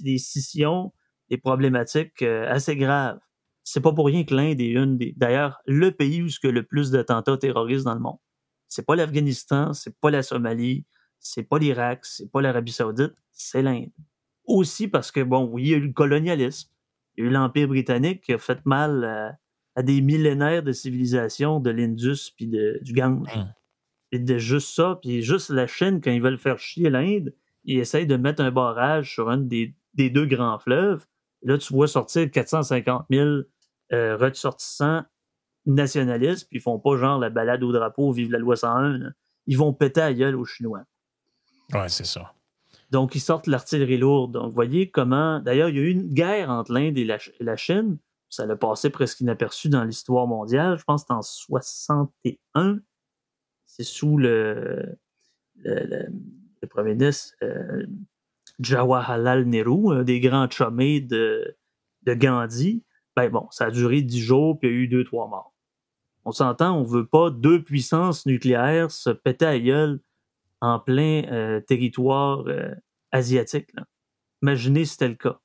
des 0.00 0.18
scissions, 0.18 0.92
des 1.28 1.38
problématiques 1.38 2.22
euh, 2.22 2.50
assez 2.50 2.76
graves. 2.76 3.20
C'est 3.62 3.80
pas 3.80 3.92
pour 3.92 4.06
rien 4.06 4.24
que 4.24 4.34
l'Inde 4.34 4.60
est 4.60 4.70
une 4.70 4.98
des, 4.98 5.12
d'ailleurs, 5.16 5.60
le 5.66 5.92
pays 5.92 6.22
où 6.22 6.26
il 6.26 6.48
y 6.48 6.52
le 6.52 6.64
plus 6.64 6.90
d'attentats 6.90 7.36
terroristes 7.36 7.84
dans 7.84 7.94
le 7.94 8.00
monde. 8.00 8.18
C'est 8.66 8.84
pas 8.84 8.96
l'Afghanistan, 8.96 9.72
c'est 9.72 9.96
pas 10.00 10.10
la 10.10 10.22
Somalie, 10.22 10.84
c'est 11.20 11.42
pas 11.42 11.58
l'Irak, 11.58 12.04
c'est 12.04 12.30
pas 12.30 12.40
l'Arabie 12.40 12.72
Saoudite, 12.72 13.12
c'est 13.40 13.62
l'Inde. 13.62 13.90
Aussi 14.44 14.88
parce 14.88 15.10
que, 15.10 15.20
bon, 15.20 15.48
oui, 15.52 15.62
il 15.62 15.68
y 15.68 15.74
a 15.74 15.76
eu 15.76 15.86
le 15.86 15.92
colonialisme, 15.92 16.70
il 17.16 17.24
y 17.24 17.26
a 17.26 17.30
eu 17.30 17.32
l'Empire 17.32 17.68
britannique 17.68 18.22
qui 18.22 18.32
a 18.32 18.38
fait 18.38 18.64
mal 18.64 19.04
à, 19.04 19.38
à 19.76 19.82
des 19.82 20.00
millénaires 20.00 20.62
de 20.62 20.72
civilisation 20.72 21.60
de 21.60 21.70
l'Indus 21.70 22.32
puis 22.36 22.46
du 22.46 22.92
Gange. 22.92 23.28
Et 24.12 24.18
de 24.18 24.38
juste 24.38 24.74
ça, 24.74 24.98
puis 25.00 25.22
juste 25.22 25.50
la 25.50 25.66
Chine, 25.66 26.00
quand 26.02 26.10
ils 26.10 26.22
veulent 26.22 26.38
faire 26.38 26.58
chier 26.58 26.90
l'Inde, 26.90 27.32
ils 27.64 27.78
essayent 27.78 28.06
de 28.06 28.16
mettre 28.16 28.42
un 28.42 28.50
barrage 28.50 29.12
sur 29.12 29.30
un 29.30 29.38
des, 29.38 29.74
deux 29.94 30.26
grands 30.26 30.58
fleuves. 30.58 31.06
là, 31.42 31.58
tu 31.58 31.72
vois 31.72 31.86
sortir 31.86 32.30
450 32.30 33.06
000 33.10 33.28
euh, 33.92 34.16
ressortissants 34.16 35.04
nationalistes, 35.66 36.48
puis 36.48 36.58
ils 36.58 36.62
font 36.62 36.78
pas 36.78 36.96
genre 36.96 37.18
la 37.18 37.30
balade 37.30 37.62
au 37.62 37.72
drapeau, 37.72 38.12
vive 38.12 38.32
la 38.32 38.38
loi 38.38 38.56
101. 38.56 39.12
Ils 39.46 39.58
vont 39.58 39.72
péter 39.72 40.00
à 40.00 40.12
gueule 40.12 40.36
aux 40.36 40.44
Chinois. 40.44 40.82
Ouais, 41.72 41.88
c'est 41.88 42.06
ça. 42.06 42.32
Donc, 42.90 43.14
ils 43.14 43.20
sortent 43.20 43.46
l'artillerie 43.46 43.98
lourde. 43.98 44.32
Donc, 44.32 44.48
vous 44.48 44.54
voyez 44.54 44.90
comment. 44.90 45.40
D'ailleurs, 45.40 45.68
il 45.68 45.76
y 45.76 45.78
a 45.78 45.82
eu 45.82 45.90
une 45.90 46.12
guerre 46.12 46.50
entre 46.50 46.72
l'Inde 46.72 46.98
et 46.98 47.04
la 47.04 47.56
Chine 47.56 47.98
ça 48.30 48.46
l'a 48.46 48.56
passé 48.56 48.90
presque 48.90 49.20
inaperçu 49.20 49.68
dans 49.68 49.84
l'histoire 49.84 50.26
mondiale. 50.26 50.78
Je 50.78 50.84
pense 50.84 51.02
que 51.02 51.08
c'est 51.08 51.14
en 51.14 51.22
61. 51.22 52.78
C'est 53.66 53.82
sous 53.82 54.16
le, 54.16 54.96
premier 56.70 56.94
ministre 56.94 57.34
euh, 57.42 57.84
Jawaharlal 58.60 59.44
Nehru, 59.44 59.92
un 59.92 60.04
des 60.04 60.20
grands 60.20 60.48
chumés 60.48 61.00
de, 61.00 61.56
de 62.04 62.14
Gandhi. 62.14 62.84
Ben 63.16 63.28
bon, 63.28 63.48
ça 63.50 63.66
a 63.66 63.70
duré 63.70 64.02
dix 64.02 64.20
jours, 64.20 64.58
puis 64.58 64.68
il 64.68 64.72
y 64.72 64.76
a 64.76 64.78
eu 64.82 64.88
deux, 64.88 65.04
trois 65.04 65.26
morts. 65.26 65.52
On 66.24 66.30
s'entend, 66.30 66.78
on 66.78 66.84
veut 66.84 67.06
pas 67.06 67.30
deux 67.30 67.62
puissances 67.64 68.26
nucléaires 68.26 68.90
se 68.92 69.10
péter 69.10 69.46
à 69.46 69.58
gueule 69.58 70.00
en 70.60 70.78
plein 70.78 71.24
euh, 71.30 71.60
territoire 71.60 72.44
euh, 72.46 72.74
asiatique. 73.12 73.70
Imaginez 74.42 74.84
si 74.84 74.92
c'était 74.92 75.08
le 75.08 75.14
cas. 75.14 75.40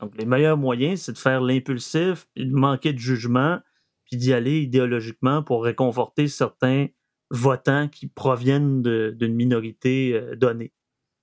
Donc, 0.00 0.16
les 0.16 0.24
meilleurs 0.24 0.56
moyens, 0.56 1.02
c'est 1.02 1.12
de 1.12 1.18
faire 1.18 1.40
l'impulsif, 1.42 2.26
de 2.36 2.54
manquer 2.54 2.92
de 2.92 2.98
jugement, 2.98 3.60
puis 4.04 4.16
d'y 4.16 4.32
aller 4.32 4.62
idéologiquement 4.62 5.42
pour 5.42 5.64
réconforter 5.64 6.26
certains 6.26 6.86
votants 7.30 7.88
qui 7.88 8.08
proviennent 8.08 8.82
d'une 8.82 9.34
minorité 9.34 10.14
euh, 10.14 10.36
donnée. 10.36 10.72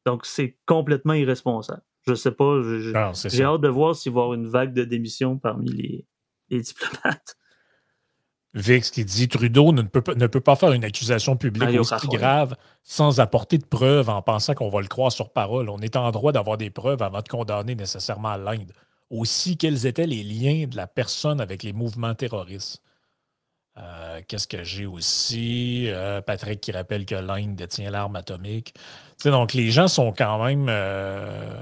Donc, 0.05 0.25
c'est 0.25 0.57
complètement 0.65 1.13
irresponsable. 1.13 1.81
Je 2.05 2.11
ne 2.11 2.15
sais 2.15 2.31
pas, 2.31 2.61
ah, 2.95 3.11
j'ai 3.13 3.43
hâte 3.43 3.61
de 3.61 3.67
voir 3.67 3.95
s'il 3.95 4.13
va 4.13 4.21
y 4.21 4.23
avoir 4.23 4.33
une 4.33 4.47
vague 4.47 4.73
de 4.73 4.85
démission 4.85 5.37
parmi 5.37 5.69
les, 5.69 6.07
les 6.49 6.61
diplomates. 6.61 7.35
Vix 8.57 8.89
qui 8.89 9.05
dit 9.05 9.27
Trudeau 9.27 9.71
ne 9.71 9.83
peut, 9.83 10.03
ne 10.15 10.25
peut 10.25 10.41
pas 10.41 10.55
faire 10.55 10.71
une 10.71 10.83
accusation 10.83 11.37
publique 11.37 11.79
aussi 11.79 12.07
grave 12.07 12.55
sans 12.83 13.19
apporter 13.19 13.59
de 13.59 13.65
preuves 13.65 14.09
en 14.09 14.21
pensant 14.21 14.55
qu'on 14.55 14.69
va 14.69 14.81
le 14.81 14.87
croire 14.87 15.11
sur 15.11 15.29
parole. 15.29 15.69
On 15.69 15.79
est 15.79 15.95
en 15.95 16.09
droit 16.11 16.31
d'avoir 16.31 16.57
des 16.57 16.71
preuves 16.71 17.03
avant 17.03 17.21
de 17.21 17.27
condamner 17.27 17.75
nécessairement 17.75 18.35
l'Inde. 18.35 18.73
Aussi, 19.11 19.57
quels 19.57 19.85
étaient 19.85 20.07
les 20.07 20.23
liens 20.23 20.65
de 20.67 20.75
la 20.75 20.87
personne 20.87 21.39
avec 21.39 21.61
les 21.61 21.71
mouvements 21.71 22.15
terroristes? 22.15 22.81
Euh, 23.77 24.21
qu'est-ce 24.27 24.47
que 24.47 24.63
j'ai 24.63 24.87
aussi? 24.87 25.85
Euh, 25.87 26.21
Patrick 26.21 26.59
qui 26.59 26.71
rappelle 26.71 27.05
que 27.05 27.15
l'Inde 27.15 27.55
détient 27.55 27.91
l'arme 27.91 28.15
atomique. 28.15 28.73
donc, 29.23 29.53
les 29.53 29.69
gens 29.69 29.87
sont 29.87 30.11
quand 30.11 30.43
même. 30.43 30.65
Euh, 30.67 31.61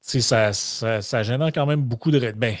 ça, 0.00 0.54
ça, 0.54 1.02
ça 1.02 1.22
gêne 1.22 1.52
quand 1.52 1.66
même 1.66 1.82
beaucoup 1.82 2.10
de. 2.10 2.32
Ben, 2.32 2.56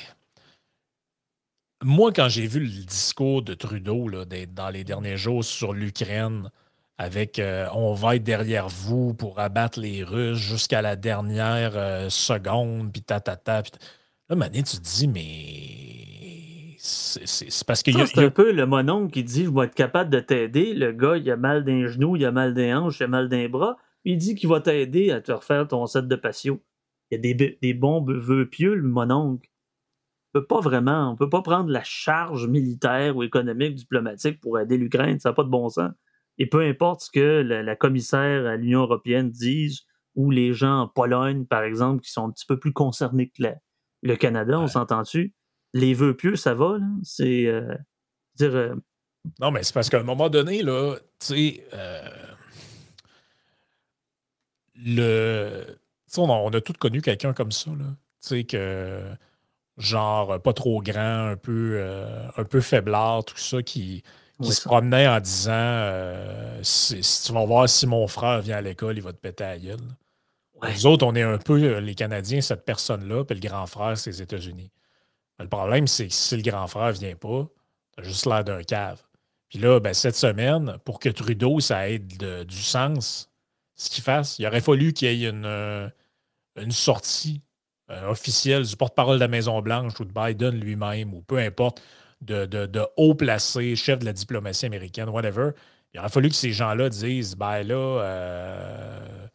moi, 1.84 2.12
quand 2.12 2.28
j'ai 2.28 2.46
vu 2.46 2.60
le 2.60 2.84
discours 2.84 3.42
de 3.42 3.54
Trudeau 3.54 4.08
là, 4.08 4.24
dans 4.24 4.70
les 4.70 4.84
derniers 4.84 5.16
jours 5.16 5.44
sur 5.44 5.72
l'Ukraine, 5.72 6.50
avec 6.98 7.38
euh, 7.38 7.68
on 7.72 7.94
va 7.94 8.16
être 8.16 8.24
derrière 8.24 8.68
vous 8.68 9.14
pour 9.14 9.38
abattre 9.38 9.78
les 9.78 10.02
Russes 10.02 10.38
jusqu'à 10.38 10.82
la 10.82 10.96
dernière 10.96 11.76
euh, 11.76 12.08
seconde, 12.10 12.92
puis 12.92 13.02
ta, 13.02 13.20
ta, 13.20 13.36
ta. 13.36 13.62
Là, 14.28 14.36
Mané, 14.36 14.62
tu 14.64 14.76
te 14.76 14.82
dis, 14.82 15.06
mais 15.06 16.76
c'est 16.78 17.66
parce 17.66 17.82
que. 17.82 17.92
C'est 17.92 18.24
un 18.24 18.30
peu 18.30 18.52
le 18.52 18.66
monon 18.66 19.08
qui 19.08 19.22
dit 19.22 19.44
Je 19.44 19.50
vais 19.50 19.66
être 19.66 19.74
capable 19.74 20.10
de 20.10 20.20
t'aider. 20.20 20.74
Le 20.74 20.92
gars, 20.92 21.16
il 21.16 21.30
a 21.30 21.36
mal 21.36 21.64
d'un 21.64 21.86
genou, 21.86 22.16
il 22.16 22.24
a 22.24 22.32
mal 22.32 22.54
d'un 22.54 22.80
hanche, 22.80 22.98
il 23.00 23.04
a 23.04 23.08
mal 23.08 23.28
d'un 23.28 23.48
bras. 23.48 23.76
Il 24.04 24.16
dit 24.16 24.34
qu'il 24.34 24.48
va 24.48 24.60
t'aider 24.60 25.10
à 25.10 25.20
te 25.20 25.32
refaire 25.32 25.68
ton 25.68 25.86
set 25.86 26.08
de 26.08 26.16
patio. 26.16 26.60
Il 27.10 27.16
y 27.16 27.18
a 27.18 27.34
des, 27.34 27.58
des 27.60 27.74
bons 27.74 28.04
vœux 28.04 28.48
pieux, 28.48 28.74
le 28.74 28.88
mononcle 28.88 29.48
peut 30.40 30.46
pas 30.46 30.60
vraiment, 30.60 31.10
on 31.10 31.16
peut 31.16 31.28
pas 31.28 31.42
prendre 31.42 31.70
la 31.70 31.82
charge 31.82 32.46
militaire 32.46 33.16
ou 33.16 33.22
économique, 33.22 33.74
diplomatique 33.74 34.40
pour 34.40 34.58
aider 34.58 34.76
l'Ukraine, 34.76 35.18
ça 35.18 35.30
n'a 35.30 35.34
pas 35.34 35.44
de 35.44 35.48
bon 35.48 35.68
sens. 35.68 35.90
Et 36.38 36.46
peu 36.46 36.60
importe 36.60 37.02
ce 37.02 37.10
que 37.10 37.42
la, 37.42 37.76
commissaire 37.76 38.46
à 38.46 38.56
l'Union 38.56 38.82
européenne 38.82 39.30
dise, 39.30 39.82
ou 40.14 40.30
les 40.30 40.52
gens 40.52 40.82
en 40.82 40.88
Pologne, 40.88 41.46
par 41.46 41.62
exemple, 41.62 42.02
qui 42.02 42.10
sont 42.10 42.28
un 42.28 42.30
petit 42.30 42.46
peu 42.46 42.58
plus 42.58 42.72
concernés 42.72 43.28
que 43.28 43.42
le 44.02 44.16
Canada, 44.16 44.58
on 44.58 44.68
s'entend-tu? 44.68 45.34
Les 45.74 45.94
vœux 45.94 46.16
pieux, 46.16 46.36
ça 46.36 46.54
va, 46.54 46.78
C'est. 47.02 47.46
Euh, 47.46 47.74
dire, 48.36 48.54
euh, 48.54 48.74
Non, 49.40 49.50
mais 49.50 49.62
c'est 49.62 49.74
parce 49.74 49.90
qu'à 49.90 50.00
un 50.00 50.04
moment 50.04 50.30
donné, 50.30 50.62
là, 50.62 50.96
tu 51.20 51.26
sais, 51.26 51.66
euh, 51.74 52.08
le. 54.76 55.64
On 56.16 56.30
a, 56.30 56.34
on 56.34 56.50
a 56.50 56.60
tous 56.60 56.72
connu 56.74 57.02
quelqu'un 57.02 57.34
comme 57.34 57.52
ça, 57.52 57.70
là. 57.70 57.84
Tu 58.22 58.28
sais, 58.28 58.44
que 58.44 59.02
genre 59.78 60.40
pas 60.42 60.52
trop 60.52 60.82
grand, 60.82 61.28
un 61.30 61.36
peu, 61.36 61.76
euh, 61.76 62.28
un 62.36 62.44
peu 62.44 62.60
faiblard, 62.60 63.24
tout 63.24 63.38
ça, 63.38 63.62
qui, 63.62 64.02
qui 64.42 64.52
se 64.52 64.62
promenait 64.62 65.08
en 65.08 65.20
disant 65.20 65.52
euh, 65.52 66.58
si, 66.62 67.00
tu 67.24 67.32
vas 67.32 67.44
voir 67.44 67.68
si 67.68 67.86
mon 67.86 68.06
frère 68.08 68.40
vient 68.40 68.58
à 68.58 68.60
l'école, 68.60 68.96
il 68.96 69.02
va 69.02 69.12
te 69.12 69.18
péter 69.18 69.44
à 69.44 69.50
la 69.50 69.58
gueule. 69.58 69.80
Nous 70.62 70.86
autres, 70.86 71.06
on 71.06 71.14
est 71.14 71.22
un 71.22 71.38
peu 71.38 71.78
les 71.78 71.94
Canadiens, 71.94 72.40
cette 72.40 72.64
personne-là, 72.64 73.24
puis 73.24 73.38
le 73.40 73.48
grand 73.48 73.66
frère, 73.66 73.96
c'est 73.96 74.10
les 74.10 74.22
États-Unis. 74.22 74.72
Le 75.38 75.48
problème, 75.48 75.86
c'est 75.86 76.08
que 76.08 76.14
si 76.14 76.36
le 76.36 76.42
grand 76.42 76.66
frère 76.66 76.88
ne 76.88 76.98
vient 76.98 77.14
pas, 77.14 77.46
t'as 77.96 78.02
juste 78.02 78.26
l'air 78.26 78.42
d'un 78.42 78.64
cave. 78.64 79.00
Puis 79.48 79.60
là, 79.60 79.78
ben, 79.78 79.94
cette 79.94 80.16
semaine, 80.16 80.76
pour 80.84 80.98
que 80.98 81.08
Trudeau, 81.08 81.60
ça 81.60 81.88
ait 81.88 82.00
du 82.00 82.60
sens, 82.60 83.30
ce 83.76 83.88
qu'il 83.88 84.02
fasse, 84.02 84.40
il 84.40 84.46
aurait 84.46 84.60
fallu 84.60 84.92
qu'il 84.92 85.12
y 85.16 85.24
ait 85.24 85.28
une, 85.28 85.46
euh, 85.46 85.88
une 86.56 86.72
sortie 86.72 87.40
euh, 87.90 88.08
officielle 88.08 88.64
du 88.64 88.76
porte-parole 88.76 89.16
de 89.16 89.20
la 89.20 89.28
Maison-Blanche 89.28 89.98
ou 90.00 90.04
de 90.04 90.12
Biden 90.12 90.58
lui-même, 90.60 91.14
ou 91.14 91.22
peu 91.22 91.38
importe, 91.38 91.82
de, 92.20 92.46
de, 92.46 92.86
haut 92.96 93.14
placé, 93.14 93.76
chef 93.76 94.00
de 94.00 94.04
la 94.04 94.12
diplomatie 94.12 94.66
américaine, 94.66 95.08
whatever. 95.08 95.50
Il 95.94 96.00
aurait 96.00 96.08
fallu 96.08 96.28
que 96.28 96.34
ces 96.34 96.52
gens-là 96.52 96.88
disent 96.88 97.36
ben 97.36 97.62
là, 97.62 97.74
euh, 97.74 99.26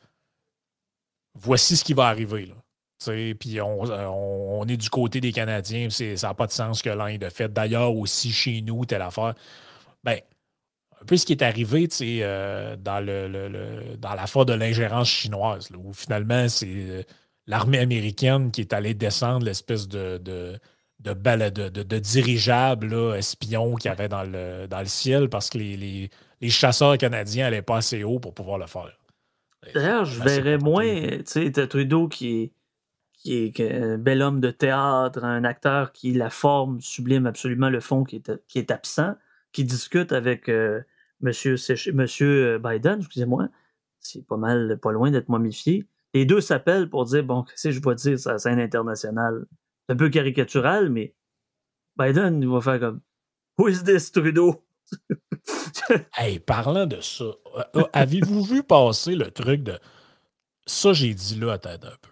voici 1.34 1.78
ce 1.78 1.84
qui 1.84 1.94
va 1.94 2.08
arriver. 2.08 2.46
Là. 2.46 2.56
Puis 3.40 3.60
on, 3.62 3.82
on, 3.82 4.66
est 4.68 4.78
du 4.78 4.90
côté 4.90 5.20
des 5.20 5.32
Canadiens, 5.32 5.90
ça 5.90 6.28
n'a 6.28 6.34
pas 6.34 6.48
de 6.48 6.52
sens 6.52 6.82
que 6.82 6.90
l'Inde 6.90 7.24
a 7.24 7.30
fait. 7.30 7.52
D'ailleurs, 7.52 7.96
aussi 7.96 8.32
chez 8.32 8.62
nous, 8.62 8.86
telle 8.86 9.02
affaire 9.02 9.34
ben, 10.04 10.20
un 11.02 11.06
peu 11.06 11.18
ce 11.18 11.26
qui 11.26 11.34
est 11.34 11.42
arrivé 11.42 11.88
euh, 12.02 12.76
dans, 12.78 13.06
le, 13.06 13.98
dans 13.98 14.14
l'affaire 14.14 14.46
de 14.46 14.54
l'ingérence 14.54 15.10
chinoise, 15.10 15.70
où 15.76 15.94
finalement, 15.94 16.48
c'est 16.48 16.68
euh, 16.68 17.04
l'armée 17.48 17.80
américaine 17.80 18.52
qui 18.52 18.62
est 18.62 18.74
allée 18.74 18.94
descendre 18.94 19.46
l'espèce 19.46 19.88
de, 19.88 20.18
de, 20.18 20.60
de, 21.00 21.14
de, 21.70 22.00
dirigeable 22.00 22.94
espion 23.18 23.76
qu'il 23.76 23.90
y 23.90 23.92
avait 23.92 24.08
dans 24.08 24.24
le, 24.24 24.68
dans 24.68 24.80
le 24.80 24.86
ciel 24.86 25.30
parce 25.30 25.50
que 25.50 25.58
les, 25.58 26.10
chasseurs 26.50 26.98
canadiens 26.98 27.46
n'allaient 27.46 27.62
pas 27.62 27.78
assez 27.78 28.04
haut 28.04 28.20
pour 28.20 28.34
pouvoir 28.34 28.58
le 28.58 28.68
faire. 28.68 28.98
D'ailleurs, 29.74 30.06
je 30.06 30.22
verrais 30.22 30.58
moins, 30.58 30.84
tu 30.86 31.24
sais, 31.26 31.52
Trudeau 31.68 32.10
qui 32.10 32.42
est, 32.42 32.52
qui 33.52 33.62
est 33.62 33.72
un 33.72 33.98
bel 33.98 34.22
homme 34.22 34.42
de 34.42 34.52
théâtre, 34.52 35.24
un 35.24 35.46
acteur 35.46 35.94
qui 35.94 36.12
la 36.12 36.30
forme 36.30 36.82
sublime 36.82 37.26
absolument 37.26 37.70
le 37.70 37.80
fond 37.80 38.04
qui 38.04 38.18
est, 38.18 38.32
qui 38.48 38.60
est 38.60 38.72
absent 38.72 39.16
qui 39.54 39.64
discute 39.64 40.12
avec 40.12 40.50
euh, 40.50 40.82
monsieur, 41.22 41.56
monsieur 41.94 42.60
Biden, 42.60 43.00
excusez-moi, 43.00 43.48
c'est 44.02 44.26
pas 44.26 44.36
mal, 44.36 44.78
pas 44.82 44.92
loin 44.92 45.12
d'être 45.12 45.30
momifié. 45.30 45.86
Les 46.14 46.26
deux 46.26 46.42
s'appellent 46.42 46.90
pour 46.90 47.06
dire 47.06 47.24
bon, 47.24 47.44
qu'est-ce 47.44 47.70
que 47.70 47.72
je 47.72 47.82
vais 47.82 47.96
dire 47.96 48.20
sur 48.20 48.32
la 48.32 48.40
scène 48.40 48.60
internationale? 48.60 49.46
C'est 49.88 49.94
un 49.94 49.98
peu 49.98 50.10
caricatural, 50.10 50.90
mais 50.90 51.16
Biden, 51.98 52.42
il 52.42 52.48
va 52.48 52.62
faire 52.62 52.80
comme 52.80 53.02
Who 53.58 53.70
is 53.70 53.84
this, 53.84 54.12
Trudeau? 54.12 54.64
hey, 56.18 56.40
parlant 56.40 56.86
de 56.86 57.02
ça, 57.02 57.26
euh, 57.76 57.84
avez-vous 57.94 58.44
vu 58.44 58.64
passer 58.64 59.16
le 59.16 59.32
truc 59.32 59.64
de 59.64 59.80
ça, 60.66 60.94
j'ai 60.94 61.14
dit 61.14 61.40
là, 61.40 61.54
attendez 61.54 61.88
un 61.88 61.98
peu. 62.02 62.12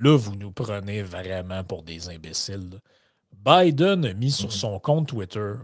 Là. 0.00 0.16
vous 0.16 0.34
nous 0.34 0.50
prenez 0.50 1.02
vraiment 1.02 1.62
pour 1.62 1.82
des 1.82 2.08
imbéciles. 2.08 2.80
Biden 3.32 4.04
a 4.04 4.14
mis 4.14 4.30
sur 4.30 4.48
mm-hmm. 4.48 4.58
son 4.58 4.78
compte 4.78 5.08
Twitter 5.08 5.54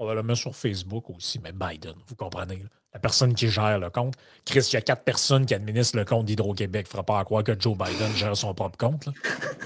on 0.00 0.06
va 0.06 0.14
le 0.14 0.22
mettre 0.22 0.40
sur 0.40 0.56
Facebook 0.56 1.10
aussi, 1.10 1.38
mais 1.40 1.52
Biden, 1.52 1.94
vous 2.06 2.16
comprenez. 2.16 2.64
La 2.94 2.98
personne 2.98 3.34
qui 3.34 3.48
gère 3.48 3.78
le 3.78 3.90
compte. 3.90 4.14
Chris, 4.46 4.66
il 4.70 4.72
y 4.72 4.76
a 4.76 4.80
quatre 4.80 5.04
personnes 5.04 5.44
qui 5.44 5.54
administrent 5.54 5.98
le 5.98 6.06
compte 6.06 6.24
d'Hydro-Québec. 6.24 6.86
Il 6.86 6.88
ne 6.88 6.90
fera 6.90 7.02
pas 7.04 7.22
croire 7.22 7.44
que 7.44 7.52
Joe 7.60 7.76
Biden 7.76 8.10
gère 8.16 8.34
son 8.34 8.54
propre 8.54 8.78
compte. 8.78 9.10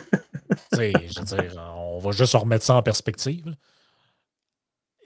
je 0.72 1.20
veux 1.20 1.24
dire, 1.24 1.74
on 1.76 2.00
va 2.00 2.10
juste 2.10 2.34
remettre 2.34 2.64
ça 2.64 2.74
en 2.74 2.82
perspective. 2.82 3.54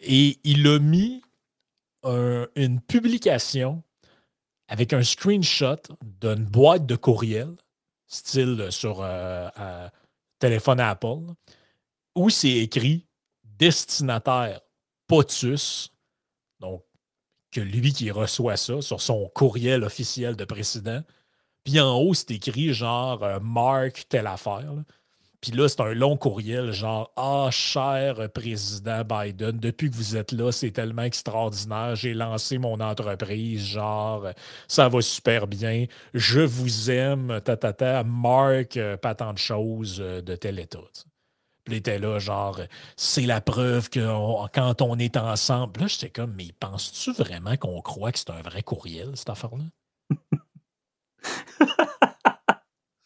Et 0.01 0.41
il 0.45 0.67
a 0.67 0.79
mis 0.79 1.23
une 2.57 2.81
publication 2.81 3.83
avec 4.67 4.95
un 4.95 5.03
screenshot 5.03 5.77
d'une 6.03 6.45
boîte 6.47 6.87
de 6.87 6.97
courriel, 6.97 7.55
style 8.07 8.69
sur 8.71 9.01
euh, 9.03 9.49
téléphone 10.39 10.81
Apple, 10.81 11.35
où 12.15 12.31
c'est 12.31 12.49
écrit 12.49 13.07
destinataire 13.45 14.61
POTUS, 15.09 15.91
donc 16.61 16.85
que 17.51 17.61
lui 17.61 17.93
qui 17.93 18.11
reçoit 18.11 18.57
ça 18.57 18.81
sur 18.83 19.01
son 19.01 19.29
courriel 19.35 19.83
officiel 19.85 20.37
de 20.37 20.45
président. 20.45 21.03
Puis 21.65 21.81
en 21.81 21.97
haut, 21.99 22.15
c'est 22.15 22.31
écrit 22.31 22.73
genre 22.73 23.23
euh, 23.23 23.41
Mark 23.41 24.07
telle 24.09 24.27
affaire. 24.27 24.73
Puis 25.41 25.53
là, 25.53 25.69
c'est 25.69 25.81
un 25.81 25.95
long 25.95 26.17
courriel, 26.17 26.73
genre 26.73 27.13
Ah, 27.17 27.49
cher 27.53 28.29
président 28.33 29.03
Biden, 29.05 29.59
depuis 29.59 29.89
que 29.89 29.95
vous 29.95 30.17
êtes 30.17 30.33
là, 30.33 30.51
c'est 30.51 30.73
tellement 30.73 31.03
extraordinaire. 31.03 31.95
J'ai 31.95 32.13
lancé 32.13 32.59
mon 32.59 32.81
entreprise, 32.81 33.65
genre 33.65 34.27
ça 34.67 34.89
va 34.89 35.01
super 35.01 35.47
bien. 35.47 35.87
Je 36.13 36.41
vous 36.41 36.91
aime, 36.91 37.41
ta, 37.45 37.57
ta, 37.57 38.03
Mark, 38.05 38.77
euh, 38.77 38.97
pas 38.97 39.15
tant 39.15 39.33
de 39.33 39.39
choses 39.39 39.99
euh, 40.01 40.21
de 40.21 40.35
tel 40.35 40.59
état. 40.59 40.79
Il 41.69 41.75
était 41.75 41.99
là, 41.99 42.19
genre, 42.19 42.61
c'est 42.97 43.27
la 43.27 43.41
preuve 43.41 43.91
que 43.91 44.01
quand 44.53 44.83
on 44.83 44.99
est 44.99 45.17
ensemble. 45.17 45.81
Là, 45.81 45.87
j'étais 45.87 46.11
comme, 46.11 46.35
mais 46.35 46.49
penses-tu 46.59 47.13
vraiment 47.13 47.57
qu'on 47.57 47.81
croit 47.83 48.13
que 48.13 48.19
c'est 48.19 48.31
un 48.31 48.41
vrai 48.41 48.63
courriel, 48.63 49.11
cette 49.15 49.31
affaire-là? 49.31 49.65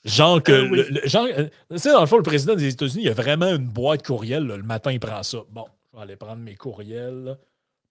genre 0.04 0.42
que. 0.42 0.52
Euh, 0.52 1.06
genre, 1.06 1.26
euh, 1.26 1.48
tu 1.70 1.78
sais, 1.78 1.92
dans 1.92 2.00
le 2.00 2.06
fond, 2.06 2.16
le 2.16 2.22
président 2.22 2.54
des 2.54 2.68
États-Unis, 2.68 3.04
il 3.04 3.08
a 3.08 3.14
vraiment 3.14 3.54
une 3.54 3.66
boîte 3.66 4.06
courriel. 4.06 4.46
le 4.46 4.62
matin, 4.62 4.92
il 4.92 5.00
prend 5.00 5.22
ça. 5.22 5.38
Bon, 5.50 5.66
je 5.92 5.96
vais 5.96 6.02
aller 6.04 6.16
prendre 6.16 6.42
mes 6.42 6.54
courriels. 6.54 7.38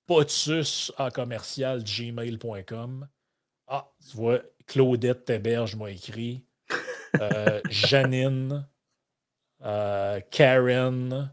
Potus 0.08 0.92
à 0.98 1.12
commercial 1.12 1.84
gmail.com. 1.84 3.08
Ah, 3.68 3.92
tu 4.10 4.18
vois, 4.18 4.40
Claudette 4.68 5.26
Théberge 5.26 5.76
m'a 5.76 5.92
écrit. 5.92 6.44
Euh, 7.20 7.60
Janine 7.70 8.66
euh, 9.64 10.20
Karen. 10.32 11.32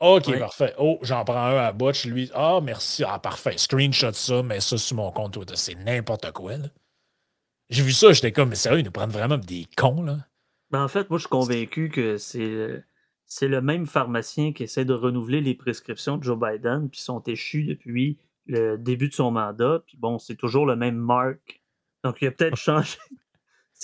OK, 0.00 0.38
parfait. 0.38 0.74
Oh, 0.78 0.98
j'en 1.02 1.24
prends 1.24 1.46
un 1.46 1.56
à 1.56 1.72
Butch. 1.72 2.04
Lui, 2.04 2.30
ah, 2.34 2.60
merci. 2.62 3.02
Ah, 3.06 3.18
parfait. 3.18 3.56
Screenshot 3.56 4.12
ça, 4.12 4.42
mais 4.42 4.60
ça 4.60 4.76
sur 4.76 4.96
mon 4.96 5.10
compte 5.10 5.32
Twitter. 5.32 5.56
C'est 5.56 5.74
n'importe 5.74 6.30
quoi, 6.32 6.58
là. 6.58 6.68
J'ai 7.68 7.82
vu 7.82 7.92
ça, 7.92 8.12
j'étais 8.12 8.30
comme, 8.30 8.50
mais 8.50 8.54
sérieux, 8.54 8.80
ils 8.80 8.84
nous 8.84 8.92
prennent 8.92 9.10
vraiment 9.10 9.38
des 9.38 9.66
cons, 9.76 10.02
là. 10.02 10.18
Ben, 10.70 10.84
en 10.84 10.88
fait, 10.88 11.08
moi, 11.10 11.18
je 11.18 11.22
suis 11.22 11.30
convaincu 11.30 11.88
que 11.88 12.16
c'est. 12.16 12.84
C'est 13.28 13.48
le 13.48 13.60
même 13.60 13.86
pharmacien 13.86 14.52
qui 14.52 14.62
essaie 14.62 14.84
de 14.84 14.92
renouveler 14.94 15.40
les 15.40 15.56
prescriptions 15.56 16.16
de 16.16 16.22
Joe 16.22 16.38
Biden, 16.38 16.88
puis 16.88 17.00
sont 17.00 17.20
échus 17.24 17.64
depuis 17.64 18.18
le 18.46 18.76
début 18.76 19.08
de 19.08 19.14
son 19.14 19.32
mandat. 19.32 19.82
Puis 19.84 19.96
bon, 19.96 20.20
c'est 20.20 20.36
toujours 20.36 20.64
le 20.64 20.76
même 20.76 20.94
Mark. 20.94 21.60
Donc, 22.04 22.18
il 22.20 22.28
a 22.28 22.30
peut-être 22.30 22.56
changé 22.56 22.98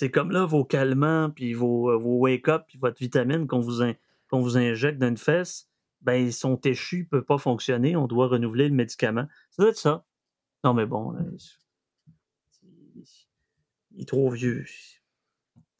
c'est 0.02 0.10
comme 0.10 0.32
là, 0.32 0.44
vos 0.46 0.64
calmants, 0.64 1.30
puis 1.30 1.54
vos, 1.54 1.88
euh, 1.88 1.96
vos 1.96 2.18
wake-up, 2.18 2.64
puis 2.66 2.76
votre 2.76 2.98
vitamine 2.98 3.46
qu'on 3.46 3.60
vous, 3.60 3.84
vous 4.32 4.56
injecte 4.56 4.98
dans 4.98 5.06
une 5.06 5.16
fesse, 5.16 5.68
ben, 6.00 6.14
ils 6.14 6.32
sont 6.32 6.60
échus, 6.62 6.96
ils 6.96 7.02
ne 7.02 7.04
peuvent 7.04 7.24
pas 7.24 7.38
fonctionner, 7.38 7.94
on 7.94 8.08
doit 8.08 8.26
renouveler 8.26 8.68
le 8.68 8.74
médicament. 8.74 9.28
Ça 9.50 9.62
doit 9.62 9.70
être 9.70 9.78
ça. 9.78 10.04
Non, 10.64 10.74
mais 10.74 10.86
bon, 10.86 11.14
il 13.92 14.02
est 14.02 14.08
trop 14.08 14.28
vieux. 14.28 14.64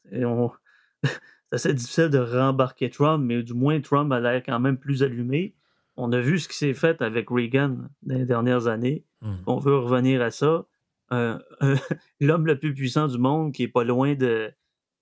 c'est 0.09 1.09
assez 1.51 1.73
difficile 1.73 2.07
de 2.07 2.19
rembarquer 2.19 2.89
Trump, 2.89 3.25
mais 3.25 3.43
du 3.43 3.53
moins, 3.53 3.81
Trump 3.81 4.09
a 4.13 4.21
l'air 4.21 4.41
quand 4.41 4.61
même 4.61 4.77
plus 4.77 5.03
allumé. 5.03 5.53
On 5.97 6.13
a 6.13 6.21
vu 6.21 6.39
ce 6.39 6.47
qui 6.47 6.55
s'est 6.55 6.73
fait 6.73 7.01
avec 7.01 7.29
Reagan 7.29 7.75
dans 8.03 8.15
les 8.15 8.25
dernières 8.25 8.67
années. 8.67 9.03
Mmh. 9.19 9.33
On 9.47 9.57
veut 9.57 9.77
revenir 9.77 10.21
à 10.21 10.31
ça. 10.31 10.65
l'homme 12.19 12.45
le 12.45 12.59
plus 12.59 12.73
puissant 12.73 13.07
du 13.07 13.17
monde 13.17 13.53
qui 13.53 13.63
est 13.63 13.67
pas 13.67 13.83
loin 13.83 14.15
de 14.15 14.53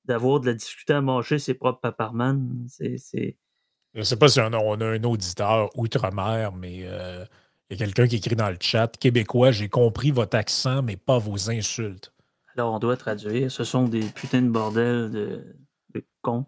d'avoir 0.06 0.40
de 0.40 0.48
la 0.48 0.54
difficulté 0.54 0.94
à 0.94 1.02
manger 1.02 1.40
ses 1.40 1.54
propres 1.54 1.80
paparman. 1.80 2.66
C'est, 2.68 2.98
Je 3.94 4.00
ne 4.00 4.04
sais 4.04 4.18
pas 4.18 4.28
si 4.28 4.40
on 4.40 4.52
a, 4.52 4.86
un 4.86 5.04
auditeur 5.04 5.70
outre-mer, 5.78 6.54
mais 6.54 6.82
euh, 6.84 7.24
il 7.70 7.80
y 7.80 7.82
a 7.82 7.86
quelqu'un 7.86 8.08
qui 8.08 8.16
écrit 8.16 8.36
dans 8.36 8.50
le 8.50 8.58
chat 8.60 8.98
Québécois, 8.98 9.52
j'ai 9.52 9.70
compris 9.70 10.12
votre 10.12 10.36
accent, 10.38 10.82
mais 10.82 10.98
pas 10.98 11.20
vos 11.20 11.50
insultes. 11.50 12.12
Alors 12.56 12.74
on 12.74 12.80
doit 12.80 12.98
traduire. 12.98 13.52
Ce 13.52 13.64
sont 13.64 13.88
des 13.88 14.02
putains 14.02 14.42
de 14.42 14.50
bordels 14.50 15.10
de, 15.12 15.56
de 15.94 16.04
cons. 16.22 16.46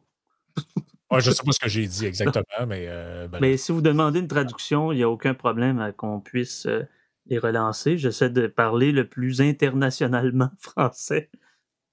Je 0.57 1.19
je 1.19 1.31
sais 1.31 1.43
pas 1.43 1.51
ce 1.51 1.59
que 1.59 1.69
j'ai 1.69 1.87
dit 1.87 2.05
exactement, 2.05 2.67
mais. 2.67 2.85
Euh, 2.87 3.27
ben 3.27 3.39
mais 3.39 3.57
si 3.57 3.71
vous 3.71 3.81
demandez 3.81 4.19
une 4.19 4.27
traduction, 4.27 4.91
il 4.91 4.97
n'y 4.97 5.03
a 5.03 5.09
aucun 5.09 5.33
problème 5.33 5.79
à 5.79 5.91
qu'on 5.91 6.19
puisse. 6.19 6.65
Euh, 6.65 6.83
les 7.25 7.37
relancer. 7.37 7.97
J'essaie 7.97 8.29
de 8.29 8.47
parler 8.47 8.91
le 8.91 9.07
plus 9.07 9.41
internationalement 9.41 10.49
français. 10.59 11.29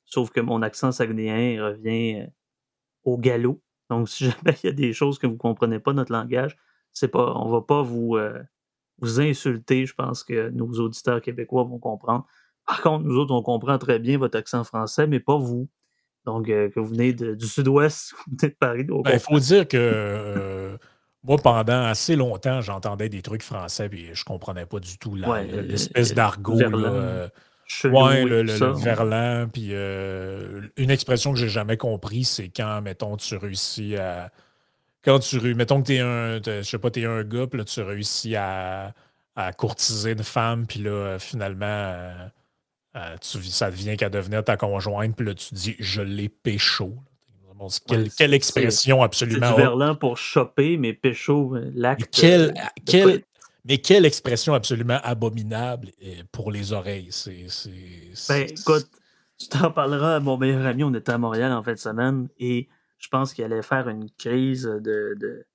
Sauf 0.04 0.30
que 0.30 0.40
mon 0.40 0.62
accent 0.62 0.92
saguenéen 0.92 1.64
revient 1.64 2.22
euh, 2.22 2.26
au 3.04 3.18
galop. 3.18 3.62
Donc, 3.88 4.08
si 4.08 4.24
jamais 4.30 4.56
il 4.62 4.66
y 4.66 4.68
a 4.70 4.72
des 4.72 4.92
choses 4.92 5.18
que 5.18 5.26
vous 5.26 5.34
ne 5.34 5.38
comprenez 5.38 5.78
pas 5.78 5.92
notre 5.92 6.12
langage, 6.12 6.56
c'est 6.92 7.08
pas, 7.08 7.34
on 7.36 7.48
va 7.48 7.60
pas 7.60 7.82
vous, 7.82 8.16
euh, 8.16 8.42
vous 8.98 9.20
insulter, 9.20 9.86
je 9.86 9.94
pense 9.94 10.24
que 10.24 10.50
nos 10.50 10.70
auditeurs 10.80 11.20
québécois 11.20 11.64
vont 11.64 11.78
comprendre. 11.78 12.26
Par 12.66 12.82
contre, 12.82 13.04
nous 13.04 13.16
autres, 13.16 13.34
on 13.34 13.42
comprend 13.42 13.78
très 13.78 13.98
bien 13.98 14.18
votre 14.18 14.38
accent 14.38 14.64
français, 14.64 15.06
mais 15.06 15.20
pas 15.20 15.38
vous. 15.38 15.68
Donc, 16.24 16.48
euh, 16.48 16.68
que 16.68 16.80
vous 16.80 16.88
venez 16.88 17.12
du 17.12 17.46
sud-ouest, 17.46 18.12
vous 18.26 18.36
venez 18.38 18.52
de 18.52 18.56
Paris. 18.58 18.86
Il 18.88 19.02
ben, 19.02 19.18
faut 19.18 19.38
dire 19.38 19.66
que 19.66 19.76
euh, 19.76 20.76
moi, 21.22 21.36
pendant 21.36 21.84
assez 21.84 22.16
longtemps, 22.16 22.60
j'entendais 22.60 23.08
des 23.08 23.22
trucs 23.22 23.42
français 23.42 23.90
et 23.92 24.14
je 24.14 24.24
comprenais 24.24 24.66
pas 24.66 24.80
du 24.80 24.98
tout 24.98 25.16
l'espèce 25.16 26.14
d'argot. 26.14 26.58
Euh, 26.60 27.28
ouais, 27.84 28.24
le, 28.24 28.82
verlan. 28.82 29.48
Puis 29.48 29.72
une 29.72 30.90
expression 30.90 31.32
que 31.32 31.38
j'ai 31.38 31.48
jamais 31.48 31.76
compris, 31.76 32.24
c'est 32.24 32.48
quand, 32.48 32.80
mettons, 32.82 33.16
tu 33.16 33.36
réussis 33.36 33.96
à. 33.96 34.30
Quand 35.02 35.18
tu 35.18 35.54
mettons 35.54 35.82
que 35.82 35.86
tu 35.86 35.94
es 35.94 36.00
un. 36.00 36.40
Je 36.44 36.62
sais 36.62 36.78
pas, 36.78 36.90
tu 36.90 37.02
es 37.02 37.06
un 37.06 37.22
gars, 37.22 37.46
puis 37.46 37.58
là, 37.58 37.64
tu 37.64 37.80
réussis 37.82 38.36
à, 38.36 38.92
à 39.36 39.52
courtiser 39.52 40.12
une 40.12 40.24
femme, 40.24 40.66
puis 40.66 40.80
là, 40.80 41.18
finalement 41.18 42.12
euh, 42.96 43.16
ça 43.20 43.70
devient 43.70 43.96
qu'à 43.96 44.08
devenir 44.08 44.42
ta 44.44 44.56
conjointe, 44.56 45.14
puis 45.14 45.26
là, 45.26 45.34
tu 45.34 45.54
dis 45.54 45.76
je 45.78 46.02
l'ai 46.02 46.28
pécho. 46.28 46.96
Quelle, 48.16 48.34
expression 48.34 49.02
absolument. 49.02 49.48
C'est 49.48 49.54
du 49.54 49.60
verlan 49.60 49.94
pour 49.94 50.16
choper, 50.16 50.76
mais 50.76 50.92
pécho, 50.92 51.56
euh, 51.56 51.70
l'acte. 51.74 52.24
mais 53.64 53.78
quelle 53.78 54.06
expression 54.06 54.54
absolument 54.54 54.98
abominable 55.02 55.90
euh, 56.02 56.22
pour 56.32 56.50
les 56.50 56.72
oreilles. 56.72 57.08
C'est, 57.10 57.46
ben, 58.28 58.46
écoute, 58.48 58.88
tu 59.38 59.48
t'en 59.48 59.70
parleras 59.70 60.16
à 60.16 60.20
mon 60.20 60.36
meilleur 60.36 60.64
ami, 60.66 60.84
on 60.84 60.94
était 60.94 61.12
à 61.12 61.18
Montréal 61.18 61.52
en 61.52 61.62
fin 61.62 61.72
de 61.72 61.78
semaine, 61.78 62.28
et 62.38 62.68
je 62.98 63.08
pense 63.08 63.32
qu'il 63.34 63.44
allait 63.44 63.62
faire 63.62 63.88
une 63.88 64.10
crise 64.10 64.64
de, 64.64 65.14
de 65.18 65.46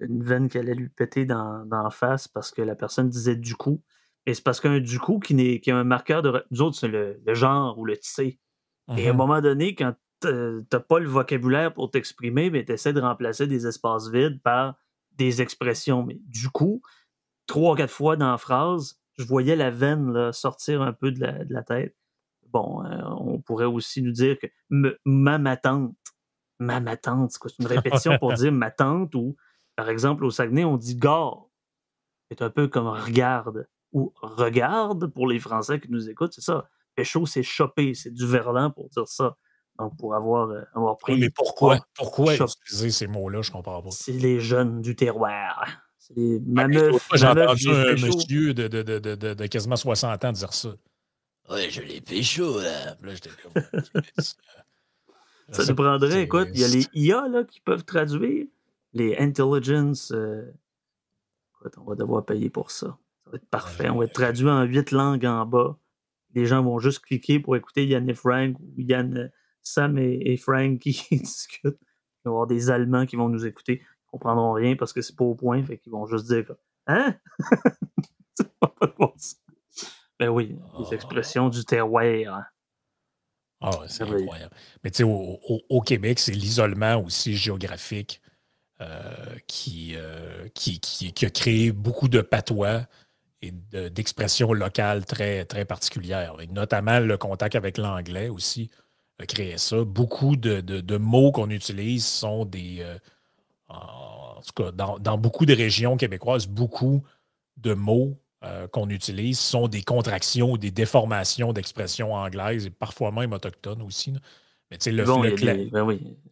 une 0.00 0.22
veine 0.22 0.48
qui 0.48 0.58
allait 0.58 0.74
lui 0.74 0.88
péter 0.88 1.24
dans, 1.24 1.64
dans 1.66 1.82
la 1.82 1.90
face 1.90 2.26
parce 2.26 2.50
que 2.50 2.62
la 2.62 2.74
personne 2.74 3.08
disait 3.08 3.36
du 3.36 3.54
coup. 3.54 3.80
Et 4.26 4.34
c'est 4.34 4.42
parce 4.42 4.60
qu'un 4.60 4.80
du 4.80 4.98
coup, 4.98 5.20
qui, 5.20 5.34
est, 5.38 5.60
qui 5.60 5.70
a 5.70 5.76
un 5.76 5.84
marqueur 5.84 6.22
de. 6.22 6.44
Nous 6.50 6.62
autres, 6.62 6.76
c'est 6.76 6.88
le, 6.88 7.20
genre 7.28 7.78
ou 7.78 7.84
le 7.84 7.96
tissé. 7.96 8.38
Et 8.96 9.06
à 9.06 9.10
un 9.10 9.12
uh-huh. 9.12 9.16
moment 9.16 9.40
donné, 9.40 9.74
quand 9.74 9.94
t'as 10.68 10.80
pas 10.80 10.98
le 10.98 11.08
vocabulaire 11.08 11.72
pour 11.72 11.90
t'exprimer, 11.90 12.50
mais 12.50 12.64
tu 12.64 12.72
essaies 12.72 12.92
de 12.92 13.00
remplacer 13.00 13.46
des 13.46 13.66
espaces 13.66 14.08
vides 14.08 14.40
par 14.42 14.76
des 15.12 15.42
expressions. 15.42 16.02
Mais 16.04 16.18
du 16.26 16.48
coup, 16.48 16.82
trois 17.46 17.72
ou 17.72 17.76
quatre 17.76 17.92
fois 17.92 18.16
dans 18.16 18.30
la 18.30 18.38
phrase, 18.38 19.00
je 19.18 19.24
voyais 19.24 19.56
la 19.56 19.70
veine 19.70 20.32
sortir 20.32 20.82
un 20.82 20.92
peu 20.92 21.12
de 21.12 21.20
la, 21.20 21.62
tête. 21.62 21.96
Bon, 22.48 22.84
euh, 22.84 23.02
on 23.18 23.40
pourrait 23.40 23.64
aussi 23.64 24.02
nous 24.02 24.12
dire 24.12 24.38
que 24.38 24.46
ma 25.04 25.38
ma 25.38 25.56
tante, 25.56 25.94
ma 26.58 26.80
ma 26.80 26.96
tante, 26.96 27.32
c'est 27.32 27.58
une 27.58 27.66
répétition 27.66 28.18
pour 28.18 28.32
dire 28.34 28.52
ma 28.52 28.70
tante 28.70 29.14
ou, 29.14 29.36
par 29.76 29.88
exemple, 29.88 30.24
au 30.24 30.30
Saguenay, 30.30 30.64
on 30.64 30.76
dit 30.76 30.96
gare. 30.96 31.46
C'est 32.30 32.42
un 32.42 32.50
peu 32.50 32.68
comme 32.68 32.86
regarde 32.86 33.68
ou 33.92 34.12
regarde 34.20 35.06
pour 35.06 35.28
les 35.28 35.38
Français 35.38 35.80
qui 35.80 35.90
nous 35.90 36.08
écoutent, 36.10 36.32
c'est 36.34 36.40
ça. 36.40 36.68
Pécho, 36.94 37.26
c'est 37.26 37.42
choper, 37.42 37.94
c'est 37.94 38.12
du 38.12 38.26
verlan 38.26 38.70
pour 38.70 38.88
dire 38.88 39.08
ça. 39.08 39.36
Donc, 39.78 39.96
pour 39.96 40.14
avoir, 40.14 40.50
euh, 40.50 40.62
avoir 40.74 40.96
pris. 40.98 41.18
mais 41.18 41.30
pourquoi, 41.30 41.84
pourquoi 41.94 42.34
utiliser 42.34 42.90
ces 42.90 43.06
mots-là, 43.06 43.42
je 43.42 43.50
comprends 43.50 43.82
pas. 43.82 43.90
C'est 43.90 44.12
les 44.12 44.38
jeunes 44.38 44.80
du 44.80 44.94
terroir. 44.94 45.66
C'est 45.98 46.16
les 46.16 46.40
ma 46.40 46.70
J'ai 46.70 47.26
entendu 47.26 47.68
un 47.70 47.92
monsieur 47.92 48.54
de, 48.54 48.68
de, 48.68 48.82
de, 48.82 49.14
de, 49.14 49.46
quasiment 49.46 49.76
60 49.76 50.24
ans 50.24 50.32
dire 50.32 50.52
ça. 50.52 50.74
Ouais, 51.50 51.68
je 51.70 51.82
l'ai 51.82 52.00
pécho, 52.00 52.60
là. 52.60 52.96
là 53.02 53.14
j'étais 53.14 53.30
Ça 55.50 55.64
nous 55.68 55.74
prendrait, 55.74 56.22
écoute, 56.22 56.48
il 56.54 56.60
y 56.60 56.64
a 56.64 56.68
les 56.68 56.86
IA 56.94 57.28
là, 57.28 57.44
qui 57.44 57.60
peuvent 57.60 57.84
traduire, 57.84 58.46
les 58.92 59.16
intelligence. 59.18 60.12
Euh, 60.12 60.52
écoute, 61.58 61.74
on 61.78 61.84
va 61.84 61.96
devoir 61.96 62.24
payer 62.24 62.48
pour 62.48 62.70
ça 62.70 62.96
parfait. 63.50 63.90
On 63.90 63.98
va 63.98 64.04
être 64.04 64.12
traduit 64.12 64.48
en 64.48 64.62
huit 64.62 64.90
langues 64.90 65.26
en 65.26 65.46
bas. 65.46 65.76
Les 66.34 66.46
gens 66.46 66.62
vont 66.62 66.78
juste 66.78 67.00
cliquer 67.00 67.38
pour 67.38 67.56
écouter 67.56 67.86
Yann 67.86 68.12
Frank 68.14 68.58
ou 68.58 68.72
Yann, 68.76 69.16
euh, 69.16 69.28
Sam 69.64 69.98
et, 69.98 70.36
Frank 70.36 70.78
qui 70.78 70.92
discutent. 71.10 71.64
Il 71.64 72.28
va 72.28 72.30
y 72.30 72.32
avoir 72.32 72.46
des 72.46 72.70
Allemands 72.70 73.06
qui 73.06 73.16
vont 73.16 73.28
nous 73.28 73.44
écouter. 73.44 73.80
Ils 73.80 74.06
ne 74.06 74.10
comprendront 74.12 74.52
rien 74.52 74.76
parce 74.76 74.92
que 74.92 75.02
c'est 75.02 75.16
pas 75.16 75.24
au 75.24 75.34
point. 75.34 75.62
Fait 75.64 75.78
qu'ils 75.78 75.92
vont 75.92 76.06
juste 76.06 76.26
dire 76.26 76.54
Hein? 76.86 77.16
pas 78.60 78.74
bon 78.98 79.12
Ben 80.18 80.28
oui, 80.28 80.56
les 80.78 80.86
ah. 80.90 80.94
expressions 80.94 81.48
du 81.48 81.64
terroir. 81.64 82.44
Ah, 83.60 83.70
c'est 83.88 84.02
incroyable. 84.02 84.54
Mais 84.82 84.90
tu 84.90 84.98
sais, 84.98 85.02
au, 85.04 85.80
Québec, 85.80 86.18
c'est 86.18 86.32
l'isolement 86.32 86.96
aussi 86.96 87.34
géographique 87.34 88.20
euh, 88.82 89.36
qui, 89.46 89.94
euh, 89.96 90.48
qui, 90.54 90.80
qui, 90.80 91.12
qui, 91.12 91.24
a 91.24 91.30
créé 91.30 91.72
beaucoup 91.72 92.08
de 92.08 92.20
patois 92.20 92.82
d'expression 93.42 94.52
locale 94.52 95.04
très, 95.04 95.44
très 95.44 95.64
particulière. 95.64 96.36
Et 96.40 96.46
notamment 96.46 96.98
le 96.98 97.16
contact 97.18 97.54
avec 97.54 97.78
l'anglais 97.78 98.28
aussi 98.28 98.70
créé 99.22 99.58
ça. 99.58 99.84
Beaucoup 99.84 100.36
de, 100.36 100.96
mots 100.96 101.32
qu'on 101.32 101.50
utilise 101.50 102.06
sont 102.06 102.44
des. 102.44 102.78
Euh, 102.80 102.98
en 103.68 104.40
tout 104.42 104.62
cas, 104.62 104.72
dans, 104.72 105.18
beaucoup 105.18 105.46
de 105.46 105.54
régions 105.54 105.96
québécoises, 105.96 106.46
beaucoup 106.46 107.02
de 107.56 107.74
mots 107.74 108.18
euh, 108.44 108.68
qu'on 108.68 108.90
utilise 108.90 109.38
sont 109.38 109.68
des 109.68 109.82
contractions 109.82 110.52
ou 110.52 110.58
des 110.58 110.70
déformations 110.70 111.52
d'expressions 111.52 112.12
anglaises 112.12 112.66
et 112.66 112.70
parfois 112.70 113.10
même 113.10 113.32
autochtones 113.32 113.82
aussi. 113.82 114.12
Mais 114.70 114.78
tu 114.78 114.84
sais, 114.84 114.92
le, 114.92 115.04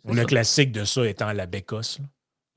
ben 0.04 0.26
classique 0.26 0.72
de 0.72 0.84
ça 0.84 1.06
étant 1.06 1.32
la 1.32 1.46
bécosse. 1.46 2.00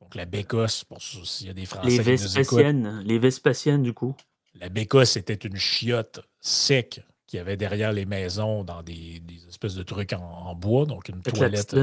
Donc 0.02 0.16
la 0.16 0.26
bécosse, 0.26 0.84
pour 0.84 1.02
s'il 1.02 1.48
y 1.48 1.50
a 1.50 1.54
des 1.54 1.66
Français 1.66 1.90
les 1.90 2.00
Vespasiennes, 2.00 3.04
les 3.06 3.20
Vespasiennes, 3.20 3.84
du 3.84 3.94
coup. 3.94 4.16
La 4.56 4.70
bécosse 4.70 5.12
c'était 5.12 5.34
une 5.34 5.58
chiotte 5.58 6.22
sec 6.40 7.02
qu'il 7.36 7.40
y 7.40 7.42
avait 7.42 7.58
derrière 7.58 7.92
les 7.92 8.06
maisons 8.06 8.64
dans 8.64 8.82
des, 8.82 9.22
espèces 9.50 9.76
de 9.76 9.84
trucs 9.84 10.14
en, 10.14 10.56
bois, 10.56 10.86
donc 10.86 11.10
une 11.10 11.22
toilette. 11.22 11.76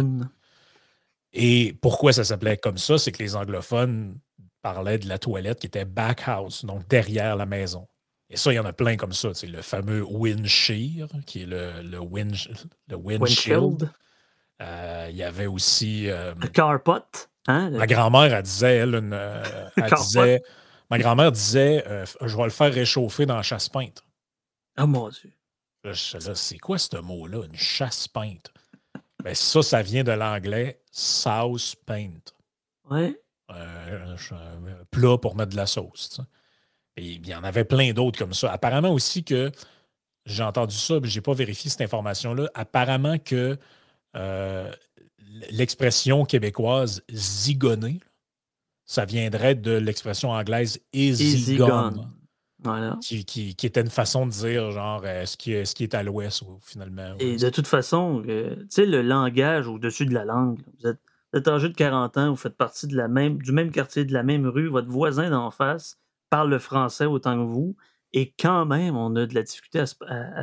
Et 1.34 1.76
pourquoi 1.80 2.12
ça 2.12 2.24
s'appelait 2.24 2.56
comme 2.56 2.78
ça? 2.78 2.98
C'est 2.98 3.12
que 3.12 3.22
les 3.22 3.36
anglophones 3.36 4.18
parlaient 4.62 4.98
de 4.98 5.08
la 5.08 5.18
toilette 5.18 5.60
qui 5.60 5.66
était 5.66 5.84
back 5.84 6.22
house, 6.26 6.64
donc 6.64 6.88
derrière 6.88 7.36
la 7.36 7.46
maison. 7.46 7.86
Et 8.30 8.36
ça, 8.36 8.52
il 8.52 8.56
y 8.56 8.58
en 8.58 8.64
a 8.64 8.72
plein 8.72 8.96
comme 8.96 9.12
ça. 9.12 9.34
C'est 9.34 9.46
le 9.46 9.60
fameux 9.60 10.02
windshear, 10.02 11.08
qui 11.26 11.42
est 11.42 11.46
le, 11.46 11.82
le, 11.82 11.98
le 12.88 12.96
windshield. 12.96 13.90
Euh, 14.62 15.08
il 15.10 15.16
y 15.16 15.22
avait 15.22 15.46
aussi. 15.46 16.08
Euh, 16.08 16.34
le 16.40 16.48
carpot. 16.48 17.02
Hein? 17.46 17.70
Ma 17.70 17.86
grand-mère, 17.86 18.32
elle 18.32 18.42
disait, 18.42 18.76
elle, 18.76 18.94
une, 18.94 19.12
euh, 19.12 19.42
elle 19.76 19.92
disait 19.92 20.42
Ma 20.90 20.98
grand-mère 20.98 21.32
disait 21.32 21.84
euh, 21.86 22.04
Je 22.20 22.36
vais 22.36 22.44
le 22.44 22.50
faire 22.50 22.72
réchauffer 22.72 23.26
dans 23.26 23.36
la 23.36 23.42
chasse 23.42 23.68
peinte. 23.68 24.02
Ah, 24.76 24.84
oh, 24.84 24.86
mon 24.86 25.08
Dieu. 25.08 25.32
C'est 25.92 26.58
quoi 26.58 26.78
ce 26.78 26.96
mot-là, 26.96 27.44
une 27.44 27.56
chasse 27.56 28.08
peinte? 28.08 28.52
Ben, 29.22 29.34
ça, 29.34 29.62
ça 29.62 29.82
vient 29.82 30.04
de 30.04 30.12
l'anglais 30.12 30.80
sauce 30.90 31.74
paint. 31.74 32.10
Ouais. 32.90 33.20
Euh, 33.50 34.16
un 34.32 34.84
plat 34.90 35.18
pour 35.18 35.36
mettre 35.36 35.50
de 35.50 35.56
la 35.56 35.66
sauce. 35.66 36.20
Et 36.96 37.12
il 37.12 37.26
y 37.26 37.34
en 37.34 37.44
avait 37.44 37.64
plein 37.64 37.92
d'autres 37.92 38.18
comme 38.18 38.34
ça. 38.34 38.52
Apparemment 38.52 38.90
aussi 38.90 39.24
que 39.24 39.50
j'ai 40.26 40.42
entendu 40.42 40.76
ça, 40.76 41.00
mais 41.00 41.08
je 41.08 41.18
n'ai 41.18 41.22
pas 41.22 41.34
vérifié 41.34 41.70
cette 41.70 41.80
information-là. 41.80 42.50
Apparemment 42.54 43.18
que 43.18 43.58
euh, 44.16 44.72
l'expression 45.50 46.24
québécoise 46.24 47.02
zigonner, 47.10 48.00
ça 48.84 49.04
viendrait 49.04 49.54
de 49.54 49.72
l'expression 49.72 50.30
anglaise 50.30 50.80
easy, 50.92 51.56
gone. 51.56 52.10
Qui, 53.00 53.24
qui, 53.24 53.66
était 53.66 53.80
une 53.80 53.90
façon 53.90 54.26
de 54.26 54.30
dire, 54.30 54.70
genre, 54.70 55.02
euh, 55.04 55.24
ce, 55.26 55.36
qui, 55.36 55.66
ce 55.66 55.74
qui 55.74 55.84
est 55.84 55.94
à 55.94 56.02
l'ouest, 56.02 56.44
finalement. 56.60 57.16
Et 57.18 57.36
de 57.36 57.50
toute 57.50 57.66
façon, 57.66 58.22
euh, 58.28 58.56
tu 58.56 58.66
sais, 58.70 58.86
le 58.86 59.02
langage 59.02 59.68
au-dessus 59.68 60.06
de 60.06 60.14
la 60.14 60.24
langue, 60.24 60.60
vous 60.78 60.88
êtes, 60.88 61.00
vous 61.32 61.38
êtes 61.38 61.48
âgé 61.48 61.68
de 61.68 61.74
40 61.74 62.16
ans, 62.18 62.30
vous 62.30 62.36
faites 62.36 62.56
partie 62.56 62.86
de 62.86 62.96
la 62.96 63.08
même, 63.08 63.38
du 63.38 63.52
même 63.52 63.70
quartier, 63.70 64.04
de 64.04 64.12
la 64.12 64.22
même 64.22 64.46
rue, 64.46 64.68
votre 64.68 64.88
voisin 64.88 65.30
d'en 65.30 65.50
face 65.50 65.98
parle 66.30 66.50
le 66.50 66.58
français 66.58 67.04
autant 67.04 67.36
que 67.36 67.50
vous, 67.50 67.76
et 68.12 68.34
quand 68.38 68.64
même, 68.64 68.96
on 68.96 69.14
a 69.16 69.26
de 69.26 69.34
la 69.34 69.42
difficulté 69.42 69.80
à 69.80 69.86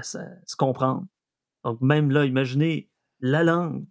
se 0.03 0.55
comprendre. 0.57 1.05
Donc, 1.63 1.81
même 1.81 2.11
là, 2.11 2.25
imaginez 2.25 2.89
la 3.19 3.43
langue, 3.43 3.85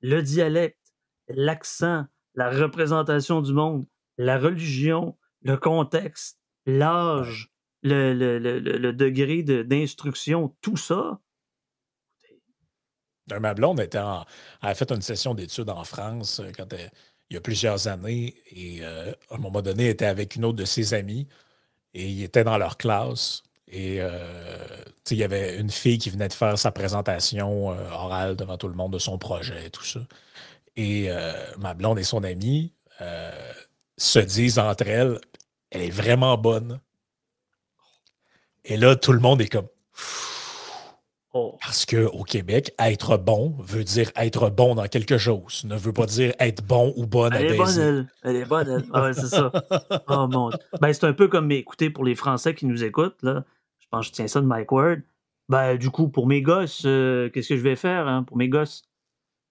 le 0.00 0.20
dialecte, 0.20 0.94
l'accent, 1.28 2.06
la 2.34 2.50
représentation 2.50 3.40
du 3.40 3.52
monde 3.52 3.86
la 4.18 4.38
religion, 4.38 5.16
le 5.42 5.56
contexte, 5.56 6.38
l'âge, 6.66 7.50
le, 7.84 8.38
le, 8.38 8.92
degré 8.92 9.42
d'instruction, 9.42 10.54
tout 10.60 10.76
ça. 10.76 11.20
Ma 13.40 13.54
blonde 13.54 13.80
était 13.80 13.98
a 13.98 14.74
fait 14.74 14.90
une 14.90 15.02
session 15.02 15.34
d'études 15.34 15.70
en 15.70 15.84
France 15.84 16.40
euh, 16.40 16.50
quand 16.54 16.74
il 17.30 17.34
y 17.34 17.36
a 17.38 17.40
plusieurs 17.40 17.88
années 17.88 18.34
et 18.50 18.80
euh, 18.82 19.12
à 19.30 19.36
un 19.36 19.38
moment 19.38 19.62
donné, 19.62 19.84
elle 19.84 19.90
était 19.90 20.04
avec 20.04 20.36
une 20.36 20.44
autre 20.44 20.58
de 20.58 20.66
ses 20.66 20.92
amies 20.92 21.26
et 21.94 22.08
il 22.08 22.22
était 22.22 22.44
dans 22.44 22.58
leur 22.58 22.76
classe. 22.76 23.42
Et 23.68 23.98
euh, 24.00 24.66
il 25.10 25.16
y 25.16 25.24
avait 25.24 25.58
une 25.58 25.70
fille 25.70 25.98
qui 25.98 26.10
venait 26.10 26.28
de 26.28 26.34
faire 26.34 26.58
sa 26.58 26.70
présentation 26.70 27.68
orale 27.68 28.36
devant 28.36 28.58
tout 28.58 28.68
le 28.68 28.74
monde 28.74 28.92
de 28.92 28.98
son 28.98 29.18
projet 29.18 29.66
et 29.66 29.70
tout 29.70 29.84
ça. 29.84 30.00
Et 30.76 31.08
ma 31.58 31.74
blonde 31.74 31.98
et 31.98 32.04
son 32.04 32.24
amie 32.24 32.72
se 33.96 34.18
disent 34.18 34.58
entre 34.58 34.86
elles, 34.86 35.20
elle 35.70 35.82
est 35.82 35.90
vraiment 35.90 36.36
bonne, 36.38 36.80
Et 38.64 38.76
là, 38.76 38.96
tout 38.96 39.12
le 39.12 39.18
monde 39.20 39.40
est 39.40 39.48
comme. 39.48 39.68
Oh. 41.36 41.58
Parce 41.60 41.84
qu'au 41.84 42.22
Québec, 42.22 42.72
être 42.78 43.16
bon 43.16 43.56
veut 43.58 43.82
dire 43.82 44.10
être 44.14 44.50
bon 44.50 44.76
dans 44.76 44.86
quelque 44.86 45.18
chose. 45.18 45.64
Ne 45.64 45.76
veut 45.76 45.92
pas 45.92 46.06
dire 46.06 46.32
être 46.38 46.62
bon 46.64 46.92
ou 46.96 47.06
bonne 47.06 47.32
Elle 47.32 47.46
à 47.48 47.54
est 47.54 47.56
bonne, 47.56 47.78
elle. 47.78 48.08
Elle 48.22 48.36
est 48.36 48.44
bonne, 48.44 48.68
elle. 48.68 48.84
Ah 48.92 49.02
ouais, 49.02 49.14
c'est 49.14 49.26
ça. 49.26 49.50
Oh 50.08 50.28
mon. 50.30 50.50
Ben, 50.80 50.92
c'est 50.92 51.04
un 51.04 51.12
peu 51.12 51.26
comme, 51.26 51.50
écoutez, 51.50 51.90
pour 51.90 52.04
les 52.04 52.14
Français 52.14 52.54
qui 52.54 52.66
nous 52.66 52.84
écoutent, 52.84 53.20
là, 53.22 53.44
je 53.80 53.86
pense 53.90 54.06
que 54.06 54.10
je 54.10 54.12
tiens 54.12 54.28
ça 54.28 54.40
de 54.40 54.46
Mike 54.46 54.70
Ward. 54.70 55.00
Ben, 55.48 55.76
du 55.76 55.90
coup, 55.90 56.08
pour 56.08 56.28
mes 56.28 56.40
gosses, 56.40 56.82
euh, 56.86 57.28
qu'est-ce 57.30 57.48
que 57.48 57.56
je 57.56 57.62
vais 57.62 57.76
faire 57.76 58.06
hein, 58.06 58.22
pour 58.22 58.36
mes 58.36 58.48
gosses? 58.48 58.84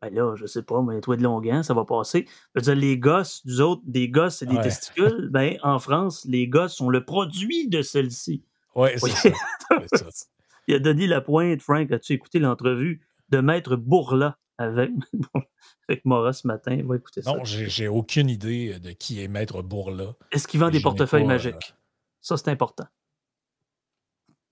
Ben 0.02 0.14
là, 0.14 0.36
je 0.36 0.46
sais 0.46 0.64
pas, 0.64 0.82
mais 0.82 1.00
toi 1.02 1.18
de 1.18 1.24
Longuin, 1.24 1.64
ça 1.64 1.74
va 1.74 1.84
passer. 1.86 2.28
Je 2.56 2.60
veux 2.60 2.64
dire, 2.64 2.76
les 2.76 2.98
gosses, 2.98 3.46
du 3.46 3.60
autres, 3.62 3.84
des 3.86 4.08
gosses, 4.10 4.38
c'est 4.38 4.46
des 4.46 4.56
Ouais. 4.56 4.64
testicules. 4.64 5.30
Ben, 5.32 5.58
en 5.64 5.80
France, 5.80 6.26
les 6.30 6.48
gosses 6.48 6.76
sont 6.76 6.90
le 6.90 7.04
produit 7.04 7.68
de 7.68 7.82
celle-ci. 7.82 8.42
Oui, 8.76 8.90
c'est 8.98 9.04
Oui. 9.04 9.12
ça. 9.12 9.30
c'est 9.94 9.98
ça. 9.98 10.26
Il 10.68 10.76
a 10.76 10.80
Denis 10.80 11.08
Lapointe, 11.08 11.62
Frank, 11.62 11.92
as-tu 11.92 12.14
écouté 12.14 12.40
l'entrevue 12.40 13.02
de 13.30 13.40
Maître 13.40 13.76
Bourla 13.76 14.38
avec, 14.58 14.90
avec 15.90 16.06
Maura 16.06 16.32
ce 16.34 16.48
matin? 16.48 16.80
Va 16.86 16.96
écouter 16.96 17.22
ça. 17.22 17.32
Non, 17.34 17.44
j'ai 17.44 17.70
j'ai 17.70 17.88
aucune 17.88 18.30
idée 18.30 18.80
de 18.80 18.92
qui 18.92 19.22
est 19.22 19.28
Maître 19.28 19.62
Bourla. 19.62 20.14
Est-ce 20.32 20.48
qu'il 20.48 20.60
vend 20.60 20.70
des 20.70 20.82
portefeuilles 20.82 21.24
pas, 21.24 21.26
euh, 21.34 21.36
magiques? 21.36 21.74
Ça, 22.22 22.38
c'est 22.38 22.50
important. 22.50 22.86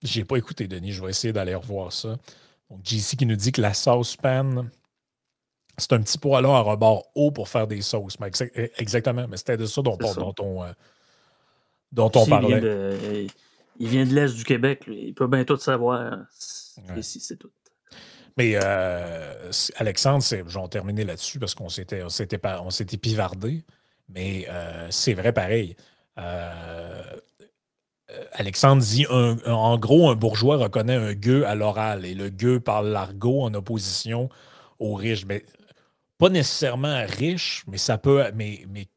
J'ai 0.04 0.26
pas 0.26 0.38
écouté, 0.38 0.68
Denis. 0.68 0.92
Je 0.92 1.02
vais 1.04 1.10
essayer 1.12 1.32
d'aller 1.32 1.56
revoir 1.56 1.94
ça. 1.94 2.18
Donc, 2.70 2.80
JC 2.84 3.16
qui 3.18 3.26
nous 3.26 3.36
dit 3.36 3.52
que 3.52 3.62
la 3.62 3.74
sauce 3.74 4.16
pan, 4.16 4.66
c'est 5.78 5.94
un 5.94 6.02
petit 6.02 6.18
poêlon 6.18 6.54
à 6.56 6.60
rebord 6.62 7.06
haut 7.16 7.32
pour 7.32 7.48
faire 7.48 7.68
des 7.68 7.82
sauces. 7.82 8.20
Mais 8.20 8.30
exa- 8.30 8.72
exactement. 8.78 9.28
Mais 9.28 9.38
c'était 9.38 9.58
de 9.58 9.66
ça 9.66 9.82
dont, 9.82 9.98
on- 10.02 10.14
dont 10.16 10.36
on, 10.40 10.64
euh, 10.64 10.72
dont 11.92 12.12
on 12.16 12.24
vient 12.24 12.40
parlait. 12.40 12.62
de- 12.62 13.28
il 13.80 13.88
vient 13.88 14.06
de 14.06 14.14
l'Est 14.14 14.36
du 14.36 14.44
Québec, 14.44 14.86
lui. 14.88 15.08
il 15.08 15.14
peut 15.14 15.28
bien 15.28 15.44
tout 15.44 15.58
savoir. 15.58 16.20
Ouais. 16.90 17.00
Ici, 17.00 17.20
c'est 17.20 17.38
tout. 17.38 17.52
Mais 18.38 18.56
euh, 18.56 19.52
c- 19.52 19.74
Alexandre, 19.78 20.24
c'est- 20.24 20.44
je 20.48 20.54
vais 20.54 20.60
en 20.60 20.68
terminer 20.70 21.04
là-dessus 21.04 21.38
parce 21.40 21.54
qu'on 21.54 21.70
s'était, 21.70 22.02
on 22.04 22.10
s'était, 22.10 22.38
pas- 22.38 22.62
on 22.62 22.70
s'était 22.70 22.98
pivardé. 22.98 23.66
Mais 24.10 24.46
euh, 24.50 24.88
c'est 24.90 25.14
vrai 25.14 25.34
pareil. 25.34 25.76
Euh, 26.18 27.04
euh, 28.12 28.24
Alexandre 28.34 28.82
dit 28.82 29.06
un- 29.10 29.38
un- 29.46 29.52
en 29.54 29.78
gros, 29.78 30.10
un 30.10 30.16
bourgeois 30.16 30.58
reconnaît 30.58 30.96
un 30.96 31.14
gueux 31.14 31.46
à 31.46 31.56
l'oral 31.56 32.06
et 32.06 32.14
le 32.14 32.30
gueux 32.30 32.60
parle 32.60 32.88
l'argot 32.90 33.42
en 33.44 33.54
opposition 33.54 34.30
aux 34.80 34.94
riches. 34.96 35.26
Mais 35.26 35.44
pas 36.18 36.30
nécessairement 36.30 37.04
riche, 37.08 37.64
mais 37.68 37.78
ça 37.78 37.98
peut. 37.98 38.24
Mais, 38.34 38.66
mais 38.70 38.88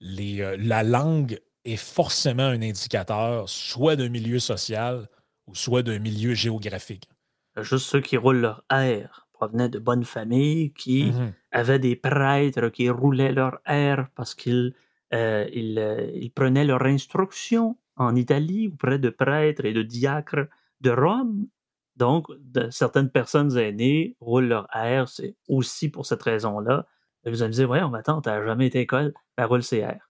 les, 0.00 0.56
la 0.58 0.82
langue 0.82 1.38
est 1.64 1.76
forcément 1.76 2.44
un 2.46 2.62
indicateur 2.62 3.48
soit 3.48 3.96
d'un 3.96 4.08
milieu 4.08 4.38
social 4.38 5.08
ou 5.46 5.54
soit 5.54 5.82
d'un 5.82 5.98
milieu 5.98 6.34
géographique. 6.34 7.08
Juste 7.60 7.86
ceux 7.86 8.00
qui 8.00 8.16
roulent 8.16 8.40
leur 8.40 8.64
air 8.70 9.28
provenaient 9.32 9.68
de 9.68 9.78
bonnes 9.78 10.04
familles 10.04 10.72
qui 10.72 11.04
Mhm. 11.12 11.32
avaient 11.50 11.78
des 11.78 11.96
prêtres 11.96 12.68
qui 12.68 12.88
roulaient 12.90 13.32
leur 13.32 13.58
air 13.66 14.08
parce 14.14 14.34
qu'ils 14.34 14.74
euh, 15.14 15.46
ils, 15.52 15.78
euh, 15.78 16.10
ils 16.14 16.30
prenaient 16.32 16.64
leur 16.64 16.82
instruction 16.86 17.76
en 17.96 18.16
Italie 18.16 18.68
auprès 18.72 18.98
de 18.98 19.10
prêtres 19.10 19.66
et 19.66 19.74
de 19.74 19.82
diacres 19.82 20.46
de 20.80 20.90
Rome. 20.90 21.48
Donc, 21.96 22.28
de- 22.40 22.70
certaines 22.70 23.10
personnes 23.10 23.54
aînées 23.58 24.16
roulent 24.20 24.46
leur 24.48 24.66
air, 24.74 25.10
c'est 25.10 25.36
aussi 25.48 25.90
pour 25.90 26.06
cette 26.06 26.22
raison-là. 26.22 26.86
Vous 27.26 27.42
allez 27.42 27.50
me 27.50 27.54
dire, 27.54 27.66
voyons, 27.66 27.90
ma 27.90 28.02
tante 28.02 28.24
n'a 28.26 28.42
jamais 28.42 28.68
été 28.68 28.78
à 28.78 28.80
l'école, 28.80 29.12
elle 29.36 29.44
roule 29.44 29.62
ses 29.62 29.80
airs. 29.80 30.08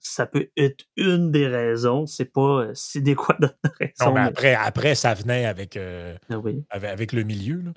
Ça 0.00 0.26
peut 0.26 0.48
être 0.56 0.84
une 0.96 1.30
des 1.32 1.46
raisons, 1.48 2.06
c'est 2.06 2.24
pas 2.32 2.60
euh, 2.62 2.74
si 2.74 3.02
des 3.02 3.14
quoi 3.14 3.36
d'autres 3.40 3.56
raisons. 3.80 4.06
Non, 4.06 4.12
mais 4.12 4.20
après, 4.20 4.54
après, 4.54 4.94
ça 4.94 5.12
venait 5.14 5.44
avec, 5.44 5.76
euh, 5.76 6.16
Ah 6.30 6.38
oui. 6.38 6.64
avec, 6.70 6.90
avec 6.90 7.12
le 7.12 7.24
milieu. 7.24 7.60
là. 7.60 7.72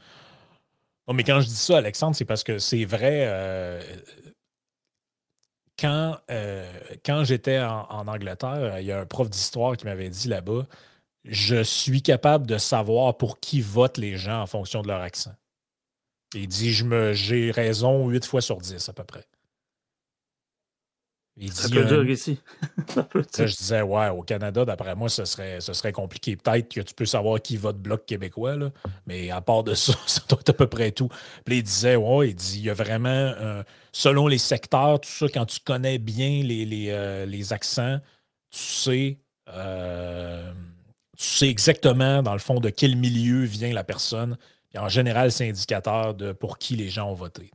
Non, 1.08 1.14
mais 1.16 1.24
quand 1.24 1.42
je 1.42 1.48
dis 1.48 1.56
ça, 1.56 1.78
Alexandre, 1.78 2.16
c'est 2.16 2.26
parce 2.26 2.44
que 2.44 2.60
c'est 2.60 2.86
vrai. 2.86 3.24
euh, 3.26 3.82
quand 5.80 6.18
euh, 6.30 6.72
quand 7.04 7.24
j'étais 7.24 7.60
en, 7.60 7.86
en 7.90 8.08
Angleterre, 8.08 8.80
il 8.80 8.86
y 8.86 8.92
a 8.92 9.00
un 9.00 9.06
prof 9.06 9.30
d'histoire 9.30 9.76
qui 9.76 9.86
m'avait 9.86 10.10
dit 10.10 10.28
là-bas 10.28 10.68
Je 11.26 11.64
suis 11.64 12.02
capable 12.04 12.46
de 12.46 12.58
savoir 12.58 13.18
pour 13.18 13.40
qui 13.40 13.62
votent 13.62 13.98
les 13.98 14.16
gens 14.18 14.42
en 14.42 14.48
fonction 14.48 14.84
de 14.84 14.88
leur 14.88 15.02
accent. 15.02 15.34
Il 16.36 16.48
dit 16.48 16.72
je 16.72 16.86
me, 16.86 17.14
J'ai 17.14 17.52
raison 17.52 18.08
8 18.08 18.26
fois 18.26 18.42
sur 18.42 18.58
10 18.58 18.88
à 18.90 18.94
peu 18.94 19.04
près. 19.04 19.24
Il 21.38 21.52
Ça 21.52 21.68
dit, 21.70 21.74
peut 21.76 21.84
un- 21.86 21.88
dur 21.88 22.10
ici. 22.10 22.40
Ça 22.90 23.04
peut 23.04 23.20
Là, 23.20 23.26
dire. 23.34 23.48
je 23.48 23.56
disais, 23.56 23.82
ouais, 23.82 24.10
au 24.10 24.22
Canada, 24.22 24.66
d'après 24.66 24.96
moi, 24.96 25.08
ce 25.10 25.24
serait, 25.26 25.62
ce 25.62 25.72
serait 25.74 25.94
compliqué. 25.94 26.36
Peut-être 26.36 26.70
que 26.70 26.82
tu 26.82 26.94
peux 26.94 27.06
savoir 27.06 27.42
qui 27.42 27.56
vote 27.58 27.78
Bloc 27.78 28.06
québécois, 28.06 28.58
là, 28.58 28.70
mais 29.08 29.32
à 29.32 29.40
part 29.42 29.64
de 29.64 29.74
ça, 29.74 29.94
ça 30.08 30.22
doit 30.30 30.40
être 30.42 30.50
à 30.50 30.54
peu 30.54 30.68
près 30.68 30.92
tout. 30.92 31.08
Puis 31.46 31.56
là, 31.56 31.56
il 31.56 31.64
disait, 31.64 31.96
ouais, 31.96 32.30
il 32.30 32.36
dit, 32.36 32.60
il 32.60 32.66
y 32.66 32.70
a 32.70 32.74
vraiment, 32.74 33.08
euh, 33.10 33.64
selon 33.94 34.28
les 34.28 34.38
secteurs, 34.38 35.00
tout 35.00 35.10
ça, 35.10 35.28
quand 35.34 35.46
tu 35.46 35.60
connais 35.62 35.98
bien 36.00 36.44
les, 36.44 36.66
les, 36.66 36.88
euh, 36.90 37.26
les 37.26 37.54
accents, 37.54 38.00
tu 38.52 38.60
sais, 38.60 39.18
euh, 39.50 40.52
tu 41.18 41.24
sais 41.26 41.48
exactement, 41.48 42.22
dans 42.22 42.34
le 42.34 42.40
fond, 42.40 42.60
de 42.60 42.70
quel 42.70 42.96
milieu 42.98 43.44
vient 43.46 43.72
la 43.74 43.84
personne. 43.86 44.38
Puis 44.70 44.80
en 44.80 44.90
général, 44.90 45.32
c'est 45.32 45.48
indicateur 45.50 46.14
de 46.14 46.32
pour 46.34 46.58
qui 46.58 46.76
les 46.76 46.90
gens 46.90 47.10
ont 47.10 47.14
voté. 47.14 47.52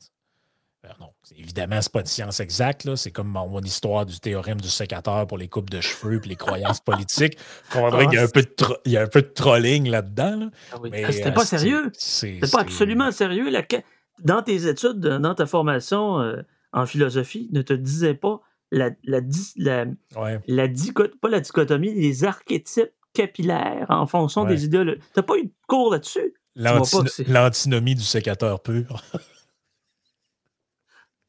Euh, 0.86 0.90
non, 1.00 1.08
évidemment, 1.36 1.80
c'est 1.82 1.92
pas 1.92 2.00
une 2.00 2.06
science 2.06 2.40
exacte. 2.40 2.94
C'est 2.96 3.10
comme 3.10 3.28
mon, 3.28 3.48
mon 3.48 3.60
histoire 3.60 4.06
du 4.06 4.18
théorème 4.20 4.60
du 4.60 4.68
sécateur 4.68 5.26
pour 5.26 5.36
les 5.38 5.48
coupes 5.48 5.70
de 5.70 5.80
cheveux 5.80 6.20
et 6.24 6.28
les 6.28 6.36
croyances 6.36 6.80
politiques. 6.84 7.36
Je 7.68 7.72
comprendrais 7.72 8.04
Ah, 8.04 8.08
qu'il 8.08 8.18
y 8.18 8.18
a 8.20 8.24
un 8.24 8.28
peu 8.28 8.42
de, 8.42 8.48
tro- 8.48 8.76
il 8.84 8.92
y 8.92 8.96
a 8.96 9.02
un 9.02 9.06
peu 9.08 9.22
de 9.22 9.26
trolling 9.28 9.88
là-dedans. 9.90 10.36
là. 10.36 10.50
Ah 10.72 10.76
oui. 10.80 10.90
Ah, 11.04 11.12
C'était 11.12 11.28
euh, 11.28 11.32
pas 11.32 11.44
c'est- 11.44 11.58
sérieux. 11.58 11.90
C'était 11.94 12.46
pas 12.48 12.60
absolument 12.60 13.10
sérieux. 13.10 13.50
La 13.50 13.62
Dans 14.22 14.42
tes 14.42 14.66
études, 14.68 15.00
dans 15.00 15.34
ta 15.34 15.46
formation 15.46 16.20
euh, 16.20 16.42
en 16.72 16.86
philosophie, 16.86 17.48
ne 17.52 17.62
te 17.62 17.72
disait 17.72 18.14
pas 18.14 18.40
la, 18.70 18.90
la, 19.04 19.20
dis- 19.20 19.52
la, 19.56 19.86
Ouais. 20.16 20.40
la 20.46 20.68
dicho- 20.68 21.08
pas 21.20 21.28
la 21.28 21.40
dichotomie, 21.40 21.94
les 21.94 22.24
archétypes 22.24 22.92
capillaires 23.12 23.86
en 23.88 24.06
fonction 24.06 24.42
Ouais. 24.42 24.48
des 24.54 24.64
idéologies. 24.66 25.00
T'as 25.14 25.22
pas 25.22 25.36
eu 25.38 25.44
de 25.46 25.52
cours 25.66 25.90
là-dessus? 25.92 26.34
pas 26.54 26.80
L'antinomie 27.28 27.94
du 27.94 28.02
sécateur 28.02 28.60
pur. 28.62 29.02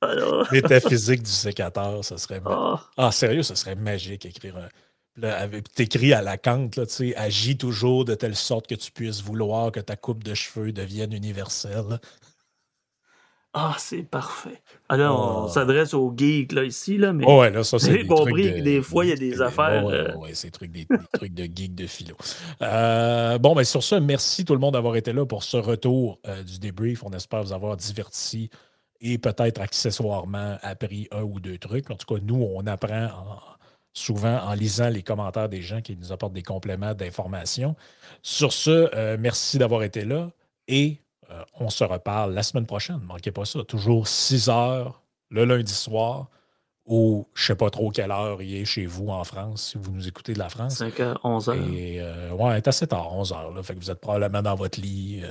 Alors, 0.02 0.48
Métaphysique 0.52 1.24
du 1.24 1.32
sécateur, 1.32 2.04
ça 2.06 2.18
serait. 2.18 2.42
ah, 2.46 2.82
Ah, 2.98 3.12
sérieux, 3.12 3.44
ça 3.44 3.56
serait 3.56 3.76
magique 3.76 4.26
écrire 4.26 4.58
un. 4.58 4.70
T'écris 5.74 6.14
à 6.14 6.22
la 6.22 6.38
Kant, 6.38 6.70
là, 6.78 6.86
tu 6.86 6.94
sais, 6.94 7.16
agis 7.16 7.58
toujours 7.58 8.06
de 8.06 8.14
telle 8.14 8.36
sorte 8.36 8.68
que 8.68 8.76
tu 8.76 8.92
puisses 8.92 9.24
vouloir 9.24 9.72
que 9.72 9.80
ta 9.80 9.96
coupe 9.96 10.24
de 10.24 10.36
cheveux 10.36 10.72
devienne 10.72 11.12
universelle. 11.14 12.00
ah, 13.54 13.76
c'est 13.80 14.04
parfait. 14.04 14.62
Alors, 14.88 15.20
on 15.20 15.46
Oh. 15.46 15.48
s'adresse 15.48 15.96
aux 15.96 16.14
geeks 16.16 16.52
là, 16.52 16.64
ici, 16.64 16.98
là, 17.00 17.12
mais 17.14 17.26
Oh 17.28 17.40
ouais, 17.40 17.50
là, 17.50 17.64
ça, 17.64 17.80
c'est 17.80 17.92
des 18.04 18.06
compris 18.06 18.44
trucs 18.44 18.54
que 18.54 18.60
de- 18.60 18.64
des 18.64 18.82
fois, 18.84 19.04
il 19.06 19.10
y 19.10 19.14
a 19.14 19.16
des 19.16 19.42
affaires, 19.42 19.84
Ouais, 19.84 19.94
euh, 19.96 20.16
ouais, 20.18 20.36
c'est 20.36 20.50
des 20.50 20.52
trucs, 20.52 20.72
des, 20.72 20.86
des 20.86 20.98
trucs 21.14 21.34
de 21.34 21.44
geek 21.46 21.74
de 21.74 21.88
philo. 21.88 22.16
Euh, 22.62 23.40
bon, 23.40 23.56
ben 23.56 23.64
sur 23.64 23.82
ça, 23.82 24.00
merci 24.00 24.46
tout 24.46 24.54
le 24.54 24.60
monde 24.60 24.74
d'avoir 24.74 24.96
été 24.96 25.12
là 25.12 25.26
pour 25.26 25.42
ce 25.42 25.58
retour 25.58 26.20
euh, 26.28 26.44
du 26.44 26.60
débrief. 26.60 27.04
On 27.04 27.10
espère 27.14 27.42
vous 27.42 27.54
avoir 27.54 27.76
diverti 27.76 28.52
et 29.02 29.18
peut-être 29.18 29.62
accessoirement 29.62 30.58
appris 30.62 31.08
un 31.12 31.22
ou 31.24 31.40
deux 31.40 31.58
trucs. 31.58 31.90
En 31.92 31.96
tout 31.96 32.16
cas, 32.16 32.22
nous, 32.24 32.42
on 32.56 32.66
apprend 32.68 33.06
en- 33.06 33.40
souvent 33.94 34.38
en 34.44 34.54
lisant 34.54 34.90
les 34.90 35.02
commentaires 35.04 35.50
des 35.50 35.62
gens 35.62 35.82
qui 35.82 35.96
nous 35.96 36.12
apportent 36.12 36.34
des 36.34 36.44
compléments 36.44 36.94
d'informations. 36.94 37.76
Sur 38.22 38.54
ce, 38.54 38.90
euh, 38.96 39.18
merci 39.20 39.58
d'avoir 39.58 39.84
été 39.84 40.06
là 40.06 40.30
et 40.68 41.00
euh, 41.32 41.42
on 41.60 41.70
se 41.70 41.84
reparle 41.84 42.34
la 42.34 42.44
semaine 42.44 42.66
prochaine. 42.68 43.00
Ne 43.00 43.06
manquez 43.06 43.32
pas 43.32 43.46
ça. 43.46 43.64
Toujours 43.64 44.08
6 44.08 44.50
heures 44.50 45.02
le 45.30 45.46
lundi 45.46 45.74
soir 45.74 46.28
ou 46.86 47.28
je 47.34 47.44
ne 47.44 47.48
sais 47.48 47.56
pas 47.56 47.70
trop 47.70 47.90
quelle 47.92 48.12
heure 48.12 48.42
il 48.42 48.56
est 48.56 48.66
chez 48.66 48.86
vous 48.86 49.10
en 49.10 49.24
France, 49.26 49.72
si 49.72 49.78
vous 49.78 49.92
nous 49.92 50.08
écoutez 50.08 50.34
de 50.34 50.40
la 50.40 50.48
France. 50.50 50.76
5 50.78 50.94
h 51.00 51.16
11 51.24 51.48
h 51.50 51.74
Et 51.74 51.98
euh, 52.00 52.32
ouais, 52.32 52.54
il 52.54 52.58
est 52.58 52.68
assez 52.68 52.88
tard, 52.88 53.14
11 53.14 53.34
heures. 53.34 53.52
Là, 53.52 53.62
fait 53.64 53.74
que 53.74 53.80
vous 53.80 53.92
êtes 53.92 54.00
probablement 54.00 54.42
dans 54.42 54.56
votre 54.56 54.80
lit. 54.80 55.22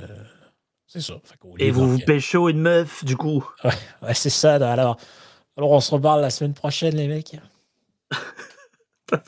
C'est 0.87 1.01
ça. 1.01 1.15
Et 1.59 1.69
vous 1.69 1.91
vous 1.91 1.99
pécho 1.99 2.49
une 2.49 2.61
meuf, 2.61 3.03
du 3.03 3.15
coup. 3.17 3.45
Ouais, 4.01 4.13
c'est 4.13 4.29
ça. 4.29 4.55
Alors, 4.55 4.97
alors, 5.57 5.71
on 5.71 5.79
se 5.79 5.91
reparle 5.91 6.21
la 6.21 6.29
semaine 6.29 6.53
prochaine, 6.53 6.95
les 6.95 7.07
mecs. 7.07 7.37